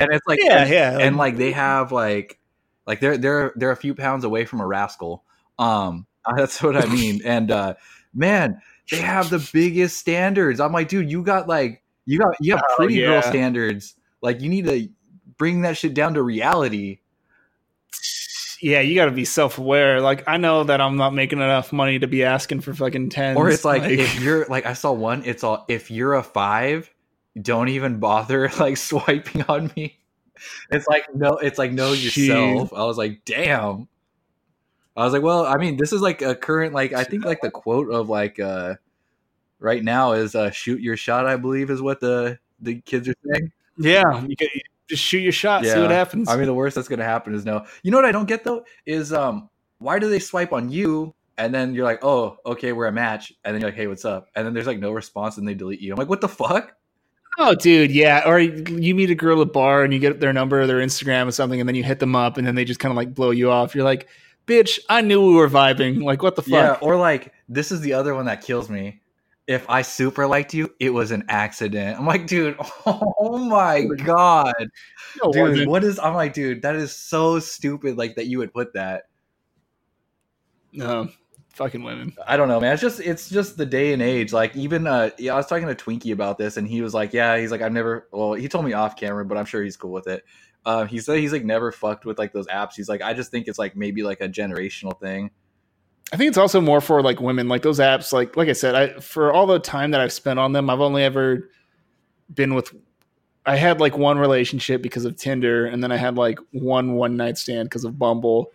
and 0.00 0.12
it's 0.12 0.26
like 0.26 0.38
yeah, 0.42 0.62
and, 0.62 0.70
yeah, 0.70 0.98
and 0.98 1.16
like 1.16 1.36
they 1.36 1.52
have 1.52 1.92
like 1.92 2.38
like 2.86 3.00
they're 3.00 3.16
they're 3.16 3.52
they're 3.56 3.70
a 3.70 3.76
few 3.76 3.94
pounds 3.94 4.24
away 4.24 4.44
from 4.44 4.60
a 4.60 4.66
rascal. 4.66 5.24
Um 5.58 6.06
that's 6.36 6.62
what 6.62 6.76
i 6.76 6.86
mean. 6.86 7.20
And 7.24 7.50
uh 7.50 7.74
man 8.14 8.60
they 8.90 8.98
have 8.98 9.30
the 9.30 9.48
biggest 9.52 9.98
standards. 9.98 10.60
I'm 10.60 10.72
like 10.72 10.88
dude 10.88 11.10
you 11.10 11.22
got 11.22 11.48
like 11.48 11.82
you 12.04 12.18
got 12.18 12.36
you 12.40 12.54
have 12.54 12.64
Oh, 12.68 12.76
pretty 12.76 12.96
girl 12.96 13.22
standards. 13.22 13.94
Like 14.22 14.40
you 14.40 14.48
need 14.48 14.66
to 14.66 14.88
bring 15.36 15.62
that 15.62 15.76
shit 15.76 15.94
down 15.94 16.14
to 16.14 16.22
reality. 16.22 17.00
Yeah, 18.60 18.80
you 18.80 18.94
got 18.94 19.06
to 19.06 19.10
be 19.10 19.24
self 19.24 19.58
aware. 19.58 20.00
Like, 20.00 20.24
I 20.26 20.38
know 20.38 20.64
that 20.64 20.80
I'm 20.80 20.96
not 20.96 21.12
making 21.12 21.40
enough 21.40 21.72
money 21.72 21.98
to 21.98 22.06
be 22.06 22.24
asking 22.24 22.62
for 22.62 22.72
fucking 22.72 23.10
tens. 23.10 23.36
Or 23.36 23.50
it's 23.50 23.64
like, 23.64 23.82
if 23.82 24.18
you're 24.20 24.46
like 24.46 24.64
I 24.64 24.72
saw 24.72 24.92
one, 24.92 25.24
it's 25.24 25.44
all 25.44 25.66
if 25.68 25.90
you're 25.90 26.14
a 26.14 26.22
five, 26.22 26.90
don't 27.40 27.68
even 27.68 27.98
bother 27.98 28.50
like 28.58 28.76
swiping 28.76 29.42
on 29.42 29.70
me. 29.76 29.98
It's 30.70 30.86
like 30.86 31.14
no, 31.14 31.38
it's 31.38 31.58
like 31.58 31.72
know 31.72 31.92
yourself. 31.92 32.72
I 32.72 32.84
was 32.84 32.98
like, 32.98 33.24
damn. 33.24 33.88
I 34.96 35.04
was 35.04 35.12
like, 35.12 35.22
well, 35.22 35.44
I 35.44 35.56
mean, 35.56 35.76
this 35.76 35.92
is 35.92 36.00
like 36.00 36.22
a 36.22 36.34
current 36.34 36.74
like 36.74 36.92
I 36.92 37.04
think 37.04 37.24
like 37.24 37.40
the 37.40 37.50
quote 37.50 37.90
of 37.90 38.08
like 38.08 38.38
uh 38.38 38.74
right 39.58 39.82
now 39.82 40.12
is 40.12 40.34
uh 40.34 40.50
shoot 40.50 40.80
your 40.80 40.96
shot, 40.96 41.26
I 41.26 41.36
believe 41.36 41.70
is 41.70 41.82
what 41.82 42.00
the 42.00 42.38
the 42.60 42.80
kids 42.82 43.08
are 43.08 43.14
saying. 43.30 43.52
yeah, 43.78 44.24
you 44.26 44.36
can 44.36 44.48
just 44.88 45.02
shoot 45.02 45.20
your 45.20 45.32
shot, 45.32 45.64
see 45.64 45.78
what 45.78 45.90
happens. 45.90 46.28
I 46.28 46.36
mean, 46.36 46.46
the 46.46 46.54
worst 46.54 46.76
that's 46.76 46.88
gonna 46.88 47.04
happen 47.04 47.34
is 47.34 47.44
no. 47.44 47.66
You 47.82 47.90
know 47.90 47.98
what 47.98 48.06
I 48.06 48.12
don't 48.12 48.28
get 48.28 48.44
though 48.44 48.64
is 48.86 49.12
um 49.12 49.48
why 49.78 49.98
do 49.98 50.08
they 50.08 50.18
swipe 50.18 50.52
on 50.52 50.70
you 50.70 51.14
and 51.38 51.54
then 51.54 51.74
you're 51.74 51.84
like, 51.84 52.02
oh, 52.02 52.38
okay, 52.46 52.72
we're 52.72 52.86
a 52.86 52.92
match, 52.92 53.32
and 53.44 53.54
then 53.54 53.60
you're 53.60 53.70
like, 53.70 53.76
hey, 53.76 53.86
what's 53.86 54.04
up? 54.04 54.28
And 54.34 54.46
then 54.46 54.54
there's 54.54 54.66
like 54.66 54.78
no 54.78 54.92
response 54.92 55.36
and 55.36 55.46
they 55.46 55.54
delete 55.54 55.80
you. 55.80 55.92
I'm 55.92 55.98
like, 55.98 56.08
what 56.08 56.20
the 56.20 56.28
fuck? 56.28 56.74
Oh, 57.38 57.54
dude, 57.54 57.90
yeah. 57.90 58.22
Or 58.26 58.38
you 58.38 58.94
meet 58.94 59.10
a 59.10 59.14
girl 59.14 59.40
at 59.40 59.48
a 59.48 59.50
bar 59.50 59.84
and 59.84 59.92
you 59.92 59.98
get 59.98 60.20
their 60.20 60.32
number 60.32 60.60
or 60.60 60.66
their 60.66 60.78
Instagram 60.78 61.26
or 61.26 61.32
something, 61.32 61.60
and 61.60 61.68
then 61.68 61.74
you 61.74 61.84
hit 61.84 61.98
them 61.98 62.16
up, 62.16 62.36
and 62.38 62.46
then 62.46 62.54
they 62.54 62.64
just 62.64 62.80
kind 62.80 62.90
of 62.90 62.96
like 62.96 63.14
blow 63.14 63.30
you 63.30 63.50
off. 63.50 63.74
You're 63.74 63.84
like, 63.84 64.08
bitch, 64.46 64.78
I 64.88 65.00
knew 65.00 65.26
we 65.26 65.34
were 65.34 65.48
vibing. 65.48 66.02
Like, 66.06 66.22
what 66.22 66.36
the 66.36 66.42
fuck? 66.42 66.50
Yeah, 66.50 66.78
or 66.80 66.96
like 66.96 67.32
this 67.48 67.72
is 67.72 67.80
the 67.80 67.92
other 67.92 68.14
one 68.14 68.26
that 68.26 68.42
kills 68.42 68.70
me. 68.70 69.00
If 69.46 69.68
I 69.68 69.82
super 69.82 70.26
liked 70.26 70.54
you, 70.54 70.72
it 70.80 70.90
was 70.90 71.12
an 71.12 71.24
accident. 71.28 71.98
I'm 71.98 72.06
like, 72.06 72.26
dude, 72.26 72.56
oh 72.86 73.38
my 73.38 73.84
god, 74.04 74.54
No, 75.22 75.32
dude, 75.32 75.68
what 75.68 75.84
is? 75.84 75.98
I'm 75.98 76.14
like, 76.14 76.32
dude, 76.32 76.62
that 76.62 76.76
is 76.76 76.94
so 76.94 77.38
stupid. 77.38 77.96
Like 77.96 78.16
that 78.16 78.26
you 78.26 78.38
would 78.38 78.52
put 78.52 78.72
that. 78.74 79.04
No, 80.72 81.08
fucking 81.56 81.82
women. 81.82 82.14
I 82.26 82.36
don't 82.36 82.48
know, 82.48 82.60
man. 82.60 82.74
It's 82.74 82.82
just 82.82 83.00
it's 83.00 83.28
just 83.28 83.56
the 83.56 83.66
day 83.66 83.92
and 83.92 84.02
age. 84.02 84.32
Like 84.32 84.54
even 84.54 84.86
uh 84.86 85.10
yeah, 85.18 85.32
I 85.32 85.36
was 85.36 85.46
talking 85.46 85.66
to 85.66 85.74
Twinkie 85.74 86.12
about 86.12 86.38
this 86.38 86.56
and 86.56 86.68
he 86.68 86.82
was 86.82 86.94
like, 86.94 87.12
Yeah, 87.12 87.38
he's 87.38 87.50
like, 87.50 87.62
I've 87.62 87.72
never 87.72 88.08
well, 88.12 88.34
he 88.34 88.48
told 88.48 88.64
me 88.64 88.74
off 88.74 88.96
camera, 88.96 89.24
but 89.24 89.38
I'm 89.38 89.46
sure 89.46 89.62
he's 89.62 89.76
cool 89.76 89.92
with 89.92 90.06
it. 90.06 90.24
Uh, 90.64 90.84
he 90.84 90.98
said 90.98 91.18
he's 91.18 91.32
like 91.32 91.44
never 91.44 91.72
fucked 91.72 92.04
with 92.04 92.18
like 92.18 92.32
those 92.32 92.46
apps. 92.48 92.74
He's 92.74 92.88
like, 92.88 93.00
I 93.00 93.14
just 93.14 93.30
think 93.30 93.48
it's 93.48 93.58
like 93.58 93.76
maybe 93.76 94.02
like 94.02 94.20
a 94.20 94.28
generational 94.28 94.98
thing. 95.00 95.30
I 96.12 96.16
think 96.16 96.28
it's 96.28 96.38
also 96.38 96.60
more 96.60 96.80
for 96.80 97.02
like 97.02 97.20
women, 97.20 97.48
like 97.48 97.62
those 97.62 97.78
apps. 97.78 98.12
Like, 98.12 98.36
like 98.36 98.48
I 98.48 98.52
said, 98.52 98.74
I 98.74 99.00
for 99.00 99.32
all 99.32 99.46
the 99.46 99.58
time 99.58 99.92
that 99.92 100.00
I've 100.00 100.12
spent 100.12 100.38
on 100.38 100.52
them, 100.52 100.68
I've 100.68 100.80
only 100.80 101.02
ever 101.02 101.50
been 102.32 102.54
with. 102.54 102.74
I 103.44 103.56
had 103.56 103.80
like 103.80 103.96
one 103.96 104.18
relationship 104.18 104.82
because 104.82 105.04
of 105.04 105.16
Tinder, 105.16 105.66
and 105.66 105.82
then 105.82 105.92
I 105.92 105.96
had 105.96 106.16
like 106.16 106.38
one 106.50 106.94
one 106.94 107.16
night 107.16 107.38
stand 107.38 107.68
because 107.68 107.84
of 107.84 107.98
Bumble, 107.98 108.50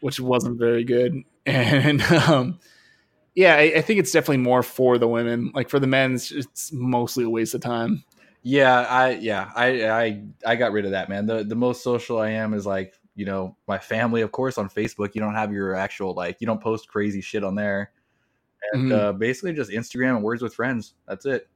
which 0.00 0.18
wasn't 0.18 0.58
very 0.58 0.82
good. 0.82 1.14
And 1.46 2.02
um, 2.02 2.58
yeah, 3.34 3.54
I, 3.56 3.72
I 3.76 3.80
think 3.80 4.00
it's 4.00 4.12
definitely 4.12 4.38
more 4.38 4.62
for 4.62 4.98
the 4.98 5.08
women. 5.08 5.50
Like 5.54 5.68
for 5.68 5.78
the 5.78 5.86
men, 5.86 6.14
it's, 6.14 6.30
it's 6.30 6.72
mostly 6.72 7.24
a 7.24 7.30
waste 7.30 7.54
of 7.54 7.60
time. 7.60 8.04
Yeah, 8.42 8.80
I 8.80 9.10
yeah, 9.12 9.50
I 9.54 9.88
I 9.88 10.24
I 10.46 10.56
got 10.56 10.72
rid 10.72 10.84
of 10.84 10.92
that, 10.92 11.08
man. 11.08 11.26
The 11.26 11.44
the 11.44 11.54
most 11.54 11.82
social 11.82 12.18
I 12.18 12.30
am 12.30 12.54
is 12.54 12.66
like, 12.66 12.94
you 13.14 13.26
know, 13.26 13.56
my 13.68 13.78
family, 13.78 14.22
of 14.22 14.32
course, 14.32 14.56
on 14.58 14.68
Facebook. 14.68 15.14
You 15.14 15.20
don't 15.20 15.34
have 15.34 15.52
your 15.52 15.74
actual 15.74 16.14
like 16.14 16.36
you 16.40 16.46
don't 16.46 16.60
post 16.60 16.88
crazy 16.88 17.20
shit 17.20 17.44
on 17.44 17.54
there. 17.54 17.92
And 18.72 18.90
Mhm. 18.90 18.94
uh 18.94 19.12
basically 19.12 19.52
just 19.52 19.70
Instagram 19.70 20.16
and 20.16 20.22
words 20.22 20.42
with 20.42 20.54
friends. 20.54 20.94
That's 21.06 21.26
it. 21.26 21.48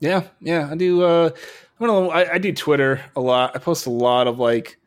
Yeah, 0.00 0.24
yeah, 0.40 0.68
I 0.70 0.74
do. 0.74 1.02
Uh, 1.02 1.30
I 1.80 1.86
don't 1.86 2.04
know. 2.04 2.10
I, 2.10 2.34
I 2.34 2.38
do 2.38 2.52
Twitter 2.52 3.00
a 3.14 3.20
lot. 3.20 3.54
I 3.54 3.58
post 3.58 3.86
a 3.86 3.90
lot 3.90 4.26
of 4.26 4.38
like 4.38 4.78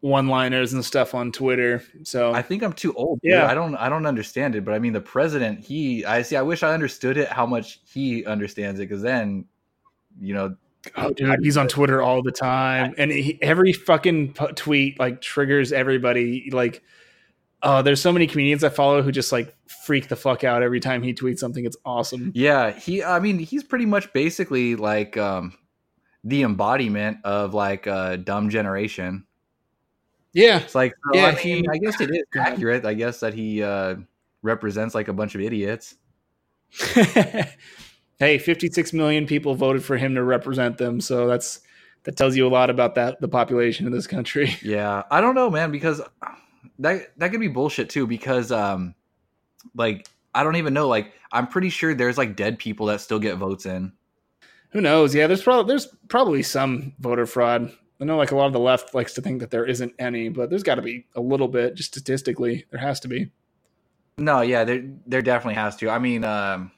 one-liners 0.00 0.72
and 0.72 0.84
stuff 0.84 1.14
on 1.14 1.32
Twitter. 1.32 1.82
So 2.04 2.32
I 2.32 2.42
think 2.42 2.62
I'm 2.62 2.72
too 2.72 2.92
old. 2.94 3.20
dude. 3.22 3.32
Yeah. 3.32 3.46
I 3.46 3.54
don't 3.54 3.74
I 3.76 3.88
don't 3.88 4.06
understand 4.06 4.54
it, 4.54 4.64
but 4.64 4.74
I 4.74 4.78
mean 4.78 4.92
the 4.92 5.00
president, 5.00 5.64
he 5.64 6.04
I 6.04 6.22
see 6.22 6.36
I 6.36 6.42
wish 6.42 6.62
I 6.62 6.72
understood 6.74 7.16
it 7.16 7.28
how 7.28 7.46
much 7.46 7.80
he 7.92 8.24
understands 8.24 8.78
it 8.80 8.86
cuz 8.86 9.02
then 9.02 9.46
you 10.20 10.34
know 10.34 10.56
Oh, 10.96 11.12
dude, 11.12 11.40
he's 11.42 11.56
on 11.56 11.66
Twitter 11.66 12.00
all 12.00 12.22
the 12.22 12.30
time, 12.30 12.94
and 12.96 13.10
he, 13.10 13.40
every 13.42 13.72
fucking 13.72 14.34
tweet 14.54 15.00
like 15.00 15.20
triggers 15.20 15.72
everybody. 15.72 16.48
Like, 16.52 16.80
uh, 17.60 17.82
there's 17.82 18.00
so 18.00 18.12
many 18.12 18.28
comedians 18.28 18.62
I 18.62 18.68
follow 18.68 19.02
who 19.02 19.10
just 19.10 19.32
like 19.32 19.52
freak 19.84 20.06
the 20.06 20.14
fuck 20.14 20.44
out 20.44 20.62
every 20.62 20.78
time 20.78 21.02
he 21.02 21.12
tweets 21.12 21.38
something. 21.38 21.64
It's 21.64 21.76
awesome. 21.84 22.30
yeah, 22.36 22.70
he 22.70 23.02
I 23.02 23.18
mean 23.18 23.40
he's 23.40 23.64
pretty 23.64 23.86
much 23.86 24.12
basically 24.12 24.76
like 24.76 25.16
um 25.16 25.54
the 26.22 26.42
embodiment 26.42 27.18
of 27.24 27.52
like 27.52 27.88
a 27.88 28.16
dumb 28.16 28.48
generation. 28.48 29.26
Yeah, 30.36 30.58
It's 30.60 30.74
like 30.74 30.92
so, 31.12 31.18
Yeah, 31.18 31.26
I 31.28 31.30
mean 31.44 31.64
he- 31.64 31.68
I 31.68 31.78
guess 31.78 31.98
it 32.00 32.10
is 32.10 32.22
accurate. 32.36 32.84
I 32.84 32.92
guess 32.94 33.20
that 33.20 33.32
he 33.32 33.62
uh 33.62 33.96
represents 34.42 34.94
like 34.94 35.08
a 35.08 35.12
bunch 35.14 35.34
of 35.34 35.40
idiots. 35.40 35.94
hey, 38.18 38.38
56 38.38 38.92
million 38.92 39.26
people 39.26 39.54
voted 39.54 39.82
for 39.84 39.96
him 39.96 40.14
to 40.14 40.22
represent 40.22 40.78
them, 40.78 41.00
so 41.00 41.26
that's 41.26 41.60
that 42.04 42.16
tells 42.16 42.36
you 42.36 42.46
a 42.46 42.50
lot 42.50 42.70
about 42.70 42.94
that 42.96 43.20
the 43.20 43.28
population 43.28 43.86
of 43.86 43.92
this 43.92 44.06
country. 44.06 44.54
Yeah, 44.62 45.02
I 45.10 45.20
don't 45.20 45.34
know, 45.34 45.50
man, 45.50 45.70
because 45.70 46.00
that 46.80 47.18
that 47.18 47.30
could 47.30 47.40
be 47.40 47.48
bullshit 47.48 47.88
too. 47.88 48.06
Because 48.06 48.52
um, 48.52 48.94
like 49.74 50.06
I 50.34 50.42
don't 50.44 50.56
even 50.56 50.74
know. 50.74 50.88
Like 50.88 51.12
I'm 51.32 51.46
pretty 51.46 51.70
sure 51.70 51.94
there's 51.94 52.18
like 52.18 52.36
dead 52.36 52.58
people 52.58 52.86
that 52.86 53.00
still 53.00 53.18
get 53.18 53.36
votes 53.36 53.64
in. 53.66 53.92
Who 54.70 54.80
knows? 54.80 55.14
Yeah, 55.14 55.26
there's 55.28 55.42
probably 55.42 55.68
there's 55.72 55.86
probably 56.08 56.42
some 56.42 56.92
voter 57.00 57.24
fraud. 57.26 57.72
I 58.00 58.04
know 58.04 58.16
like 58.16 58.30
a 58.30 58.36
lot 58.36 58.46
of 58.46 58.52
the 58.52 58.58
left 58.60 58.94
likes 58.94 59.14
to 59.14 59.22
think 59.22 59.40
that 59.40 59.50
there 59.50 59.64
isn't 59.64 59.94
any, 59.98 60.28
but 60.28 60.50
there's 60.50 60.62
got 60.62 60.74
to 60.76 60.82
be 60.82 61.06
a 61.14 61.20
little 61.20 61.48
bit 61.48 61.74
just 61.74 61.88
statistically. 61.90 62.64
There 62.70 62.80
has 62.80 63.00
to 63.00 63.08
be. 63.08 63.30
No, 64.18 64.40
yeah, 64.42 64.64
there 64.64 64.82
there 65.06 65.22
definitely 65.22 65.54
has 65.54 65.76
to. 65.76 65.88
I 65.90 65.98
mean, 65.98 66.24
um, 66.24 66.70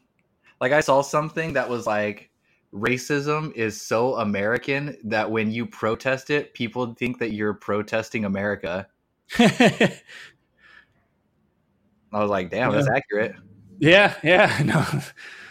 like 0.61 0.73
I 0.73 0.81
saw 0.81 1.03
something 1.03 1.53
that 1.55 1.69
was 1.69 1.87
like 1.87 2.31
racism 2.73 3.53
is 3.55 3.81
so 3.81 4.17
American 4.17 4.97
that 5.05 5.31
when 5.31 5.51
you 5.51 5.67
protest 5.67 6.31
it, 6.31 6.53
people 6.55 6.95
think 6.95 7.19
that 7.19 7.33
you're 7.33 7.55
protesting 7.55 8.25
America. 8.25 8.87
I 9.39 9.93
was 12.13 12.31
like, 12.31 12.51
damn, 12.51 12.73
that's 12.73 12.89
accurate. 12.89 13.35
yeah, 13.79 14.15
yeah, 14.23 14.61
no, 14.65 14.85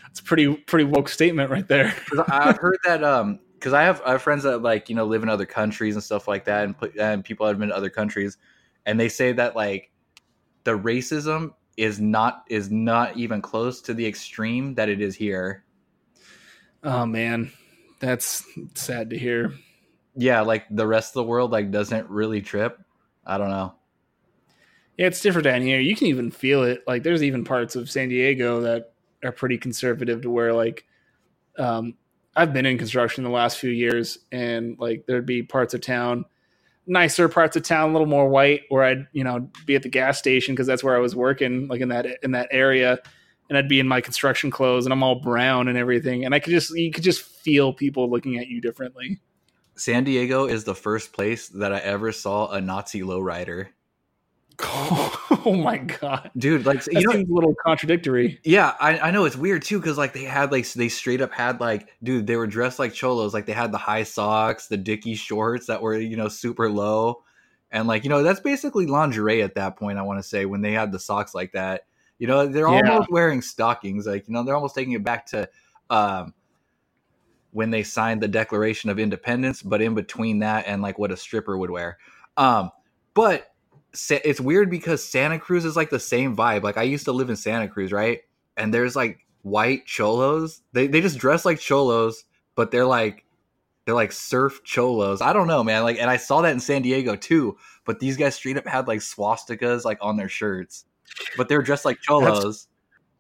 it's 0.10 0.20
a 0.20 0.24
pretty 0.24 0.54
pretty 0.56 0.86
woke 0.86 1.10
statement 1.10 1.52
right 1.52 1.68
there. 1.68 1.96
I- 2.28 2.50
I've 2.50 2.58
heard 2.58 2.78
that 2.86 3.04
um 3.04 3.40
because 3.58 3.74
I 3.74 3.84
have 3.84 4.02
I 4.06 4.12
have 4.12 4.22
friends 4.22 4.44
that 4.44 4.62
like 4.62 4.90
you 4.90 4.96
know 4.96 5.06
live 5.06 5.24
in 5.24 5.30
other 5.30 5.46
countries 5.46 5.96
and 5.96 6.04
stuff 6.04 6.28
like 6.28 6.46
that, 6.46 6.64
and 6.64 6.78
put 6.78 6.98
and 6.98 7.24
people 7.24 7.46
that 7.46 7.54
have 7.54 7.60
been 7.60 7.70
to 7.70 7.76
other 7.76 7.90
countries, 7.90 8.38
and 8.86 9.00
they 9.00 9.10
say 9.10 9.32
that 9.34 9.56
like 9.56 9.92
the 10.64 10.78
racism 10.78 11.54
is 11.76 12.00
not 12.00 12.44
is 12.50 12.70
not 12.70 13.18
even 13.18 13.42
close 13.42 13.82
to 13.82 13.94
the 13.94 14.06
extreme 14.06 14.76
that 14.76 14.90
it 14.90 15.02
is 15.02 15.16
here. 15.16 15.64
Oh 16.84 17.06
man, 17.06 17.52
that's 18.00 18.44
sad 18.76 19.10
to 19.10 19.18
hear. 19.18 19.54
Yeah, 20.16 20.42
like 20.42 20.66
the 20.70 20.88
rest 20.88 21.12
of 21.12 21.14
the 21.16 21.30
world 21.30 21.52
like 21.52 21.72
doesn't 21.72 22.10
really 22.10 22.42
trip. 22.42 22.80
I 23.26 23.38
don't 23.38 23.50
know. 23.50 23.74
Yeah, 24.98 25.08
it's 25.08 25.22
different 25.22 25.46
down 25.46 25.62
here. 25.62 25.80
You 25.80 25.96
can 25.96 26.08
even 26.08 26.32
feel 26.32 26.64
it. 26.64 26.84
Like 26.88 27.04
there's 27.04 27.24
even 27.24 27.44
parts 27.44 27.76
of 27.76 27.90
San 27.90 28.10
Diego 28.10 28.62
that 28.62 28.94
are 29.24 29.32
pretty 29.32 29.58
conservative 29.58 30.22
to 30.22 30.30
where 30.30 30.54
like 30.54 30.86
um 31.58 31.96
I've 32.38 32.54
been 32.54 32.66
in 32.66 32.78
construction 32.78 33.24
the 33.24 33.30
last 33.30 33.58
few 33.58 33.72
years 33.72 34.20
and 34.32 34.78
like 34.80 35.06
there'd 35.08 35.26
be 35.26 35.44
parts 35.44 35.74
of 35.74 35.82
town 35.82 36.26
nicer 36.88 37.28
parts 37.28 37.56
of 37.56 37.64
town 37.64 37.90
a 37.90 37.92
little 37.92 38.08
more 38.08 38.30
white 38.30 38.62
where 38.70 38.84
I'd, 38.84 39.08
you 39.12 39.24
know, 39.24 39.50
be 39.66 39.76
at 39.76 39.84
the 39.84 39.90
gas 39.90 40.18
station 40.18 40.56
because 40.56 40.68
that's 40.68 40.84
where 40.84 40.96
I 40.96 41.00
was 41.00 41.16
working 41.16 41.68
like 41.68 41.82
in 41.82 41.90
that 41.90 42.08
in 42.24 42.32
that 42.32 42.48
area 42.50 43.00
and 43.50 43.58
I'd 43.58 43.70
be 43.70 43.80
in 43.80 43.88
my 43.88 44.02
construction 44.02 44.50
clothes 44.50 44.86
and 44.86 44.94
I'm 44.94 45.04
all 45.04 45.22
brown 45.22 45.68
and 45.68 45.78
everything 45.78 46.26
and 46.26 46.34
I 46.34 46.40
could 46.40 46.52
just 46.52 46.76
you 46.76 46.92
could 46.92 47.04
just 47.04 47.22
feel 47.22 47.74
people 47.74 48.10
looking 48.10 48.38
at 48.38 48.48
you 48.48 48.62
differently. 48.62 49.20
San 49.76 50.06
Diego 50.06 50.46
is 50.46 50.64
the 50.64 50.74
first 50.74 51.14
place 51.14 51.50
that 51.50 51.72
I 51.72 51.80
ever 51.80 52.12
saw 52.12 52.50
a 52.50 52.60
Nazi 52.60 53.02
lowrider. 53.02 53.68
oh 54.64 55.60
my 55.64 55.78
god. 55.78 56.32
Dude, 56.38 56.66
like 56.66 56.84
That 56.84 56.94
you 56.94 57.06
know, 57.06 57.14
seems 57.14 57.30
a 57.30 57.34
little 57.34 57.54
contradictory. 57.64 58.40
Yeah, 58.44 58.74
I, 58.80 59.00
I 59.00 59.12
know 59.12 59.26
it's 59.26 59.36
weird 59.36 59.62
too 59.64 59.80
because 59.80 59.98
like 59.98 60.14
they 60.14 60.24
had 60.24 60.52
like 60.52 60.72
they 60.74 60.90
straight 60.90 61.22
up 61.22 61.32
had 61.32 61.60
like 61.60 61.90
dude 62.02 62.26
they 62.26 62.36
were 62.36 62.48
dressed 62.48 62.80
like 62.80 62.94
cholos 62.94 63.34
like 63.34 63.46
they 63.46 63.54
had 63.54 63.72
the 63.72 63.78
high 63.78 64.04
socks 64.04 64.68
the 64.68 64.78
dicky 64.78 65.16
shorts 65.16 65.68
that 65.68 65.82
were 65.82 65.96
you 65.96 66.18
know 66.18 66.28
super 66.28 66.70
low 66.70 67.24
and 67.72 67.88
like 67.88 68.04
you 68.04 68.10
know 68.10 68.24
that's 68.24 68.40
basically 68.40 68.88
lingerie 68.88 69.44
at 69.44 69.56
that 69.56 69.78
point 69.78 70.00
I 70.00 70.02
want 70.02 70.20
to 70.20 70.28
say 70.28 70.46
when 70.46 70.62
they 70.62 70.72
had 70.72 70.92
the 70.92 71.00
socks 71.00 71.36
like 71.36 71.52
that 71.52 71.86
you 72.18 72.28
know 72.28 72.48
they're 72.48 72.68
Yeah. 72.68 72.90
almost 72.90 73.12
wearing 73.12 73.42
stockings 73.42 74.08
like 74.08 74.28
you 74.28 74.34
know 74.34 74.44
they're 74.44 74.56
almost 74.56 74.76
taking 74.76 74.94
it 74.94 75.04
back 75.04 75.28
to 75.28 75.48
um 75.90 76.34
when 77.52 77.70
they 77.70 77.84
signed 77.84 78.22
the 78.22 78.28
Declaration 78.28 78.90
of 78.90 78.98
Independence 78.98 79.62
but 79.62 79.82
in 79.82 79.94
between 79.94 80.40
that 80.40 80.66
and 80.68 80.82
like 80.82 80.98
what 80.98 81.12
a 81.12 81.18
stripper 81.18 81.58
would 81.58 81.70
wear 81.70 81.98
um 82.38 82.72
but 83.14 83.52
it's 84.10 84.40
weird 84.42 84.70
because 84.70 85.04
Santa 85.04 85.40
Cruz 85.40 85.66
is 85.66 85.76
like 85.76 85.90
the 85.90 86.00
same 86.00 86.36
vibe. 86.36 86.64
Like 86.64 86.78
I 86.78 86.84
used 86.84 87.06
to 87.06 87.12
live 87.12 87.30
in 87.30 87.36
Santa 87.36 87.68
Cruz, 87.68 87.92
right? 87.92 88.22
And 88.56 88.74
there's 88.74 88.96
like 88.96 89.20
white 89.44 89.86
cholos. 89.86 90.62
They 90.74 90.88
they 90.88 91.02
just 91.02 91.18
dress 91.18 91.46
like 91.46 91.60
cholos, 91.60 92.26
but 92.56 92.72
they're 92.72 92.86
like 92.86 93.26
they're 93.86 93.96
like 93.96 94.12
surf 94.12 94.62
cholos. 94.64 95.22
I 95.22 95.34
don't 95.34 95.48
know, 95.48 95.64
man. 95.64 95.84
Like 95.84 95.98
and 96.00 96.10
I 96.10 96.18
saw 96.18 96.42
that 96.42 96.52
in 96.52 96.60
San 96.60 96.82
Diego 96.82 97.16
too. 97.16 97.58
But 97.86 98.00
these 98.00 98.18
guys 98.18 98.36
straight 98.36 98.58
up 98.58 98.68
had 98.68 98.88
like 98.88 99.00
swastikas 99.00 99.86
like 99.86 99.98
on 100.02 100.18
their 100.18 100.30
shirts. 100.30 100.86
But 101.38 101.50
they're 101.50 101.62
dressed 101.62 101.86
like 101.86 102.00
cholos. 102.02 102.68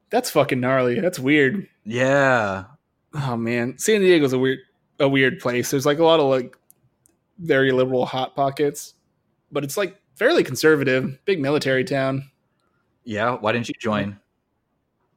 That's 0.10 0.30
fucking 0.32 0.60
gnarly. 0.60 1.00
That's 1.00 1.20
weird. 1.20 1.68
yeah. 1.84 2.66
Oh 3.14 3.38
man, 3.38 3.78
San 3.78 4.02
Diego's 4.02 4.34
a 4.34 4.40
weird 4.40 4.60
a 5.00 5.08
weird 5.08 5.40
place. 5.40 5.72
There's 5.72 5.86
like 5.86 6.00
a 6.00 6.04
lot 6.04 6.20
of 6.20 6.28
like 6.28 6.56
very 7.40 7.72
liberal 7.72 8.06
hot 8.06 8.36
pockets, 8.36 8.94
but 9.52 9.64
it's 9.64 9.78
like 9.78 10.00
fairly 10.18 10.44
conservative, 10.44 11.24
big 11.26 11.40
military 11.40 11.84
town. 11.84 12.30
Yeah. 13.04 13.36
Why 13.36 13.54
didn't 13.54 13.70
you 13.70 13.76
join? 13.80 14.20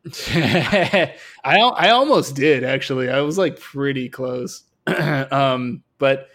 I 0.28 1.14
I 1.44 1.90
almost 1.90 2.34
did 2.34 2.64
actually. 2.64 3.10
I 3.10 3.20
was 3.20 3.36
like 3.36 3.60
pretty 3.60 4.08
close, 4.08 4.62
um, 4.86 5.82
but 5.98 6.28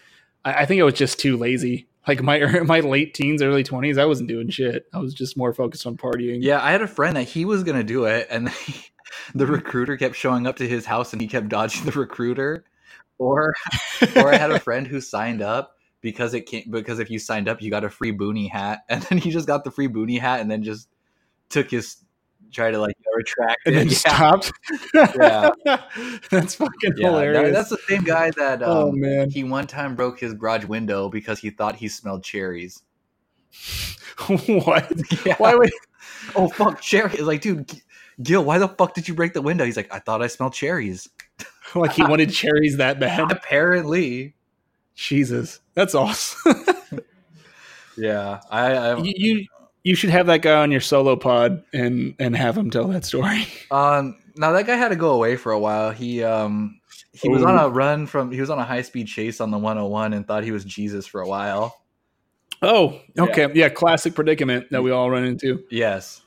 I, 0.43 0.53
I 0.53 0.65
think 0.65 0.81
I 0.81 0.83
was 0.83 0.93
just 0.93 1.19
too 1.19 1.35
lazy. 1.35 1.87
Like 2.07 2.21
my 2.21 2.39
my 2.65 2.81
late 2.81 3.15
teens, 3.15 3.41
early 3.41 3.63
twenties, 3.63 3.97
I 3.97 4.05
wasn't 4.05 4.29
doing 4.29 4.49
shit. 4.49 4.85
I 4.93 4.99
was 4.99 5.13
just 5.15 5.35
more 5.35 5.51
focused 5.51 5.87
on 5.87 5.97
partying. 5.97 6.39
Yeah, 6.41 6.61
I 6.61 6.71
had 6.71 6.83
a 6.83 6.87
friend 6.87 7.17
that 7.17 7.23
he 7.23 7.43
was 7.43 7.63
gonna 7.63 7.83
do 7.83 8.05
it, 8.05 8.27
and 8.29 8.51
the 9.33 9.47
recruiter 9.47 9.97
kept 9.97 10.15
showing 10.15 10.45
up 10.45 10.57
to 10.57 10.67
his 10.67 10.85
house, 10.85 11.11
and 11.11 11.21
he 11.21 11.27
kept 11.27 11.49
dodging 11.49 11.85
the 11.85 11.91
recruiter. 11.91 12.65
Or, 13.17 13.53
or 14.17 14.33
I 14.33 14.35
had 14.35 14.51
a 14.51 14.59
friend 14.59 14.85
who 14.85 14.99
signed 14.99 15.41
up 15.41 15.74
because 16.05 16.35
it 16.35 16.41
can't 16.41 16.69
because 16.69 16.99
if 16.99 17.09
you 17.09 17.17
signed 17.17 17.49
up, 17.49 17.63
you 17.63 17.71
got 17.71 17.83
a 17.83 17.89
free 17.89 18.11
boonie 18.11 18.47
hat, 18.47 18.83
and 18.89 19.01
then 19.03 19.17
he 19.17 19.31
just 19.31 19.47
got 19.47 19.63
the 19.63 19.71
free 19.71 19.87
boonie 19.87 20.19
hat, 20.19 20.39
and 20.39 20.49
then 20.51 20.61
just 20.63 20.87
took 21.49 21.71
his 21.71 21.97
try 22.53 22.69
to 22.71 22.77
like 22.79 22.95
retract 23.17 23.59
and 23.65 23.75
then 23.75 23.87
Yeah. 23.89 23.93
stopped. 23.95 24.51
Yeah. 24.93 25.49
that's 26.29 26.55
fucking 26.55 26.93
Yeah, 26.95 27.09
that- 27.09 27.25
hilarious. 27.25 27.53
that's 27.53 27.69
the 27.69 27.77
same 27.89 28.03
guy 28.03 28.29
that 28.37 28.61
um, 28.61 28.69
oh 28.69 28.91
man, 28.91 29.31
he 29.31 29.43
one 29.43 29.65
time 29.67 29.95
broke 29.95 30.19
his 30.19 30.33
garage 30.35 30.65
window 30.65 31.09
because 31.09 31.39
he 31.39 31.49
thought 31.49 31.75
he 31.75 31.87
smelled 31.89 32.23
cherries. 32.23 32.83
what? 34.47 34.91
Yeah. 35.25 35.35
Why 35.39 35.55
would? 35.55 35.71
Oh 36.35 36.47
fuck, 36.49 36.81
cherries! 36.81 37.21
Like, 37.21 37.41
dude, 37.41 37.69
Gil, 38.21 38.43
why 38.45 38.59
the 38.59 38.67
fuck 38.67 38.93
did 38.93 39.07
you 39.07 39.15
break 39.15 39.33
the 39.33 39.41
window? 39.41 39.65
He's 39.65 39.75
like, 39.77 39.91
I 39.93 39.99
thought 39.99 40.21
I 40.21 40.27
smelled 40.27 40.53
cherries. 40.53 41.09
Like 41.73 41.93
he 41.93 42.03
wanted 42.03 42.31
cherries 42.31 42.77
that 42.77 42.99
bad? 42.99 43.31
Apparently, 43.31 44.34
Jesus, 44.95 45.59
that's 45.73 45.93
awesome. 45.93 46.65
yeah. 47.97 48.39
I, 48.49 48.73
I 48.73 48.97
you, 48.97 49.13
you 49.15 49.45
you 49.83 49.95
should 49.95 50.09
have 50.09 50.25
that 50.27 50.41
guy 50.41 50.61
on 50.61 50.71
your 50.71 50.81
solo 50.81 51.15
pod 51.15 51.63
and 51.73 52.15
and 52.17 52.35
have 52.35 52.57
him 52.57 52.69
tell 52.69 52.87
that 52.87 53.05
story. 53.05 53.45
um 53.71 54.17
now 54.35 54.51
that 54.51 54.65
guy 54.65 54.75
had 54.75 54.89
to 54.89 54.95
go 54.95 55.13
away 55.13 55.35
for 55.35 55.51
a 55.51 55.59
while. 55.59 55.91
He 55.91 56.23
um 56.23 56.79
he 57.13 57.29
was 57.29 57.43
on 57.43 57.57
a 57.57 57.69
run 57.69 58.07
from 58.07 58.31
he 58.31 58.41
was 58.41 58.49
on 58.49 58.59
a 58.59 58.63
high 58.63 58.81
speed 58.81 59.07
chase 59.07 59.39
on 59.39 59.51
the 59.51 59.57
101 59.57 60.13
and 60.13 60.27
thought 60.27 60.43
he 60.43 60.51
was 60.51 60.65
Jesus 60.65 61.05
for 61.05 61.21
a 61.21 61.27
while. 61.27 61.77
Oh, 62.61 62.99
okay, 63.17 63.49
yeah, 63.53 63.69
classic 63.69 64.15
predicament 64.15 64.67
that 64.71 64.81
we 64.81 64.89
all 64.89 65.09
run 65.09 65.25
into. 65.25 65.63
Yes. 65.69 66.21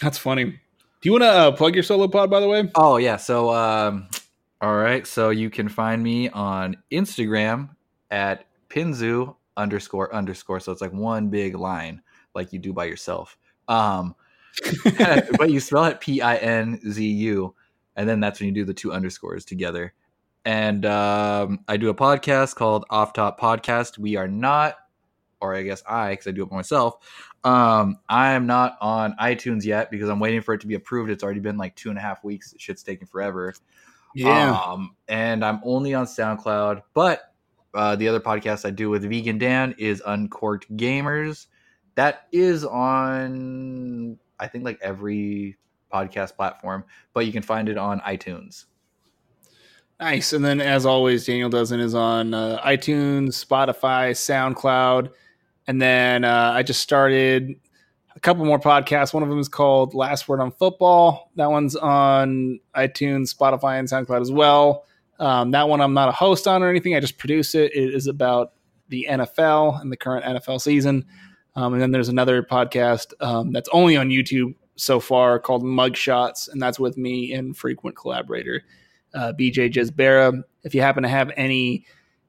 That's 0.00 0.18
funny. 0.18 0.44
Do 0.44 0.58
you 1.02 1.12
want 1.12 1.24
to 1.24 1.28
uh, 1.28 1.52
plug 1.52 1.74
your 1.74 1.82
solo 1.82 2.06
pod, 2.06 2.30
by 2.30 2.40
the 2.40 2.48
way? 2.48 2.70
Oh 2.74 2.98
yeah. 2.98 3.16
So 3.16 3.52
um 3.52 4.08
all 4.60 4.76
right. 4.76 5.06
So 5.06 5.30
you 5.30 5.50
can 5.50 5.68
find 5.68 6.02
me 6.02 6.28
on 6.30 6.76
Instagram 6.90 7.70
at 8.10 8.46
pinzu 8.68 9.34
underscore 9.56 10.14
underscore. 10.14 10.60
So 10.60 10.72
it's 10.72 10.80
like 10.80 10.92
one 10.92 11.28
big 11.28 11.54
line 11.54 12.02
like 12.34 12.52
you 12.52 12.58
do 12.58 12.72
by 12.72 12.84
yourself. 12.84 13.36
Um 13.68 14.14
but 15.38 15.50
you 15.50 15.60
spell 15.60 15.84
it 15.84 16.00
P 16.00 16.20
I 16.22 16.36
N 16.36 16.80
Z 16.90 17.04
U, 17.06 17.54
and 17.94 18.08
then 18.08 18.20
that's 18.20 18.40
when 18.40 18.48
you 18.48 18.54
do 18.54 18.64
the 18.64 18.74
two 18.74 18.92
underscores 18.92 19.44
together. 19.44 19.92
And 20.44 20.86
um, 20.86 21.60
I 21.66 21.76
do 21.76 21.88
a 21.88 21.94
podcast 21.94 22.54
called 22.54 22.84
Off 22.88 23.12
Top 23.12 23.40
Podcast. 23.40 23.98
We 23.98 24.16
are 24.16 24.28
not, 24.28 24.76
or 25.40 25.54
I 25.54 25.62
guess 25.62 25.82
I, 25.88 26.10
because 26.10 26.28
I 26.28 26.30
do 26.30 26.44
it 26.44 26.50
by 26.50 26.56
myself. 26.56 26.94
Um, 27.42 27.98
I 28.08 28.32
am 28.32 28.46
not 28.46 28.76
on 28.80 29.14
iTunes 29.20 29.64
yet 29.64 29.90
because 29.90 30.08
I'm 30.08 30.20
waiting 30.20 30.40
for 30.40 30.54
it 30.54 30.60
to 30.60 30.66
be 30.66 30.74
approved. 30.74 31.10
It's 31.10 31.24
already 31.24 31.40
been 31.40 31.56
like 31.56 31.74
two 31.74 31.90
and 31.90 31.98
a 31.98 32.00
half 32.00 32.22
weeks. 32.22 32.54
Shit's 32.58 32.82
taking 32.82 33.08
forever. 33.08 33.54
Um, 34.24 34.96
and 35.08 35.44
I'm 35.44 35.60
only 35.64 35.94
on 35.94 36.06
SoundCloud, 36.06 36.82
but 36.94 37.34
uh, 37.74 37.96
the 37.96 38.08
other 38.08 38.20
podcast 38.20 38.64
I 38.64 38.70
do 38.70 38.88
with 38.88 39.02
Vegan 39.08 39.38
Dan 39.38 39.74
is 39.78 40.02
Uncorked 40.06 40.74
Gamers. 40.76 41.46
That 41.94 42.26
is 42.32 42.64
on, 42.64 44.18
I 44.40 44.46
think, 44.46 44.64
like 44.64 44.78
every 44.82 45.56
podcast 45.92 46.36
platform, 46.36 46.84
but 47.12 47.26
you 47.26 47.32
can 47.32 47.42
find 47.42 47.68
it 47.68 47.78
on 47.78 48.00
iTunes. 48.00 48.64
Nice. 50.00 50.32
And 50.32 50.44
then, 50.44 50.60
as 50.60 50.84
always, 50.84 51.24
Daniel 51.24 51.48
Doesn't 51.48 51.80
is 51.80 51.94
on 51.94 52.34
uh, 52.34 52.60
iTunes, 52.64 53.44
Spotify, 53.44 54.12
SoundCloud. 54.12 55.10
And 55.66 55.80
then 55.80 56.24
uh, 56.24 56.52
I 56.54 56.62
just 56.62 56.80
started 56.80 57.58
a 58.16 58.20
couple 58.20 58.44
more 58.44 58.58
podcasts. 58.58 59.12
One 59.12 59.22
of 59.22 59.28
them 59.28 59.38
is 59.38 59.48
called 59.48 59.94
Last 59.94 60.26
Word 60.26 60.40
on 60.40 60.50
Football. 60.50 61.30
That 61.36 61.50
one's 61.50 61.76
on 61.76 62.58
iTunes, 62.74 63.34
Spotify, 63.34 63.78
and 63.78 63.86
SoundCloud 63.86 64.22
as 64.22 64.32
well. 64.32 64.86
Um, 65.18 65.50
that 65.50 65.68
one 65.68 65.80
I'm 65.80 65.94
not 65.94 66.08
a 66.08 66.12
host 66.12 66.48
on 66.48 66.62
or 66.62 66.70
anything. 66.70 66.94
I 66.94 67.00
just 67.00 67.18
produce 67.18 67.54
it. 67.54 67.74
It 67.74 67.94
is 67.94 68.06
about 68.06 68.52
the 68.88 69.06
NFL 69.08 69.80
and 69.80 69.92
the 69.92 69.96
current 69.96 70.24
NFL 70.24 70.60
season. 70.60 71.04
Um, 71.54 71.74
and 71.74 71.82
then 71.82 71.90
there's 71.90 72.08
another 72.08 72.42
podcast 72.42 73.12
um, 73.20 73.52
that's 73.52 73.68
only 73.72 73.96
on 73.96 74.08
YouTube 74.08 74.54
so 74.76 75.00
far 75.00 75.38
called 75.38 75.62
Mugshots, 75.62 76.50
and 76.50 76.60
that's 76.60 76.78
with 76.78 76.98
me 76.98 77.32
and 77.32 77.56
frequent 77.56 77.96
collaborator 77.96 78.62
uh, 79.14 79.32
BJ 79.38 79.72
Jezbera. 79.72 80.42
If 80.64 80.74
you 80.74 80.82
happen 80.82 81.02
to 81.02 81.08
have 81.08 81.30
any 81.36 81.86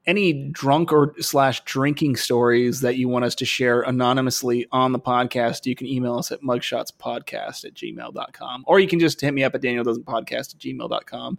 any 0.07 0.49
drunk 0.49 0.93
or 0.93 1.13
slash 1.19 1.61
drinking 1.65 2.15
stories 2.15 2.79
that 2.79 2.95
you 2.95 3.09
want 3.09 3.25
us 3.25 3.35
to 3.35 3.45
share 3.45 3.81
anonymously 3.81 4.65
on 4.71 4.93
the 4.93 4.99
podcast, 4.99 5.65
you 5.65 5.75
can 5.75 5.85
email 5.85 6.17
us 6.17 6.31
at 6.31 6.41
mugshotspodcast 6.41 7.65
at 7.65 7.73
gmail.com. 7.73 8.63
Or 8.65 8.79
you 8.79 8.87
can 8.87 8.99
just 8.99 9.19
hit 9.19 9.33
me 9.33 9.43
up 9.43 9.53
at 9.53 9.61
Daniel 9.61 9.83
Doesn't 9.83 10.05
Podcast 10.05 10.55
at 10.55 10.59
gmail.com 10.59 11.37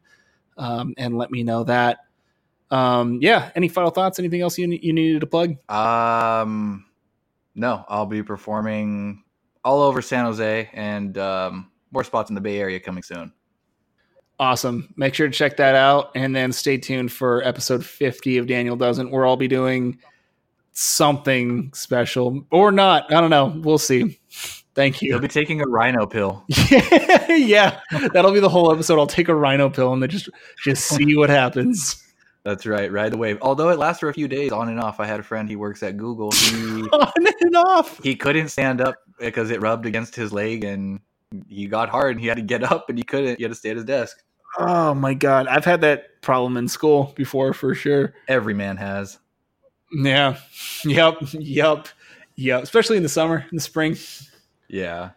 um, 0.59 0.95
and 0.99 1.17
let 1.17 1.31
me 1.31 1.43
know 1.43 1.65
that. 1.65 2.01
Um, 2.71 3.19
yeah. 3.23 3.51
Any 3.57 3.69
final 3.69 3.91
thoughts? 3.91 4.19
Anything 4.19 4.43
else 4.43 4.59
you, 4.59 4.69
you 4.69 4.93
needed 4.93 5.23
to 5.23 5.27
plug? 5.27 5.57
Um, 5.71 6.85
no, 7.55 7.87
I'll 7.89 8.07
be 8.07 8.23
performing 8.23 9.25
all 9.65 9.81
over 9.81 10.03
San 10.03 10.27
Jose 10.27 10.69
and 10.75 11.17
um, 11.17 11.71
more 11.91 12.05
spots 12.05 12.29
in 12.29 12.35
the 12.35 12.43
Bay 12.43 12.59
Area 12.61 12.79
coming 12.79 13.03
soon. 13.03 13.33
Awesome. 14.41 14.93
Make 14.97 15.15
sure 15.15 15.27
to 15.27 15.33
check 15.33 15.57
that 15.57 15.75
out 15.75 16.11
and 16.15 16.35
then 16.35 16.53
stay 16.53 16.79
tuned 16.79 17.11
for 17.11 17.43
episode 17.47 17.85
50 17.85 18.39
of 18.39 18.47
Daniel 18.47 18.77
Doesn't, 18.77 19.11
where 19.11 19.27
I'll 19.27 19.37
be 19.37 19.49
doing 19.49 19.99
something 20.73 21.73
special 21.75 22.45
or 22.53 22.71
not. 22.71 23.13
I 23.13 23.21
don't 23.21 23.31
know. 23.31 23.47
We'll 23.65 23.79
see. 23.79 24.19
Thank 24.77 25.03
You'll 25.03 25.19
be 25.19 25.27
taking 25.27 25.61
a 25.61 25.67
rhino 25.67 26.07
pill. 26.07 26.45
yeah, 27.29 27.81
that'll 28.13 28.31
be 28.31 28.39
the 28.39 28.49
whole 28.49 28.71
episode. 28.73 29.01
I'll 29.01 29.09
take 29.09 29.27
a 29.29 29.35
rhino 29.35 29.69
pill 29.69 29.93
and 29.93 30.01
then 30.01 30.09
just 30.09 30.29
just 30.63 30.85
see 30.87 31.17
what 31.17 31.31
happens. 31.31 32.05
That's 32.45 32.65
right, 32.65 32.91
ride 32.93 33.13
the 33.13 33.17
wave. 33.17 33.39
Although 33.43 33.71
it 33.71 33.79
lasts 33.81 33.99
for 33.99 34.09
a 34.09 34.15
few 34.15 34.29
days, 34.29 34.53
on 34.53 34.69
and 34.69 34.79
off. 34.79 35.01
I 35.01 35.07
had 35.07 35.19
a 35.19 35.23
friend. 35.25 35.49
He 35.49 35.57
works 35.57 35.83
at 35.83 35.97
Google. 35.97 36.31
He 36.31 36.83
On 36.93 37.13
and 37.17 37.57
off. 37.57 38.01
he 38.05 38.15
couldn't 38.15 38.49
stand 38.51 38.81
up 38.81 38.95
because 39.19 39.51
it 39.51 39.61
rubbed 39.61 39.85
against 39.85 40.15
his 40.15 40.33
leg, 40.33 40.63
and 40.63 41.01
he 41.49 41.67
got 41.67 41.89
hard. 41.89 42.13
and 42.13 42.21
He 42.21 42.29
had 42.29 42.37
to 42.37 42.43
get 42.43 42.63
up, 42.63 42.89
and 42.89 42.97
he 42.97 43.03
couldn't. 43.03 43.39
He 43.39 43.43
had 43.43 43.51
to 43.51 43.57
stay 43.57 43.71
at 43.71 43.77
his 43.77 43.85
desk. 43.85 44.23
Oh 44.59 44.93
my 44.95 45.15
god, 45.15 45.47
I've 45.47 45.65
had 45.65 45.81
that 45.83 46.21
problem 46.21 46.57
in 46.57 46.69
school 46.69 47.13
before 47.17 47.53
for 47.55 47.75
sure. 47.75 48.15
Every 48.27 48.55
man 48.55 48.77
has. 48.77 49.19
Yeah. 49.93 50.37
Yep. 50.85 51.17
Yep. 51.33 51.89
Yep. 52.37 52.63
Especially 52.63 52.97
in 52.97 53.03
the 53.03 53.09
summer, 53.09 53.39
in 53.51 53.57
the 53.57 53.61
spring. 53.61 53.97
Yeah. 54.69 55.11